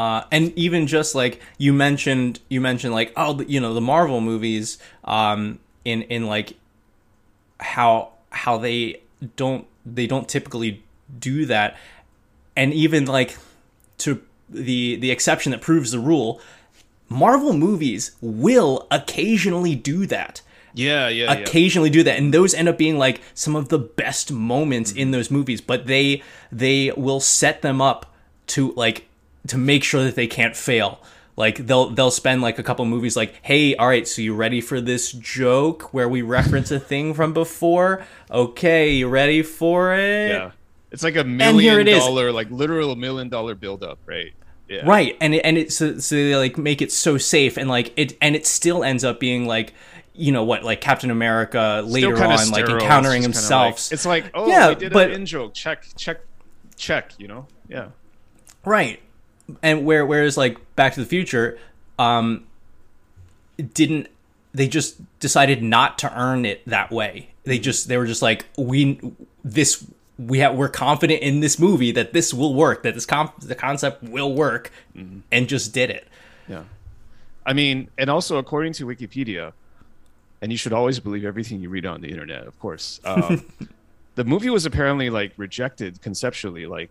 Uh, 0.00 0.24
and 0.32 0.56
even 0.56 0.86
just 0.86 1.14
like 1.14 1.42
you 1.58 1.74
mentioned 1.74 2.40
you 2.48 2.58
mentioned 2.58 2.94
like 2.94 3.12
oh 3.18 3.38
you 3.42 3.60
know 3.60 3.74
the 3.74 3.82
marvel 3.82 4.22
movies 4.22 4.78
um, 5.04 5.58
in 5.84 6.00
in 6.04 6.26
like 6.26 6.54
how 7.58 8.10
how 8.30 8.56
they 8.56 8.98
don't 9.36 9.66
they 9.84 10.06
don't 10.06 10.26
typically 10.26 10.82
do 11.18 11.44
that 11.44 11.76
and 12.56 12.72
even 12.72 13.04
like 13.04 13.36
to 13.98 14.22
the 14.48 14.96
the 14.96 15.10
exception 15.10 15.52
that 15.52 15.60
proves 15.60 15.90
the 15.90 15.98
rule 15.98 16.40
marvel 17.10 17.52
movies 17.52 18.16
will 18.22 18.86
occasionally 18.90 19.74
do 19.74 20.06
that 20.06 20.40
yeah 20.72 21.08
yeah 21.08 21.30
occasionally 21.30 21.90
yeah. 21.90 21.92
do 21.92 22.02
that 22.04 22.16
and 22.16 22.32
those 22.32 22.54
end 22.54 22.70
up 22.70 22.78
being 22.78 22.96
like 22.96 23.20
some 23.34 23.54
of 23.54 23.68
the 23.68 23.78
best 23.78 24.32
moments 24.32 24.92
mm-hmm. 24.92 25.00
in 25.00 25.10
those 25.10 25.30
movies 25.30 25.60
but 25.60 25.86
they 25.86 26.22
they 26.50 26.90
will 26.92 27.20
set 27.20 27.60
them 27.60 27.82
up 27.82 28.14
to 28.46 28.72
like 28.72 29.06
to 29.46 29.58
make 29.58 29.84
sure 29.84 30.04
that 30.04 30.14
they 30.14 30.26
can't 30.26 30.56
fail 30.56 31.00
like 31.40 31.66
they'll 31.66 31.88
they'll 31.88 32.10
spend 32.10 32.42
like 32.42 32.58
a 32.58 32.62
couple 32.62 32.84
movies 32.84 33.16
like, 33.16 33.34
hey, 33.40 33.74
all 33.74 33.88
right, 33.88 34.06
so 34.06 34.20
you 34.20 34.34
ready 34.34 34.60
for 34.60 34.78
this 34.78 35.10
joke 35.10 35.94
where 35.94 36.06
we 36.06 36.20
reference 36.20 36.70
a 36.70 36.78
thing 36.78 37.14
from 37.14 37.32
before? 37.32 38.04
Okay, 38.30 38.92
you 38.92 39.08
ready 39.08 39.42
for 39.42 39.94
it? 39.94 40.28
Yeah. 40.32 40.50
It's 40.90 41.02
like 41.02 41.16
a 41.16 41.24
million 41.24 41.86
dollar, 41.86 42.30
like 42.30 42.50
literal 42.50 42.94
million 42.94 43.30
dollar 43.30 43.54
buildup, 43.54 44.00
right? 44.04 44.34
Yeah. 44.68 44.82
Right, 44.84 45.16
and 45.20 45.34
it, 45.34 45.38
and 45.38 45.56
it 45.56 45.72
so, 45.72 45.98
so 45.98 46.14
they 46.14 46.36
like 46.36 46.58
make 46.58 46.82
it 46.82 46.92
so 46.92 47.16
safe, 47.16 47.56
and 47.56 47.70
like 47.70 47.94
it, 47.96 48.18
and 48.20 48.36
it 48.36 48.46
still 48.46 48.84
ends 48.84 49.02
up 49.02 49.18
being 49.18 49.46
like 49.46 49.72
you 50.12 50.32
know 50.32 50.44
what, 50.44 50.62
like 50.62 50.82
Captain 50.82 51.10
America 51.10 51.82
later 51.86 52.22
on, 52.22 52.36
sterile. 52.36 52.70
like 52.72 52.82
encountering 52.82 53.22
it's 53.22 53.26
himself. 53.26 53.76
Like, 53.76 53.92
it's 53.92 54.04
like, 54.04 54.30
oh, 54.34 54.46
yeah, 54.46 54.74
did 54.74 54.92
but, 54.92 55.08
an 55.08 55.20
in 55.20 55.26
joke. 55.26 55.54
Check, 55.54 55.86
check, 55.96 56.20
check. 56.76 57.12
You 57.18 57.28
know, 57.28 57.46
yeah. 57.66 57.88
Right, 58.64 59.00
and 59.62 59.84
where 59.84 60.04
whereas 60.06 60.36
like 60.36 60.58
Back 60.76 60.94
to 60.94 61.00
the 61.00 61.06
Future, 61.06 61.58
um, 61.98 62.46
didn't 63.74 64.08
they 64.52 64.68
just 64.68 65.00
decided 65.20 65.62
not 65.62 65.98
to 65.98 66.18
earn 66.18 66.44
it 66.44 66.64
that 66.66 66.90
way? 66.90 67.30
They 67.44 67.56
mm-hmm. 67.56 67.62
just 67.62 67.88
they 67.88 67.96
were 67.96 68.06
just 68.06 68.22
like 68.22 68.46
we 68.56 69.00
this 69.44 69.86
we 70.18 70.38
have 70.38 70.54
we're 70.54 70.68
confident 70.68 71.22
in 71.22 71.40
this 71.40 71.58
movie 71.58 71.92
that 71.92 72.12
this 72.12 72.34
will 72.34 72.54
work 72.54 72.82
that 72.82 72.94
this 72.94 73.06
comp 73.06 73.40
the 73.40 73.54
concept 73.54 74.02
will 74.02 74.34
work 74.34 74.70
mm-hmm. 74.96 75.20
and 75.30 75.48
just 75.48 75.72
did 75.72 75.90
it. 75.90 76.06
Yeah, 76.48 76.64
I 77.46 77.52
mean, 77.52 77.88
and 77.96 78.10
also 78.10 78.38
according 78.38 78.72
to 78.74 78.86
Wikipedia, 78.86 79.52
and 80.42 80.50
you 80.50 80.58
should 80.58 80.72
always 80.72 81.00
believe 81.00 81.24
everything 81.24 81.60
you 81.60 81.68
read 81.68 81.86
on 81.86 82.00
the 82.00 82.08
internet, 82.08 82.46
of 82.46 82.58
course. 82.58 83.00
Um, 83.04 83.44
the 84.14 84.24
movie 84.24 84.50
was 84.50 84.66
apparently 84.66 85.10
like 85.10 85.32
rejected 85.36 86.02
conceptually, 86.02 86.66
like 86.66 86.90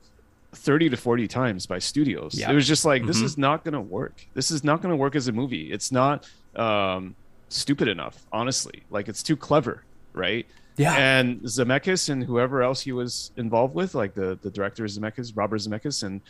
30 0.54 0.90
to 0.90 0.98
40 0.98 1.28
times 1.28 1.66
by 1.66 1.80
studios. 1.80 2.36
Yeah. 2.36 2.52
It 2.52 2.56
was 2.56 2.68
just 2.68 2.86
like, 2.86 3.02
mm-hmm. 3.02 3.08
this 3.08 3.22
is 3.22 3.38
not 3.38 3.64
going 3.64 3.74
to 3.74 3.82
work. 3.82 4.26
This 4.34 4.52
is 4.52 4.64
not 4.64 4.82
going 4.82 4.92
to 4.92 4.96
work 4.96 5.16
as 5.16 5.28
a 5.28 5.32
movie. 5.32 5.72
It's 5.72 5.92
not 5.92 6.28
um, 6.56 7.16
stupid 7.50 7.88
enough, 7.88 8.26
honestly. 8.32 8.84
Like, 8.90 9.08
it's 9.08 9.22
too 9.24 9.36
clever, 9.36 9.84
right? 10.14 10.46
Yeah. 10.78 10.96
And 10.96 11.42
Zemeckis 11.42 12.10
and 12.10 12.24
whoever 12.24 12.64
else 12.64 12.82
he 12.82 12.92
was 12.92 13.32
involved 13.38 13.76
with, 13.76 13.96
like 13.96 14.16
the, 14.16 14.40
the 14.42 14.50
director 14.50 14.86
Zemeckis, 14.86 15.34
Robert 15.36 15.58
Zemeckis, 15.58 16.04
and 16.04 16.22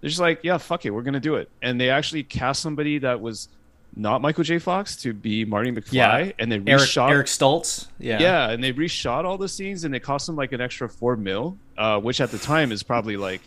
they're 0.00 0.10
just 0.10 0.20
like, 0.20 0.40
yeah, 0.42 0.58
fuck 0.58 0.84
it, 0.84 0.90
we're 0.90 1.02
going 1.02 1.14
to 1.14 1.20
do 1.20 1.36
it. 1.36 1.48
And 1.62 1.80
they 1.80 1.88
actually 1.88 2.24
cast 2.24 2.60
somebody 2.60 2.98
that 2.98 3.20
was 3.20 3.48
not 3.94 4.20
Michael 4.22 4.42
J. 4.42 4.58
Fox 4.58 4.96
to 4.96 5.12
be 5.12 5.44
Marty 5.44 5.70
McFly, 5.70 5.92
yeah. 5.92 6.32
and 6.38 6.50
they 6.50 6.58
reshot 6.58 7.10
Eric, 7.10 7.14
Eric 7.14 7.26
Stoltz. 7.26 7.88
Yeah, 7.98 8.20
yeah, 8.20 8.50
and 8.50 8.64
they 8.64 8.72
reshot 8.72 9.24
all 9.24 9.38
the 9.38 9.48
scenes, 9.48 9.84
and 9.84 9.94
it 9.94 10.00
cost 10.00 10.26
them 10.26 10.34
like 10.34 10.52
an 10.52 10.60
extra 10.60 10.88
four 10.88 11.16
mil, 11.16 11.58
uh, 11.76 12.00
which 12.00 12.20
at 12.20 12.30
the 12.30 12.38
time 12.38 12.72
is 12.72 12.82
probably 12.82 13.16
like 13.16 13.42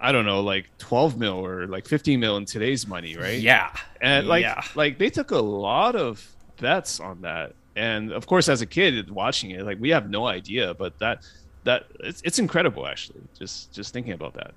I 0.00 0.12
don't 0.12 0.26
know, 0.26 0.40
like 0.40 0.70
12 0.78 1.18
mil 1.18 1.44
or 1.44 1.66
like 1.66 1.86
15 1.86 2.20
mil 2.20 2.36
in 2.36 2.44
today's 2.44 2.86
money, 2.86 3.16
right? 3.16 3.40
Yeah. 3.40 3.72
And 4.00 4.28
like, 4.28 4.42
yeah. 4.42 4.62
like 4.74 4.98
they 4.98 5.10
took 5.10 5.32
a 5.32 5.38
lot 5.38 5.96
of 5.96 6.26
bets 6.60 7.00
on 7.00 7.22
that. 7.22 7.54
And 7.74 8.12
of 8.12 8.26
course, 8.26 8.48
as 8.48 8.60
a 8.60 8.66
kid 8.66 9.10
watching 9.10 9.50
it, 9.50 9.64
like 9.64 9.80
we 9.80 9.90
have 9.90 10.08
no 10.08 10.26
idea, 10.26 10.74
but 10.74 10.98
that, 11.00 11.26
that 11.64 11.86
it's, 12.00 12.22
it's 12.24 12.38
incredible 12.38 12.86
actually. 12.86 13.20
Just, 13.36 13.72
just 13.72 13.92
thinking 13.92 14.12
about 14.12 14.34
that. 14.34 14.52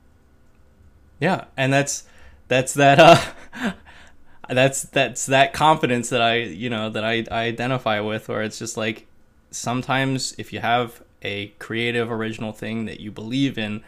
Yeah. 1.20 1.46
And 1.58 1.74
that's, 1.74 2.04
that's 2.48 2.74
that, 2.76 3.00
uh, 3.00 3.72
that's, 4.50 4.84
that's 4.84 5.26
that 5.26 5.54
confidence 5.54 6.10
that 6.10 6.22
I, 6.22 6.36
you 6.38 6.70
know, 6.70 6.90
that 6.90 7.04
I, 7.04 7.26
I 7.32 7.46
identify 7.46 8.00
with 8.00 8.30
where 8.30 8.44
it's 8.44 8.60
just 8.60 8.78
like, 8.78 9.08
sometimes 9.52 10.34
if 10.38 10.54
you 10.54 10.60
have 10.60 11.04
a 11.22 11.48
creative 11.60 12.12
original 12.12 12.52
thing 12.52 12.86
that 12.86 13.00
you 13.00 13.12
believe 13.12 13.58
in, 13.58 13.84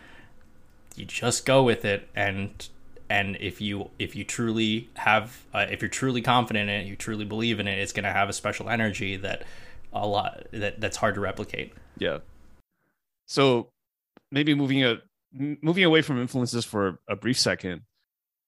you 0.95 1.05
just 1.05 1.45
go 1.45 1.63
with 1.63 1.85
it 1.85 2.09
and 2.15 2.69
and 3.09 3.37
if 3.39 3.61
you 3.61 3.89
if 3.99 4.15
you 4.15 4.23
truly 4.23 4.89
have 4.95 5.45
uh, 5.53 5.65
if 5.69 5.81
you're 5.81 5.89
truly 5.89 6.21
confident 6.21 6.69
in 6.69 6.81
it 6.81 6.87
you 6.87 6.95
truly 6.95 7.25
believe 7.25 7.59
in 7.59 7.67
it 7.67 7.77
it's 7.77 7.93
going 7.93 8.03
to 8.03 8.11
have 8.11 8.29
a 8.29 8.33
special 8.33 8.69
energy 8.69 9.17
that 9.17 9.43
a 9.93 10.07
lot 10.07 10.47
that 10.51 10.79
that's 10.79 10.97
hard 10.97 11.15
to 11.15 11.21
replicate. 11.21 11.73
Yeah. 11.97 12.19
So 13.27 13.69
maybe 14.31 14.53
moving 14.53 14.83
a 14.83 14.97
moving 15.31 15.83
away 15.83 16.01
from 16.01 16.19
influences 16.21 16.65
for 16.65 16.99
a 17.07 17.15
brief 17.15 17.39
second 17.39 17.81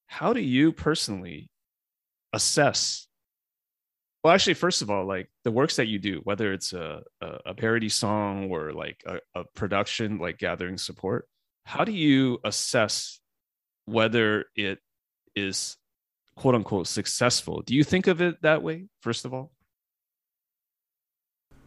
how 0.07 0.33
do 0.33 0.39
you 0.39 0.71
personally 0.71 1.49
assess 2.31 3.07
well 4.23 4.31
actually 4.31 4.53
first 4.53 4.83
of 4.83 4.91
all 4.91 5.03
like 5.03 5.27
the 5.43 5.49
works 5.49 5.77
that 5.77 5.87
you 5.87 5.97
do 5.97 6.21
whether 6.25 6.53
it's 6.53 6.73
a, 6.73 7.01
a, 7.21 7.55
parody 7.55 7.89
song 7.89 8.51
or 8.51 8.71
like 8.71 9.01
a, 9.07 9.17
a 9.33 9.43
production 9.55 10.19
like 10.19 10.37
gathering 10.37 10.77
support 10.77 11.27
how 11.65 11.83
do 11.83 11.91
you 11.91 12.39
assess 12.43 13.19
whether 13.85 14.45
it 14.55 14.79
is 15.35 15.77
quote 16.35 16.55
unquote 16.55 16.87
successful? 16.87 17.61
Do 17.61 17.75
you 17.75 17.83
think 17.83 18.07
of 18.07 18.21
it 18.21 18.41
that 18.41 18.61
way, 18.63 18.85
first 19.01 19.25
of 19.25 19.33
all? 19.33 19.51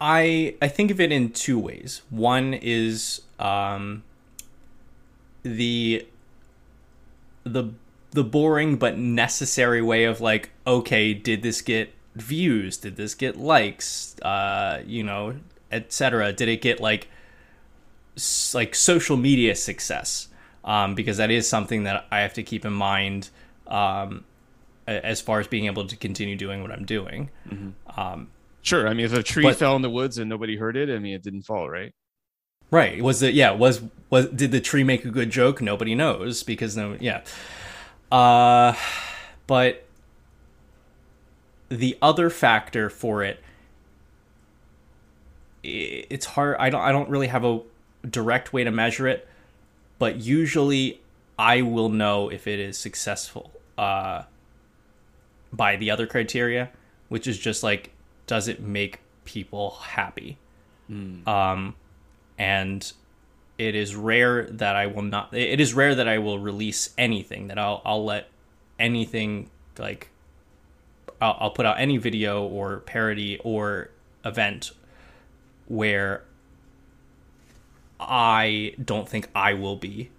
I 0.01 0.55
I 0.63 0.69
think 0.69 0.91
of 0.91 1.01
it 1.01 1.11
in 1.11 1.31
two 1.31 1.59
ways. 1.59 2.03
One 2.11 2.55
is 2.55 3.23
um, 3.39 4.05
the 5.43 6.07
the 7.45 7.71
the 8.13 8.25
boring 8.25 8.77
but 8.77 8.97
necessary 8.97 9.83
way 9.83 10.05
of 10.05 10.21
like, 10.21 10.51
okay, 10.67 11.13
did 11.13 11.43
this 11.43 11.61
get 11.61 11.93
views? 12.15 12.77
Did 12.77 12.97
this 12.97 13.15
get 13.15 13.37
likes? 13.37 14.17
Uh, 14.21 14.83
you 14.87 15.03
know, 15.03 15.37
etc. 15.73 16.33
Did 16.33 16.49
it 16.49 16.63
get 16.63 16.81
like 16.81 17.09
like 18.55 18.75
social 18.75 19.17
media 19.17 19.55
success 19.55 20.29
um, 20.65 20.95
because 20.95 21.17
that 21.17 21.31
is 21.31 21.49
something 21.49 21.85
that 21.85 22.07
I 22.11 22.21
have 22.21 22.35
to 22.35 22.43
keep 22.43 22.65
in 22.65 22.73
mind 22.73 23.31
um, 23.67 24.25
as 24.87 25.21
far 25.21 25.41
as 25.41 25.47
being 25.47 25.67
able 25.67 25.87
to 25.87 25.97
continue 25.97 26.37
doing 26.37 26.63
what 26.63 26.73
I'm 26.73 26.85
doing. 26.85 27.31
Mm-hmm. 27.49 28.01
Um, 28.01 28.29
sure. 28.63 28.89
I 28.89 28.95
mean, 28.95 29.07
if 29.07 29.13
a 29.13 29.23
tree 29.23 29.45
but, 29.45 29.57
fell 29.57 29.77
in 29.77 29.83
the 29.83 29.91
woods 29.91 30.19
and 30.19 30.29
nobody 30.29 30.57
heard 30.57 30.77
it, 30.77 30.91
I 30.91 30.99
mean, 30.99 31.15
it 31.15 31.23
didn't 31.23 31.43
fall, 31.43 31.69
right? 31.69 31.93
Right. 32.71 33.03
Was 33.03 33.23
it? 33.23 33.35
Yeah. 33.35 33.53
Was 33.53 33.83
was 34.11 34.27
did 34.29 34.53
the 34.53 34.61
tree 34.61 34.85
make 34.85 35.05
a 35.05 35.11
good 35.11 35.31
joke? 35.31 35.63
Nobody 35.63 35.95
knows 35.95 36.43
because 36.43 36.77
no. 36.77 36.97
Yeah. 37.01 37.23
Uh, 38.13 38.75
but 39.47 39.87
the 41.71 41.97
other 42.03 42.29
factor 42.29 42.91
for 42.91 43.23
it, 43.23 43.43
it's 45.63 46.27
hard. 46.27 46.57
I 46.59 46.69
don't. 46.69 46.83
I 46.83 46.93
don't 46.93 47.09
really 47.09 47.29
have 47.29 47.45
a 47.45 47.61
direct 48.09 48.53
way 48.53 48.65
to 48.65 48.71
measure 48.71 49.07
it, 49.07 49.29
but 49.99 50.17
usually 50.17 51.01
I 51.39 51.63
will 51.63 51.89
know 51.89 52.29
if 52.29 52.47
it 52.47 52.59
is 52.59 52.77
successful 52.77 53.53
uh, 53.77 54.23
by 55.53 55.77
the 55.77 55.91
other 55.91 56.07
criteria, 56.07 56.71
which 57.09 57.27
is 57.27 57.39
just 57.39 57.63
like, 57.63 57.93
does 58.27 58.49
it 58.49 58.61
make 58.61 59.01
people 59.25 59.71
happy? 59.71 60.39
Mm. 60.91 61.27
Um, 61.27 61.75
and 62.39 62.93
it 63.59 63.75
is 63.75 63.95
rare 63.95 64.45
that 64.45 64.77
I 64.77 64.87
will 64.87 65.03
not. 65.03 65.35
It 65.35 65.61
is 65.61 65.75
rare 65.75 65.95
that 65.95 66.09
I 66.09 66.19
will 66.19 66.39
release 66.39 66.95
anything 66.97 67.49
that 67.49 67.59
I'll 67.59 67.83
I'll 67.85 68.05
let 68.05 68.29
anything 68.79 69.51
like 69.79 70.11
I'll, 71.21 71.37
I'll 71.41 71.51
put 71.51 71.67
out 71.67 71.79
any 71.79 71.97
video 71.97 72.45
or 72.45 72.79
parody 72.79 73.39
or 73.43 73.91
event 74.25 74.71
where 75.67 76.23
I 78.01 78.75
don't 78.83 79.09
think 79.09 79.29
I 79.35 79.55
will 79.55 79.77
be 79.77 80.11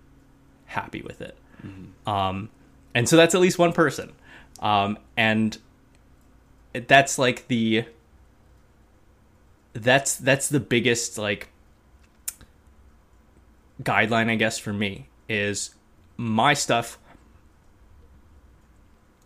happy 0.66 1.02
with 1.02 1.22
it. 1.22 1.38
Mm-hmm. 1.66 2.10
Um, 2.10 2.50
and 2.94 3.08
so 3.08 3.16
that's 3.18 3.36
at 3.36 3.42
least 3.42 3.58
one 3.58 3.74
person. 3.74 4.14
Um, 4.62 4.98
and 5.16 5.58
that's 6.74 7.18
like 7.18 7.48
the 7.48 7.86
that's 9.74 10.16
that's 10.18 10.50
the 10.50 10.60
biggest 10.60 11.18
like 11.18 11.50
guideline 13.82 14.30
I 14.30 14.36
guess 14.36 14.58
for 14.58 14.74
me 14.74 15.08
is 15.28 15.76
my 16.18 16.54
stuff 16.54 16.98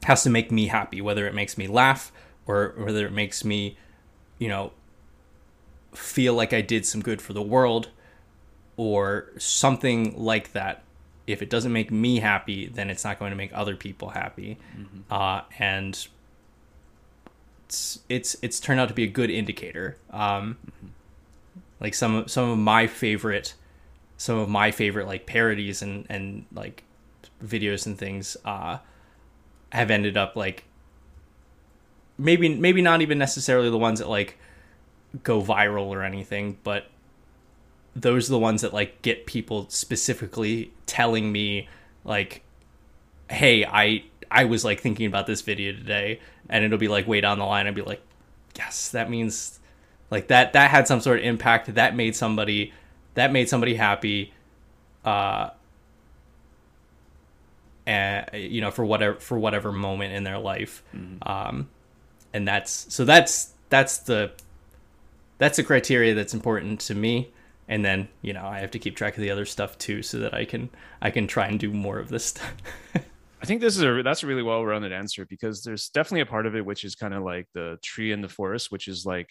has 0.04 0.24
to 0.24 0.30
make 0.30 0.52
me 0.52 0.68
happy 0.68 1.02
whether 1.02 1.28
it 1.28 1.34
makes 1.34 1.58
me 1.58 1.68
laugh 1.68 2.12
or 2.46 2.74
whether 2.78 3.06
it 3.08 3.14
makes 3.14 3.44
me 3.44 3.78
you 4.38 4.48
know 4.48 4.72
feel 5.94 6.34
like 6.34 6.54
I 6.54 6.62
did 6.62 6.86
some 6.86 7.02
good 7.02 7.22
for 7.22 7.34
the 7.34 7.42
world 7.42 7.90
or 8.78 9.30
something 9.38 10.18
like 10.18 10.54
that 10.54 10.84
if 11.26 11.42
it 11.42 11.50
doesn't 11.50 11.72
make 11.72 11.92
me 11.92 12.20
happy, 12.20 12.68
then 12.68 12.90
it's 12.90 13.04
not 13.04 13.18
going 13.20 13.32
to 13.32 13.36
make 13.36 13.52
other 13.54 13.76
people 13.76 14.10
happy. 14.10 14.58
Mm-hmm. 14.78 15.14
Uh, 15.14 15.42
and 15.58 16.08
it's, 17.66 18.00
it's 18.10 18.36
it's 18.42 18.60
turned 18.60 18.80
out 18.80 18.90
to 18.90 18.94
be 18.94 19.04
a 19.04 19.08
good 19.08 19.30
indicator. 19.30 19.98
Um, 20.12 20.58
mm-hmm. 20.68 20.88
Like 21.80 21.94
some 21.94 22.16
of, 22.16 22.32
some 22.32 22.50
of 22.50 22.58
my 22.58 22.88
favorite 22.88 23.54
some 24.18 24.38
of 24.38 24.48
my 24.48 24.72
favorite 24.72 25.08
like 25.08 25.26
parodies 25.26 25.82
and 25.82 26.06
and 26.10 26.46
like 26.54 26.84
videos 27.44 27.86
and 27.86 27.98
things 27.98 28.38
uh, 28.46 28.78
have 29.72 29.92
ended 29.92 30.18
up 30.18 30.36
like 30.36 30.66
maybe 32.18 32.50
maybe 32.50 32.82
not 32.82 33.02
even 33.02 33.18
necessarily 33.18 33.70
the 33.70 33.78
ones 33.78 34.00
that 34.00 34.10
like 34.10 34.38
go 35.24 35.42
viral 35.42 35.86
or 35.88 36.04
anything, 36.04 36.58
but 36.64 36.88
those 37.96 38.30
are 38.30 38.34
the 38.34 38.40
ones 38.40 38.62
that 38.62 38.74
like 38.74 39.02
get 39.02 39.26
people 39.26 39.68
specifically 39.70 40.72
telling 40.86 41.32
me 41.32 41.68
like 42.04 42.44
hey 43.30 43.66
i 43.66 44.04
i 44.32 44.46
was 44.46 44.66
like 44.66 44.80
thinking 44.80 45.06
about 45.06 45.28
this 45.28 45.42
video 45.42 45.72
today 45.72 46.20
and 46.50 46.66
it'll 46.66 46.78
be 46.78 46.88
like 46.88 47.08
way 47.08 47.22
down 47.22 47.38
the 47.40 47.46
line 47.46 47.68
i'd 47.68 47.76
be 47.76 47.82
like 47.82 48.02
yes 48.58 48.90
that 48.90 49.10
means 49.10 49.60
like 50.10 50.28
that 50.28 50.54
that 50.54 50.70
had 50.70 50.88
some 50.88 51.02
sort 51.02 51.20
of 51.20 51.26
impact 51.26 51.74
that 51.76 51.96
made 51.96 52.16
somebody 52.16 52.74
that 53.14 53.32
made 53.32 53.48
somebody 53.48 53.76
happy 53.76 54.34
uh 55.06 55.50
and 57.86 58.26
you 58.34 58.62
know 58.62 58.72
for 58.72 58.86
whatever 58.86 59.20
for 59.20 59.38
whatever 59.38 59.72
moment 59.72 60.14
in 60.14 60.24
their 60.24 60.40
life 60.40 60.84
mm-hmm. 60.96 61.18
um 61.30 61.70
and 62.34 62.48
that's 62.48 62.94
so 62.94 63.06
that's 63.06 63.52
that's 63.70 64.00
the 64.00 64.32
that's 65.38 65.58
the 65.58 65.64
criteria 65.64 66.14
that's 66.14 66.34
important 66.34 66.80
to 66.80 66.96
me 66.96 67.30
and 67.74 67.84
then 67.84 68.08
you 68.22 68.34
know 68.34 68.46
I 68.46 68.60
have 68.60 68.70
to 68.72 68.80
keep 68.80 68.96
track 68.96 69.16
of 69.18 69.22
the 69.22 69.32
other 69.32 69.46
stuff 69.46 69.80
too, 69.80 70.04
so 70.04 70.20
that 70.20 70.36
I 70.36 70.46
can 70.46 70.70
I 71.02 71.10
can 71.10 71.26
try 71.26 71.48
and 71.48 71.60
do 71.60 71.74
more 71.74 71.98
of 71.98 72.08
this 72.08 72.26
stuff. 72.34 72.54
I 73.42 73.46
think 73.46 73.62
this 73.62 73.76
is 73.76 73.84
a 73.84 74.04
that's 74.04 74.22
a 74.22 74.28
really 74.28 74.44
well 74.44 74.64
rounded 74.64 74.94
answer 74.94 75.26
because 75.26 75.64
there's 75.64 75.90
definitely 75.90 76.22
a 76.22 76.28
part 76.28 76.46
of 76.46 76.56
it 76.56 76.64
which 76.66 76.84
is 76.84 76.94
kind 76.94 77.16
of 77.16 77.24
like 77.24 77.48
the 77.56 77.80
tree 77.84 78.12
in 78.12 78.22
the 78.22 78.30
forest, 78.30 78.72
which 78.72 78.88
is 78.88 79.08
like 79.08 79.30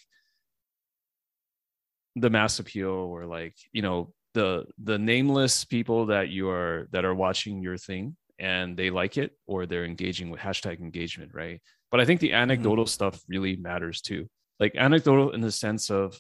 the 2.17 2.31
mass 2.31 2.59
appeal 2.59 2.91
or 2.91 3.27
like 3.27 3.55
you 3.73 3.81
know 3.81 4.13
the 4.35 4.65
the 4.83 4.99
nameless 4.99 5.65
people 5.65 6.07
that 6.07 6.29
you 6.29 6.51
are 6.51 6.89
that 6.91 7.05
are 7.05 7.15
watching 7.15 7.63
your 7.63 7.77
thing 7.77 8.17
and 8.41 8.77
they 8.77 8.91
like 8.91 9.17
it 9.19 9.31
or 9.47 9.67
they're 9.67 9.85
engaging 9.85 10.31
with 10.31 10.41
hashtag 10.41 10.81
engagement 10.81 11.31
right 11.33 11.61
but 11.91 12.01
i 12.01 12.05
think 12.05 12.21
the 12.21 12.29
mm-hmm. 12.29 12.43
anecdotal 12.43 12.85
mm-hmm. 12.85 12.91
stuff 12.91 13.23
really 13.29 13.57
matters 13.57 14.01
too 14.01 14.27
like 14.59 14.75
anecdotal 14.77 15.31
in 15.31 15.41
the 15.41 15.53
sense 15.53 15.91
of 15.91 16.19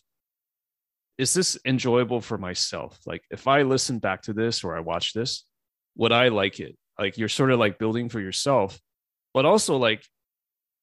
is 1.18 1.34
this 1.34 1.58
enjoyable 1.64 2.20
for 2.20 2.38
myself? 2.38 2.98
Like 3.06 3.22
if 3.30 3.46
I 3.46 3.62
listen 3.62 3.98
back 3.98 4.22
to 4.22 4.32
this 4.32 4.64
or 4.64 4.76
I 4.76 4.80
watch 4.80 5.12
this, 5.12 5.44
would 5.96 6.12
I 6.12 6.28
like 6.28 6.60
it? 6.60 6.76
Like 6.98 7.18
you're 7.18 7.28
sort 7.28 7.50
of 7.50 7.58
like 7.58 7.78
building 7.78 8.08
for 8.08 8.20
yourself, 8.20 8.78
but 9.34 9.44
also 9.44 9.76
like 9.76 10.04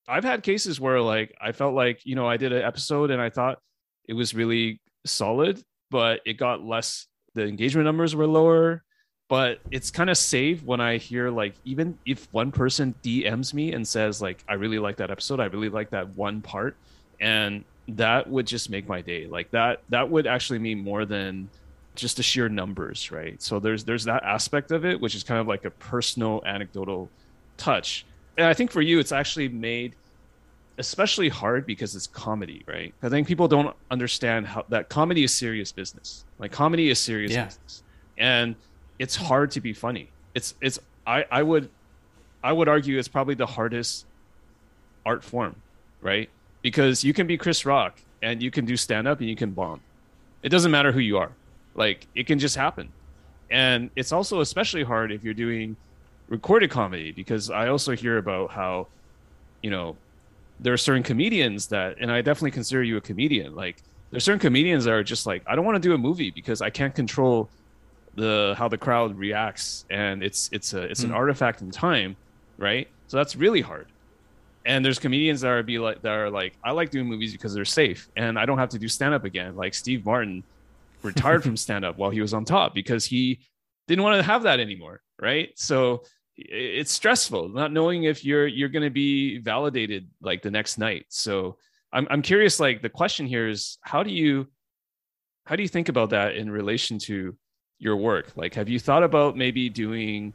I've 0.07 0.23
had 0.23 0.43
cases 0.43 0.79
where 0.79 1.01
like 1.01 1.35
I 1.39 1.51
felt 1.51 1.75
like, 1.75 2.05
you 2.05 2.15
know, 2.15 2.27
I 2.27 2.37
did 2.37 2.51
an 2.51 2.63
episode 2.63 3.11
and 3.11 3.21
I 3.21 3.29
thought 3.29 3.59
it 4.07 4.13
was 4.13 4.33
really 4.33 4.81
solid, 5.05 5.61
but 5.91 6.21
it 6.25 6.33
got 6.33 6.63
less 6.63 7.07
the 7.35 7.45
engagement 7.45 7.85
numbers 7.85 8.15
were 8.15 8.27
lower. 8.27 8.83
But 9.29 9.59
it's 9.69 9.91
kind 9.91 10.09
of 10.09 10.17
safe 10.17 10.63
when 10.63 10.81
I 10.81 10.97
hear 10.97 11.29
like 11.29 11.53
even 11.63 11.99
if 12.05 12.27
one 12.31 12.51
person 12.51 12.95
DMs 13.03 13.53
me 13.53 13.73
and 13.73 13.87
says 13.87 14.23
like 14.23 14.43
I 14.49 14.55
really 14.55 14.79
like 14.79 14.97
that 14.97 15.11
episode, 15.11 15.39
I 15.39 15.45
really 15.45 15.69
like 15.69 15.91
that 15.91 16.15
one 16.15 16.41
part, 16.41 16.75
and 17.19 17.63
that 17.97 18.29
would 18.29 18.47
just 18.47 18.69
make 18.69 18.87
my 18.87 19.01
day. 19.01 19.27
Like 19.27 19.51
that 19.51 19.81
that 19.89 20.09
would 20.09 20.27
actually 20.27 20.59
mean 20.59 20.79
more 20.79 21.05
than 21.05 21.49
just 21.95 22.17
the 22.17 22.23
sheer 22.23 22.49
numbers 22.49 23.11
right? 23.11 23.41
So 23.41 23.59
there's 23.59 23.83
there's 23.83 24.05
that 24.05 24.23
aspect 24.23 24.71
of 24.71 24.85
it 24.85 24.99
which 24.99 25.15
is 25.15 25.23
kind 25.23 25.39
of 25.39 25.47
like 25.47 25.65
a 25.65 25.71
personal 25.71 26.41
anecdotal 26.45 27.09
touch. 27.57 28.05
And 28.37 28.47
i 28.47 28.53
think 28.53 28.71
for 28.71 28.81
you 28.81 28.99
it's 28.99 29.11
actually 29.11 29.49
made 29.49 29.95
especially 30.77 31.27
hard 31.27 31.65
because 31.65 31.95
it's 31.95 32.07
comedy 32.07 32.63
right? 32.67 32.93
I 33.03 33.09
think 33.09 33.27
people 33.27 33.47
don't 33.47 33.75
understand 33.91 34.47
how 34.47 34.65
that 34.69 34.89
comedy 34.89 35.23
is 35.23 35.33
serious 35.33 35.71
business. 35.71 36.25
Like 36.37 36.51
comedy 36.51 36.89
is 36.89 36.99
serious 36.99 37.31
yeah. 37.31 37.45
business. 37.45 37.83
And 38.17 38.55
it's 38.97 39.15
hard 39.15 39.51
to 39.51 39.61
be 39.61 39.73
funny. 39.73 40.09
It's 40.35 40.55
it's 40.61 40.79
i 41.07 41.25
i 41.31 41.41
would 41.41 41.69
i 42.43 42.53
would 42.53 42.67
argue 42.69 42.97
it's 42.99 43.07
probably 43.07 43.35
the 43.35 43.45
hardest 43.45 44.05
art 45.05 45.23
form 45.23 45.55
right 46.01 46.29
because 46.61 47.03
you 47.03 47.13
can 47.13 47.27
be 47.27 47.37
Chris 47.37 47.65
Rock 47.65 48.01
and 48.21 48.41
you 48.41 48.51
can 48.51 48.65
do 48.65 48.75
stand 48.75 49.07
up 49.07 49.19
and 49.19 49.29
you 49.29 49.35
can 49.35 49.51
bomb. 49.51 49.81
It 50.43 50.49
doesn't 50.49 50.71
matter 50.71 50.91
who 50.91 50.99
you 50.99 51.17
are. 51.17 51.31
Like 51.75 52.07
it 52.15 52.27
can 52.27 52.39
just 52.39 52.55
happen. 52.55 52.89
And 53.49 53.89
it's 53.95 54.11
also 54.11 54.41
especially 54.41 54.83
hard 54.83 55.11
if 55.11 55.23
you're 55.23 55.33
doing 55.33 55.75
recorded 56.27 56.69
comedy 56.69 57.11
because 57.11 57.49
I 57.49 57.69
also 57.69 57.95
hear 57.95 58.17
about 58.17 58.51
how 58.51 58.87
you 59.63 59.71
know 59.71 59.97
there 60.59 60.73
are 60.73 60.77
certain 60.77 61.03
comedians 61.03 61.67
that 61.67 61.97
and 61.99 62.11
I 62.11 62.21
definitely 62.21 62.51
consider 62.51 62.83
you 62.83 62.97
a 62.97 63.01
comedian 63.01 63.55
like 63.55 63.77
there's 64.11 64.23
certain 64.23 64.39
comedians 64.39 64.85
that 64.85 64.93
are 64.93 65.03
just 65.03 65.25
like 65.25 65.41
I 65.47 65.55
don't 65.55 65.65
want 65.65 65.81
to 65.81 65.87
do 65.87 65.95
a 65.95 65.97
movie 65.97 66.29
because 66.29 66.61
I 66.61 66.69
can't 66.69 66.93
control 66.93 67.49
the 68.15 68.53
how 68.57 68.67
the 68.67 68.77
crowd 68.77 69.17
reacts 69.17 69.85
and 69.89 70.21
it's 70.21 70.49
it's 70.51 70.73
a 70.73 70.83
it's 70.83 71.03
an 71.03 71.09
hmm. 71.09 71.15
artifact 71.15 71.61
in 71.61 71.71
time, 71.71 72.15
right? 72.57 72.87
So 73.07 73.17
that's 73.17 73.35
really 73.35 73.61
hard 73.61 73.87
and 74.65 74.83
there's 74.83 74.99
comedians 74.99 75.41
that 75.41 75.49
are 75.49 75.63
be 75.63 75.79
like 75.79 76.01
that 76.01 76.11
are 76.11 76.29
like 76.29 76.53
I 76.63 76.71
like 76.71 76.89
doing 76.89 77.07
movies 77.07 77.31
because 77.31 77.53
they're 77.53 77.65
safe 77.65 78.09
and 78.15 78.37
I 78.37 78.45
don't 78.45 78.57
have 78.57 78.69
to 78.69 78.79
do 78.79 78.87
stand 78.87 79.13
up 79.13 79.23
again. 79.23 79.55
Like 79.55 79.73
Steve 79.73 80.05
Martin 80.05 80.43
retired 81.01 81.43
from 81.43 81.55
stand 81.55 81.85
up 81.85 81.97
while 81.97 82.09
he 82.09 82.21
was 82.21 82.33
on 82.33 82.43
top 82.43 82.73
because 82.73 83.05
he 83.05 83.39
didn't 83.87 84.03
want 84.03 84.17
to 84.17 84.23
have 84.23 84.43
that 84.43 84.59
anymore, 84.59 85.01
right? 85.19 85.49
So 85.55 86.03
it's 86.35 86.91
stressful 86.91 87.49
not 87.49 87.71
knowing 87.71 88.03
if 88.03 88.23
you're 88.23 88.47
you're 88.47 88.69
going 88.69 88.83
to 88.83 88.89
be 88.89 89.39
validated 89.39 90.07
like 90.21 90.41
the 90.41 90.51
next 90.51 90.77
night. 90.77 91.05
So 91.09 91.57
I'm 91.91 92.07
I'm 92.09 92.21
curious 92.21 92.59
like 92.59 92.81
the 92.81 92.89
question 92.89 93.25
here 93.25 93.47
is 93.47 93.77
how 93.81 94.03
do 94.03 94.11
you 94.11 94.47
how 95.45 95.55
do 95.55 95.63
you 95.63 95.69
think 95.69 95.89
about 95.89 96.11
that 96.11 96.35
in 96.35 96.51
relation 96.51 96.99
to 96.99 97.35
your 97.79 97.97
work? 97.97 98.31
Like 98.35 98.53
have 98.55 98.69
you 98.69 98.79
thought 98.79 99.03
about 99.03 99.37
maybe 99.37 99.69
doing 99.69 100.33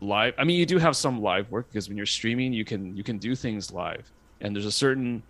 live 0.00 0.34
i 0.38 0.44
mean 0.44 0.58
you 0.58 0.66
do 0.66 0.78
have 0.78 0.94
some 0.94 1.22
live 1.22 1.50
work 1.50 1.66
because 1.68 1.88
when 1.88 1.96
you're 1.96 2.06
streaming 2.06 2.52
you 2.52 2.64
can 2.64 2.96
you 2.96 3.02
can 3.02 3.18
do 3.18 3.34
things 3.34 3.72
live. 3.72 4.10
And 4.40 4.54
there's 4.54 4.66
a 4.66 4.72
certain 4.72 5.22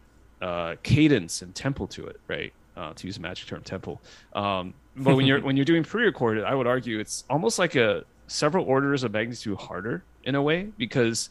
uh, 0.42 0.74
cadence 0.82 1.42
and 1.42 1.54
tempo 1.54 1.86
to 1.86 2.06
it 2.06 2.20
right? 2.28 2.52
Uh, 2.76 2.92
to 2.94 3.06
use 3.06 3.16
a 3.16 3.20
magic 3.20 3.46
term 3.46 3.62
tempo. 3.62 3.98
Um, 4.34 4.74
but 4.96 5.16
when 5.16 5.26
you're 5.26 5.40
when 5.46 5.56
you're 5.56 5.64
doing 5.64 5.84
pre-recorded 5.84 6.44
i 6.44 6.54
would 6.54 6.66
argue 6.66 6.98
it's 6.98 7.24
almost 7.30 7.58
like 7.58 7.76
a 7.76 8.04
several 8.26 8.64
orders 8.64 9.04
of 9.04 9.12
magnitude 9.12 9.56
harder 9.56 10.02
in 10.24 10.34
a 10.34 10.42
way 10.42 10.68
because 10.76 11.30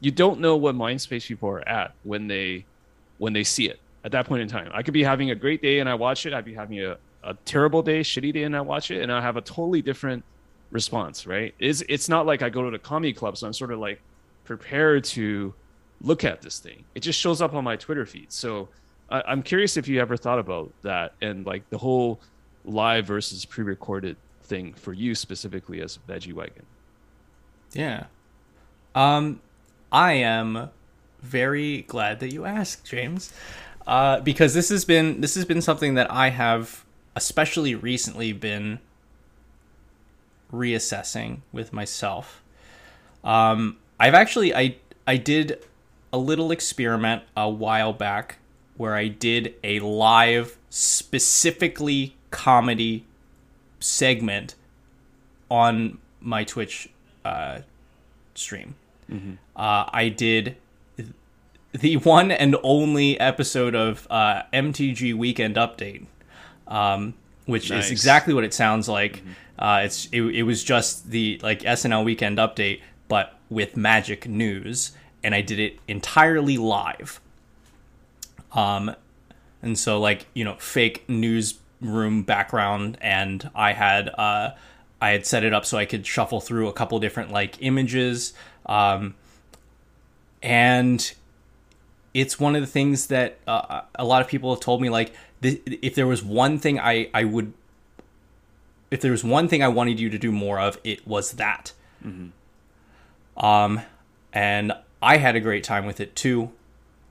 you 0.00 0.10
don't 0.10 0.38
know 0.40 0.56
what 0.56 0.74
mind 0.74 1.00
space 1.00 1.26
people 1.26 1.48
are 1.48 1.66
at 1.66 1.94
when 2.02 2.28
they 2.28 2.64
when 3.18 3.32
they 3.32 3.44
see 3.44 3.68
it 3.68 3.80
at 4.04 4.12
that 4.12 4.26
point 4.26 4.42
in 4.42 4.48
time. 4.48 4.70
I 4.74 4.82
could 4.82 4.94
be 4.94 5.02
having 5.02 5.30
a 5.30 5.34
great 5.34 5.62
day 5.62 5.80
and 5.80 5.88
i 5.88 5.94
watch 5.94 6.26
it. 6.26 6.34
I'd 6.34 6.44
be 6.44 6.54
having 6.54 6.80
a, 6.80 6.98
a 7.22 7.34
terrible 7.44 7.82
day, 7.82 8.02
shitty 8.02 8.34
day, 8.34 8.42
and 8.42 8.54
I 8.54 8.60
watch 8.60 8.90
it, 8.90 9.02
and 9.02 9.10
I 9.10 9.20
have 9.20 9.36
a 9.36 9.40
totally 9.40 9.82
different 9.82 10.24
response. 10.74 11.26
Right? 11.26 11.54
Is 11.58 11.82
it's 11.88 12.10
not 12.10 12.26
like 12.26 12.42
I 12.42 12.50
go 12.50 12.62
to 12.64 12.70
the 12.70 12.78
comedy 12.78 13.14
club, 13.14 13.38
so 13.38 13.46
I'm 13.46 13.54
sort 13.54 13.72
of 13.72 13.78
like 13.78 14.02
prepared 14.44 15.04
to 15.04 15.54
look 16.02 16.24
at 16.24 16.42
this 16.42 16.58
thing. 16.58 16.84
It 16.94 17.00
just 17.00 17.18
shows 17.18 17.40
up 17.40 17.54
on 17.54 17.64
my 17.64 17.76
Twitter 17.76 18.04
feed. 18.04 18.30
So 18.30 18.68
I, 19.08 19.22
I'm 19.26 19.42
curious 19.42 19.78
if 19.78 19.88
you 19.88 20.00
ever 20.00 20.18
thought 20.18 20.38
about 20.38 20.70
that 20.82 21.14
and 21.22 21.46
like 21.46 21.70
the 21.70 21.78
whole 21.78 22.20
live 22.66 23.06
versus 23.06 23.44
pre-recorded 23.44 24.16
thing 24.42 24.74
for 24.74 24.92
you 24.92 25.14
specifically 25.14 25.80
as 25.80 25.98
Veggie 26.06 26.34
Wagon. 26.34 26.66
Yeah. 27.72 28.04
Um, 28.94 29.40
I 29.90 30.12
am 30.12 30.70
very 31.22 31.82
glad 31.82 32.20
that 32.20 32.32
you 32.32 32.44
asked, 32.44 32.84
James, 32.84 33.32
uh, 33.86 34.20
because 34.20 34.54
this 34.54 34.68
has 34.68 34.84
been 34.84 35.20
this 35.20 35.34
has 35.34 35.44
been 35.44 35.62
something 35.62 35.94
that 35.94 36.10
I 36.10 36.30
have 36.30 36.84
especially 37.16 37.74
recently 37.74 38.32
been 38.32 38.80
reassessing 40.54 41.40
with 41.52 41.72
myself. 41.72 42.42
Um, 43.22 43.78
I've 43.98 44.14
actually 44.14 44.54
I 44.54 44.76
I 45.06 45.16
did 45.16 45.58
a 46.12 46.18
little 46.18 46.50
experiment 46.50 47.22
a 47.36 47.48
while 47.48 47.92
back 47.92 48.38
where 48.76 48.94
I 48.94 49.08
did 49.08 49.54
a 49.62 49.80
live 49.80 50.56
specifically 50.70 52.16
comedy 52.30 53.04
segment 53.80 54.54
on 55.50 55.98
my 56.20 56.44
Twitch 56.44 56.88
uh, 57.24 57.60
stream. 58.34 58.74
Mm-hmm. 59.10 59.34
Uh, 59.54 59.84
I 59.92 60.08
did 60.08 60.56
the 61.72 61.96
one 61.98 62.30
and 62.30 62.56
only 62.62 63.18
episode 63.18 63.74
of 63.74 64.06
uh, 64.10 64.42
MTG 64.52 65.14
Weekend 65.14 65.56
Update, 65.56 66.06
um, 66.66 67.14
which 67.46 67.70
nice. 67.70 67.86
is 67.86 67.90
exactly 67.90 68.34
what 68.34 68.44
it 68.44 68.54
sounds 68.54 68.88
like. 68.88 69.18
Mm-hmm. 69.18 69.30
Uh, 69.58 69.82
it's 69.84 70.08
it, 70.12 70.22
it 70.22 70.42
was 70.42 70.64
just 70.64 71.10
the 71.10 71.40
like 71.42 71.60
SNL 71.60 72.04
Weekend 72.04 72.38
Update, 72.38 72.80
but 73.08 73.38
with 73.48 73.76
magic 73.76 74.28
news, 74.28 74.92
and 75.22 75.34
I 75.34 75.40
did 75.40 75.58
it 75.58 75.78
entirely 75.86 76.56
live. 76.56 77.20
Um, 78.52 78.94
and 79.62 79.78
so 79.78 80.00
like 80.00 80.26
you 80.34 80.44
know 80.44 80.56
fake 80.56 81.04
newsroom 81.08 82.22
background, 82.22 82.98
and 83.00 83.48
I 83.54 83.72
had 83.72 84.08
uh, 84.08 84.50
I 85.00 85.10
had 85.10 85.26
set 85.26 85.44
it 85.44 85.54
up 85.54 85.64
so 85.64 85.78
I 85.78 85.86
could 85.86 86.06
shuffle 86.06 86.40
through 86.40 86.68
a 86.68 86.72
couple 86.72 86.98
different 86.98 87.30
like 87.30 87.56
images, 87.60 88.32
um, 88.66 89.14
and 90.42 91.14
it's 92.12 92.38
one 92.38 92.54
of 92.56 92.62
the 92.62 92.66
things 92.66 93.08
that 93.08 93.38
uh, 93.46 93.82
a 93.94 94.04
lot 94.04 94.22
of 94.22 94.28
people 94.28 94.52
have 94.54 94.60
told 94.60 94.80
me 94.80 94.88
like 94.90 95.12
th- 95.42 95.60
if 95.82 95.94
there 95.94 96.06
was 96.06 96.22
one 96.22 96.58
thing 96.58 96.80
I 96.80 97.08
I 97.14 97.24
would 97.24 97.52
if 98.90 99.00
there 99.00 99.10
was 99.10 99.24
one 99.24 99.48
thing 99.48 99.62
I 99.62 99.68
wanted 99.68 99.98
you 99.98 100.10
to 100.10 100.18
do 100.18 100.30
more 100.30 100.60
of, 100.60 100.78
it 100.84 101.06
was 101.06 101.32
that. 101.32 101.72
Mm-hmm. 102.04 103.44
Um, 103.44 103.80
and 104.32 104.72
I 105.02 105.16
had 105.16 105.36
a 105.36 105.40
great 105.40 105.64
time 105.64 105.86
with 105.86 106.00
it 106.00 106.14
too. 106.14 106.52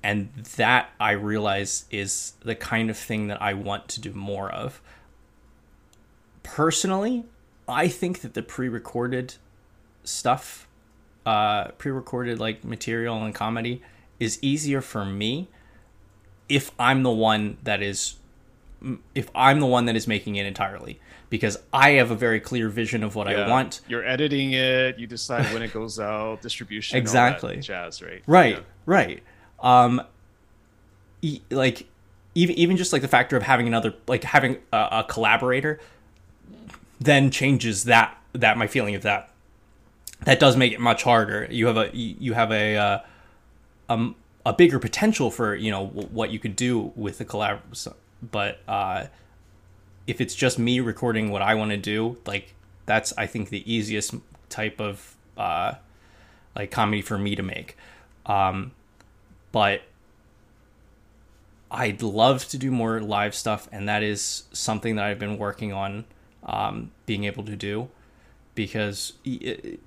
And 0.01 0.33
that 0.57 0.89
I 0.99 1.11
realize 1.11 1.85
is 1.89 2.33
the 2.43 2.55
kind 2.55 2.89
of 2.89 2.97
thing 2.97 3.27
that 3.27 3.41
I 3.41 3.53
want 3.53 3.87
to 3.89 4.01
do 4.01 4.11
more 4.13 4.51
of. 4.51 4.81
Personally, 6.43 7.23
I 7.69 7.87
think 7.87 8.19
that 8.21 8.33
the 8.33 8.41
pre-recorded 8.41 9.35
stuff, 10.03 10.67
uh, 11.25 11.69
pre-recorded 11.77 12.39
like 12.39 12.65
material 12.65 13.23
and 13.23 13.33
comedy, 13.33 13.81
is 14.19 14.39
easier 14.41 14.81
for 14.81 15.05
me 15.05 15.47
if 16.49 16.71
I'm 16.77 17.03
the 17.03 17.11
one 17.11 17.57
that 17.63 17.81
is 17.81 18.15
if 19.15 19.31
I'm 19.33 19.61
the 19.61 19.65
one 19.65 19.85
that 19.85 19.95
is 19.95 20.07
making 20.07 20.35
it 20.35 20.45
entirely 20.45 20.99
because 21.33 21.57
I 21.73 21.93
have 21.93 22.11
a 22.11 22.15
very 22.15 22.39
clear 22.39 22.69
vision 22.69 23.01
of 23.01 23.15
what 23.15 23.27
yeah. 23.27 23.47
I 23.47 23.49
want. 23.49 23.81
You're 23.87 24.05
editing 24.05 24.53
it, 24.53 24.99
you 24.99 25.07
decide 25.07 25.51
when 25.51 25.63
it 25.63 25.73
goes 25.73 25.99
out, 25.99 26.43
distribution, 26.43 26.95
exactly, 26.99 27.57
jazz, 27.57 28.03
right? 28.03 28.21
Right, 28.27 28.57
yeah. 28.57 28.63
right. 28.85 29.23
Um, 29.59 30.03
e- 31.23 31.41
like 31.49 31.87
even 32.35 32.55
even 32.55 32.77
just 32.77 32.93
like 32.93 33.01
the 33.01 33.07
factor 33.07 33.35
of 33.35 33.41
having 33.41 33.65
another 33.65 33.95
like 34.05 34.23
having 34.23 34.57
a, 34.71 34.77
a 34.77 35.05
collaborator 35.09 35.79
then 37.01 37.31
changes 37.31 37.85
that 37.85 38.15
that 38.33 38.55
my 38.55 38.67
feeling 38.67 38.93
of 38.93 39.01
that 39.01 39.31
that 40.25 40.39
does 40.39 40.55
make 40.55 40.71
it 40.71 40.79
much 40.79 41.01
harder 41.01 41.47
you 41.49 41.65
have 41.65 41.77
a 41.77 41.89
you 41.95 42.33
have 42.33 42.51
a 42.51 42.77
uh, 42.77 42.99
um, 43.89 44.15
a 44.45 44.53
bigger 44.53 44.77
potential 44.77 45.31
for 45.31 45.55
you 45.55 45.71
know 45.71 45.87
what 45.87 46.29
you 46.29 46.37
could 46.37 46.55
do 46.55 46.91
with 46.95 47.17
the 47.17 47.25
collab 47.25 47.59
but 48.31 48.59
uh, 48.67 49.05
if 50.07 50.19
it's 50.21 50.35
just 50.35 50.59
me 50.59 50.79
recording 50.79 51.31
what 51.31 51.41
i 51.41 51.55
want 51.55 51.71
to 51.71 51.77
do 51.77 52.17
like 52.25 52.53
that's 52.85 53.13
i 53.17 53.25
think 53.25 53.49
the 53.49 53.71
easiest 53.71 54.15
type 54.49 54.79
of 54.79 55.15
uh, 55.37 55.73
like 56.55 56.69
comedy 56.69 57.01
for 57.01 57.17
me 57.17 57.35
to 57.35 57.41
make. 57.41 57.75
Um, 58.27 58.71
but 59.51 59.81
i'd 61.71 62.03
love 62.03 62.47
to 62.47 62.57
do 62.57 62.69
more 62.69 63.01
live 63.01 63.33
stuff 63.33 63.67
and 63.71 63.89
that 63.89 64.03
is 64.03 64.43
something 64.53 64.95
that 64.95 65.05
i've 65.05 65.17
been 65.17 65.39
working 65.39 65.73
on 65.73 66.05
um, 66.43 66.91
being 67.07 67.23
able 67.23 67.43
to 67.43 67.55
do 67.55 67.89
because 68.55 69.13
it, 69.25 69.79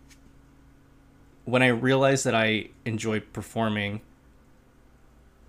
when 1.45 1.63
I 1.63 1.69
realized 1.69 2.25
that 2.27 2.35
I 2.35 2.69
enjoyed 2.85 3.33
performing 3.33 4.01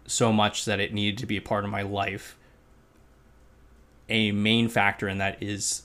so 0.06 0.32
much 0.32 0.66
that 0.66 0.80
it 0.80 0.94
needed 0.94 1.18
to 1.18 1.26
be 1.26 1.38
a 1.38 1.42
part 1.42 1.66
of 1.66 1.72
my 1.72 1.82
life, 1.82 2.38
a 4.10 4.32
main 4.32 4.70
factor 4.70 5.08
in 5.08 5.18
that 5.18 5.42
is 5.42 5.84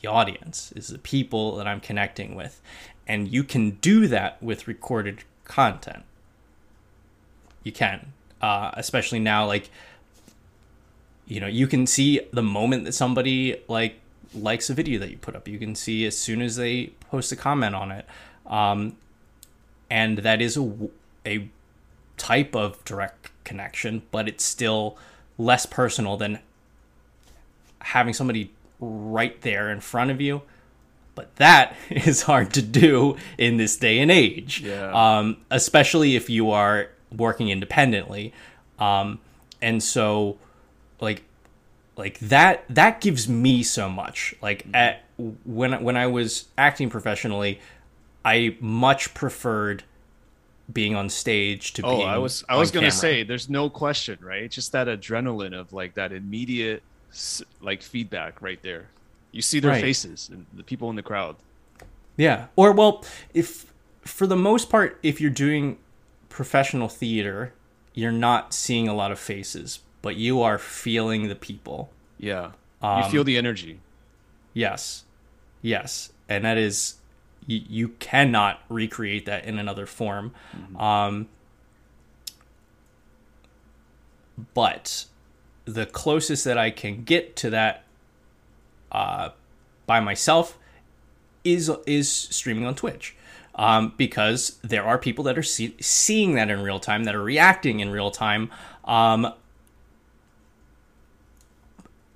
the 0.00 0.08
audience, 0.08 0.72
is 0.74 0.88
the 0.88 0.98
people 0.98 1.56
that 1.56 1.66
I'm 1.66 1.80
connecting 1.80 2.34
with. 2.34 2.60
And 3.06 3.32
you 3.32 3.44
can 3.44 3.72
do 3.72 4.06
that 4.08 4.42
with 4.42 4.68
recorded 4.68 5.24
content. 5.44 6.04
You 7.62 7.72
can. 7.72 8.12
Uh, 8.40 8.72
especially 8.74 9.18
now, 9.18 9.46
like, 9.46 9.70
you 11.26 11.40
know, 11.40 11.46
you 11.46 11.66
can 11.66 11.86
see 11.86 12.20
the 12.32 12.42
moment 12.42 12.84
that 12.84 12.92
somebody, 12.92 13.60
like, 13.68 14.00
likes 14.34 14.70
a 14.70 14.74
video 14.74 14.98
that 14.98 15.10
you 15.10 15.18
put 15.18 15.36
up. 15.36 15.46
You 15.46 15.58
can 15.58 15.74
see 15.74 16.06
as 16.06 16.16
soon 16.18 16.42
as 16.42 16.56
they 16.56 16.86
post 17.10 17.30
a 17.32 17.36
comment 17.36 17.74
on 17.74 17.92
it. 17.92 18.06
Um, 18.46 18.96
and 19.90 20.18
that 20.18 20.40
is 20.40 20.56
a, 20.56 20.72
a 21.26 21.48
type 22.16 22.56
of 22.56 22.84
direct 22.84 23.30
connection, 23.44 24.02
but 24.10 24.26
it's 24.26 24.44
still 24.44 24.96
less 25.38 25.66
personal 25.66 26.16
than 26.16 26.40
having 27.82 28.14
somebody 28.14 28.52
right 28.80 29.40
there 29.42 29.70
in 29.70 29.80
front 29.80 30.10
of 30.10 30.20
you. 30.20 30.42
But 31.14 31.34
that 31.36 31.76
is 31.90 32.22
hard 32.22 32.52
to 32.54 32.62
do 32.62 33.16
in 33.38 33.56
this 33.56 33.76
day 33.76 33.98
and 33.98 34.10
age, 34.10 34.60
yeah. 34.60 35.18
um, 35.18 35.38
especially 35.50 36.16
if 36.16 36.30
you 36.30 36.50
are 36.50 36.88
working 37.14 37.50
independently. 37.50 38.32
Um, 38.78 39.20
and 39.60 39.82
so, 39.82 40.38
like, 41.00 41.22
like 41.96 42.18
that 42.20 42.64
that 42.70 43.00
gives 43.00 43.28
me 43.28 43.62
so 43.62 43.88
much 43.88 44.34
like 44.40 44.62
mm-hmm. 44.62 44.74
at 44.74 45.04
when 45.44 45.82
when 45.82 45.96
I 45.96 46.06
was 46.06 46.46
acting 46.56 46.88
professionally 46.88 47.60
I 48.24 48.56
much 48.60 49.14
preferred 49.14 49.84
being 50.72 50.94
on 50.94 51.08
stage 51.10 51.72
to 51.74 51.82
oh, 51.84 51.96
being 51.96 52.08
I 52.08 52.18
was 52.18 52.44
I 52.48 52.56
was 52.56 52.70
going 52.70 52.84
to 52.84 52.90
say 52.90 53.24
there's 53.24 53.48
no 53.48 53.68
question, 53.68 54.18
right? 54.22 54.50
Just 54.50 54.72
that 54.72 54.86
adrenaline 54.86 55.58
of 55.58 55.72
like 55.72 55.94
that 55.94 56.12
immediate 56.12 56.82
like 57.60 57.82
feedback 57.82 58.40
right 58.40 58.62
there. 58.62 58.88
You 59.30 59.42
see 59.42 59.60
their 59.60 59.72
right. 59.72 59.80
faces 59.80 60.28
and 60.30 60.46
the 60.52 60.62
people 60.62 60.90
in 60.90 60.96
the 60.96 61.02
crowd. 61.02 61.36
Yeah. 62.16 62.46
Or 62.56 62.72
well, 62.72 63.04
if 63.32 63.72
for 64.02 64.26
the 64.26 64.36
most 64.36 64.68
part 64.68 64.98
if 65.02 65.20
you're 65.20 65.30
doing 65.30 65.78
professional 66.28 66.88
theater, 66.88 67.52
you're 67.94 68.12
not 68.12 68.54
seeing 68.54 68.88
a 68.88 68.94
lot 68.94 69.12
of 69.12 69.18
faces, 69.18 69.80
but 70.02 70.16
you 70.16 70.42
are 70.42 70.58
feeling 70.58 71.28
the 71.28 71.34
people. 71.34 71.90
Yeah. 72.18 72.52
Um, 72.80 73.02
you 73.02 73.10
feel 73.10 73.24
the 73.24 73.36
energy. 73.36 73.80
Yes. 74.52 75.04
Yes. 75.62 76.12
And 76.28 76.44
that 76.44 76.58
is 76.58 76.96
you, 77.46 77.60
you 77.68 77.88
cannot 77.88 78.60
recreate 78.68 79.26
that 79.26 79.44
in 79.44 79.58
another 79.58 79.86
form. 79.86 80.32
Mm-hmm. 80.56 80.76
Um 80.76 81.28
but 84.54 85.06
the 85.64 85.86
closest 85.86 86.44
that 86.44 86.58
I 86.58 86.70
can 86.70 87.04
get 87.04 87.36
to 87.36 87.50
that 87.50 87.84
uh, 88.90 89.30
by 89.86 90.00
myself 90.00 90.58
is 91.44 91.70
is 91.86 92.10
streaming 92.10 92.66
on 92.66 92.74
Twitch. 92.74 93.16
Um, 93.54 93.92
because 93.98 94.58
there 94.62 94.82
are 94.82 94.96
people 94.96 95.24
that 95.24 95.36
are 95.36 95.42
see- 95.42 95.76
seeing 95.78 96.36
that 96.36 96.48
in 96.48 96.62
real 96.62 96.80
time, 96.80 97.04
that 97.04 97.14
are 97.14 97.22
reacting 97.22 97.80
in 97.80 97.90
real 97.90 98.10
time, 98.10 98.50
um, 98.86 99.30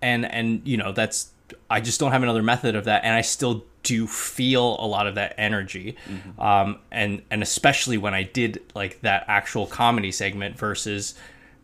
and 0.01 0.24
and 0.24 0.66
you 0.66 0.78
know 0.78 0.93
that's 0.93 1.32
I 1.68 1.81
just 1.81 2.01
don't 2.01 2.12
have 2.12 2.23
another 2.23 2.43
method 2.43 2.74
of 2.74 2.85
that, 2.85 3.05
and 3.05 3.14
I 3.14 3.20
still 3.20 3.66
do 3.82 4.06
feel 4.06 4.77
a 4.81 4.86
lot 4.86 5.06
of 5.06 5.14
that 5.16 5.35
energy, 5.36 5.97
mm-hmm. 6.09 6.40
um, 6.40 6.78
and 6.90 7.23
and 7.31 7.43
especially 7.43 7.98
when 7.98 8.14
I 8.14 8.23
did 8.23 8.62
like 8.74 9.02
that 9.02 9.27
actual 9.28 9.66
comedy 9.66 10.12
segment 10.12 10.59
versus 10.59 11.14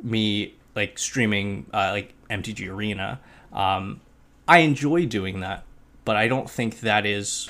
me 0.02 0.54
like 0.74 0.98
streaming 0.98 1.66
uh, 1.72 1.90
like 1.92 2.14
MTG 2.30 2.68
Arena. 2.68 3.20
Um, 3.52 4.00
I 4.48 4.58
enjoy 4.58 5.06
doing 5.06 5.40
that, 5.40 5.64
but 6.04 6.16
I 6.16 6.28
don't 6.28 6.48
think 6.48 6.80
that 6.80 7.06
is 7.06 7.48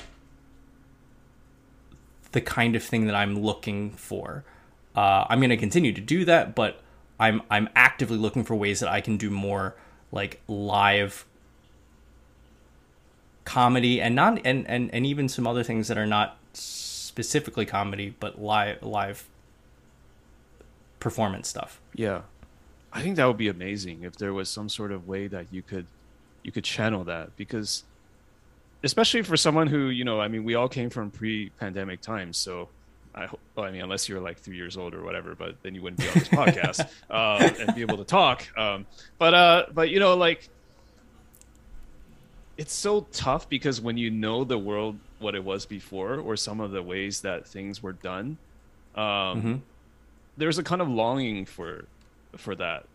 the 2.31 2.41
kind 2.41 2.75
of 2.75 2.83
thing 2.83 3.05
that 3.05 3.15
I'm 3.15 3.39
looking 3.39 3.91
for. 3.91 4.43
Uh, 4.95 5.25
I'm 5.29 5.39
going 5.39 5.49
to 5.49 5.57
continue 5.57 5.93
to 5.93 6.01
do 6.01 6.25
that, 6.25 6.55
but 6.55 6.81
I'm 7.19 7.41
I'm 7.49 7.69
actively 7.75 8.17
looking 8.17 8.43
for 8.43 8.55
ways 8.55 8.79
that 8.79 8.89
I 8.89 9.01
can 9.01 9.17
do 9.17 9.29
more 9.29 9.75
like 10.11 10.41
live 10.47 11.25
comedy 13.45 14.01
and 14.01 14.15
not 14.15 14.39
and, 14.45 14.67
and, 14.67 14.93
and 14.93 15.05
even 15.05 15.27
some 15.27 15.45
other 15.45 15.63
things 15.63 15.87
that 15.87 15.97
are 15.97 16.05
not 16.05 16.37
specifically 16.53 17.65
comedy 17.65 18.15
but 18.19 18.41
live 18.41 18.81
live 18.83 19.27
performance 20.99 21.47
stuff. 21.47 21.79
Yeah. 21.93 22.21
I 22.93 23.01
think 23.01 23.15
that 23.17 23.25
would 23.25 23.37
be 23.37 23.49
amazing 23.49 24.03
if 24.03 24.15
there 24.17 24.33
was 24.33 24.49
some 24.49 24.69
sort 24.69 24.91
of 24.91 25.07
way 25.07 25.27
that 25.27 25.47
you 25.51 25.63
could 25.63 25.87
you 26.43 26.51
could 26.51 26.63
channel 26.63 27.03
that 27.05 27.35
because 27.35 27.83
especially 28.83 29.21
for 29.21 29.37
someone 29.37 29.67
who, 29.67 29.87
you 29.87 30.03
know, 30.03 30.19
I 30.19 30.27
mean, 30.27 30.43
we 30.43 30.55
all 30.55 30.67
came 30.67 30.89
from 30.89 31.09
pre-pandemic 31.09 32.01
times, 32.01 32.37
so 32.37 32.67
I 33.15 33.27
hope, 33.27 33.39
well, 33.55 33.65
I 33.65 33.71
mean, 33.71 33.81
unless 33.81 34.09
you're 34.09 34.19
like 34.19 34.39
three 34.39 34.57
years 34.57 34.75
old 34.75 34.93
or 34.93 35.03
whatever, 35.03 35.35
but 35.35 35.55
then 35.63 35.73
you 35.73 35.81
wouldn't 35.81 36.01
be 36.01 36.07
on 36.07 36.13
this 36.15 36.27
podcast 36.27 36.87
uh, 37.09 37.49
and 37.59 37.73
be 37.75 37.81
able 37.81 37.97
to 37.97 38.03
talk. 38.03 38.45
Um, 38.57 38.85
but 39.17 39.33
uh, 39.33 39.65
but 39.73 39.89
you 39.89 39.99
know, 39.99 40.15
like 40.15 40.49
it's 42.57 42.73
so 42.73 43.07
tough 43.11 43.49
because 43.49 43.81
when 43.81 43.97
you 43.97 44.11
know 44.11 44.43
the 44.43 44.57
world 44.57 44.97
what 45.19 45.33
it 45.33 45.43
was 45.43 45.65
before 45.65 46.15
or 46.17 46.35
some 46.35 46.59
of 46.59 46.71
the 46.71 46.83
ways 46.83 47.21
that 47.21 47.47
things 47.47 47.81
were 47.81 47.93
done, 47.93 48.37
um, 48.95 49.03
mm-hmm. 49.03 49.55
there's 50.37 50.57
a 50.57 50.63
kind 50.63 50.81
of 50.81 50.89
longing 50.89 51.45
for 51.45 51.85
for 52.37 52.55
that. 52.55 52.85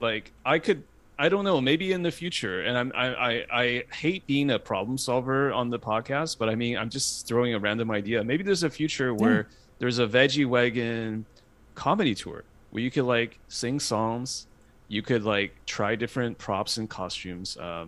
Like 0.00 0.32
I 0.44 0.58
could 0.58 0.82
I 1.20 1.28
don't 1.28 1.44
know. 1.44 1.60
Maybe 1.60 1.92
in 1.92 2.02
the 2.02 2.10
future, 2.10 2.62
and 2.62 2.78
I'm, 2.78 2.92
I, 2.94 3.14
I, 3.14 3.46
I 3.52 3.84
hate 3.92 4.26
being 4.26 4.52
a 4.52 4.58
problem 4.58 4.96
solver 4.96 5.52
on 5.52 5.68
the 5.68 5.78
podcast, 5.78 6.38
but 6.38 6.48
I 6.48 6.54
mean, 6.54 6.78
I'm 6.78 6.88
just 6.88 7.28
throwing 7.28 7.52
a 7.52 7.58
random 7.58 7.90
idea. 7.90 8.24
Maybe 8.24 8.42
there's 8.42 8.62
a 8.62 8.70
future 8.70 9.12
where 9.12 9.46
there's 9.80 9.98
a 9.98 10.06
Veggie 10.06 10.46
Wagon 10.46 11.26
comedy 11.74 12.14
tour 12.14 12.44
where 12.70 12.82
you 12.82 12.90
could 12.90 13.04
like 13.04 13.38
sing 13.48 13.80
songs, 13.80 14.46
you 14.88 15.02
could 15.02 15.22
like 15.22 15.54
try 15.66 15.94
different 15.94 16.38
props 16.38 16.78
and 16.78 16.88
costumes. 16.88 17.58
Uh, 17.58 17.84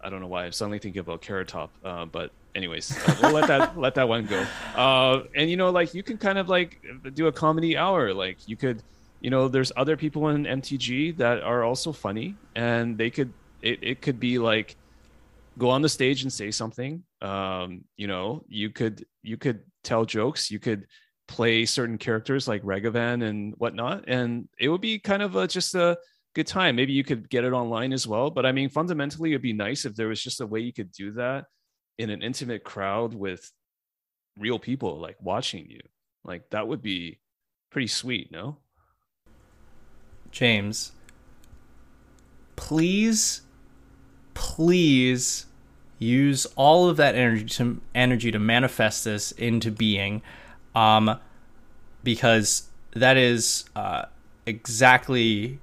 I 0.00 0.08
don't 0.08 0.20
know 0.20 0.28
why 0.28 0.44
I'm 0.44 0.52
suddenly 0.52 0.78
thinking 0.78 1.00
about 1.00 1.22
Carrot 1.22 1.48
Top, 1.48 1.70
uh, 1.84 2.04
but 2.04 2.30
anyways, 2.54 2.96
uh, 2.96 3.16
we'll 3.22 3.32
let 3.32 3.48
that 3.48 3.76
let 3.76 3.96
that 3.96 4.08
one 4.08 4.26
go. 4.26 4.46
Uh, 4.76 5.24
and 5.34 5.50
you 5.50 5.56
know, 5.56 5.70
like 5.70 5.94
you 5.94 6.04
can 6.04 6.16
kind 6.16 6.38
of 6.38 6.48
like 6.48 6.80
do 7.14 7.26
a 7.26 7.32
comedy 7.32 7.76
hour. 7.76 8.14
Like 8.14 8.38
you 8.46 8.54
could 8.56 8.84
you 9.20 9.30
know 9.30 9.48
there's 9.48 9.72
other 9.76 9.96
people 9.96 10.28
in 10.28 10.44
mtg 10.44 11.16
that 11.16 11.42
are 11.42 11.62
also 11.62 11.92
funny 11.92 12.34
and 12.54 12.96
they 12.96 13.10
could 13.10 13.32
it, 13.62 13.78
it 13.82 14.02
could 14.02 14.18
be 14.18 14.38
like 14.38 14.76
go 15.58 15.68
on 15.68 15.82
the 15.82 15.88
stage 15.88 16.22
and 16.22 16.32
say 16.32 16.50
something 16.50 17.02
um 17.22 17.84
you 17.96 18.06
know 18.06 18.42
you 18.48 18.70
could 18.70 19.04
you 19.22 19.36
could 19.36 19.60
tell 19.84 20.04
jokes 20.04 20.50
you 20.50 20.58
could 20.58 20.86
play 21.28 21.64
certain 21.64 21.96
characters 21.96 22.48
like 22.48 22.62
Ragavan 22.62 23.22
and 23.22 23.54
whatnot 23.58 24.04
and 24.08 24.48
it 24.58 24.68
would 24.68 24.80
be 24.80 24.98
kind 24.98 25.22
of 25.22 25.36
a, 25.36 25.46
just 25.46 25.76
a 25.76 25.96
good 26.34 26.48
time. 26.48 26.74
Maybe 26.74 26.92
you 26.92 27.04
could 27.04 27.30
get 27.30 27.44
it 27.44 27.52
online 27.52 27.92
as 27.92 28.06
well 28.06 28.30
but 28.30 28.46
i 28.46 28.52
mean 28.52 28.68
fundamentally 28.68 29.30
it'd 29.30 29.42
be 29.42 29.52
nice 29.52 29.84
if 29.84 29.94
there 29.94 30.08
was 30.08 30.22
just 30.22 30.40
a 30.40 30.46
way 30.46 30.60
you 30.60 30.72
could 30.72 30.90
do 30.92 31.12
that 31.12 31.44
in 31.98 32.10
an 32.10 32.22
intimate 32.22 32.64
crowd 32.64 33.14
with 33.14 33.52
real 34.38 34.58
people 34.58 34.98
like 34.98 35.16
watching 35.20 35.68
you. 35.68 35.80
Like 36.24 36.48
that 36.50 36.66
would 36.66 36.82
be 36.82 37.20
pretty 37.70 37.86
sweet 37.86 38.32
no 38.32 38.58
James, 40.30 40.92
please, 42.56 43.42
please 44.34 45.46
use 45.98 46.46
all 46.56 46.88
of 46.88 46.96
that 46.96 47.14
energy 47.14 47.44
to 47.44 47.80
energy 47.94 48.30
to 48.30 48.38
manifest 48.38 49.04
this 49.04 49.32
into 49.32 49.70
being, 49.70 50.22
um, 50.74 51.18
because 52.02 52.68
that 52.92 53.16
is 53.16 53.64
uh, 53.76 54.04
exactly 54.46 55.58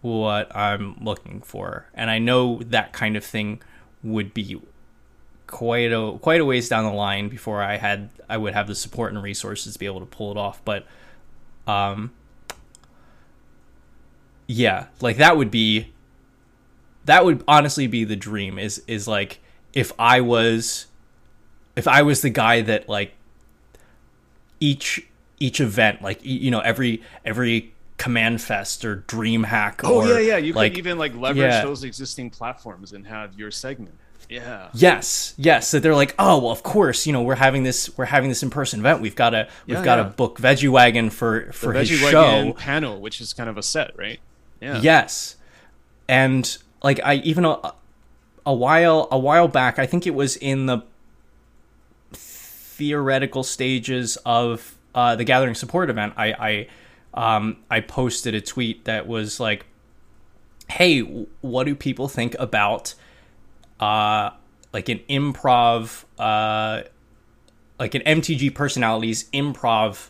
what 0.00 0.54
I'm 0.56 0.96
looking 1.02 1.42
for, 1.42 1.86
and 1.94 2.10
I 2.10 2.18
know 2.18 2.60
that 2.64 2.92
kind 2.92 3.16
of 3.16 3.24
thing 3.24 3.62
would 4.02 4.34
be 4.34 4.60
quite 5.46 5.92
a 5.92 6.18
quite 6.20 6.40
a 6.40 6.44
ways 6.44 6.68
down 6.68 6.84
the 6.84 6.92
line 6.92 7.28
before 7.28 7.62
I 7.62 7.76
had 7.76 8.08
I 8.28 8.38
would 8.38 8.54
have 8.54 8.66
the 8.66 8.74
support 8.74 9.12
and 9.12 9.22
resources 9.22 9.74
to 9.74 9.78
be 9.78 9.86
able 9.86 10.00
to 10.00 10.06
pull 10.06 10.30
it 10.30 10.36
off, 10.38 10.64
but 10.64 10.86
um 11.66 12.12
yeah, 14.52 14.86
like 15.00 15.16
that 15.16 15.36
would 15.36 15.50
be 15.50 15.92
that 17.06 17.24
would 17.24 17.42
honestly 17.48 17.86
be 17.86 18.04
the 18.04 18.16
dream 18.16 18.58
is 18.58 18.82
is 18.86 19.08
like 19.08 19.40
if 19.72 19.92
I 19.98 20.20
was 20.20 20.86
if 21.74 21.88
I 21.88 22.02
was 22.02 22.20
the 22.20 22.30
guy 22.30 22.60
that 22.60 22.88
like 22.88 23.14
each 24.60 25.06
each 25.40 25.60
event 25.60 26.02
like 26.02 26.20
you 26.22 26.50
know 26.50 26.60
every 26.60 27.02
every 27.24 27.72
CommandFest 27.98 28.84
or 28.84 29.04
DreamHack 29.08 29.80
oh 29.84 30.02
or, 30.02 30.08
yeah 30.08 30.18
yeah 30.18 30.36
you 30.36 30.52
like, 30.52 30.72
could 30.72 30.78
even 30.78 30.98
like 30.98 31.14
leverage 31.14 31.50
yeah. 31.50 31.64
those 31.64 31.82
existing 31.82 32.30
platforms 32.30 32.92
and 32.92 33.06
have 33.06 33.38
your 33.38 33.50
segment. 33.50 33.96
Yeah. 34.28 34.68
Yes 34.72 35.34
yes 35.36 35.68
so 35.68 35.78
they're 35.78 35.94
like 35.94 36.14
oh 36.18 36.38
well 36.38 36.52
of 36.52 36.62
course 36.62 37.06
you 37.06 37.12
know 37.12 37.22
we're 37.22 37.34
having 37.36 37.64
this 37.64 37.96
we're 37.96 38.04
having 38.04 38.28
this 38.28 38.42
in-person 38.42 38.80
event. 38.80 39.00
We've 39.00 39.16
got 39.16 39.30
to 39.30 39.48
we've 39.66 39.78
yeah, 39.78 39.84
got 39.84 39.96
to 39.96 40.02
yeah. 40.02 40.08
book 40.10 40.38
veggie 40.38 40.68
wagon 40.68 41.10
for 41.10 41.52
for 41.52 41.72
the 41.72 41.80
his 41.80 41.90
veggie 41.90 42.10
show. 42.10 42.52
panel 42.52 43.00
which 43.00 43.20
is 43.20 43.32
kind 43.32 43.48
of 43.48 43.56
a 43.56 43.62
set 43.62 43.96
right 43.96 44.20
yeah. 44.62 44.80
Yes. 44.80 45.36
And 46.08 46.56
like 46.82 47.00
I 47.04 47.16
even 47.16 47.44
a, 47.44 47.74
a 48.46 48.54
while 48.54 49.08
a 49.10 49.18
while 49.18 49.48
back, 49.48 49.78
I 49.78 49.86
think 49.86 50.06
it 50.06 50.14
was 50.14 50.36
in 50.36 50.66
the 50.66 50.82
theoretical 52.12 53.42
stages 53.42 54.16
of 54.24 54.76
uh, 54.94 55.16
the 55.16 55.24
Gathering 55.24 55.56
support 55.56 55.90
event. 55.90 56.14
I 56.16 56.68
I 57.14 57.36
um, 57.36 57.56
I 57.68 57.80
posted 57.80 58.34
a 58.36 58.40
tweet 58.40 58.84
that 58.84 59.08
was 59.08 59.40
like, 59.40 59.66
"Hey, 60.70 61.00
what 61.40 61.64
do 61.64 61.74
people 61.74 62.06
think 62.06 62.36
about 62.38 62.94
uh, 63.80 64.30
like 64.72 64.88
an 64.88 65.00
improv, 65.10 66.04
uh, 66.20 66.82
like 67.80 67.96
an 67.96 68.02
MTG 68.02 68.54
personalities 68.54 69.28
improv 69.32 70.08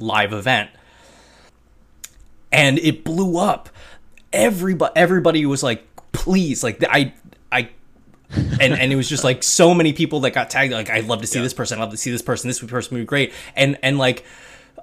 live 0.00 0.32
event?" 0.32 0.70
and 2.54 2.78
it 2.78 3.04
blew 3.04 3.36
up. 3.36 3.68
Everybody, 4.34 4.92
everybody 4.96 5.46
was 5.46 5.62
like, 5.62 5.86
"Please!" 6.12 6.62
Like 6.64 6.82
I, 6.82 7.14
I, 7.52 7.70
and 8.30 8.74
and 8.74 8.92
it 8.92 8.96
was 8.96 9.08
just 9.08 9.24
like 9.24 9.42
so 9.42 9.72
many 9.72 9.92
people 9.92 10.20
that 10.20 10.32
got 10.32 10.50
tagged. 10.50 10.72
Like, 10.72 10.90
I'd 10.90 11.06
love 11.06 11.20
to 11.20 11.26
see 11.26 11.38
yeah. 11.38 11.44
this 11.44 11.54
person. 11.54 11.78
I'd 11.78 11.82
love 11.82 11.92
to 11.92 11.96
see 11.96 12.10
this 12.10 12.22
person. 12.22 12.48
This 12.48 12.60
person 12.60 12.94
would 12.96 13.02
be 13.02 13.06
great. 13.06 13.32
And 13.54 13.78
and 13.82 13.96
like, 13.96 14.24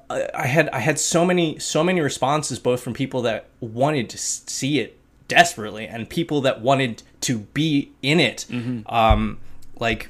I 0.10 0.48
had 0.48 0.70
I 0.70 0.80
had 0.80 1.00
so 1.00 1.26
many 1.26 1.60
so 1.60 1.84
many 1.84 2.02
responses 2.02 2.60
both 2.60 2.82
from 2.82 2.94
people 2.94 3.22
that 3.24 3.48
wanted 3.60 4.10
to 4.10 4.18
see 4.18 4.80
it 4.80 4.98
desperately 5.28 5.88
and 5.88 6.10
people 6.10 6.42
that 6.42 6.62
wanted 6.62 7.04
to 7.22 7.40
be 7.40 7.92
in 8.02 8.20
it. 8.20 8.46
Mm-hmm. 8.50 8.94
Um, 8.94 9.40
like, 9.80 10.10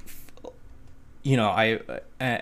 you 1.21 1.37
know, 1.37 1.49
I, 1.49 1.79
I, 2.19 2.41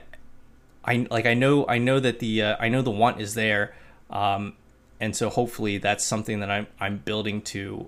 I 0.86 1.08
like 1.12 1.26
I 1.26 1.34
know 1.34 1.66
I 1.68 1.78
know 1.78 2.00
that 2.00 2.20
the 2.20 2.44
uh, 2.44 2.56
I 2.60 2.70
know 2.70 2.82
the 2.82 2.92
want 2.92 3.20
is 3.20 3.34
there. 3.36 3.76
Um, 4.10 4.54
and 5.00 5.16
so 5.16 5.30
hopefully 5.30 5.78
that's 5.78 6.04
something 6.04 6.40
that 6.42 6.52
I'm 6.52 6.68
I'm 6.80 6.98
building 6.98 7.42
to 7.44 7.88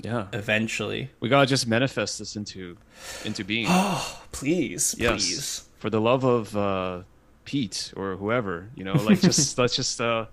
yeah. 0.00 0.26
eventually. 0.32 1.10
We 1.20 1.28
gotta 1.28 1.46
just 1.46 1.66
manifest 1.66 2.18
this 2.18 2.36
into 2.36 2.76
into 3.24 3.44
being. 3.44 3.66
Oh 3.68 4.20
please 4.32 4.94
yes. 4.98 5.12
please. 5.12 5.68
For 5.78 5.90
the 5.90 6.00
love 6.00 6.24
of 6.24 6.56
uh 6.56 7.02
pete 7.44 7.94
or 7.96 8.16
whoever 8.16 8.68
you 8.74 8.84
know 8.84 8.92
like 8.92 9.20
just 9.22 9.56
let's 9.58 9.74
just 9.74 10.00
uh 10.00 10.26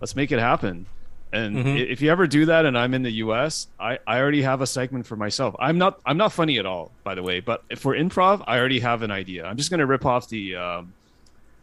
let's 0.00 0.16
make 0.16 0.32
it 0.32 0.38
happen. 0.38 0.86
And 1.34 1.56
mm-hmm. 1.56 1.76
if 1.76 2.02
you 2.02 2.10
ever 2.10 2.26
do 2.26 2.44
that 2.46 2.66
and 2.66 2.76
i'm 2.76 2.92
in 2.92 3.02
the 3.02 3.10
us 3.10 3.68
i 3.80 3.98
i 4.06 4.18
already 4.18 4.42
have 4.42 4.60
a 4.60 4.66
segment 4.66 5.06
for 5.06 5.16
myself. 5.16 5.54
I'm 5.58 5.78
not 5.78 6.00
i'm 6.04 6.16
not 6.16 6.32
funny 6.32 6.58
at 6.58 6.66
all 6.66 6.90
by 7.04 7.14
the 7.14 7.22
way 7.22 7.40
but 7.40 7.62
for 7.78 7.94
improv 7.94 8.42
i 8.46 8.58
already 8.58 8.80
have 8.80 9.02
an 9.02 9.10
idea. 9.10 9.44
I'm 9.44 9.56
just 9.56 9.70
gonna 9.70 9.86
rip 9.86 10.04
off 10.04 10.28
the 10.28 10.56
um 10.56 10.92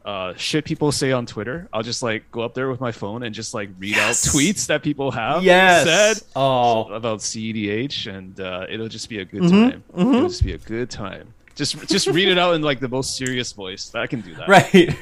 uh, 0.05 0.33
shit 0.35 0.65
people 0.65 0.91
say 0.91 1.11
on 1.11 1.25
Twitter. 1.25 1.67
I'll 1.73 1.83
just 1.83 2.01
like 2.01 2.31
go 2.31 2.41
up 2.41 2.53
there 2.53 2.69
with 2.69 2.79
my 2.79 2.91
phone 2.91 3.23
and 3.23 3.35
just 3.35 3.53
like 3.53 3.69
read 3.77 3.95
yes. 3.95 4.27
out 4.27 4.33
tweets 4.33 4.67
that 4.67 4.81
people 4.81 5.11
have 5.11 5.43
yes. 5.43 5.85
said 5.85 6.27
oh. 6.35 6.91
about 6.93 7.19
CEDH, 7.19 8.07
and 8.07 8.39
uh, 8.39 8.65
it'll 8.69 8.87
just 8.87 9.09
be 9.09 9.19
a 9.19 9.25
good 9.25 9.43
mm-hmm. 9.43 9.69
time. 9.69 9.83
Mm-hmm. 9.95 10.13
It'll 10.15 10.29
just 10.29 10.43
be 10.43 10.53
a 10.53 10.57
good 10.57 10.89
time. 10.89 11.33
Just 11.55 11.87
just 11.87 12.07
read 12.07 12.29
it 12.29 12.37
out 12.37 12.55
in 12.55 12.61
like 12.61 12.79
the 12.79 12.87
most 12.87 13.17
serious 13.17 13.51
voice. 13.51 13.93
I 13.93 14.07
can 14.07 14.21
do 14.21 14.33
that. 14.35 14.47
Right. 14.47 14.95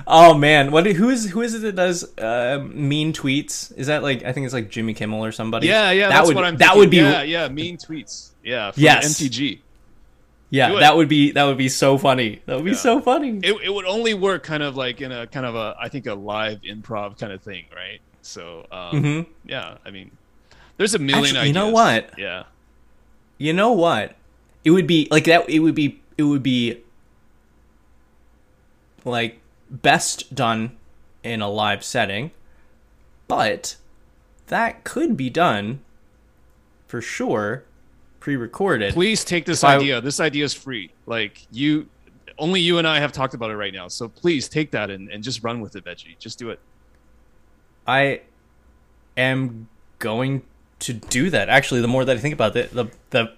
oh 0.06 0.32
man, 0.32 0.70
what 0.70 0.86
who 0.86 1.10
is 1.10 1.28
who 1.28 1.42
is 1.42 1.52
it 1.54 1.62
that 1.62 1.76
does 1.76 2.18
uh, 2.18 2.66
mean 2.72 3.12
tweets? 3.12 3.76
Is 3.76 3.88
that 3.88 4.02
like 4.02 4.24
I 4.24 4.32
think 4.32 4.46
it's 4.46 4.54
like 4.54 4.70
Jimmy 4.70 4.94
Kimmel 4.94 5.22
or 5.22 5.32
somebody? 5.32 5.66
Yeah, 5.66 5.90
yeah. 5.90 6.08
That 6.08 6.24
would 6.26 6.36
that 6.36 6.58
thinking. 6.58 6.78
would 6.78 6.90
be 6.90 6.96
yeah, 6.96 7.22
yeah. 7.22 7.48
Mean 7.48 7.76
tweets. 7.76 8.30
Yeah. 8.42 8.72
yes. 8.76 9.20
MTG. 9.20 9.60
Yeah, 10.50 10.80
that 10.80 10.96
would 10.96 11.08
be 11.08 11.30
that 11.32 11.44
would 11.44 11.58
be 11.58 11.68
so 11.68 11.96
funny. 11.96 12.42
That 12.46 12.56
would 12.56 12.64
be 12.64 12.72
yeah. 12.72 12.76
so 12.76 13.00
funny. 13.00 13.38
It, 13.42 13.56
it 13.62 13.72
would 13.72 13.86
only 13.86 14.14
work 14.14 14.42
kind 14.42 14.62
of 14.62 14.76
like 14.76 15.00
in 15.00 15.12
a 15.12 15.26
kind 15.26 15.46
of 15.46 15.54
a 15.54 15.76
I 15.80 15.88
think 15.88 16.06
a 16.06 16.14
live 16.14 16.62
improv 16.62 17.18
kind 17.18 17.32
of 17.32 17.40
thing, 17.40 17.66
right? 17.74 18.00
So 18.22 18.66
um, 18.72 19.02
mm-hmm. 19.02 19.30
yeah, 19.48 19.78
I 19.84 19.90
mean 19.90 20.10
There's 20.76 20.94
a 20.94 20.98
million 20.98 21.36
Actually, 21.36 21.48
you 21.48 21.52
know 21.52 21.68
what? 21.68 22.18
Yeah. 22.18 22.44
You 23.38 23.52
know 23.52 23.72
what? 23.72 24.16
It 24.64 24.70
would 24.70 24.86
be 24.86 25.08
like 25.10 25.24
that. 25.24 25.48
It 25.48 25.60
would 25.60 25.74
be. 25.74 26.00
It 26.18 26.24
would 26.24 26.42
be 26.42 26.82
like 29.04 29.40
best 29.70 30.34
done 30.34 30.76
in 31.22 31.40
a 31.40 31.48
live 31.48 31.84
setting, 31.84 32.30
but 33.28 33.76
that 34.48 34.84
could 34.84 35.16
be 35.16 35.30
done 35.30 35.80
for 36.86 37.00
sure, 37.00 37.64
pre-recorded. 38.20 38.92
Please 38.94 39.24
take 39.24 39.44
this 39.46 39.62
If 39.62 39.68
I- 39.68 39.76
idea. 39.76 40.00
This 40.00 40.20
idea 40.20 40.44
is 40.44 40.54
free. 40.54 40.92
Like 41.06 41.46
you, 41.50 41.88
only 42.38 42.60
you 42.60 42.78
and 42.78 42.86
I 42.86 43.00
have 43.00 43.12
talked 43.12 43.34
about 43.34 43.50
it 43.50 43.56
right 43.56 43.72
now. 43.74 43.88
So 43.88 44.08
please 44.08 44.48
take 44.48 44.70
that 44.72 44.90
and, 44.90 45.10
and 45.10 45.22
just 45.24 45.42
run 45.42 45.60
with 45.60 45.74
it, 45.76 45.84
Veggie. 45.84 46.18
Just 46.18 46.38
do 46.38 46.50
it. 46.50 46.60
I 47.86 48.20
am 49.16 49.68
going 49.98 50.42
to 50.80 50.92
do 50.92 51.30
that. 51.30 51.48
Actually, 51.48 51.80
the 51.80 51.88
more 51.88 52.04
that 52.04 52.16
I 52.16 52.20
think 52.20 52.34
about 52.34 52.56
it, 52.56 52.72
the 52.72 52.86
the 53.10 53.32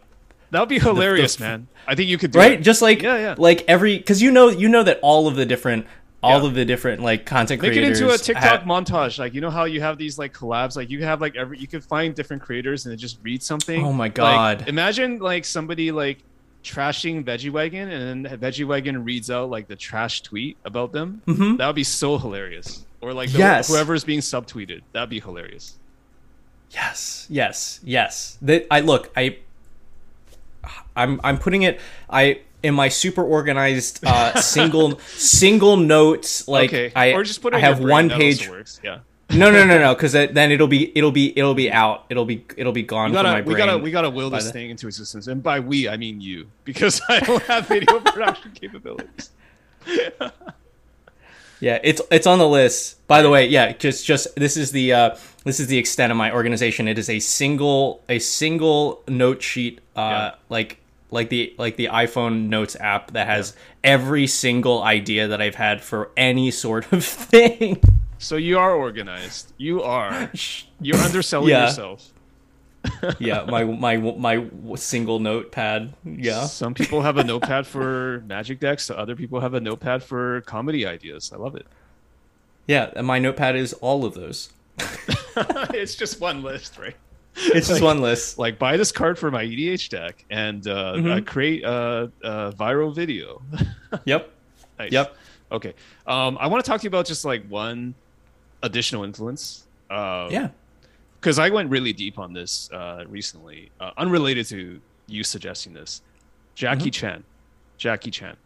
That 0.50 0.60
would 0.60 0.68
be 0.68 0.78
hilarious, 0.78 1.34
f- 1.36 1.40
man. 1.40 1.66
I 1.86 1.94
think 1.94 2.08
you 2.08 2.18
could 2.18 2.30
do 2.32 2.38
right, 2.38 2.52
it. 2.52 2.62
just 2.62 2.82
like 2.82 3.02
Yeah, 3.02 3.16
yeah. 3.18 3.34
like 3.38 3.64
every 3.68 3.96
because 3.98 4.20
you 4.22 4.30
know 4.30 4.48
you 4.48 4.68
know 4.68 4.82
that 4.82 4.98
all 5.02 5.26
of 5.26 5.36
the 5.36 5.46
different 5.46 5.86
all 6.22 6.40
Yeah. 6.42 6.46
of 6.48 6.54
the 6.54 6.64
different 6.64 7.02
like 7.02 7.26
content 7.26 7.60
creators. 7.60 7.76
Make 7.78 7.86
it 7.98 8.02
into 8.02 8.14
a 8.14 8.18
TikTok 8.18 8.62
ha- 8.62 8.66
montage. 8.66 9.18
Like 9.18 9.34
you 9.34 9.40
know 9.40 9.50
how 9.50 9.64
you 9.64 9.80
have 9.80 9.98
these 9.98 10.18
like 10.18 10.32
collabs. 10.32 10.76
Like 10.76 10.88
you 10.90 11.02
have 11.04 11.20
like 11.20 11.36
every 11.36 11.58
you 11.58 11.66
could 11.66 11.84
find 11.84 12.14
different 12.14 12.42
creators 12.42 12.86
and 12.86 12.96
just 12.98 13.18
read 13.22 13.42
something. 13.42 13.84
Oh 13.84 13.92
my 13.92 14.04
Like, 14.04 14.14
God. 14.14 14.68
imagine 14.68 15.18
like 15.18 15.44
somebody 15.44 15.90
like 15.90 16.18
trashing 16.62 17.24
Veggie 17.24 17.50
Wagon 17.50 17.90
and 17.90 18.24
then 18.24 18.38
Veggie 18.38 18.64
Wagon 18.64 19.02
reads 19.04 19.30
out 19.32 19.50
like 19.50 19.66
the 19.66 19.74
trash 19.74 20.20
tweet 20.22 20.56
about 20.64 20.92
them. 20.92 21.20
Mhm. 21.26 21.58
That 21.58 21.66
would 21.66 21.74
be 21.76 21.82
so 21.84 22.18
hilarious. 22.18 22.84
Or 23.00 23.12
like 23.12 23.32
the, 23.32 23.38
Yes. 23.38 23.66
whoever's 23.68 24.04
being 24.04 24.20
subtweeted. 24.20 24.82
That'd 24.92 25.10
be 25.10 25.18
hilarious. 25.18 25.74
Yes, 26.70 27.26
yes, 27.28 27.80
yes. 27.82 28.38
That 28.42 28.66
I 28.70 28.78
look, 28.80 29.10
I 29.16 29.38
I'm 30.96 31.20
I'm 31.24 31.38
putting 31.38 31.62
it 31.62 31.80
I 32.08 32.40
in 32.62 32.74
my 32.74 32.88
super 32.88 33.24
organized 33.24 34.04
uh 34.04 34.40
single 34.40 34.98
single 35.16 35.76
notes 35.76 36.46
like 36.48 36.70
okay. 36.70 36.92
I 36.94 37.12
or 37.12 37.22
just 37.24 37.42
put 37.42 37.54
it 37.54 37.56
I 37.56 37.60
have 37.60 37.80
one 37.80 38.08
page 38.10 38.48
works. 38.48 38.80
Yeah. 38.82 38.98
No, 39.30 39.50
no, 39.50 39.64
no, 39.64 39.78
no, 39.78 39.94
cuz 39.94 40.12
then 40.12 40.52
it'll 40.52 40.66
be 40.68 40.92
it'll 40.96 41.10
be 41.10 41.32
it'll 41.38 41.54
be 41.54 41.72
out. 41.72 42.04
It'll 42.10 42.26
be 42.26 42.44
it'll 42.56 42.72
be 42.72 42.82
gone 42.82 43.10
We 43.10 43.14
gotta, 43.14 43.28
my 43.30 43.40
we 43.40 43.54
gotta, 43.54 43.78
we 43.78 43.90
gotta 43.90 44.10
will 44.10 44.28
this 44.28 44.44
the- 44.44 44.52
thing 44.52 44.68
into 44.70 44.86
existence, 44.86 45.26
and 45.26 45.42
by 45.42 45.58
we 45.60 45.88
I 45.88 45.96
mean 45.96 46.20
you, 46.20 46.48
because 46.64 47.00
I 47.08 47.20
don't 47.20 47.42
have 47.44 47.66
video 47.66 47.98
production 48.12 48.50
capabilities. 48.52 49.30
Yeah, 51.60 51.78
it's 51.84 52.02
it's 52.10 52.26
on 52.26 52.38
the 52.40 52.48
list. 52.48 53.06
By 53.06 53.22
the 53.22 53.30
way, 53.30 53.46
yeah, 53.46 53.72
just 53.72 54.04
just 54.04 54.34
this 54.34 54.56
is 54.56 54.72
the 54.72 54.92
uh, 54.92 55.16
this 55.44 55.60
is 55.60 55.68
the 55.68 55.78
extent 55.78 56.10
of 56.10 56.18
my 56.18 56.32
organization. 56.32 56.88
It 56.88 56.98
is 56.98 57.08
a 57.08 57.20
single 57.20 58.02
a 58.08 58.18
single 58.18 59.02
note 59.06 59.42
sheet, 59.42 59.80
uh, 59.96 60.00
Yeah. 60.00 60.34
like 60.48 60.78
like 61.12 61.28
the 61.28 61.54
like 61.58 61.76
the 61.76 61.86
iPhone 61.86 62.48
Notes 62.48 62.76
app 62.80 63.12
that 63.12 63.26
has 63.26 63.54
every 63.84 64.26
single 64.26 64.82
idea 64.82 65.28
that 65.28 65.40
I've 65.40 65.54
had 65.54 65.82
for 65.82 66.10
any 66.16 66.50
sort 66.50 66.92
of 66.92 67.04
thing. 67.30 67.80
So 68.18 68.36
you 68.36 68.58
are 68.58 68.72
organized. 68.74 69.52
You 69.58 69.82
are. 69.82 70.30
You're 70.80 70.98
underselling 70.98 71.50
Yeah. 71.50 71.66
yourself. 71.66 72.08
yeah, 73.20 73.44
my 73.48 73.62
my 73.62 73.96
my 73.96 74.48
single 74.74 75.20
notepad. 75.20 75.94
Yeah, 76.04 76.46
Some 76.46 76.74
people 76.74 77.02
have 77.02 77.16
a 77.16 77.22
notepad 77.22 77.64
for 77.66 78.24
magic 78.26 78.58
decks. 78.58 78.84
So 78.84 78.96
other 78.96 79.14
people 79.14 79.38
have 79.40 79.54
a 79.54 79.60
notepad 79.60 80.02
for 80.02 80.40
comedy 80.40 80.84
ideas. 80.84 81.30
I 81.32 81.36
love 81.36 81.54
it. 81.54 81.66
yeah, 82.66 82.90
and 82.96 83.06
my 83.06 83.20
notepad 83.20 83.54
is 83.54 83.72
all 83.74 84.04
of 84.04 84.14
those. 84.14 84.50
it's 85.74 85.94
just 85.94 86.20
one 86.20 86.42
list, 86.42 86.76
right? 86.78 86.96
It's 87.54 87.68
just 87.68 87.80
one 87.82 88.00
list. 88.00 88.38
Like 88.38 88.58
buy 88.58 88.76
this 88.76 88.92
card 88.92 89.18
for 89.18 89.30
my 89.30 89.44
EDH 89.44 89.88
deck 89.88 90.24
and 90.30 90.66
uh, 90.66 90.94
Mm-hmm. 90.94 91.10
uh, 91.10 91.20
create 91.22 91.64
a, 91.64 92.10
a 92.22 92.52
viral 92.52 92.94
video. 92.94 93.42
Yep. 94.04 94.30
Nice. 94.78 94.92
Yep. 94.92 95.16
Okay. 95.52 95.74
Um, 96.06 96.38
I 96.40 96.46
want 96.46 96.64
to 96.64 96.70
talk 96.70 96.80
to 96.80 96.84
you 96.84 96.88
about 96.88 97.04
just 97.06 97.24
like 97.26 97.46
one 97.48 97.94
additional 98.62 99.04
influence. 99.04 99.66
Uh, 99.90 100.28
Yeah. 100.30 100.48
because 101.20 101.38
I 101.38 101.50
went 101.50 101.68
really 101.70 101.92
deep 101.92 102.18
on 102.18 102.32
this 102.32 102.70
uh, 102.72 103.04
recently, 103.06 103.70
uh, 103.80 103.90
unrelated 103.98 104.46
to 104.48 104.80
you 105.08 105.22
suggesting 105.24 105.72
this. 105.74 106.00
Jackie 106.54 106.84
Mm-hmm. 106.90 106.90
Chan, 106.90 107.24
Jackie 107.76 108.10
Chan. 108.10 108.36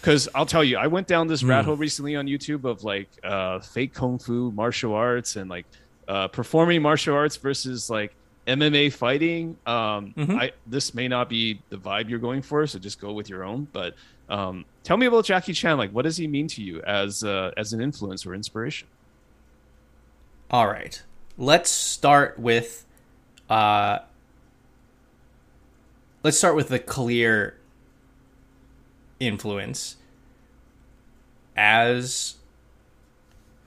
Because 0.00 0.28
I'll 0.34 0.46
tell 0.46 0.64
you, 0.64 0.76
I 0.78 0.86
went 0.86 1.06
down 1.06 1.26
this 1.28 1.42
Mm. 1.42 1.48
rat 1.48 1.64
hole 1.64 1.76
recently 1.76 2.14
on 2.16 2.26
YouTube 2.26 2.64
of 2.64 2.84
like 2.84 3.08
uh, 3.24 3.60
fake 3.60 3.92
kung 3.94 4.18
fu 4.18 4.50
martial 4.52 4.94
arts 4.94 5.36
and 5.36 5.48
like 5.50 5.66
uh, 6.08 6.28
performing 6.28 6.80
martial 6.82 7.14
arts 7.14 7.36
versus 7.36 7.88
like 7.90 8.12
MMA 8.58 8.92
fighting. 8.92 9.56
Um, 9.66 10.12
Mhm. 10.16 10.36
I 10.40 10.52
this 10.66 10.94
may 10.94 11.08
not 11.08 11.28
be 11.28 11.60
the 11.70 11.76
vibe 11.76 12.08
you're 12.08 12.18
going 12.18 12.42
for, 12.42 12.66
so 12.66 12.78
just 12.78 13.00
go 13.00 13.12
with 13.12 13.28
your 13.28 13.44
own. 13.44 13.68
But 13.72 13.94
um, 14.28 14.64
tell 14.84 14.96
me 14.96 15.06
about 15.06 15.24
Jackie 15.24 15.52
Chan. 15.52 15.76
Like, 15.78 15.90
what 15.92 16.02
does 16.02 16.16
he 16.16 16.26
mean 16.26 16.46
to 16.48 16.62
you 16.62 16.80
as 16.82 17.22
uh, 17.24 17.50
as 17.56 17.72
an 17.72 17.80
influence 17.80 18.24
or 18.26 18.34
inspiration? 18.34 18.88
All 20.50 20.66
right. 20.66 21.02
Let's 21.38 21.70
start 21.70 22.38
with 22.38 22.84
uh 23.48 24.00
let's 26.22 26.36
start 26.38 26.54
with 26.54 26.68
the 26.68 26.78
clear 26.78 27.56
influence 29.18 29.96
as 31.56 32.36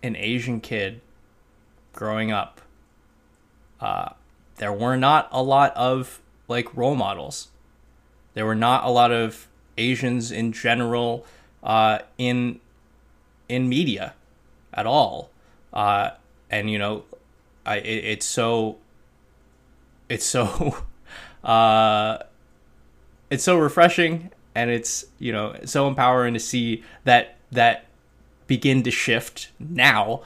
an 0.02 0.16
Asian 0.16 0.60
kid 0.62 1.02
growing 1.94 2.32
up. 2.32 2.62
Uh 3.80 4.10
there 4.58 4.74
were 4.74 4.98
not 4.98 5.28
a 5.32 5.42
lot 5.42 5.76
of 5.76 6.22
like 6.48 6.76
role 6.76 6.96
models. 6.96 7.50
There 8.34 8.46
were 8.46 8.56
not 8.56 8.84
a 8.84 8.90
lot 8.90 9.12
of 9.12 9.48
Asians 9.78 10.32
in 10.32 10.52
general 10.52 11.26
uh 11.64 12.00
in 12.18 12.60
in 13.48 13.70
media 13.70 14.14
at 14.74 14.86
all. 14.86 15.30
Uh 15.72 16.12
and 16.50 16.70
you 16.70 16.78
know 16.78 17.04
I 17.66 17.78
it, 17.78 18.06
it's 18.06 18.26
so 18.26 18.78
it's 20.10 20.26
so 20.26 20.78
uh 21.44 22.20
it's 23.30 23.44
so 23.44 23.58
refreshing 23.58 24.32
and 24.56 24.70
it's 24.70 25.06
you 25.20 25.32
know 25.32 25.56
so 25.66 25.88
empowering 25.88 26.34
to 26.34 26.40
see 26.40 26.84
that 27.04 27.38
that 27.52 27.86
begin 28.48 28.84
to 28.84 28.92
shift 28.92 29.50
now 29.60 30.22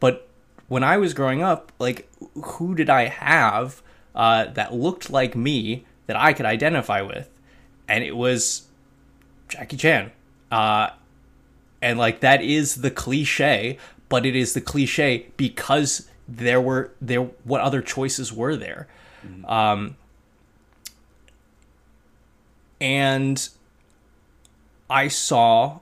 but 0.00 0.28
when 0.70 0.84
I 0.84 0.98
was 0.98 1.14
growing 1.14 1.42
up 1.42 1.72
like 1.80 2.08
who 2.42 2.74
did 2.76 2.88
I 2.88 3.08
have 3.08 3.82
uh 4.14 4.44
that 4.46 4.72
looked 4.72 5.10
like 5.10 5.34
me 5.36 5.84
that 6.06 6.16
I 6.16 6.32
could 6.32 6.46
identify 6.46 7.02
with? 7.02 7.28
And 7.88 8.04
it 8.04 8.16
was 8.16 8.68
Jackie 9.48 9.76
Chan. 9.76 10.12
Uh 10.50 10.90
and 11.82 11.98
like 11.98 12.20
that 12.20 12.40
is 12.42 12.76
the 12.76 12.90
cliche 12.90 13.78
but 14.08 14.24
it 14.24 14.36
is 14.36 14.54
the 14.54 14.60
cliche 14.60 15.26
because 15.36 16.08
there 16.28 16.60
were 16.60 16.92
there 17.00 17.22
what 17.44 17.60
other 17.60 17.82
choices 17.82 18.32
were 18.32 18.56
there. 18.56 18.86
Um 19.46 19.96
and 22.80 23.50
i 24.88 25.06
saw 25.06 25.78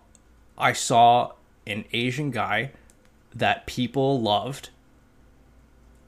i 0.59 0.73
saw 0.73 1.31
an 1.67 1.85
asian 1.93 2.31
guy 2.31 2.71
that 3.35 3.67
people 3.67 4.21
loved 4.21 4.71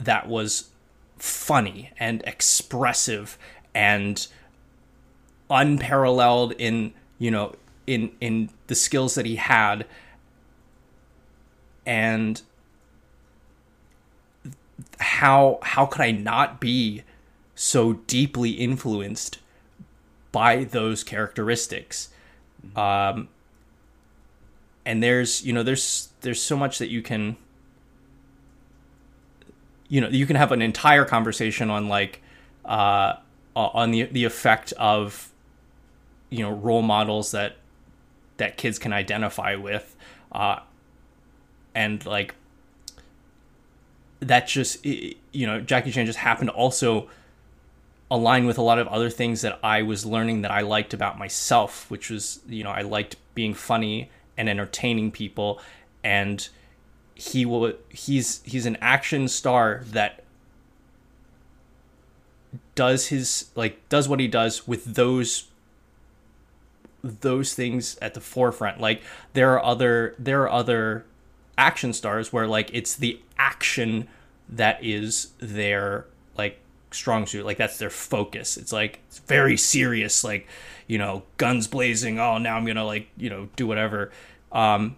that 0.00 0.28
was 0.28 0.70
funny 1.18 1.90
and 1.98 2.22
expressive 2.26 3.38
and 3.74 4.26
unparalleled 5.50 6.52
in 6.58 6.92
you 7.18 7.30
know 7.30 7.54
in 7.86 8.10
in 8.20 8.48
the 8.68 8.74
skills 8.74 9.14
that 9.14 9.26
he 9.26 9.36
had 9.36 9.84
and 11.84 12.42
how 15.00 15.58
how 15.62 15.86
could 15.86 16.00
I 16.00 16.10
not 16.10 16.60
be 16.60 17.02
so 17.54 17.94
deeply 17.94 18.50
influenced 18.50 19.38
by 20.32 20.64
those 20.64 21.02
characteristics? 21.02 22.08
Um, 22.76 23.28
and 24.84 25.02
there's 25.02 25.44
you 25.44 25.52
know 25.52 25.62
there's 25.62 26.10
there's 26.20 26.42
so 26.42 26.56
much 26.56 26.78
that 26.78 26.90
you 26.90 27.02
can 27.02 27.36
you 29.90 30.00
know 30.00 30.08
you 30.08 30.24
can 30.24 30.36
have 30.36 30.52
an 30.52 30.62
entire 30.62 31.04
conversation 31.04 31.68
on 31.68 31.88
like 31.88 32.22
uh, 32.64 33.14
on 33.54 33.90
the 33.90 34.04
the 34.04 34.24
effect 34.24 34.72
of 34.78 35.30
you 36.30 36.38
know 36.38 36.52
role 36.52 36.80
models 36.80 37.32
that 37.32 37.56
that 38.38 38.56
kids 38.56 38.78
can 38.78 38.92
identify 38.94 39.54
with 39.54 39.94
uh, 40.32 40.60
and 41.74 42.06
like 42.06 42.34
that 44.20 44.46
just 44.46 44.84
you 44.86 45.16
know 45.34 45.60
Jackie 45.60 45.90
Chan 45.90 46.06
just 46.06 46.20
happened 46.20 46.48
to 46.48 46.54
also 46.54 47.10
align 48.10 48.46
with 48.46 48.58
a 48.58 48.62
lot 48.62 48.78
of 48.78 48.88
other 48.88 49.08
things 49.10 49.42
that 49.42 49.58
I 49.62 49.82
was 49.82 50.04
learning 50.04 50.42
that 50.42 50.50
I 50.50 50.60
liked 50.60 50.94
about 50.94 51.18
myself, 51.18 51.90
which 51.90 52.10
was 52.10 52.40
you 52.48 52.62
know 52.62 52.70
I 52.70 52.82
liked 52.82 53.16
being 53.34 53.54
funny 53.54 54.10
and 54.36 54.48
entertaining 54.48 55.10
people, 55.10 55.60
and 56.04 56.48
he 57.20 57.44
will 57.44 57.74
he's 57.90 58.40
he's 58.44 58.64
an 58.64 58.78
action 58.80 59.28
star 59.28 59.82
that 59.84 60.24
does 62.74 63.08
his 63.08 63.50
like 63.54 63.86
does 63.90 64.08
what 64.08 64.20
he 64.20 64.26
does 64.26 64.66
with 64.66 64.94
those 64.94 65.48
those 67.02 67.52
things 67.52 67.98
at 68.00 68.14
the 68.14 68.22
forefront. 68.22 68.80
Like 68.80 69.02
there 69.34 69.52
are 69.52 69.62
other 69.62 70.14
there 70.18 70.44
are 70.44 70.50
other 70.50 71.04
action 71.58 71.92
stars 71.92 72.32
where 72.32 72.46
like 72.46 72.70
it's 72.72 72.96
the 72.96 73.20
action 73.36 74.08
that 74.48 74.82
is 74.82 75.32
their 75.38 76.06
like 76.38 76.58
strong 76.90 77.26
suit. 77.26 77.44
Like 77.44 77.58
that's 77.58 77.76
their 77.76 77.90
focus. 77.90 78.56
It's 78.56 78.72
like 78.72 79.00
it's 79.08 79.18
very 79.18 79.58
serious. 79.58 80.24
Like 80.24 80.48
you 80.86 80.96
know, 80.96 81.24
guns 81.36 81.66
blazing. 81.66 82.18
Oh, 82.18 82.38
now 82.38 82.56
I'm 82.56 82.64
gonna 82.64 82.86
like 82.86 83.08
you 83.18 83.28
know 83.28 83.50
do 83.56 83.66
whatever. 83.66 84.10
Um, 84.52 84.96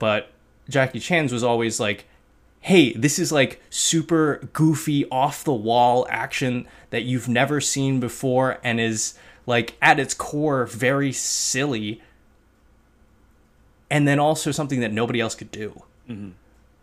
but 0.00 0.32
Jackie 0.70 1.00
Chan's 1.00 1.32
was 1.32 1.42
always 1.42 1.78
like, 1.78 2.06
hey, 2.60 2.92
this 2.92 3.18
is 3.18 3.32
like 3.32 3.62
super 3.70 4.48
goofy, 4.52 5.06
off 5.10 5.44
the 5.44 5.52
wall 5.52 6.06
action 6.10 6.66
that 6.90 7.02
you've 7.02 7.28
never 7.28 7.60
seen 7.60 8.00
before, 8.00 8.58
and 8.62 8.80
is 8.80 9.14
like 9.46 9.76
at 9.82 9.98
its 9.98 10.14
core 10.14 10.66
very 10.66 11.12
silly. 11.12 12.00
And 13.90 14.06
then 14.06 14.18
also 14.18 14.52
something 14.52 14.80
that 14.80 14.92
nobody 14.92 15.20
else 15.20 15.34
could 15.34 15.50
do. 15.50 15.82
Mm-hmm. 16.08 16.30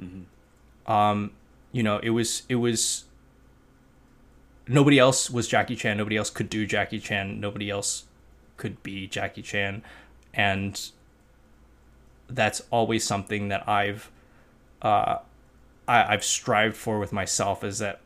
Mm-hmm. 0.04 0.92
um 0.92 1.32
you 1.72 1.82
know 1.82 1.98
it 1.98 2.12
was 2.12 2.44
it 2.48 2.56
was 2.56 3.06
nobody 4.68 5.00
else 5.00 5.30
was 5.30 5.48
jackie 5.48 5.76
chan. 5.76 5.98
Nobody 5.98 6.18
else 6.18 6.30
could 6.30 6.50
do 6.50 6.66
jackie 6.66 7.00
chan. 7.00 7.40
Nobody 7.40 7.70
else 7.70 8.06
could 8.58 8.82
be 8.84 9.08
jackie 9.08 9.42
chan. 9.42 9.84
And 10.34 10.92
that's 12.30 12.62
always 12.72 13.04
something 13.04 13.48
that 13.50 13.68
i've 13.68 14.10
uh 14.82 15.18
I, 15.88 16.14
i've 16.14 16.24
strived 16.24 16.76
for 16.76 17.00
with 17.00 17.14
myself 17.14 17.64
is 17.64 17.80
that 17.80 18.00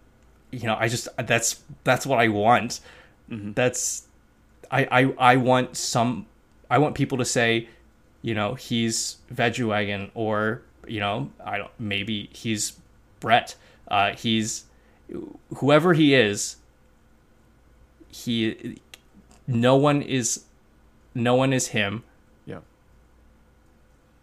you 0.52 0.64
know 0.68 0.76
i 0.80 0.88
just 0.88 1.08
that's 1.18 1.62
that's 1.84 2.06
what 2.06 2.20
i 2.20 2.28
want 2.28 2.80
Mhm. 3.30 3.56
that's 3.56 4.08
I, 4.70 4.88
I 4.92 5.32
I 5.34 5.36
want 5.38 5.78
some 5.78 6.26
I 6.70 6.78
want 6.80 6.96
people 6.96 7.18
to 7.18 7.26
say, 7.26 7.68
you 8.22 8.34
know, 8.34 8.56
he's 8.56 9.18
Veggie 9.34 9.68
Wagon 9.68 10.12
or 10.14 10.62
you 10.88 11.00
know, 11.00 11.30
I 11.44 11.58
don't 11.58 11.72
maybe 11.80 12.30
he's 12.34 12.74
Brett. 13.20 13.56
Uh, 13.90 14.14
he's 14.16 14.66
whoever 15.58 15.94
he 15.94 16.14
is. 16.14 16.58
He 18.10 18.80
no 19.48 19.76
one 19.76 20.02
is 20.02 20.46
no 21.16 21.36
one 21.36 21.54
is 21.54 21.68
him. 21.68 22.04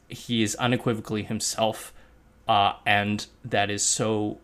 Yeah. 0.08 0.16
He 0.16 0.42
is 0.42 0.54
unequivocally 0.56 1.22
himself, 1.22 1.92
uh, 2.46 2.74
and 2.86 3.26
that 3.44 3.70
is 3.70 3.82
so 3.82 4.38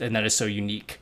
and 0.00 0.16
that 0.16 0.24
is 0.24 0.34
so 0.34 0.46
unique. 0.46 0.98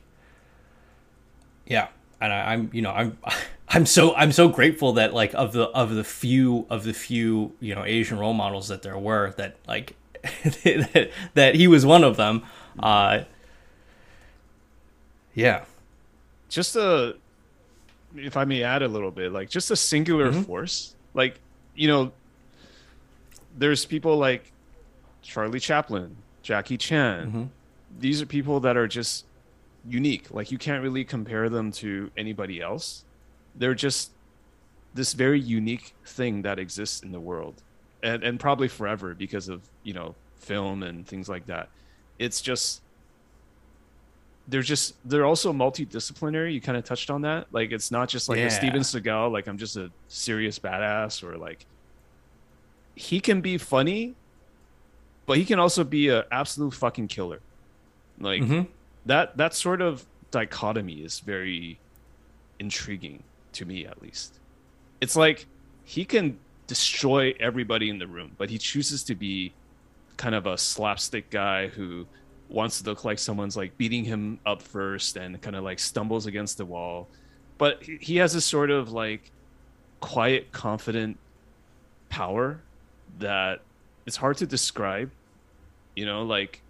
Yeah 1.65 1.87
and 2.21 2.33
I, 2.33 2.53
am 2.53 2.69
you 2.73 2.81
know 2.81 2.91
I'm 2.91 3.17
I'm 3.69 3.85
so 3.85 4.15
I'm 4.15 4.31
so 4.31 4.49
grateful 4.49 4.93
that 4.93 5.13
like 5.13 5.33
of 5.35 5.53
the 5.53 5.65
of 5.69 5.93
the 5.93 6.03
few 6.03 6.65
of 6.69 6.83
the 6.83 6.93
few 6.93 7.53
you 7.59 7.75
know 7.75 7.83
Asian 7.85 8.17
role 8.19 8.33
models 8.33 8.67
that 8.67 8.81
there 8.81 8.97
were 8.97 9.33
that 9.37 9.55
like 9.67 9.95
that, 10.63 11.11
that 11.35 11.55
he 11.55 11.67
was 11.67 11.85
one 11.85 12.03
of 12.03 12.17
them. 12.17 12.43
Uh, 12.79 13.23
yeah, 15.33 15.63
Just 16.49 16.75
a, 16.75 17.15
if 18.15 18.35
I 18.35 18.43
may 18.43 18.63
add 18.63 18.81
a 18.81 18.87
little 18.87 19.11
bit, 19.11 19.31
like 19.31 19.49
just 19.49 19.71
a 19.71 19.75
singular 19.75 20.31
Mhm. 20.31 20.45
force. 20.45 20.95
Like 21.13 21.39
you 21.75 21.87
know, 21.87 22.11
there's 23.59 23.85
people 23.85 24.17
like 24.17 24.51
Charlie 25.21 25.59
Chaplin, 25.59 26.15
Jackie 26.41 26.77
Chan. 26.77 27.31
Mhm. 27.31 27.49
These 27.99 28.21
are 28.21 28.25
people 28.25 28.59
that 28.61 28.77
are 28.77 28.87
just 28.87 29.25
unique. 29.87 30.31
Like 30.31 30.51
you 30.51 30.57
can't 30.57 30.81
really 30.81 31.03
compare 31.03 31.49
them 31.49 31.71
to 31.73 32.09
anybody 32.17 32.61
else. 32.61 33.03
They're 33.55 33.75
just 33.75 34.11
this 34.93 35.13
very 35.13 35.39
unique 35.39 35.93
thing 36.05 36.41
that 36.43 36.57
exists 36.57 37.01
in 37.03 37.11
the 37.11 37.19
world, 37.19 37.61
and 38.01 38.23
and 38.23 38.39
probably 38.39 38.67
forever 38.67 39.13
because 39.13 39.49
of 39.49 39.61
you 39.83 39.93
know 39.93 40.15
film 40.37 40.81
and 40.83 41.05
things 41.05 41.27
like 41.29 41.45
that. 41.47 41.69
It's 42.17 42.41
just 42.41 42.81
they're 44.47 44.61
just 44.63 44.95
they're 45.07 45.25
also 45.25 45.51
multidisciplinary. 45.53 46.53
You 46.53 46.61
kind 46.61 46.77
of 46.77 46.83
touched 46.85 47.09
on 47.11 47.21
that. 47.21 47.47
Like 47.51 47.71
it's 47.71 47.91
not 47.91 48.09
just 48.09 48.29
like 48.29 48.37
Yeah. 48.39 48.45
a 48.45 48.51
Steven 48.51 48.81
Seagal, 48.81 49.31
like 49.31 49.47
I'm 49.47 49.57
just 49.57 49.75
a 49.77 49.91
serious 50.07 50.57
badass, 50.59 51.23
or 51.23 51.37
like 51.37 51.65
he 52.99 53.21
can 53.21 53.39
be 53.39 53.57
funny, 53.57 54.13
but 55.25 55.37
he 55.37 55.45
can 55.45 55.57
also 55.57 55.85
be 55.85 56.09
an 56.09 56.23
absolute 56.31 56.73
fucking 56.73 57.07
killer. 57.07 57.39
Like 58.19 58.41
Mhm. 58.41 58.67
that 59.05 59.37
that 59.37 59.53
sort 59.53 59.81
of 59.81 60.05
dichotomy 60.31 60.95
is 61.07 61.21
very 61.21 61.79
intriguing 62.59 63.23
to 63.53 63.65
me 63.65 63.85
at 63.85 64.01
least 64.01 64.37
it's 65.01 65.15
like 65.15 65.47
he 65.85 66.03
can 66.05 66.37
destroy 66.67 67.33
everybody 67.39 67.89
in 67.89 67.97
the 67.99 68.05
room 68.05 68.31
but 68.37 68.49
he 68.49 68.57
chooses 68.57 69.01
to 69.03 69.15
be 69.15 69.53
kind 70.17 70.35
of 70.35 70.45
a 70.45 70.57
slapstick 70.57 71.29
guy 71.29 71.67
who 71.67 72.05
wants 72.49 72.81
to 72.81 72.85
look 72.89 73.05
like 73.05 73.17
someone's 73.17 73.55
like 73.55 73.75
beating 73.77 74.03
him 74.03 74.37
up 74.45 74.61
first 74.61 75.15
and 75.15 75.41
kind 75.41 75.55
of 75.55 75.63
like 75.63 75.79
stumbles 75.79 76.25
against 76.25 76.57
the 76.57 76.65
wall 76.65 77.07
but 77.57 77.81
he- 77.81 77.97
he 78.01 78.15
has 78.17 78.33
this 78.33 78.45
sort 78.45 78.69
of 78.69 78.91
like 78.91 79.31
quiet 80.01 80.51
confident 80.51 81.17
power 82.09 82.59
that 83.17 83.61
it's 84.05 84.17
hard 84.17 84.37
to 84.37 84.45
describe 84.45 85.11
you 85.95 86.05
know 86.05 86.23
like 86.23 86.61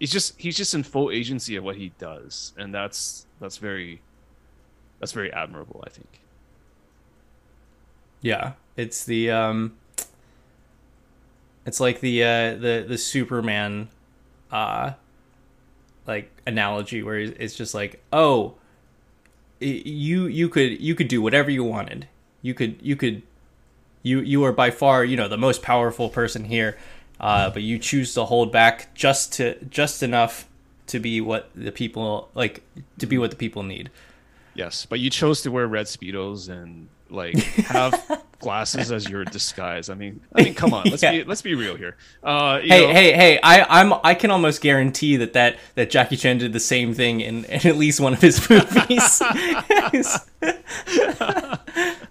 he's 0.00 0.10
just 0.10 0.38
he's 0.40 0.56
just 0.56 0.74
in 0.74 0.82
full 0.82 1.10
agency 1.10 1.56
of 1.56 1.64
what 1.64 1.76
he 1.76 1.92
does 1.98 2.52
and 2.56 2.74
that's 2.74 3.26
that's 3.40 3.58
very 3.58 4.00
that's 5.00 5.12
very 5.12 5.32
admirable 5.32 5.82
i 5.86 5.90
think 5.90 6.20
yeah. 8.24 8.52
It's 8.74 9.04
the 9.04 9.30
um, 9.30 9.76
it's 11.66 11.78
like 11.78 12.00
the 12.00 12.24
uh 12.24 12.54
the 12.54 12.84
the 12.88 12.96
Superman, 12.96 13.88
uh, 14.50 14.94
like 16.06 16.30
analogy 16.46 17.02
where 17.02 17.18
it's 17.18 17.54
just 17.54 17.74
like 17.74 18.02
oh, 18.14 18.54
you 19.60 20.24
you 20.26 20.48
could 20.48 20.80
you 20.80 20.94
could 20.94 21.08
do 21.08 21.20
whatever 21.20 21.50
you 21.50 21.62
wanted. 21.62 22.08
You 22.40 22.54
could 22.54 22.78
you 22.80 22.96
could 22.96 23.22
you 24.04 24.20
you 24.20 24.44
are 24.44 24.52
by 24.52 24.70
far 24.70 25.04
you 25.04 25.16
know 25.16 25.26
the 25.26 25.36
most 25.36 25.60
powerful 25.62 26.08
person 26.08 26.44
here, 26.44 26.78
uh, 27.18 27.50
but 27.50 27.62
you 27.62 27.80
choose 27.80 28.14
to 28.14 28.24
hold 28.24 28.52
back 28.52 28.94
just 28.94 29.32
to 29.34 29.56
just 29.64 30.02
enough 30.04 30.46
to 30.86 31.00
be 31.00 31.20
what 31.20 31.50
the 31.56 31.72
people 31.72 32.28
like 32.34 32.62
to 33.00 33.06
be 33.06 33.18
what 33.18 33.30
the 33.30 33.36
people 33.36 33.62
need. 33.64 33.90
yes 34.54 34.86
but 34.86 35.00
you 35.00 35.10
chose 35.10 35.42
to 35.42 35.50
wear 35.50 35.66
red 35.66 35.86
speedos 35.86 36.48
and 36.48 36.86
like 37.10 37.34
have 37.74 38.22
glasses 38.38 38.92
as 38.92 39.08
your 39.08 39.24
disguise 39.24 39.88
i 39.88 39.94
mean 39.94 40.20
i 40.34 40.42
mean 40.42 40.54
come 40.54 40.72
on 40.74 40.84
let's 40.90 41.02
Yeah. 41.06 41.12
be 41.12 41.24
let's 41.24 41.40
be 41.42 41.54
real 41.54 41.76
here 41.76 41.96
uh 42.22 42.60
you 42.62 42.68
Hey, 42.68 42.80
know, 42.86 42.92
hey, 42.92 43.12
hey! 43.12 43.40
I, 43.42 43.80
I'm 43.80 43.94
I 44.04 44.14
can 44.14 44.30
almost 44.30 44.60
guarantee 44.60 45.16
that 45.16 45.32
that, 45.32 45.56
that 45.76 45.88
Jackie 45.90 46.16
Chan 46.16 46.38
did 46.38 46.52
the 46.52 46.60
same 46.60 46.92
thing 46.94 47.20
in, 47.20 47.44
in 47.46 47.66
at 47.66 47.76
least 47.76 47.98
one 48.00 48.12
of 48.12 48.20
his 48.20 48.38
movies. 48.50 49.22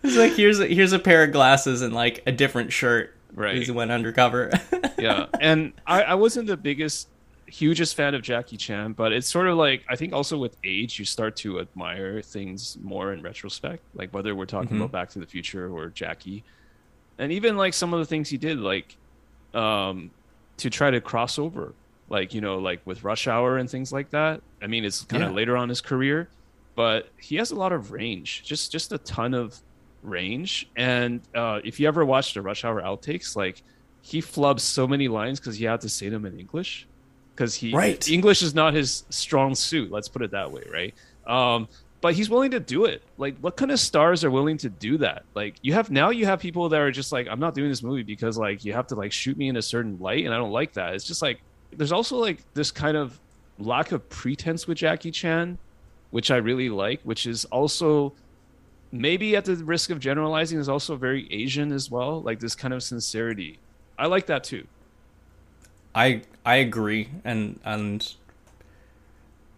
It's, 0.03 0.15
like 0.17 0.33
here's 0.33 0.59
a, 0.59 0.67
here's 0.67 0.93
a 0.93 0.99
pair 0.99 1.23
of 1.23 1.31
glasses 1.31 1.81
and 1.81 1.93
like 1.93 2.21
a 2.27 2.31
different 2.31 2.71
shirt. 2.73 3.15
Right. 3.33 3.63
He 3.63 3.71
went 3.71 3.91
undercover. 3.91 4.51
yeah 4.99 5.25
and 5.41 5.73
I, 5.87 6.03
I 6.03 6.13
wasn't 6.15 6.47
the 6.47 6.55
biggest 6.57 7.07
hugest 7.47 7.95
fan 7.95 8.15
of 8.15 8.21
jackie 8.23 8.57
chan 8.57 8.93
but 8.93 9.11
it's 9.11 9.27
sort 9.27 9.47
of 9.47 9.57
like 9.57 9.83
i 9.89 9.95
think 9.95 10.11
also 10.13 10.37
with 10.39 10.55
age 10.63 10.97
you 10.97 11.05
start 11.05 11.35
to 11.35 11.59
admire 11.59 12.19
things 12.21 12.77
more 12.81 13.11
in 13.13 13.21
retrospect 13.21 13.83
like 13.93 14.11
whether 14.13 14.33
we're 14.35 14.45
talking 14.47 14.71
Mhm. 14.77 14.77
about 14.77 14.91
back 14.91 15.09
to 15.09 15.19
the 15.19 15.25
future 15.27 15.69
or 15.69 15.89
jackie 15.89 16.43
and 17.19 17.31
even 17.31 17.55
like 17.57 17.73
some 17.75 17.93
of 17.93 17.99
the 17.99 18.05
things 18.05 18.29
he 18.29 18.37
did 18.37 18.59
like 18.59 18.95
um 19.53 20.09
to 20.57 20.69
try 20.69 20.89
to 20.89 20.99
cross 21.01 21.37
over 21.37 21.73
like 22.09 22.33
you 22.33 22.41
know 22.41 22.57
like 22.57 22.81
with 22.85 23.03
rush 23.03 23.27
hour 23.27 23.57
and 23.57 23.69
things 23.69 23.91
like 23.93 24.09
that 24.11 24.41
i 24.61 24.67
mean 24.67 24.83
it's 24.85 25.01
kind 25.03 25.21
of 25.23 25.29
Yeah. 25.31 25.35
later 25.35 25.57
on 25.57 25.69
his 25.69 25.81
career 25.81 26.29
but 26.75 27.09
he 27.19 27.35
has 27.35 27.51
a 27.51 27.55
lot 27.55 27.71
of 27.71 27.91
range 27.91 28.43
just 28.43 28.71
just 28.71 28.91
a 28.93 28.97
ton 28.99 29.33
of 29.35 29.59
range. 30.03 30.67
And 30.75 31.21
uh 31.33 31.59
if 31.63 31.79
you 31.79 31.87
ever 31.87 32.05
watched 32.05 32.33
the 32.35 32.41
rush 32.41 32.63
hour 32.65 32.81
outtakes 32.81 33.35
like 33.35 33.63
he 34.01 34.21
flubs 34.21 34.59
so 34.61 34.85
many 34.87 35.07
lines 35.07 35.39
because 35.39 35.55
he 35.55 35.65
had 35.65 35.81
to 35.81 35.89
say 35.89 36.09
them 36.09 36.25
in 36.25 36.37
english. 36.39 36.87
Because 37.35 37.55
he 37.55 37.71
Right. 37.73 38.07
english 38.09 38.41
is 38.41 38.53
not 38.53 38.73
his 38.73 39.05
strong 39.09 39.55
suit 39.55 39.91
let's 39.91 40.09
put 40.09 40.21
it 40.21 40.31
that 40.31 40.51
way 40.51 40.63
right? 40.71 40.93
Um 41.27 41.67
but 42.01 42.13
he's 42.13 42.29
willing 42.29 42.51
to 42.51 42.59
do 42.59 42.83
it. 42.83 43.01
Like 43.17 43.37
what 43.39 43.55
kind 43.55 43.71
of 43.71 43.79
stars 43.79 44.25
are 44.25 44.29
willing 44.31 44.57
to 44.57 44.69
do 44.69 44.97
that? 44.97 45.23
Like 45.35 45.55
you 45.61 45.71
have 45.73 45.89
now 45.89 46.09
you 46.09 46.25
have 46.25 46.39
people 46.39 46.67
that 46.69 46.81
are 46.81 46.91
just 46.91 47.11
like 47.13 47.27
i'm 47.29 47.39
not 47.39 47.55
doing 47.55 47.69
this 47.69 47.81
movie 47.81 48.03
because 48.03 48.37
like 48.37 48.65
you 48.65 48.73
have 48.73 48.87
to 48.87 48.95
like 48.95 49.11
shoot 49.13 49.37
me 49.37 49.47
in 49.47 49.55
a 49.55 49.61
certain 49.61 49.97
light 49.99 50.25
and 50.25 50.33
i 50.33 50.37
don't 50.37 50.51
like 50.51 50.73
that. 50.73 50.95
It's 50.95 51.05
just 51.05 51.21
like 51.21 51.41
there's 51.71 51.93
also 51.93 52.17
like 52.17 52.39
this 52.53 52.71
kind 52.71 52.97
of 52.97 53.19
lack 53.59 53.91
of 53.91 54.07
pretense 54.09 54.67
with 54.67 54.79
jackie 54.79 55.11
chan 55.11 55.57
which 56.09 56.31
i 56.31 56.37
really 56.37 56.69
like 56.69 56.99
which 57.03 57.27
is 57.27 57.45
also 57.45 58.11
maybe 58.93 59.35
at 59.35 59.45
the 59.45 59.55
risk 59.55 59.89
of 59.89 59.99
generalizing 59.99 60.59
is 60.59 60.69
also 60.69 60.95
very 60.95 61.27
asian 61.33 61.71
as 61.71 61.89
well 61.89 62.21
like 62.21 62.39
this 62.39 62.55
kind 62.55 62.73
of 62.73 62.81
sincerity 62.83 63.59
i 63.97 64.05
like 64.05 64.27
that 64.27 64.43
too 64.43 64.63
I 65.95 66.23
I 66.43 66.55
agree, 66.55 67.07
and 67.23 67.59
and 67.63 68.15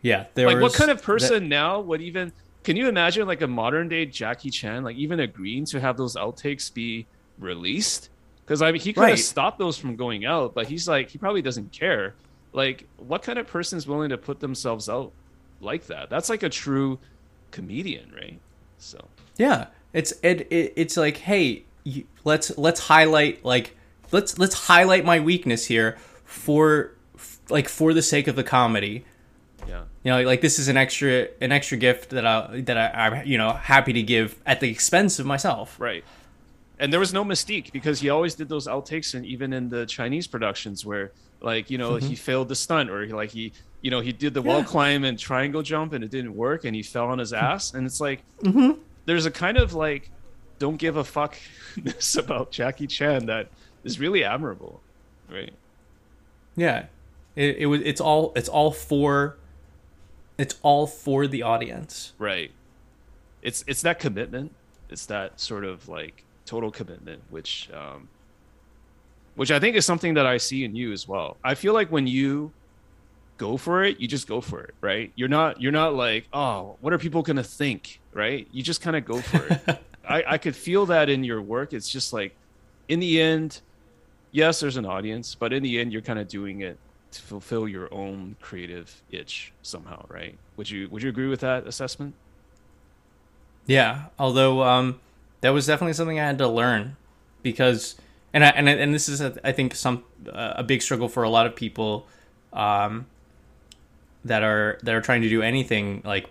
Yeah, 0.02 0.26
there 0.36 0.48
like 0.48 0.62
what 0.62 0.74
kind 0.74 0.92
of 0.92 1.02
person 1.02 1.44
that- 1.44 1.50
now 1.50 1.80
would 1.80 2.02
even 2.02 2.34
can 2.64 2.76
you 2.76 2.88
imagine 2.90 3.28
like 3.28 3.42
a 3.42 3.48
modern 3.48 3.88
day 3.90 4.06
Jackie 4.06 4.50
Chan 4.50 4.84
like 4.84 4.96
even 4.98 5.20
agreeing 5.20 5.66
to 5.68 5.80
have 5.80 5.98
those 5.98 6.16
outtakes 6.16 6.74
be 6.74 7.08
released? 7.38 8.10
Because 8.46 8.62
I 8.62 8.72
mean 8.72 8.82
he 8.82 8.94
could 8.94 9.02
Right. 9.02 9.10
have 9.12 9.20
stopped 9.20 9.60
those 9.60 9.78
from 9.78 9.96
going 9.96 10.26
out, 10.26 10.54
but 10.56 10.68
he's 10.68 10.88
like 10.88 11.10
he 11.10 11.18
probably 11.18 11.42
doesn't 11.42 11.72
care. 11.74 12.18
Like 12.54 12.90
what 12.98 13.24
kind 13.24 13.40
of 13.40 13.48
person 13.48 13.78
is 13.78 13.88
willing 13.88 14.10
to 14.10 14.18
put 14.18 14.40
themselves 14.40 14.90
out 14.90 15.14
like 15.60 15.88
that? 15.88 16.10
That's 16.10 16.30
like 16.30 16.44
a 16.44 16.50
true 16.50 17.00
comedian, 17.52 18.12
right? 18.14 18.42
So 18.78 19.08
Yeah, 19.38 19.68
it's 19.94 20.14
it, 20.24 20.48
it 20.52 20.74
it's 20.76 20.98
like, 20.98 21.18
hey, 21.18 21.64
you, 21.84 22.06
let's 22.24 22.58
let's 22.58 22.82
highlight 22.82 23.44
like 23.46 23.76
let's 24.12 24.38
let's 24.38 24.68
highlight 24.68 25.06
my 25.06 25.20
weakness 25.20 25.66
here 25.66 25.98
for 26.24 26.92
f- 27.16 27.40
like 27.50 27.70
for 27.70 27.94
the 27.94 28.02
sake 28.02 28.28
of 28.28 28.36
the 28.36 28.44
comedy. 28.44 29.06
yeah. 29.68 29.84
You 30.04 30.12
know, 30.12 30.22
like 30.22 30.42
this 30.42 30.60
is 30.60 30.68
an 30.68 30.78
extra 30.78 31.28
an 31.42 31.52
extra 31.52 31.78
gift 31.78 32.10
that 32.12 32.26
I 32.26 32.62
that 32.62 32.78
I, 32.78 33.08
I'm 33.08 33.26
you 33.26 33.38
know 33.38 33.54
happy 33.54 33.94
to 33.94 34.04
give 34.04 34.42
at 34.46 34.60
the 34.60 34.70
expense 34.70 35.20
of 35.20 35.26
myself. 35.26 35.80
Right. 35.80 36.04
And 36.78 36.92
there 36.92 37.00
was 37.00 37.14
no 37.14 37.24
mystique 37.24 37.72
because 37.72 38.02
he 38.02 38.10
always 38.10 38.36
did 38.36 38.50
those 38.50 38.68
outtakes, 38.68 39.14
and 39.14 39.26
even 39.26 39.54
in 39.54 39.70
the 39.70 39.86
Chinese 39.86 40.28
productions 40.28 40.86
where, 40.86 41.14
like, 41.40 41.70
you 41.70 41.78
know, 41.78 41.96
he 41.96 42.08
mm-hmm. 42.08 42.14
failed 42.16 42.50
the 42.50 42.56
stunt, 42.56 42.90
or 42.90 43.06
he, 43.06 43.14
like 43.14 43.32
he, 43.32 43.54
you 43.86 43.92
know, 43.92 44.00
he 44.00 44.12
did 44.12 44.34
the 44.34 44.42
wall 44.42 44.64
climb 44.64 45.04
and 45.04 45.20
triangle 45.20 45.62
jump, 45.62 45.94
and 45.94 46.04
it 46.04 46.10
didn't 46.10 46.36
work, 46.36 46.66
and 46.66 46.76
he 46.76 46.82
fell 46.82 47.06
on 47.06 47.20
his 47.20 47.32
ass, 47.34 47.76
and 47.76 47.86
it's 47.86 48.02
like, 48.02 48.24
there's 49.06 49.28
a 49.28 49.32
kind 49.32 49.58
of 49.58 49.76
like, 49.76 50.10
don't 50.58 50.78
give 50.78 50.98
a 50.98 51.04
fuckness 51.04 52.18
about 52.24 52.50
Jackie 52.50 52.88
Chan 52.88 53.28
that 53.28 53.48
is 53.84 54.00
really 54.00 54.24
admirable, 54.24 54.82
right? 55.32 55.54
Yeah, 56.56 56.88
it, 57.36 57.58
it 57.58 57.66
was 57.68 57.82
it's 57.82 58.02
all 58.02 58.34
it's 58.36 58.50
all 58.50 58.72
for 58.72 59.38
it's 60.40 60.56
all 60.64 60.88
for 60.88 61.28
the 61.28 61.44
audience. 61.44 62.14
Right. 62.18 62.50
It's 63.44 63.64
it's 63.68 63.84
that 63.84 64.00
commitment. 64.00 64.52
It's 64.90 65.06
that 65.06 65.40
sort 65.40 65.64
of 65.64 65.88
like 65.88 66.24
total 66.48 66.72
commitment, 66.72 67.22
which 67.30 67.70
um, 67.72 68.10
which 69.36 69.52
I 69.52 69.60
think 69.60 69.76
is 69.76 69.86
something 69.86 70.16
that 70.16 70.26
I 70.26 70.38
see 70.38 70.64
in 70.64 70.76
you 70.76 70.92
as 70.92 71.08
well. 71.08 71.38
I 71.44 71.54
feel 71.54 71.76
like 71.76 71.92
when 71.92 72.08
you 72.08 72.52
go 73.38 73.58
for 73.58 73.84
it, 73.84 74.00
you 74.00 74.08
just 74.08 74.28
go 74.28 74.42
for 74.42 74.62
it, 74.62 74.74
right? 74.82 75.12
You're 75.16 75.28
not 75.30 75.62
you're 75.62 75.72
not 75.72 75.94
like, 75.94 76.28
oh, 76.34 76.78
what 76.82 76.94
are 76.94 76.98
people 76.98 77.22
gonna 77.22 77.44
think, 77.44 78.00
right? 78.14 78.48
You 78.52 78.64
just 78.64 78.82
kind 78.82 78.96
of 78.96 79.06
go 79.06 79.20
for 79.22 79.46
it. 79.48 79.82
I, 80.08 80.24
I 80.28 80.38
could 80.38 80.56
feel 80.56 80.86
that 80.88 81.10
in 81.10 81.24
your 81.24 81.42
work. 81.42 81.74
It's 81.74 81.90
just 81.90 82.14
like, 82.14 82.36
in 82.88 83.00
the 83.00 83.20
end, 83.20 83.62
yes, 84.32 84.60
there's 84.60 84.78
an 84.78 84.86
audience, 84.86 85.34
but 85.34 85.52
in 85.52 85.64
the 85.64 85.80
end, 85.80 85.92
you're 85.92 86.04
kind 86.04 86.20
of 86.20 86.28
doing 86.28 86.62
it 86.62 86.78
to 87.12 87.22
fulfill 87.22 87.68
your 87.68 87.92
own 87.94 88.36
creative 88.42 89.02
itch 89.10 89.52
somehow, 89.64 90.06
right? 90.10 90.38
Would 90.58 90.70
you 90.70 90.88
would 90.90 91.02
you 91.02 91.10
agree 91.10 91.28
with 91.28 91.40
that 91.40 91.66
assessment? 91.66 92.14
Yeah, 93.68 94.06
although 94.20 94.62
um, 94.64 95.00
that 95.42 95.50
was 95.50 95.66
definitely 95.66 95.94
something 95.94 96.20
I 96.20 96.26
had 96.26 96.38
to 96.38 96.48
learn 96.48 96.98
because, 97.42 97.96
and 98.34 98.44
I, 98.44 98.50
and 98.50 98.70
I- 98.70 98.74
and 98.74 98.94
this 98.94 99.10
is 99.10 99.22
I 99.44 99.52
think 99.52 99.74
some 99.76 100.04
uh, 100.32 100.54
a 100.58 100.64
big 100.64 100.82
struggle 100.82 101.10
for 101.10 101.24
a 101.24 101.30
lot 101.30 101.46
of 101.48 101.56
people 101.56 102.06
um, 102.54 103.08
that 104.26 104.44
are 104.44 104.78
that 104.84 104.94
are 104.94 105.02
trying 105.02 105.22
to 105.22 105.30
do 105.30 105.42
anything 105.42 106.02
like 106.04 106.28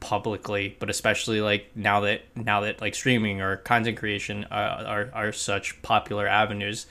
publicly, 0.00 0.76
but 0.78 0.88
especially 0.88 1.40
like 1.40 1.66
now 1.74 2.00
that 2.00 2.22
now 2.34 2.60
that 2.62 2.80
like 2.80 2.94
streaming 2.94 3.40
or 3.40 3.56
content 3.58 3.98
creation 3.98 4.44
uh, 4.50 4.84
are 4.86 5.10
are 5.12 5.32
such 5.32 5.82
popular 5.82 6.26
avenues. 6.26 6.86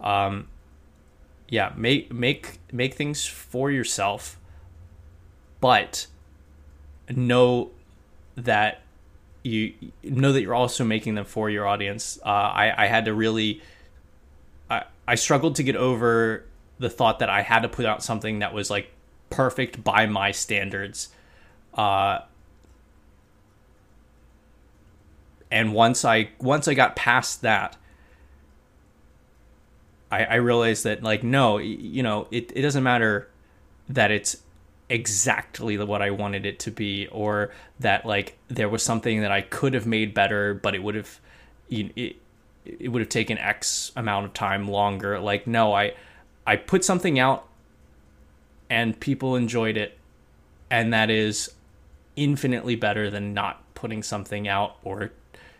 Um, 0.00 0.48
yeah, 1.48 1.72
make 1.76 2.12
make 2.12 2.58
make 2.72 2.94
things 2.94 3.26
for 3.26 3.70
yourself, 3.70 4.38
but 5.60 6.06
know 7.08 7.70
that 8.36 8.82
you 9.42 9.74
know 10.04 10.32
that 10.32 10.42
you're 10.42 10.54
also 10.54 10.84
making 10.84 11.16
them 11.16 11.24
for 11.24 11.50
your 11.50 11.66
audience. 11.66 12.18
Uh, 12.24 12.28
I 12.28 12.84
I 12.84 12.86
had 12.86 13.06
to 13.06 13.14
really, 13.14 13.60
I 14.70 14.84
I 15.06 15.16
struggled 15.16 15.56
to 15.56 15.64
get 15.64 15.74
over 15.74 16.44
the 16.78 16.88
thought 16.88 17.18
that 17.18 17.28
I 17.28 17.42
had 17.42 17.60
to 17.60 17.68
put 17.68 17.84
out 17.84 18.02
something 18.04 18.38
that 18.38 18.54
was 18.54 18.70
like 18.70 18.90
perfect 19.30 19.82
by 19.82 20.06
my 20.06 20.32
standards. 20.32 21.08
Uh, 21.72 22.20
and 25.50 25.72
once 25.72 26.04
I 26.04 26.30
once 26.38 26.68
I 26.68 26.74
got 26.74 26.96
past 26.96 27.42
that, 27.42 27.76
I, 30.10 30.24
I 30.24 30.34
realized 30.36 30.84
that 30.84 31.02
like 31.02 31.22
no, 31.22 31.58
you 31.58 32.02
know, 32.02 32.28
it, 32.30 32.52
it 32.54 32.62
doesn't 32.62 32.82
matter 32.82 33.28
that 33.88 34.10
it's 34.10 34.36
exactly 34.88 35.78
what 35.78 36.02
I 36.02 36.10
wanted 36.10 36.44
it 36.44 36.58
to 36.60 36.70
be, 36.70 37.06
or 37.08 37.52
that 37.78 38.04
like 38.04 38.36
there 38.48 38.68
was 38.68 38.82
something 38.82 39.20
that 39.20 39.30
I 39.30 39.40
could 39.40 39.74
have 39.74 39.86
made 39.86 40.14
better, 40.14 40.54
but 40.54 40.74
it 40.74 40.82
would 40.82 40.96
have, 40.96 41.20
you 41.68 41.90
it, 41.96 42.16
it 42.64 42.88
would 42.88 43.00
have 43.00 43.08
taken 43.08 43.38
X 43.38 43.92
amount 43.96 44.26
of 44.26 44.32
time 44.34 44.68
longer. 44.68 45.18
Like 45.18 45.46
no, 45.46 45.72
I 45.72 45.94
I 46.46 46.56
put 46.56 46.84
something 46.84 47.18
out, 47.18 47.46
and 48.70 48.98
people 48.98 49.36
enjoyed 49.36 49.76
it, 49.76 49.98
and 50.70 50.92
that 50.94 51.10
is 51.10 51.52
infinitely 52.16 52.76
better 52.76 53.10
than 53.10 53.34
not 53.34 53.62
putting 53.74 54.02
something 54.02 54.46
out 54.48 54.76
or 54.84 55.10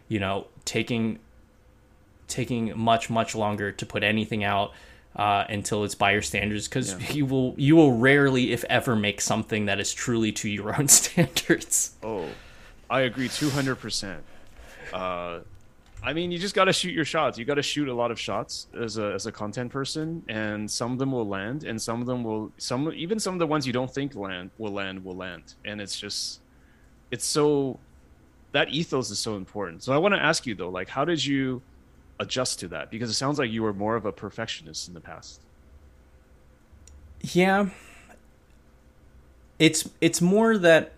you 0.08 0.18
know 0.18 0.46
taking 0.64 1.18
taking 2.28 2.76
much 2.78 3.10
much 3.10 3.34
longer 3.34 3.72
to 3.72 3.86
put 3.86 4.02
anything 4.02 4.44
out 4.44 4.72
uh, 5.16 5.44
until 5.48 5.84
it's 5.84 5.94
by 5.94 6.12
your 6.12 6.22
standards 6.22 6.68
because 6.68 7.14
you 7.14 7.26
will 7.26 7.54
you 7.56 7.74
will 7.76 7.96
rarely 7.96 8.52
if 8.52 8.62
ever 8.64 8.94
make 8.94 9.20
something 9.20 9.66
that 9.66 9.80
is 9.80 9.92
truly 9.92 10.30
to 10.32 10.48
your 10.48 10.78
own 10.78 10.86
standards 11.00 11.96
Oh, 12.02 12.28
I 12.88 13.00
agree 13.00 13.28
two 13.28 13.50
hundred 13.50 13.76
percent. 13.76 14.22
Uh, 14.92 15.40
I 16.02 16.12
mean, 16.14 16.30
you 16.30 16.38
just 16.38 16.54
got 16.54 16.64
to 16.64 16.72
shoot 16.72 16.94
your 16.94 17.04
shots. 17.04 17.38
You 17.38 17.44
got 17.44 17.54
to 17.54 17.62
shoot 17.62 17.88
a 17.88 17.94
lot 17.94 18.10
of 18.10 18.18
shots 18.18 18.68
as 18.78 18.96
a 18.96 19.12
as 19.12 19.26
a 19.26 19.32
content 19.32 19.70
person, 19.70 20.22
and 20.28 20.70
some 20.70 20.92
of 20.92 20.98
them 20.98 21.12
will 21.12 21.28
land, 21.28 21.64
and 21.64 21.80
some 21.80 22.00
of 22.00 22.06
them 22.06 22.24
will 22.24 22.52
some 22.56 22.90
even 22.94 23.20
some 23.20 23.34
of 23.34 23.38
the 23.38 23.46
ones 23.46 23.66
you 23.66 23.72
don't 23.72 23.92
think 23.92 24.14
land 24.14 24.50
will 24.58 24.72
land 24.72 25.04
will 25.04 25.16
land, 25.16 25.54
and 25.64 25.80
it's 25.80 25.98
just 25.98 26.40
it's 27.10 27.26
so 27.26 27.78
that 28.52 28.70
ethos 28.70 29.10
is 29.10 29.18
so 29.18 29.36
important. 29.36 29.82
So 29.82 29.92
I 29.92 29.98
want 29.98 30.14
to 30.14 30.22
ask 30.22 30.46
you 30.46 30.54
though, 30.54 30.70
like, 30.70 30.88
how 30.88 31.04
did 31.04 31.24
you 31.24 31.60
adjust 32.18 32.60
to 32.60 32.68
that? 32.68 32.90
Because 32.90 33.10
it 33.10 33.14
sounds 33.14 33.38
like 33.38 33.50
you 33.50 33.62
were 33.62 33.72
more 33.74 33.96
of 33.96 34.06
a 34.06 34.12
perfectionist 34.12 34.88
in 34.88 34.94
the 34.94 35.00
past. 35.00 35.40
yeah 37.22 37.68
it's 39.58 39.88
it's 40.00 40.22
more 40.22 40.56
that 40.56 40.92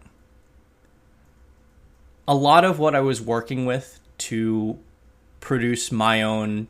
a 2.28 2.34
lot 2.34 2.64
of 2.64 2.78
what 2.78 2.94
i 2.94 3.00
was 3.00 3.20
working 3.20 3.66
with 3.66 3.98
to 4.18 4.78
produce 5.42 5.90
my 5.90 6.22
own 6.22 6.68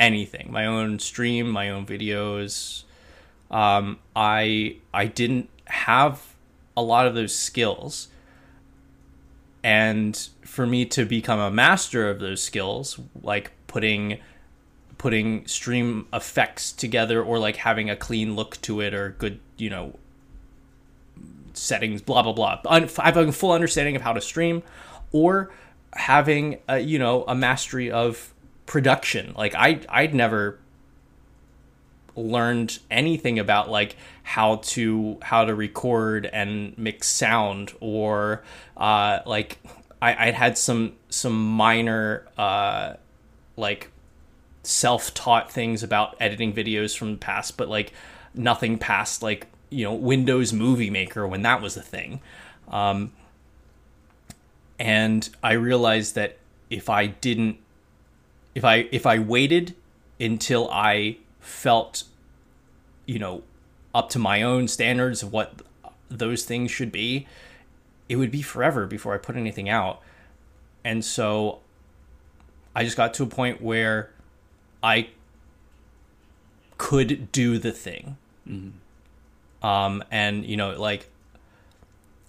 anything 0.00 0.50
my 0.50 0.66
own 0.66 0.98
stream 0.98 1.48
my 1.48 1.70
own 1.70 1.86
videos. 1.86 2.82
Um, 3.50 4.00
i 4.16 4.76
i 4.92 5.06
didn't 5.06 5.48
have 5.66 6.34
a 6.76 6.82
lot 6.82 7.06
of 7.06 7.14
those 7.14 7.34
skills. 7.34 8.08
And 9.62 10.28
for 10.42 10.66
me 10.66 10.84
to 10.86 11.04
become 11.04 11.38
a 11.38 11.50
master 11.50 12.08
of 12.08 12.20
those 12.20 12.42
skills 12.42 12.98
like 13.22 13.52
putting 13.66 14.18
putting 14.96 15.46
stream 15.46 16.06
effects 16.12 16.72
together 16.72 17.22
or 17.22 17.38
like 17.38 17.56
having 17.56 17.90
a 17.90 17.96
clean 17.96 18.34
look 18.34 18.60
to 18.62 18.80
it 18.80 18.94
or 18.94 19.10
good 19.18 19.38
you 19.58 19.68
know 19.68 19.98
settings 21.52 22.00
blah 22.00 22.22
blah 22.22 22.32
blah. 22.32 22.60
I 22.66 22.80
have 22.80 23.16
a 23.16 23.30
full 23.30 23.52
understanding 23.52 23.94
of 23.94 24.02
how 24.02 24.14
to 24.14 24.22
stream 24.22 24.62
or 25.12 25.50
having 25.96 26.58
a, 26.68 26.78
you 26.78 26.98
know 26.98 27.24
a 27.26 27.34
mastery 27.34 27.90
of 27.90 28.32
production. 28.66 29.32
Like 29.36 29.54
i 29.54 29.80
i'd 29.88 30.14
never 30.14 30.58
learned 32.16 32.78
anything 32.90 33.38
about 33.38 33.70
like 33.70 33.96
how 34.22 34.56
to 34.56 35.18
how 35.22 35.44
to 35.44 35.54
record 35.54 36.26
and 36.26 36.76
mix 36.78 37.06
sound 37.08 37.72
or 37.78 38.42
uh 38.78 39.20
like 39.26 39.58
i 40.00 40.26
i'd 40.26 40.34
had 40.34 40.56
some 40.56 40.94
some 41.10 41.34
minor 41.34 42.26
uh 42.38 42.94
like 43.56 43.90
self-taught 44.62 45.52
things 45.52 45.82
about 45.82 46.16
editing 46.18 46.54
videos 46.54 46.96
from 46.96 47.12
the 47.12 47.18
past 47.18 47.58
but 47.58 47.68
like 47.68 47.92
nothing 48.34 48.78
past 48.78 49.22
like 49.22 49.46
you 49.70 49.84
know 49.84 49.94
windows 49.94 50.52
movie 50.52 50.90
maker 50.90 51.26
when 51.26 51.42
that 51.42 51.60
was 51.60 51.76
a 51.76 51.82
thing. 51.82 52.20
Um 52.68 53.12
and 54.78 55.30
i 55.42 55.52
realized 55.52 56.14
that 56.14 56.36
if 56.70 56.88
i 56.88 57.06
didn't 57.06 57.56
if 58.54 58.64
i 58.64 58.88
if 58.92 59.06
i 59.06 59.18
waited 59.18 59.74
until 60.20 60.68
i 60.70 61.16
felt 61.40 62.04
you 63.06 63.18
know 63.18 63.42
up 63.94 64.08
to 64.10 64.18
my 64.18 64.42
own 64.42 64.68
standards 64.68 65.22
of 65.22 65.32
what 65.32 65.62
those 66.10 66.44
things 66.44 66.70
should 66.70 66.92
be 66.92 67.26
it 68.08 68.16
would 68.16 68.30
be 68.30 68.42
forever 68.42 68.86
before 68.86 69.14
i 69.14 69.18
put 69.18 69.36
anything 69.36 69.68
out. 69.68 70.00
And 70.84 71.04
so 71.04 71.60
i 72.74 72.84
just 72.84 72.96
got 72.96 73.14
to 73.14 73.22
a 73.22 73.26
point 73.26 73.60
where 73.60 74.10
i 74.82 75.08
could 76.78 77.32
do 77.32 77.58
the 77.58 77.72
thing. 77.72 78.16
Um, 79.62 80.04
and 80.10 80.44
you 80.44 80.56
know, 80.56 80.78
like 80.78 81.08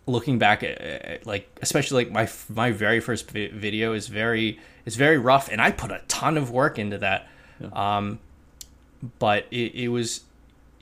looking 0.07 0.39
back 0.39 0.63
at, 0.63 0.79
at 0.79 1.27
like 1.27 1.47
especially 1.61 2.05
like 2.05 2.11
my 2.13 2.29
my 2.53 2.71
very 2.71 2.99
first 2.99 3.29
vi- 3.29 3.49
video 3.49 3.93
is 3.93 4.07
very 4.07 4.59
is 4.85 4.95
very 4.95 5.17
rough, 5.17 5.49
and 5.51 5.61
I 5.61 5.71
put 5.71 5.91
a 5.91 6.01
ton 6.07 6.37
of 6.37 6.49
work 6.49 6.79
into 6.79 6.97
that. 6.97 7.27
Um, 7.73 8.19
but 9.19 9.45
it, 9.51 9.75
it 9.75 9.87
was 9.89 10.21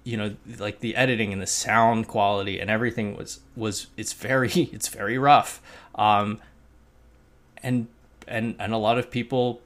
you 0.04 0.16
know 0.16 0.36
like 0.60 0.80
the 0.80 0.96
editing 0.96 1.34
and 1.34 1.42
the 1.42 1.48
sound 1.48 2.08
quality 2.08 2.60
and 2.60 2.70
everything 2.70 3.18
was 3.18 3.40
was 3.56 3.88
it's 3.98 4.14
very 4.14 4.52
it's 4.74 4.88
very 4.88 5.18
rough. 5.18 5.62
Um 5.96 6.40
and 7.64 7.88
and 8.28 8.56
and 8.60 8.74
a 8.74 8.78
lot 8.78 8.98
of 8.98 9.10
people 9.10 9.62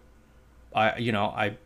i 0.73 0.98
you 0.98 1.11
know 1.11 1.26
i 1.26 1.57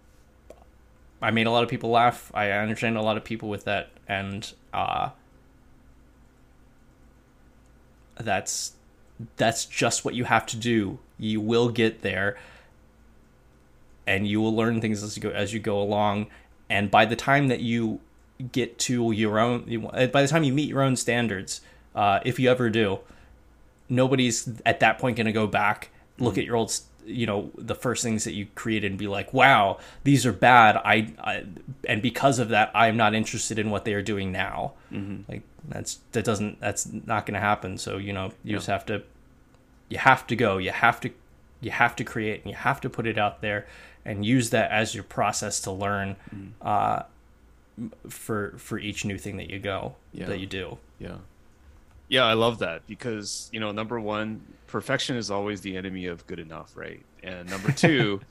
i 1.21 1.31
made 1.31 1.47
a 1.47 1.51
lot 1.51 1.63
of 1.63 1.69
people 1.69 1.89
laugh. 1.91 2.31
I 2.33 2.51
understand 2.51 2.97
a 2.97 3.01
lot 3.01 3.17
of 3.17 3.23
people 3.23 3.49
with 3.49 3.65
that. 3.65 3.89
And 4.07 4.51
uh 4.73 5.09
that's 8.23 8.73
that's 9.37 9.65
just 9.65 10.03
what 10.03 10.15
you 10.15 10.25
have 10.25 10.45
to 10.47 10.57
do. 10.57 10.99
You 11.17 11.39
will 11.39 11.69
get 11.69 12.01
there 12.01 12.37
and 14.05 14.27
you 14.27 14.41
will 14.41 14.55
learn 14.55 14.81
things 14.81 15.03
as 15.03 15.15
you 15.15 15.23
go 15.23 15.29
as 15.29 15.53
you 15.53 15.59
go 15.59 15.81
along. 15.81 16.27
And 16.69 16.89
by 16.89 17.05
the 17.05 17.15
time 17.15 17.49
that 17.49 17.59
you 17.59 17.99
get 18.51 18.77
to 18.77 19.11
your 19.11 19.39
own 19.39 19.87
by 20.11 20.21
the 20.21 20.27
time 20.27 20.43
you 20.43 20.53
meet 20.53 20.67
your 20.67 20.81
own 20.81 20.95
standards 20.95 21.61
uh, 21.95 22.19
if 22.25 22.39
you 22.39 22.49
ever 22.49 22.69
do 22.69 22.99
nobody's 23.89 24.49
at 24.65 24.79
that 24.79 24.97
point 24.97 25.15
going 25.15 25.25
to 25.25 25.31
go 25.31 25.47
back 25.47 25.89
look 26.19 26.37
at 26.37 26.43
your 26.43 26.55
old 26.55 26.77
you 27.05 27.25
know 27.25 27.51
the 27.57 27.75
first 27.75 28.03
things 28.03 28.23
that 28.23 28.33
you 28.33 28.47
created 28.55 28.91
and 28.91 28.97
be 28.99 29.07
like 29.07 29.33
wow 29.33 29.77
these 30.03 30.25
are 30.25 30.33
bad. 30.33 30.77
I, 30.77 31.13
I 31.19 31.43
and 31.87 32.01
because 32.01 32.39
of 32.39 32.49
that 32.49 32.71
i'm 32.73 32.95
not 32.97 33.13
interested 33.13 33.59
in 33.59 33.69
what 33.69 33.85
they 33.85 33.93
are 33.93 34.01
doing 34.01 34.31
now. 34.31 34.73
Like 35.27 35.41
that's 35.67 35.99
that 36.11 36.23
doesn't 36.25 36.59
that's 36.59 36.87
not 36.91 37.25
going 37.25 37.33
to 37.35 37.39
happen. 37.39 37.77
So 37.77 37.97
you 37.97 38.13
know 38.13 38.31
you 38.43 38.55
just 38.55 38.67
have 38.67 38.85
to 38.87 39.03
you 39.89 39.97
have 39.97 40.25
to 40.27 40.35
go. 40.35 40.57
You 40.57 40.71
have 40.71 40.99
to 41.01 41.09
you 41.61 41.71
have 41.71 41.95
to 41.95 42.03
create 42.03 42.41
and 42.43 42.51
you 42.51 42.57
have 42.57 42.79
to 42.81 42.89
put 42.89 43.07
it 43.07 43.17
out 43.17 43.41
there 43.41 43.65
and 44.05 44.25
use 44.25 44.49
that 44.49 44.69
as 44.71 44.93
your 44.93 45.03
process 45.05 45.59
to 45.61 45.71
learn 45.71 46.15
uh, 46.61 47.03
for 48.09 48.53
for 48.57 48.77
each 48.77 49.05
new 49.05 49.17
thing 49.17 49.37
that 49.37 49.49
you 49.49 49.59
go 49.59 49.95
Yeah. 50.11 50.25
that 50.27 50.39
you 50.39 50.45
do. 50.45 50.77
Yeah. 50.99 51.17
Yeah, 52.13 52.25
I 52.25 52.33
love 52.33 52.59
that 52.59 52.85
because, 52.85 53.49
you 53.51 53.59
know, 53.59 53.71
number 53.71 53.99
one, 53.99 54.45
perfection 54.67 55.15
is 55.17 55.31
always 55.31 55.61
the 55.61 55.75
enemy 55.75 56.05
of 56.05 56.23
good 56.27 56.37
enough, 56.37 56.77
right? 56.77 57.03
And 57.23 57.49
number 57.49 57.71
two, 57.85 58.21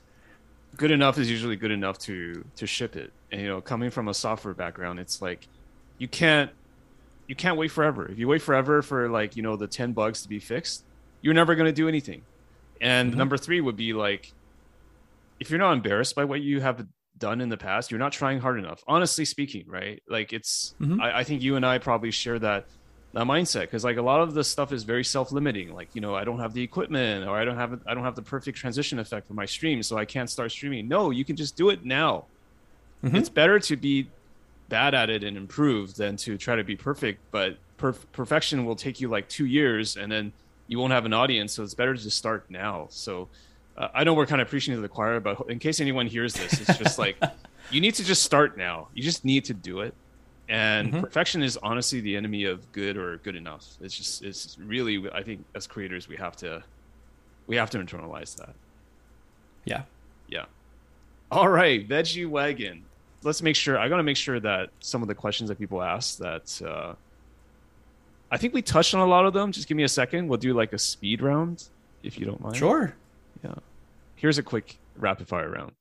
good 0.77 0.89
enough 0.89 1.17
is 1.17 1.29
usually 1.29 1.57
good 1.57 1.69
enough 1.71 1.97
to 2.07 2.45
to 2.55 2.65
ship 2.65 2.95
it. 2.95 3.11
And 3.33 3.41
you 3.41 3.47
know, 3.49 3.59
coming 3.59 3.89
from 3.89 4.07
a 4.07 4.13
software 4.13 4.53
background, 4.53 5.01
it's 5.01 5.21
like 5.21 5.49
you 5.97 6.07
can't 6.07 6.49
you 7.27 7.35
can't 7.35 7.57
wait 7.57 7.71
forever. 7.71 8.07
If 8.09 8.17
you 8.17 8.29
wait 8.29 8.41
forever 8.41 8.81
for 8.81 9.09
like, 9.09 9.35
you 9.35 9.43
know, 9.43 9.57
the 9.57 9.67
10 9.67 9.91
bugs 9.91 10.21
to 10.21 10.29
be 10.29 10.39
fixed, 10.39 10.85
you're 11.21 11.33
never 11.33 11.53
going 11.53 11.65
to 11.65 11.73
do 11.73 11.89
anything. 11.89 12.21
And 12.79 13.13
number 13.17 13.35
3 13.35 13.59
would 13.59 13.75
be 13.75 13.91
like 13.91 14.31
if 15.41 15.49
you're 15.49 15.59
not 15.59 15.73
embarrassed 15.73 16.15
by 16.15 16.23
what 16.23 16.39
you 16.39 16.61
have 16.61 16.87
done 17.17 17.41
in 17.41 17.49
the 17.49 17.57
past, 17.57 17.91
you're 17.91 17.99
not 17.99 18.13
trying 18.13 18.39
hard 18.39 18.57
enough. 18.59 18.81
Honestly 18.87 19.25
speaking, 19.25 19.65
right? 19.67 20.01
Like 20.07 20.31
it's, 20.31 20.73
Mhm. 20.79 21.01
I, 21.01 21.19
I 21.19 21.23
think 21.25 21.41
you 21.41 21.57
and 21.57 21.65
I 21.65 21.79
probably 21.79 22.11
share 22.11 22.39
that 22.39 22.65
that 23.13 23.25
mindset 23.25 23.61
because 23.61 23.83
like 23.83 23.97
a 23.97 24.01
lot 24.01 24.21
of 24.21 24.33
the 24.33 24.43
stuff 24.43 24.71
is 24.73 24.83
very 24.83 25.03
self-limiting. 25.03 25.73
Like 25.73 25.89
you 25.93 26.01
know, 26.01 26.15
I 26.15 26.23
don't 26.23 26.39
have 26.39 26.53
the 26.53 26.61
equipment, 26.63 27.27
or 27.27 27.37
I 27.37 27.45
don't 27.45 27.57
have 27.57 27.79
I 27.85 27.93
don't 27.93 28.03
have 28.03 28.15
the 28.15 28.21
perfect 28.21 28.57
transition 28.57 28.99
effect 28.99 29.27
for 29.27 29.33
my 29.33 29.45
stream, 29.45 29.83
so 29.83 29.97
I 29.97 30.05
can't 30.05 30.29
start 30.29 30.51
streaming. 30.51 30.87
No, 30.87 31.11
you 31.11 31.23
can 31.23 31.35
just 31.35 31.55
do 31.55 31.69
it 31.69 31.85
now. 31.85 32.25
Mhm. 33.03 33.15
It's 33.15 33.29
better 33.29 33.59
to 33.59 33.75
be 33.75 34.09
bad 34.69 34.93
at 34.95 35.09
it 35.09 35.23
and 35.23 35.37
improve 35.37 35.95
than 35.95 36.17
to 36.17 36.37
try 36.37 36.55
to 36.55 36.63
be 36.63 36.75
perfect. 36.75 37.19
But 37.31 37.57
perf- 37.77 38.05
perfection 38.13 38.65
will 38.65 38.75
take 38.75 38.99
you 38.99 39.09
like 39.09 39.27
two 39.29 39.45
years, 39.45 39.95
and 39.97 40.11
then 40.11 40.31
you 40.67 40.79
won't 40.79 40.93
have 40.93 41.05
an 41.05 41.13
audience. 41.13 41.53
So 41.53 41.63
it's 41.63 41.73
better 41.75 41.93
to 41.93 42.01
just 42.01 42.17
start 42.17 42.45
now. 42.49 42.87
So 42.89 43.27
uh, 43.77 43.89
I 43.93 44.03
know 44.03 44.13
we're 44.13 44.25
kind 44.25 44.41
of 44.41 44.47
preaching 44.47 44.73
to 44.73 44.81
the 44.81 44.87
choir, 44.87 45.19
but 45.19 45.37
in 45.49 45.59
case 45.59 45.79
anyone 45.79 46.07
hears 46.07 46.33
this, 46.33 46.61
it's 46.61 46.77
just 46.79 46.97
like 46.97 47.17
you 47.71 47.79
need 47.81 47.93
to 47.95 48.03
just 48.03 48.23
start 48.23 48.57
now. 48.57 48.87
You 48.95 49.03
just 49.03 49.23
need 49.25 49.45
to 49.45 49.53
do 49.53 49.81
it. 49.81 49.93
And 50.53 50.93
Mhm. 50.93 51.01
perfection 51.01 51.41
is 51.41 51.57
honestly 51.63 51.99
the 51.99 52.15
enemy 52.15 52.43
of 52.43 52.71
good 52.71 52.95
or 52.95 53.17
good 53.17 53.35
enough. 53.35 53.65
It's 53.81 53.97
just 53.97 54.23
it's 54.23 54.55
really 54.59 55.03
I 55.11 55.23
think 55.23 55.43
as 55.55 55.65
creators 55.65 56.07
we 56.07 56.15
have 56.17 56.35
to 56.37 56.63
we 57.47 57.55
have 57.55 57.69
to 57.71 57.79
internalize 57.79 58.35
that. 58.37 58.55
yeah 59.65 59.83
Yeah. 60.27 60.45
All 61.31 61.49
right, 61.49 61.87
veggie 61.87 62.29
wagon. 62.29 62.85
Let's 63.23 63.41
make 63.41 63.55
sure. 63.55 63.79
I 63.79 63.89
gotta 63.89 64.03
make 64.03 64.17
sure 64.17 64.39
that 64.41 64.69
some 64.79 65.01
of 65.01 65.07
the 65.07 65.15
questions 65.15 65.47
that 65.49 65.57
people 65.57 65.81
ask 65.81 66.17
that 66.19 66.61
uh, 66.61 66.93
I 68.29 68.37
think 68.37 68.53
we 68.53 68.61
touched 68.61 68.93
on 68.93 69.01
a 69.01 69.05
lot 69.07 69.25
of 69.25 69.33
them. 69.33 69.51
Just 69.51 69.67
give 69.67 69.75
me 69.77 69.83
a 69.83 69.87
second. 69.89 70.27
We'll 70.27 70.37
do 70.39 70.53
like 70.53 70.73
a 70.73 70.77
speed 70.77 71.21
round, 71.21 71.69
if 72.03 72.19
you 72.19 72.25
don't 72.25 72.41
mind. 72.41 72.57
sure 72.57 72.95
Yeah. 73.43 73.55
Here's 74.15 74.37
a 74.37 74.43
quick 74.43 74.77
rapid 74.95 75.27
fire 75.27 75.49
round. 75.49 75.73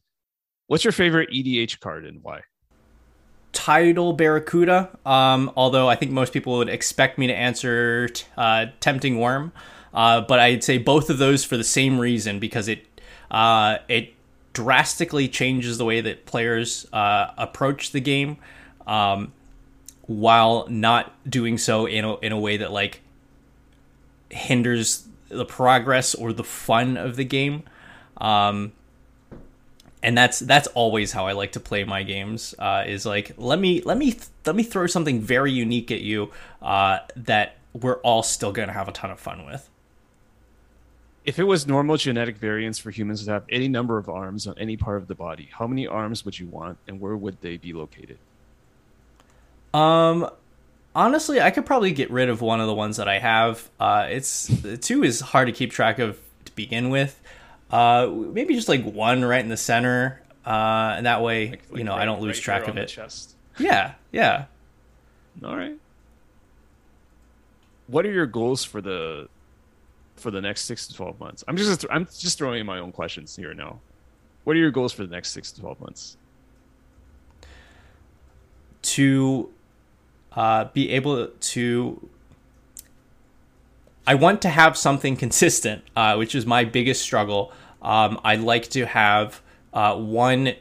What's 0.68 0.84
your 0.84 0.92
favorite 0.92 1.28
EDH 1.30 1.78
card 1.80 2.06
and 2.06 2.22
why? 2.22 2.40
Tidal 3.52 4.12
Barracuda. 4.14 4.96
Um, 5.04 5.52
although 5.56 5.88
I 5.88 5.96
think 5.96 6.10
most 6.10 6.32
people 6.32 6.58
would 6.58 6.68
expect 6.68 7.18
me 7.18 7.26
to 7.26 7.34
answer 7.34 8.08
t- 8.08 8.24
uh, 8.36 8.66
Tempting 8.80 9.16
Wurm, 9.18 9.52
uh, 9.94 10.22
but 10.22 10.40
I'd 10.40 10.64
say 10.64 10.78
both 10.78 11.10
of 11.10 11.18
those 11.18 11.44
for 11.44 11.56
the 11.56 11.64
same 11.64 11.98
reason 11.98 12.38
because 12.38 12.68
it 12.68 12.86
uh, 13.30 13.78
it 13.88 14.14
drastically 14.52 15.28
changes 15.28 15.78
the 15.78 15.84
way 15.84 16.00
that 16.00 16.26
players 16.26 16.86
uh, 16.92 17.32
approach 17.38 17.92
the 17.92 18.00
game, 18.00 18.36
um, 18.86 19.32
while 20.02 20.66
not 20.68 21.12
doing 21.28 21.56
so 21.56 21.86
in 21.86 22.04
a, 22.04 22.18
in 22.18 22.32
a 22.32 22.38
way 22.38 22.56
that 22.58 22.70
like 22.72 23.00
hinders 24.30 25.06
the 25.28 25.44
progress 25.44 26.14
or 26.14 26.32
the 26.32 26.44
fun 26.44 26.96
of 26.96 27.16
the 27.16 27.24
game. 27.24 27.62
Um, 28.18 28.72
and 30.02 30.16
that's 30.18 30.40
that's 30.40 30.66
always 30.68 31.12
how 31.12 31.26
I 31.26 31.32
like 31.32 31.52
to 31.52 31.60
play 31.60 31.84
my 31.84 32.02
games. 32.02 32.54
Uh, 32.58 32.84
is 32.86 33.06
like 33.06 33.32
let 33.36 33.58
me 33.58 33.80
let 33.82 33.96
me 33.96 34.16
let 34.44 34.56
me 34.56 34.62
throw 34.62 34.86
something 34.86 35.20
very 35.20 35.52
unique 35.52 35.90
at 35.90 36.00
you 36.00 36.30
uh, 36.60 36.98
that 37.16 37.56
we're 37.72 37.98
all 37.98 38.22
still 38.22 38.52
gonna 38.52 38.72
have 38.72 38.88
a 38.88 38.92
ton 38.92 39.10
of 39.10 39.20
fun 39.20 39.46
with. 39.46 39.68
If 41.24 41.38
it 41.38 41.44
was 41.44 41.68
normal 41.68 41.96
genetic 41.96 42.36
variance 42.36 42.78
for 42.78 42.90
humans 42.90 43.24
to 43.24 43.30
have 43.30 43.44
any 43.48 43.68
number 43.68 43.96
of 43.96 44.08
arms 44.08 44.48
on 44.48 44.58
any 44.58 44.76
part 44.76 44.96
of 44.96 45.06
the 45.06 45.14
body, 45.14 45.48
how 45.52 45.68
many 45.68 45.86
arms 45.86 46.24
would 46.24 46.36
you 46.36 46.46
want 46.46 46.78
and 46.88 47.00
where 47.00 47.16
would 47.16 47.40
they 47.40 47.56
be 47.56 47.72
located? 47.72 48.18
Um, 49.72 50.28
honestly, 50.96 51.40
I 51.40 51.52
could 51.52 51.64
probably 51.64 51.92
get 51.92 52.10
rid 52.10 52.28
of 52.28 52.40
one 52.40 52.60
of 52.60 52.66
the 52.66 52.74
ones 52.74 52.96
that 52.96 53.06
I 53.06 53.20
have. 53.20 53.70
Uh, 53.78 54.08
it's 54.10 54.50
two 54.80 55.04
is 55.04 55.20
hard 55.20 55.46
to 55.46 55.52
keep 55.52 55.70
track 55.70 56.00
of 56.00 56.18
to 56.44 56.52
begin 56.56 56.90
with. 56.90 57.21
Uh, 57.72 58.06
maybe 58.12 58.54
just 58.54 58.68
like 58.68 58.84
one 58.84 59.24
right 59.24 59.40
in 59.42 59.48
the 59.48 59.56
center, 59.56 60.20
uh, 60.46 60.94
and 60.96 61.06
that 61.06 61.22
way 61.22 61.50
Like- 61.50 61.62
like 61.70 61.78
you 61.78 61.84
know 61.84 61.94
I 61.94 62.04
don't 62.04 62.20
lose 62.20 62.36
right 62.36 62.44
track 62.44 62.68
of 62.68 62.76
it. 62.76 62.94
Yeah, 63.58 63.94
yeah. 64.12 64.44
All 65.42 65.56
right. 65.56 65.76
What 67.86 68.04
are 68.06 68.12
your 68.12 68.26
goals 68.26 68.62
for 68.64 68.80
the 68.80 69.28
for 70.16 70.30
the 70.30 70.40
next 70.40 70.62
six 70.66 70.86
to 70.88 70.94
twelve 70.94 71.18
months? 71.18 71.42
I'm 71.48 71.56
just 71.56 71.86
I'm 71.90 72.06
just 72.06 72.36
throwing 72.38 72.60
in 72.60 72.66
my 72.66 72.78
own 72.78 72.92
questions 72.92 73.34
here 73.36 73.54
now. 73.54 73.80
What 74.44 74.54
are 74.56 74.58
your 74.58 74.70
goals 74.70 74.92
for 74.92 75.04
the 75.06 75.10
next 75.14 75.30
six 75.30 75.50
to 75.52 75.60
twelve 75.60 75.80
months? 75.80 76.16
to 78.82 79.48
uh, 80.32 80.64
be 80.72 80.90
able 80.90 81.28
to 81.28 82.08
i 84.08 84.14
want 84.14 84.42
to 84.42 84.48
have 84.48 84.76
something 84.76 85.16
consistent 85.16 85.84
uh, 85.94 86.16
which 86.16 86.34
is 86.34 86.44
my 86.44 86.64
biggest 86.64 87.00
struggle 87.00 87.52
um, 87.82 88.20
i'd 88.24 88.40
like 88.40 88.68
to 88.68 88.86
have 88.86 89.42
uh, 89.74 89.96
one 89.96 90.54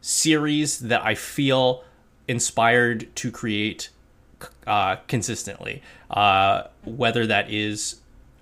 series 0.00 0.78
that 0.80 1.04
i 1.04 1.14
feel 1.14 1.84
inspired 2.26 3.08
to 3.16 3.30
create 3.30 3.88
uh, 4.66 4.96
consistently. 5.08 5.82
Uh, 6.10 6.64
whether 6.84 7.26
that 7.26 7.50
is 7.50 7.96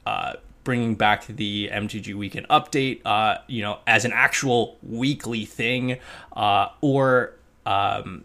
uh, 0.04 0.34
bringing 0.64 0.94
back 0.94 1.26
the 1.26 1.70
mtg 1.72 2.12
weekend 2.14 2.46
update 2.48 3.00
uh, 3.04 3.38
you 3.46 3.62
know 3.62 3.78
as 3.86 4.04
an 4.04 4.12
actual 4.12 4.76
weekly 4.82 5.44
thing 5.44 5.98
uh, 6.34 6.68
or 6.80 7.32
um, 7.64 8.24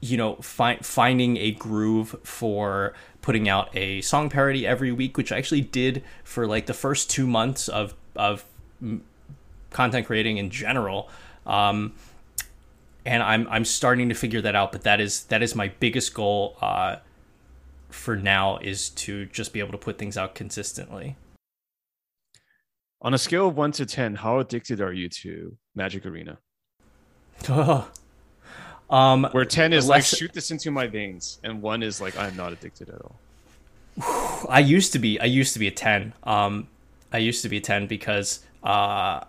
you 0.00 0.16
know, 0.16 0.36
fi- 0.36 0.78
finding 0.82 1.36
a 1.38 1.50
groove 1.52 2.14
for 2.22 2.94
putting 3.20 3.48
out 3.48 3.74
a 3.74 4.00
song 4.02 4.30
parody 4.30 4.66
every 4.66 4.92
week, 4.92 5.16
which 5.16 5.32
I 5.32 5.38
actually 5.38 5.62
did 5.62 6.04
for 6.22 6.46
like 6.46 6.66
the 6.66 6.74
first 6.74 7.10
two 7.10 7.26
months 7.26 7.68
of 7.68 7.94
of 8.14 8.44
content 9.70 10.06
creating 10.06 10.38
in 10.38 10.50
general. 10.50 11.08
Um, 11.46 11.94
and 13.04 13.22
I'm 13.22 13.48
I'm 13.48 13.64
starting 13.64 14.08
to 14.10 14.14
figure 14.14 14.40
that 14.42 14.54
out, 14.54 14.72
but 14.72 14.82
that 14.82 15.00
is 15.00 15.24
that 15.24 15.42
is 15.42 15.54
my 15.54 15.68
biggest 15.80 16.14
goal 16.14 16.56
uh, 16.60 16.96
for 17.88 18.16
now 18.16 18.58
is 18.58 18.90
to 18.90 19.26
just 19.26 19.52
be 19.52 19.60
able 19.60 19.72
to 19.72 19.78
put 19.78 19.98
things 19.98 20.16
out 20.16 20.34
consistently. 20.34 21.16
On 23.00 23.14
a 23.14 23.18
scale 23.18 23.48
of 23.48 23.56
one 23.56 23.72
to 23.72 23.86
ten, 23.86 24.16
how 24.16 24.40
addicted 24.40 24.80
are 24.80 24.92
you 24.92 25.08
to 25.08 25.56
Magic 25.74 26.04
Arena? 26.04 26.38
Um, 28.90 29.28
Where 29.32 29.44
ten 29.44 29.74
is 29.74 29.86
like 29.86 30.02
shoot 30.02 30.32
this 30.32 30.50
into 30.50 30.70
my 30.70 30.86
veins, 30.86 31.38
and 31.44 31.60
one 31.60 31.82
is 31.82 32.00
like 32.00 32.16
I'm 32.16 32.34
not 32.36 32.54
addicted 32.54 32.88
at 32.88 33.02
all. 33.02 34.46
I 34.48 34.60
used 34.60 34.92
to 34.94 34.98
be 34.98 35.20
I 35.20 35.26
used 35.26 35.52
to 35.52 35.58
be 35.58 35.66
a 35.66 35.70
10. 35.70 36.14
Um 36.22 36.68
I 37.12 37.18
used 37.18 37.42
to 37.42 37.48
be 37.48 37.58
a 37.58 37.60
10 37.60 37.86
because 37.86 38.40
uh 38.68 39.24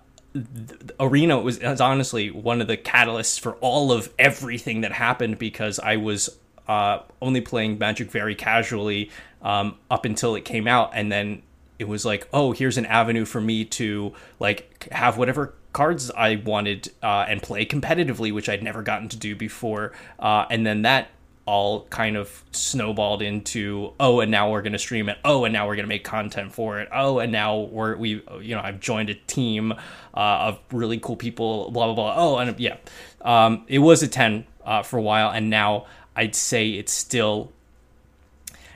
Arena 0.99 1.39
was, 1.39 1.59
was 1.59 1.81
honestly 1.81 2.29
one 2.29 2.61
of 2.61 2.67
the 2.67 2.77
catalysts 2.77 3.39
for 3.39 3.53
all 3.55 3.91
of 3.91 4.13
everything 4.19 4.81
that 4.81 4.91
happened 4.91 5.39
because 5.39 5.79
I 5.79 5.95
was 5.95 6.37
uh 6.67 6.99
only 7.21 7.41
playing 7.41 7.79
Magic 7.79 8.11
very 8.11 8.35
casually 8.35 9.09
um 9.41 9.77
up 9.89 10.05
until 10.05 10.35
it 10.35 10.45
came 10.45 10.67
out 10.67 10.91
and 10.93 11.11
then 11.11 11.41
it 11.79 11.87
was 11.87 12.05
like, 12.05 12.27
"Oh, 12.33 12.51
here's 12.51 12.77
an 12.77 12.85
avenue 12.85 13.25
for 13.25 13.39
me 13.41 13.63
to 13.65 14.13
like 14.39 14.87
have 14.91 15.17
whatever 15.17 15.53
cards 15.71 16.11
I 16.11 16.35
wanted 16.35 16.91
uh, 17.01 17.25
and 17.27 17.41
play 17.41 17.65
competitively, 17.65 18.33
which 18.33 18.49
I'd 18.49 18.61
never 18.61 18.83
gotten 18.83 19.07
to 19.09 19.17
do 19.17 19.35
before." 19.35 19.93
Uh, 20.19 20.45
and 20.51 20.67
then 20.67 20.81
that 20.83 21.07
all 21.49 21.85
kind 21.85 22.15
of 22.15 22.43
snowballed 22.51 23.23
into 23.23 23.91
oh 23.99 24.19
and 24.19 24.29
now 24.29 24.51
we're 24.51 24.61
going 24.61 24.73
to 24.73 24.77
stream 24.77 25.09
it. 25.09 25.17
Oh 25.25 25.45
and 25.45 25.51
now 25.51 25.65
we're 25.65 25.75
going 25.75 25.85
to 25.85 25.89
make 25.89 26.03
content 26.03 26.53
for 26.53 26.79
it. 26.79 26.87
Oh 26.93 27.17
and 27.17 27.31
now 27.31 27.57
we're 27.57 27.97
we 27.97 28.21
you 28.39 28.53
know 28.55 28.61
i've 28.63 28.79
joined 28.79 29.09
a 29.09 29.15
team 29.15 29.71
uh, 29.71 29.75
of 30.13 30.59
really 30.71 30.99
cool 30.99 31.15
people 31.15 31.71
blah 31.71 31.85
blah 31.87 31.95
blah. 31.95 32.13
Oh 32.15 32.37
and 32.37 32.59
yeah. 32.59 32.77
Um, 33.21 33.65
it 33.67 33.79
was 33.79 34.03
a 34.03 34.07
10 34.07 34.45
uh, 34.63 34.83
for 34.83 34.97
a 34.97 35.01
while 35.01 35.31
and 35.31 35.49
now 35.49 35.87
i'd 36.15 36.35
say 36.35 36.69
it's 36.69 36.93
still 36.93 37.51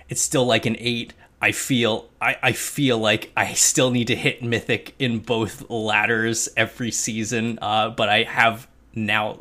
it's 0.09 0.21
still 0.21 0.45
like 0.45 0.65
an 0.65 0.75
8 0.79 1.13
i 1.41 1.51
feel 1.51 2.09
I, 2.19 2.37
I 2.41 2.51
feel 2.53 2.97
like 2.97 3.31
i 3.37 3.53
still 3.53 3.91
need 3.91 4.07
to 4.07 4.15
hit 4.15 4.41
mythic 4.41 4.95
in 4.97 5.19
both 5.19 5.69
ladders 5.69 6.49
every 6.57 6.91
season 6.91 7.59
uh, 7.61 7.91
but 7.91 8.09
i 8.09 8.23
have 8.23 8.67
now 8.95 9.39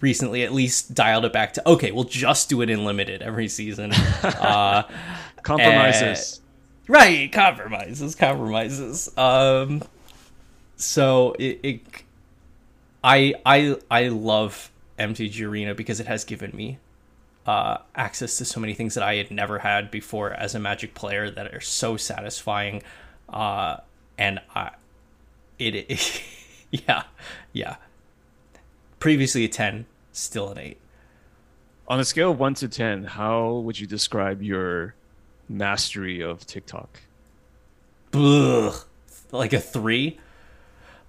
recently 0.00 0.42
at 0.42 0.52
least 0.52 0.94
dialed 0.94 1.24
it 1.24 1.32
back 1.32 1.52
to 1.54 1.68
okay 1.68 1.90
we'll 1.90 2.04
just 2.04 2.48
do 2.48 2.60
it 2.62 2.70
in 2.70 2.84
limited 2.84 3.22
every 3.22 3.48
season. 3.48 3.92
Uh 4.22 4.82
Compromises. 5.42 6.40
right 6.88 7.30
compromises 7.32 8.14
compromises. 8.14 9.08
Um 9.16 9.82
so 10.76 11.34
it, 11.38 11.60
it 11.62 11.80
i 13.02 13.34
i 13.46 13.76
i 13.90 14.08
love 14.08 14.70
mtg 14.98 15.40
arena 15.46 15.74
because 15.74 16.00
it 16.00 16.06
has 16.06 16.24
given 16.24 16.50
me 16.54 16.78
uh 17.46 17.78
access 17.94 18.36
to 18.38 18.44
so 18.44 18.60
many 18.60 18.74
things 18.74 18.94
that 18.94 19.02
i 19.04 19.14
had 19.14 19.30
never 19.30 19.60
had 19.60 19.90
before 19.90 20.32
as 20.32 20.54
a 20.54 20.58
magic 20.58 20.94
player 20.94 21.30
that 21.30 21.52
are 21.54 21.60
so 21.60 21.96
satisfying. 21.96 22.82
Uh 23.28 23.76
and 24.18 24.40
i 24.54 24.70
it, 25.58 25.74
it 25.74 26.22
yeah 26.70 27.04
yeah 27.52 27.76
previously 28.98 29.44
a 29.44 29.48
10 29.48 29.86
still 30.12 30.50
an 30.50 30.58
8 30.58 30.78
On 31.88 32.00
a 32.00 32.04
scale 32.04 32.32
of 32.32 32.38
one 32.38 32.54
to 32.54 32.68
ten, 32.68 33.04
how 33.04 33.54
would 33.54 33.78
you 33.78 33.86
describe 33.86 34.42
your 34.42 34.94
mastery 35.48 36.20
of 36.22 36.46
TikTok? 36.46 37.00
Ugh, 38.14 38.74
like 39.32 39.52
a 39.52 39.60
three. 39.60 40.18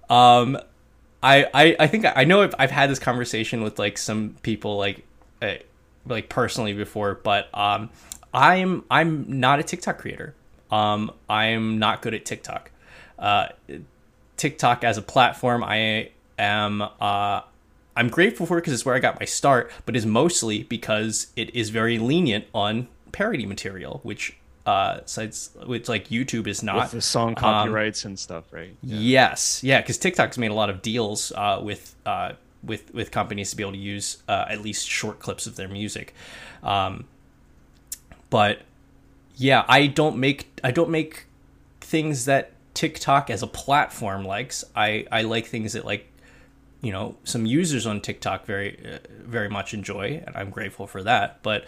Um, 0.08 0.58
I 1.22 1.46
I 1.52 1.76
I 1.80 1.86
think 1.86 2.06
I 2.06 2.24
know 2.24 2.42
I've 2.42 2.54
I've 2.58 2.70
had 2.70 2.90
this 2.90 2.98
conversation 2.98 3.62
with 3.62 3.78
like 3.78 3.98
some 3.98 4.36
people 4.42 4.78
like 4.78 5.04
uh, 5.42 5.54
like 6.06 6.28
personally 6.28 6.72
before, 6.72 7.14
but 7.14 7.48
um, 7.56 7.90
I'm 8.32 8.84
I'm 8.90 9.40
not 9.40 9.60
a 9.60 9.62
TikTok 9.62 9.98
creator. 9.98 10.34
Um, 10.70 11.12
I'm 11.28 11.78
not 11.78 12.00
good 12.00 12.14
at 12.14 12.24
TikTok. 12.24 12.70
Uh, 13.18 13.48
TikTok 14.36 14.84
as 14.84 14.96
a 14.96 15.02
platform, 15.02 15.62
I 15.62 16.10
am 16.38 16.80
uh, 16.82 17.42
I'm 17.96 18.08
grateful 18.08 18.46
for 18.46 18.58
it 18.58 18.62
because 18.62 18.72
it's 18.72 18.84
where 18.84 18.94
I 18.94 19.00
got 19.00 19.18
my 19.18 19.26
start, 19.26 19.70
but 19.84 19.96
is 19.96 20.06
mostly 20.06 20.62
because 20.62 21.28
it 21.36 21.54
is 21.54 21.70
very 21.70 21.98
lenient 21.98 22.46
on 22.54 22.88
parody 23.12 23.46
material, 23.46 24.00
which 24.02 24.36
uh, 24.66 25.00
sites 25.04 25.50
which 25.66 25.88
like 25.88 26.08
YouTube 26.08 26.46
is 26.46 26.62
not. 26.62 26.76
With 26.76 26.90
the 26.92 27.02
song 27.02 27.34
copyrights 27.34 28.04
and 28.04 28.18
stuff, 28.18 28.44
right? 28.52 28.76
Yes, 28.82 29.62
yeah, 29.64 29.80
because 29.80 29.98
TikTok's 29.98 30.38
made 30.38 30.50
a 30.50 30.54
lot 30.54 30.70
of 30.70 30.82
deals 30.82 31.32
uh, 31.32 31.60
with 31.62 31.94
uh, 32.06 32.32
with 32.62 32.92
with 32.94 33.10
companies 33.10 33.50
to 33.50 33.56
be 33.56 33.62
able 33.62 33.72
to 33.72 33.78
use 33.78 34.22
uh, 34.28 34.46
at 34.48 34.60
least 34.60 34.88
short 34.88 35.18
clips 35.18 35.46
of 35.46 35.56
their 35.56 35.68
music. 35.68 36.14
Um, 36.62 37.04
but 38.28 38.60
yeah, 39.36 39.64
I 39.68 39.86
don't 39.86 40.18
make 40.18 40.60
I 40.62 40.70
don't 40.70 40.90
make 40.90 41.26
things 41.80 42.26
that 42.26 42.52
TikTok 42.74 43.30
as 43.30 43.42
a 43.42 43.46
platform 43.46 44.24
likes. 44.24 44.64
I 44.76 45.06
I 45.10 45.22
like 45.22 45.46
things 45.46 45.72
that 45.72 45.84
like 45.84 46.09
you 46.82 46.92
know 46.92 47.16
some 47.24 47.46
users 47.46 47.86
on 47.86 48.00
TikTok 48.00 48.46
very 48.46 48.78
uh, 48.84 48.98
very 49.24 49.48
much 49.48 49.74
enjoy, 49.74 50.22
and 50.26 50.36
I'm 50.36 50.50
grateful 50.50 50.86
for 50.86 51.02
that. 51.02 51.42
But 51.42 51.64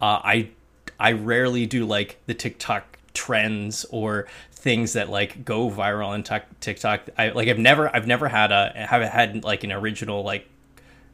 uh, 0.00 0.20
I 0.22 0.50
I 0.98 1.12
rarely 1.12 1.66
do 1.66 1.84
like 1.86 2.18
the 2.26 2.34
TikTok 2.34 2.98
trends 3.14 3.86
or 3.90 4.26
things 4.52 4.94
that 4.94 5.08
like 5.08 5.44
go 5.44 5.70
viral 5.70 6.08
on 6.08 6.22
Tik- 6.22 6.60
TikTok. 6.60 7.08
I 7.16 7.30
like 7.30 7.48
I've 7.48 7.58
never 7.58 7.94
I've 7.94 8.06
never 8.06 8.28
had 8.28 8.52
a 8.52 8.72
haven't 8.74 9.10
had 9.10 9.44
like 9.44 9.64
an 9.64 9.72
original 9.72 10.22
like 10.22 10.48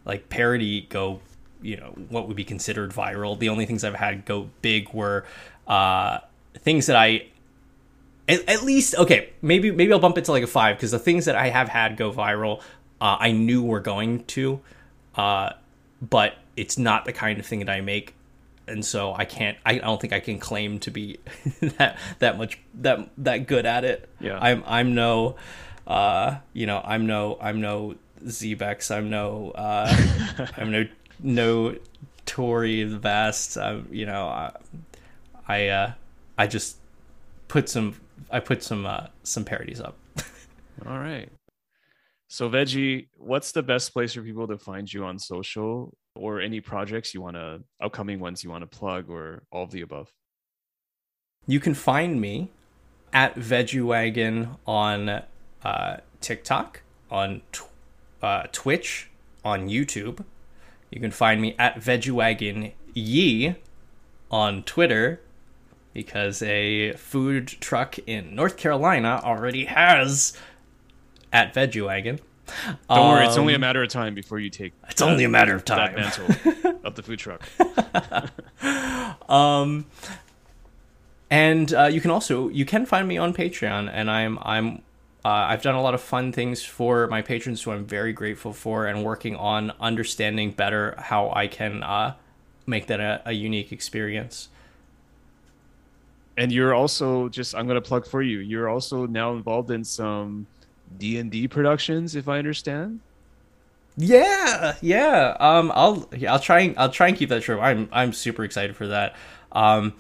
like 0.05 0.29
parody 0.29 0.83
go 0.89 1.21
you 1.61 1.77
know 1.77 1.91
what 2.09 2.27
would 2.29 2.37
be 2.37 2.45
considered 2.45 2.91
viral. 2.91 3.39
The 3.39 3.51
only 3.51 3.67
things 3.67 3.85
I've 3.85 3.95
had 3.95 4.25
go 4.25 4.49
big 4.63 4.93
were 4.93 5.25
uh 5.67 6.19
things 6.59 6.87
that 6.87 6.97
I 6.97 7.27
at, 8.29 8.49
at 8.49 8.63
least 8.63 8.97
okay 8.97 9.31
maybe 9.43 9.71
maybe 9.71 9.93
I'll 9.93 9.99
bump 9.99 10.19
it 10.19 10.25
to 10.25 10.33
like 10.33 10.43
a 10.43 10.49
five 10.49 10.77
because 10.77 10.91
the 10.91 10.99
things 10.99 11.27
that 11.27 11.37
I 11.37 11.49
have 11.49 11.69
had 11.69 11.97
go 11.97 12.13
viral 12.13 12.63
uh, 13.03 13.17
I 13.19 13.33
knew 13.33 13.63
were 13.63 13.81
going 13.81 14.25
to 14.25 14.61
uh 15.17 15.51
but 16.01 16.37
it's 16.57 16.79
not 16.79 17.05
the 17.05 17.13
kind 17.13 17.39
of 17.39 17.45
thing 17.45 17.59
that 17.59 17.69
I 17.69 17.81
make 17.81 18.15
and 18.67 18.85
so 18.85 19.15
I 19.15 19.25
can't 19.25 19.59
I 19.65 19.79
don't 19.79 20.01
think 20.01 20.13
I 20.13 20.21
can 20.21 20.39
claim 20.39 20.79
to 20.81 20.91
be 20.91 21.19
that 21.61 21.99
that 22.21 22.39
much 22.39 22.59
that 22.75 23.11
that 23.19 23.47
good 23.47 23.67
at 23.67 23.85
it. 23.85 24.09
Yeah. 24.21 24.39
I'm 24.41 24.63
I'm 24.67 24.95
no 24.95 25.37
uh 25.87 26.37
you 26.53 26.67
know, 26.67 26.81
I'm 26.85 27.07
no 27.07 27.39
I'm 27.41 27.61
no 27.61 27.97
Zebex, 28.25 28.95
I'm 28.95 29.11
no 29.11 29.51
uh 29.51 29.95
I'm 30.57 30.71
no 30.71 30.87
no 31.21 31.77
Tory 32.25 32.85
the. 32.85 33.59
I'm 33.61 33.89
you 33.91 34.07
know, 34.07 34.27
I, 34.27 34.53
I 35.49 35.69
uh 35.69 35.93
I 36.39 36.47
just 36.47 36.77
put 37.49 37.69
some 37.69 37.97
I 38.31 38.41
put 38.41 38.63
some 38.63 38.87
uh 38.87 39.09
some 39.23 39.45
parodies 39.45 39.81
up. 39.81 39.97
All 40.87 40.99
right. 40.99 41.29
So 42.33 42.49
Veggie, 42.49 43.09
what's 43.19 43.53
the 43.53 43.63
best 43.63 43.93
place 43.93 44.15
for 44.15 44.23
people 44.23 44.49
to 44.49 44.57
find 44.57 44.91
you 44.91 45.05
on 45.05 45.19
social 45.19 45.93
or 46.15 46.41
any 46.41 46.63
projects 46.63 47.13
you 47.13 47.21
want 47.21 47.37
to 47.37 47.63
upcoming 47.79 48.21
ones 48.21 48.43
you 48.43 48.49
want 48.49 48.63
to 48.63 48.79
plug 48.79 49.11
or 49.11 49.43
all 49.53 49.65
of 49.65 49.71
the 49.71 49.83
above? 49.83 50.11
You 51.47 51.61
can 51.61 51.75
find 51.75 52.19
me 52.19 52.51
at 53.13 53.35
VeggieWagon 53.35 54.57
on 54.67 55.23
uh, 55.63 55.97
TikTok, 56.23 56.81
on 57.11 57.43
tw- 57.53 57.69
uh, 58.23 58.45
Twitch, 58.51 59.11
on 59.45 59.69
YouTube. 59.69 60.25
You 60.91 61.03
can 61.03 61.11
find 61.11 61.39
me 61.39 61.55
at 61.59 61.81
VeggieWagon 61.81 62.73
Ye 62.95 63.57
on 64.31 64.63
Twitter 64.63 65.21
because 65.93 66.41
a 66.41 66.93
food 66.95 67.49
truck 67.49 67.99
in 68.07 68.35
North 68.35 68.57
Carolina 68.57 69.21
already 69.23 69.67
has 69.67 70.33
at 71.33 71.55
Veggie 71.55 71.85
Wagon. 71.85 72.21
Don't 72.89 73.09
worry, 73.09 73.25
it's 73.27 73.37
only 73.37 73.55
a 73.55 73.57
Um, 73.57 73.61
matter 73.63 73.83
of 73.83 73.89
time 73.89 74.15
before 74.15 74.39
you 74.39 74.51
take. 74.51 74.73
It's 74.89 75.01
only 75.01 75.25
a 75.25 75.29
matter 75.29 75.55
of 75.55 75.65
time. 75.65 75.95
That 75.95 76.19
mantle 76.55 76.81
of 76.85 76.95
the 76.97 77.03
food 77.03 77.19
truck. 77.19 77.43
Um, 79.29 79.87
and 81.31 81.73
uh, 81.73 81.85
you 81.87 82.01
can 82.03 82.11
also 82.11 82.49
you 82.49 82.67
can 82.67 82.85
find 82.85 83.09
me 83.09 83.17
on 83.17 83.33
Patreon, 83.33 83.89
and 83.91 84.11
I'm 84.11 84.39
I'm 84.43 84.83
uh, 85.25 85.29
I've 85.29 85.63
done 85.63 85.75
a 85.75 85.81
lot 85.81 85.95
of 85.95 86.03
fun 86.03 86.33
things 86.33 86.63
for 86.63 87.07
my 87.07 87.23
patrons, 87.23 87.63
who 87.63 87.71
I'm 87.71 87.87
very 87.87 88.13
grateful 88.13 88.53
for, 88.53 88.87
and 88.87 89.03
working 89.05 89.35
on 89.37 89.73
understanding 89.81 90.51
better 90.51 90.95
how 90.99 91.31
I 91.35 91.47
can 91.47 91.83
uh, 91.83 92.15
make 92.67 92.89
that 92.89 93.01
a, 93.01 93.23
a 93.25 93.33
unique 93.33 93.73
experience. 93.73 94.49
And 96.37 96.53
you're 96.53 96.75
also 96.75 97.29
just 97.31 97.55
I'm 97.55 97.67
gonna 97.67 97.81
plug 97.81 98.07
for 98.07 98.21
you. 98.21 98.39
You're 98.41 98.69
also 98.69 99.07
now 99.07 99.33
involved 99.33 99.71
in 99.71 99.85
some 99.85 100.47
D 100.99 101.19
and 101.19 101.31
D 101.31 101.49
productions, 101.49 102.15
if 102.15 102.29
I 102.29 102.39
understand. 102.39 103.01
Yeah, 103.97 104.77
yeah. 104.81 105.37
Um, 105.39 105.71
I'll 105.75 106.09
I'll 106.29 106.39
try 106.39 106.61
and 106.61 106.79
I'll 106.79 106.91
try 106.91 107.09
and 107.09 107.17
keep 107.17 107.29
that 107.29 107.43
true. 107.43 107.61
I'm 107.61 107.89
I'm 107.93 108.13
super 108.13 108.45
excited 108.45 108.75
for 108.75 108.87
that. 108.89 109.17
Um, 109.53 109.95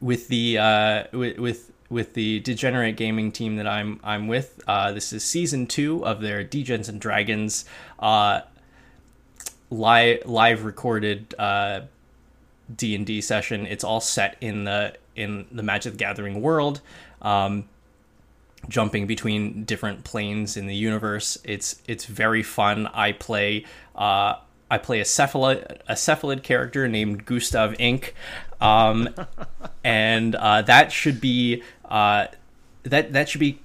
with 0.00 0.28
the 0.28 0.58
uh 0.58 1.04
with 1.12 1.38
with 1.38 1.72
with 1.88 2.14
the 2.14 2.40
Degenerate 2.40 2.96
Gaming 2.96 3.32
team 3.32 3.56
that 3.56 3.66
I'm 3.66 4.00
I'm 4.02 4.28
with. 4.28 4.60
Uh, 4.66 4.92
this 4.92 5.12
is 5.12 5.24
season 5.24 5.66
two 5.66 6.04
of 6.04 6.20
their 6.20 6.44
Degens 6.44 6.88
and 6.88 7.00
Dragons 7.00 7.64
uh 7.98 8.40
live 9.70 10.26
live 10.26 10.64
recorded 10.64 11.34
uh 11.38 11.82
D 12.74 12.94
and 12.94 13.06
D 13.06 13.20
session. 13.20 13.66
It's 13.66 13.84
all 13.84 14.00
set 14.00 14.36
in 14.40 14.64
the 14.64 14.94
in 15.16 15.46
the 15.50 15.62
Magic 15.62 15.92
the 15.92 15.98
Gathering 15.98 16.42
world. 16.42 16.80
Um, 17.20 17.68
jumping 18.68 19.06
between 19.06 19.64
different 19.64 20.04
planes 20.04 20.56
in 20.56 20.66
the 20.66 20.74
universe. 20.74 21.38
It's 21.44 21.82
it's 21.86 22.04
very 22.04 22.42
fun. 22.42 22.86
I 22.88 23.12
play 23.12 23.64
uh, 23.94 24.34
I 24.70 24.78
play 24.78 25.00
a 25.00 25.04
cephalid 25.04 25.80
a 25.88 25.94
cephalid 25.94 26.42
character 26.42 26.88
named 26.88 27.24
Gustav 27.24 27.72
Inc. 27.74 28.12
Um, 28.60 29.08
and 29.84 30.34
uh, 30.34 30.62
that 30.62 30.92
should 30.92 31.20
be 31.20 31.62
uh, 31.84 32.26
that 32.84 33.12
that 33.12 33.28
should 33.28 33.40
be 33.40 33.60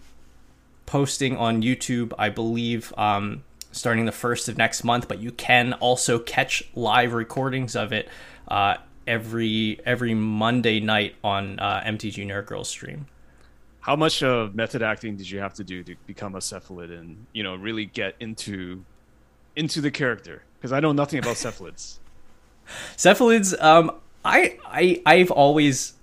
posting 0.85 1.37
on 1.37 1.61
YouTube, 1.61 2.13
I 2.17 2.29
believe, 2.29 2.93
um, 2.97 3.43
starting 3.71 4.05
the 4.05 4.11
first 4.11 4.49
of 4.49 4.57
next 4.57 4.83
month. 4.83 5.07
But 5.07 5.19
you 5.19 5.31
can 5.31 5.73
also 5.73 6.19
catch 6.19 6.63
live 6.75 7.13
recordings 7.13 7.75
of 7.75 7.93
it 7.93 8.09
uh, 8.47 8.77
every 9.05 9.79
every 9.85 10.13
Monday 10.13 10.79
night 10.79 11.15
on 11.23 11.59
uh, 11.59 11.81
MTG 11.85 12.25
Nerd 12.25 12.47
Girls 12.47 12.69
stream. 12.69 13.05
How 13.87 13.95
much 13.95 14.21
of 14.21 14.53
method 14.53 14.83
acting 14.83 15.15
did 15.15 15.29
you 15.29 15.39
have 15.39 15.53
to 15.53 15.63
do 15.63 15.81
to 15.81 15.95
become 16.05 16.35
a 16.35 16.39
cephalid 16.39 16.91
and 16.91 17.25
you 17.31 17.41
know 17.41 17.55
really 17.55 17.85
get 17.85 18.15
into 18.19 18.83
into 19.55 19.79
the 19.79 19.89
character? 19.89 20.43
Because 20.59 20.73
I 20.73 20.81
know 20.81 20.91
nothing 20.91 21.19
about 21.19 21.35
cephalids. 21.35 21.99
Cephalids, 22.97 23.57
um, 23.63 23.91
I 24.25 24.57
I 24.65 25.01
I've 25.05 25.31
always 25.31 25.93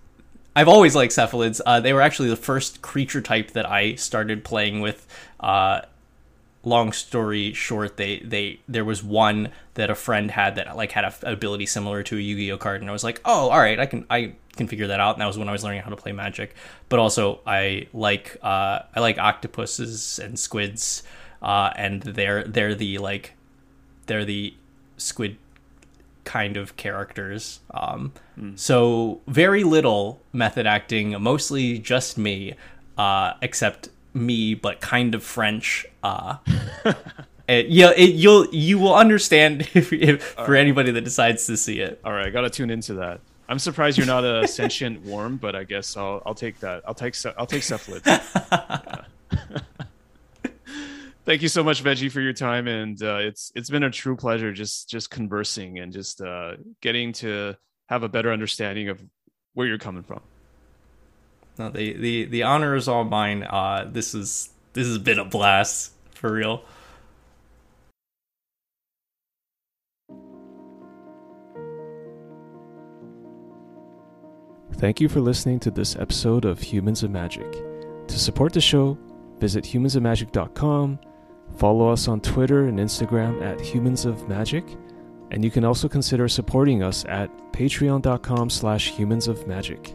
I've 0.57 0.67
always 0.67 0.97
liked 0.97 1.13
cephalids. 1.13 1.61
Uh, 1.67 1.81
they 1.81 1.93
were 1.93 2.01
actually 2.01 2.31
the 2.31 2.37
first 2.37 2.81
creature 2.81 3.21
type 3.21 3.51
that 3.51 3.69
I 3.71 3.97
started 3.97 4.45
playing 4.45 4.81
with. 4.81 5.07
Uh, 5.39 5.83
long 6.65 6.93
story 6.93 7.53
short, 7.53 7.97
they 7.97 8.21
they 8.21 8.61
there 8.69 8.85
was 8.85 9.03
one 9.03 9.51
that 9.75 9.91
a 9.91 9.95
friend 9.95 10.31
had 10.31 10.57
that 10.57 10.77
like 10.77 10.93
had 10.93 11.05
a 11.05 11.15
ability 11.33 11.67
similar 11.67 12.03
to 12.05 12.17
a 12.17 12.21
Yu-Gi-Oh 12.21 12.59
card, 12.59 12.81
and 12.81 12.91
I 12.91 12.93
was 12.93 13.05
like, 13.05 13.21
oh, 13.25 13.51
all 13.51 13.59
right, 13.59 13.79
I 13.79 13.87
can 13.87 14.07
I 14.11 14.35
can 14.57 14.69
figure 14.69 14.87
that 14.89 15.01
out. 15.01 15.15
And 15.15 15.23
that 15.23 15.27
was 15.27 15.39
when 15.39 15.49
I 15.49 15.53
was 15.53 15.65
learning 15.65 15.83
how 15.83 15.91
to 15.91 15.97
play 15.97 16.13
Magic. 16.13 16.55
But 16.89 16.99
also, 16.99 17.41
I 17.47 17.89
like 17.93 18.37
uh, 18.43 18.81
I 18.95 19.01
like 19.01 19.19
octopuses 19.19 20.19
and 20.19 20.39
squids, 20.39 21.03
uh, 21.43 21.71
and 21.77 22.03
they're 22.03 22.45
they're 22.45 22.75
the 22.75 22.99
like 22.99 23.35
they're 24.07 24.25
the 24.25 24.55
squid 24.97 25.37
kind 26.25 26.57
of 26.57 26.77
characters. 26.77 27.61
Um, 27.73 28.13
mm. 28.39 28.59
So 28.59 29.21
very 29.27 29.65
little 29.65 30.23
method 30.33 30.67
acting, 30.67 31.21
mostly 31.23 31.79
just 31.79 32.17
me, 32.17 32.55
uh, 32.97 33.35
except 33.43 33.91
me, 34.15 34.55
but 34.55 34.81
kind 34.81 35.15
of 35.15 35.23
French. 35.23 35.87
Uh, 36.03 36.37
it, 37.49 37.67
yeah, 37.69 37.93
it, 37.97 38.15
you'll 38.15 38.47
you 38.55 38.79
will 38.79 38.95
understand 38.95 39.69
if, 39.75 39.93
if 39.93 40.23
for 40.23 40.53
right. 40.53 40.61
anybody 40.61 40.93
that 40.93 41.03
decides 41.05 41.47
to 41.47 41.57
see 41.57 41.81
it. 41.81 42.01
All 42.05 42.13
right, 42.13 42.27
I 42.27 42.31
gotta 42.31 42.51
tune 42.51 42.71
into 42.71 42.95
that. 42.95 43.21
I'm 43.49 43.59
surprised 43.59 43.99
you're 43.99 44.07
not 44.07 44.25
a 44.25 44.49
sentient 44.49 45.05
worm, 45.05 45.37
but 45.37 45.55
I 45.55 45.65
guess 45.65 45.97
I'll 45.97 46.23
I'll 46.25 46.35
take 46.35 46.61
that. 46.61 46.83
I'll 46.87 46.95
take 46.95 47.15
I'll 47.37 47.47
take 47.47 47.63
cephalids. 47.63 49.05
Thank 51.27 51.41
you 51.41 51.49
so 51.49 51.65
much, 51.65 51.83
Veggie, 51.83 52.13
for 52.13 52.21
your 52.21 52.35
time, 52.35 52.69
and 52.69 53.03
uh, 53.03 53.17
it's 53.17 53.51
it's 53.55 53.71
been 53.71 53.83
a 53.83 53.91
true 53.91 54.15
pleasure 54.15 54.53
just 54.53 54.91
just 54.91 55.11
conversing 55.11 55.79
and 55.79 55.91
just 55.91 56.21
uh, 56.21 56.57
getting 56.83 57.13
to 57.15 57.57
have 57.89 58.03
a 58.03 58.09
better 58.09 58.31
understanding 58.31 58.91
of 58.91 59.03
where 59.55 59.67
you're 59.67 59.79
coming 59.79 60.03
from. 60.03 60.21
No, 61.59 61.71
the 61.71 61.93
the 61.93 62.25
the 62.25 62.43
honor 62.43 62.75
is 62.75 62.89
all 62.89 63.05
mine. 63.05 63.45
Uh, 63.45 63.89
this 63.91 64.15
is 64.15 64.51
this 64.73 64.87
has 64.87 64.99
been 64.99 65.19
a 65.19 65.25
blast 65.25 65.93
for 66.11 66.33
real. 66.33 66.65
Thank 74.73 75.01
you 75.01 75.09
for 75.09 75.21
listening 75.21 75.61
to 75.61 75.71
this 75.71 75.97
episode 75.97 76.45
of 76.45 76.61
Humans 76.61 77.05
of 77.05 77.11
Magic. 77.11 77.51
To 78.09 78.19
support 78.19 78.53
the 78.53 78.61
show, 78.61 78.99
visit 79.39 79.65
humansofmagic.com, 79.65 80.99
follow 81.57 81.89
us 81.89 82.09
on 82.09 82.21
Twitter 82.21 82.65
and 82.65 82.79
Instagram 82.79 83.41
at 83.41 83.61
Humans 83.61 84.05
of 84.05 84.29
Magic, 84.29 84.65
and 85.31 85.45
you 85.45 85.51
can 85.51 85.65
also 85.65 85.89
consider 85.89 86.29
supporting 86.29 86.83
us 86.83 87.05
at 87.09 87.31
patreon.com 87.53 88.51
slash 88.51 88.91
humans 88.91 89.29
of 89.29 89.47
magic. 89.47 89.95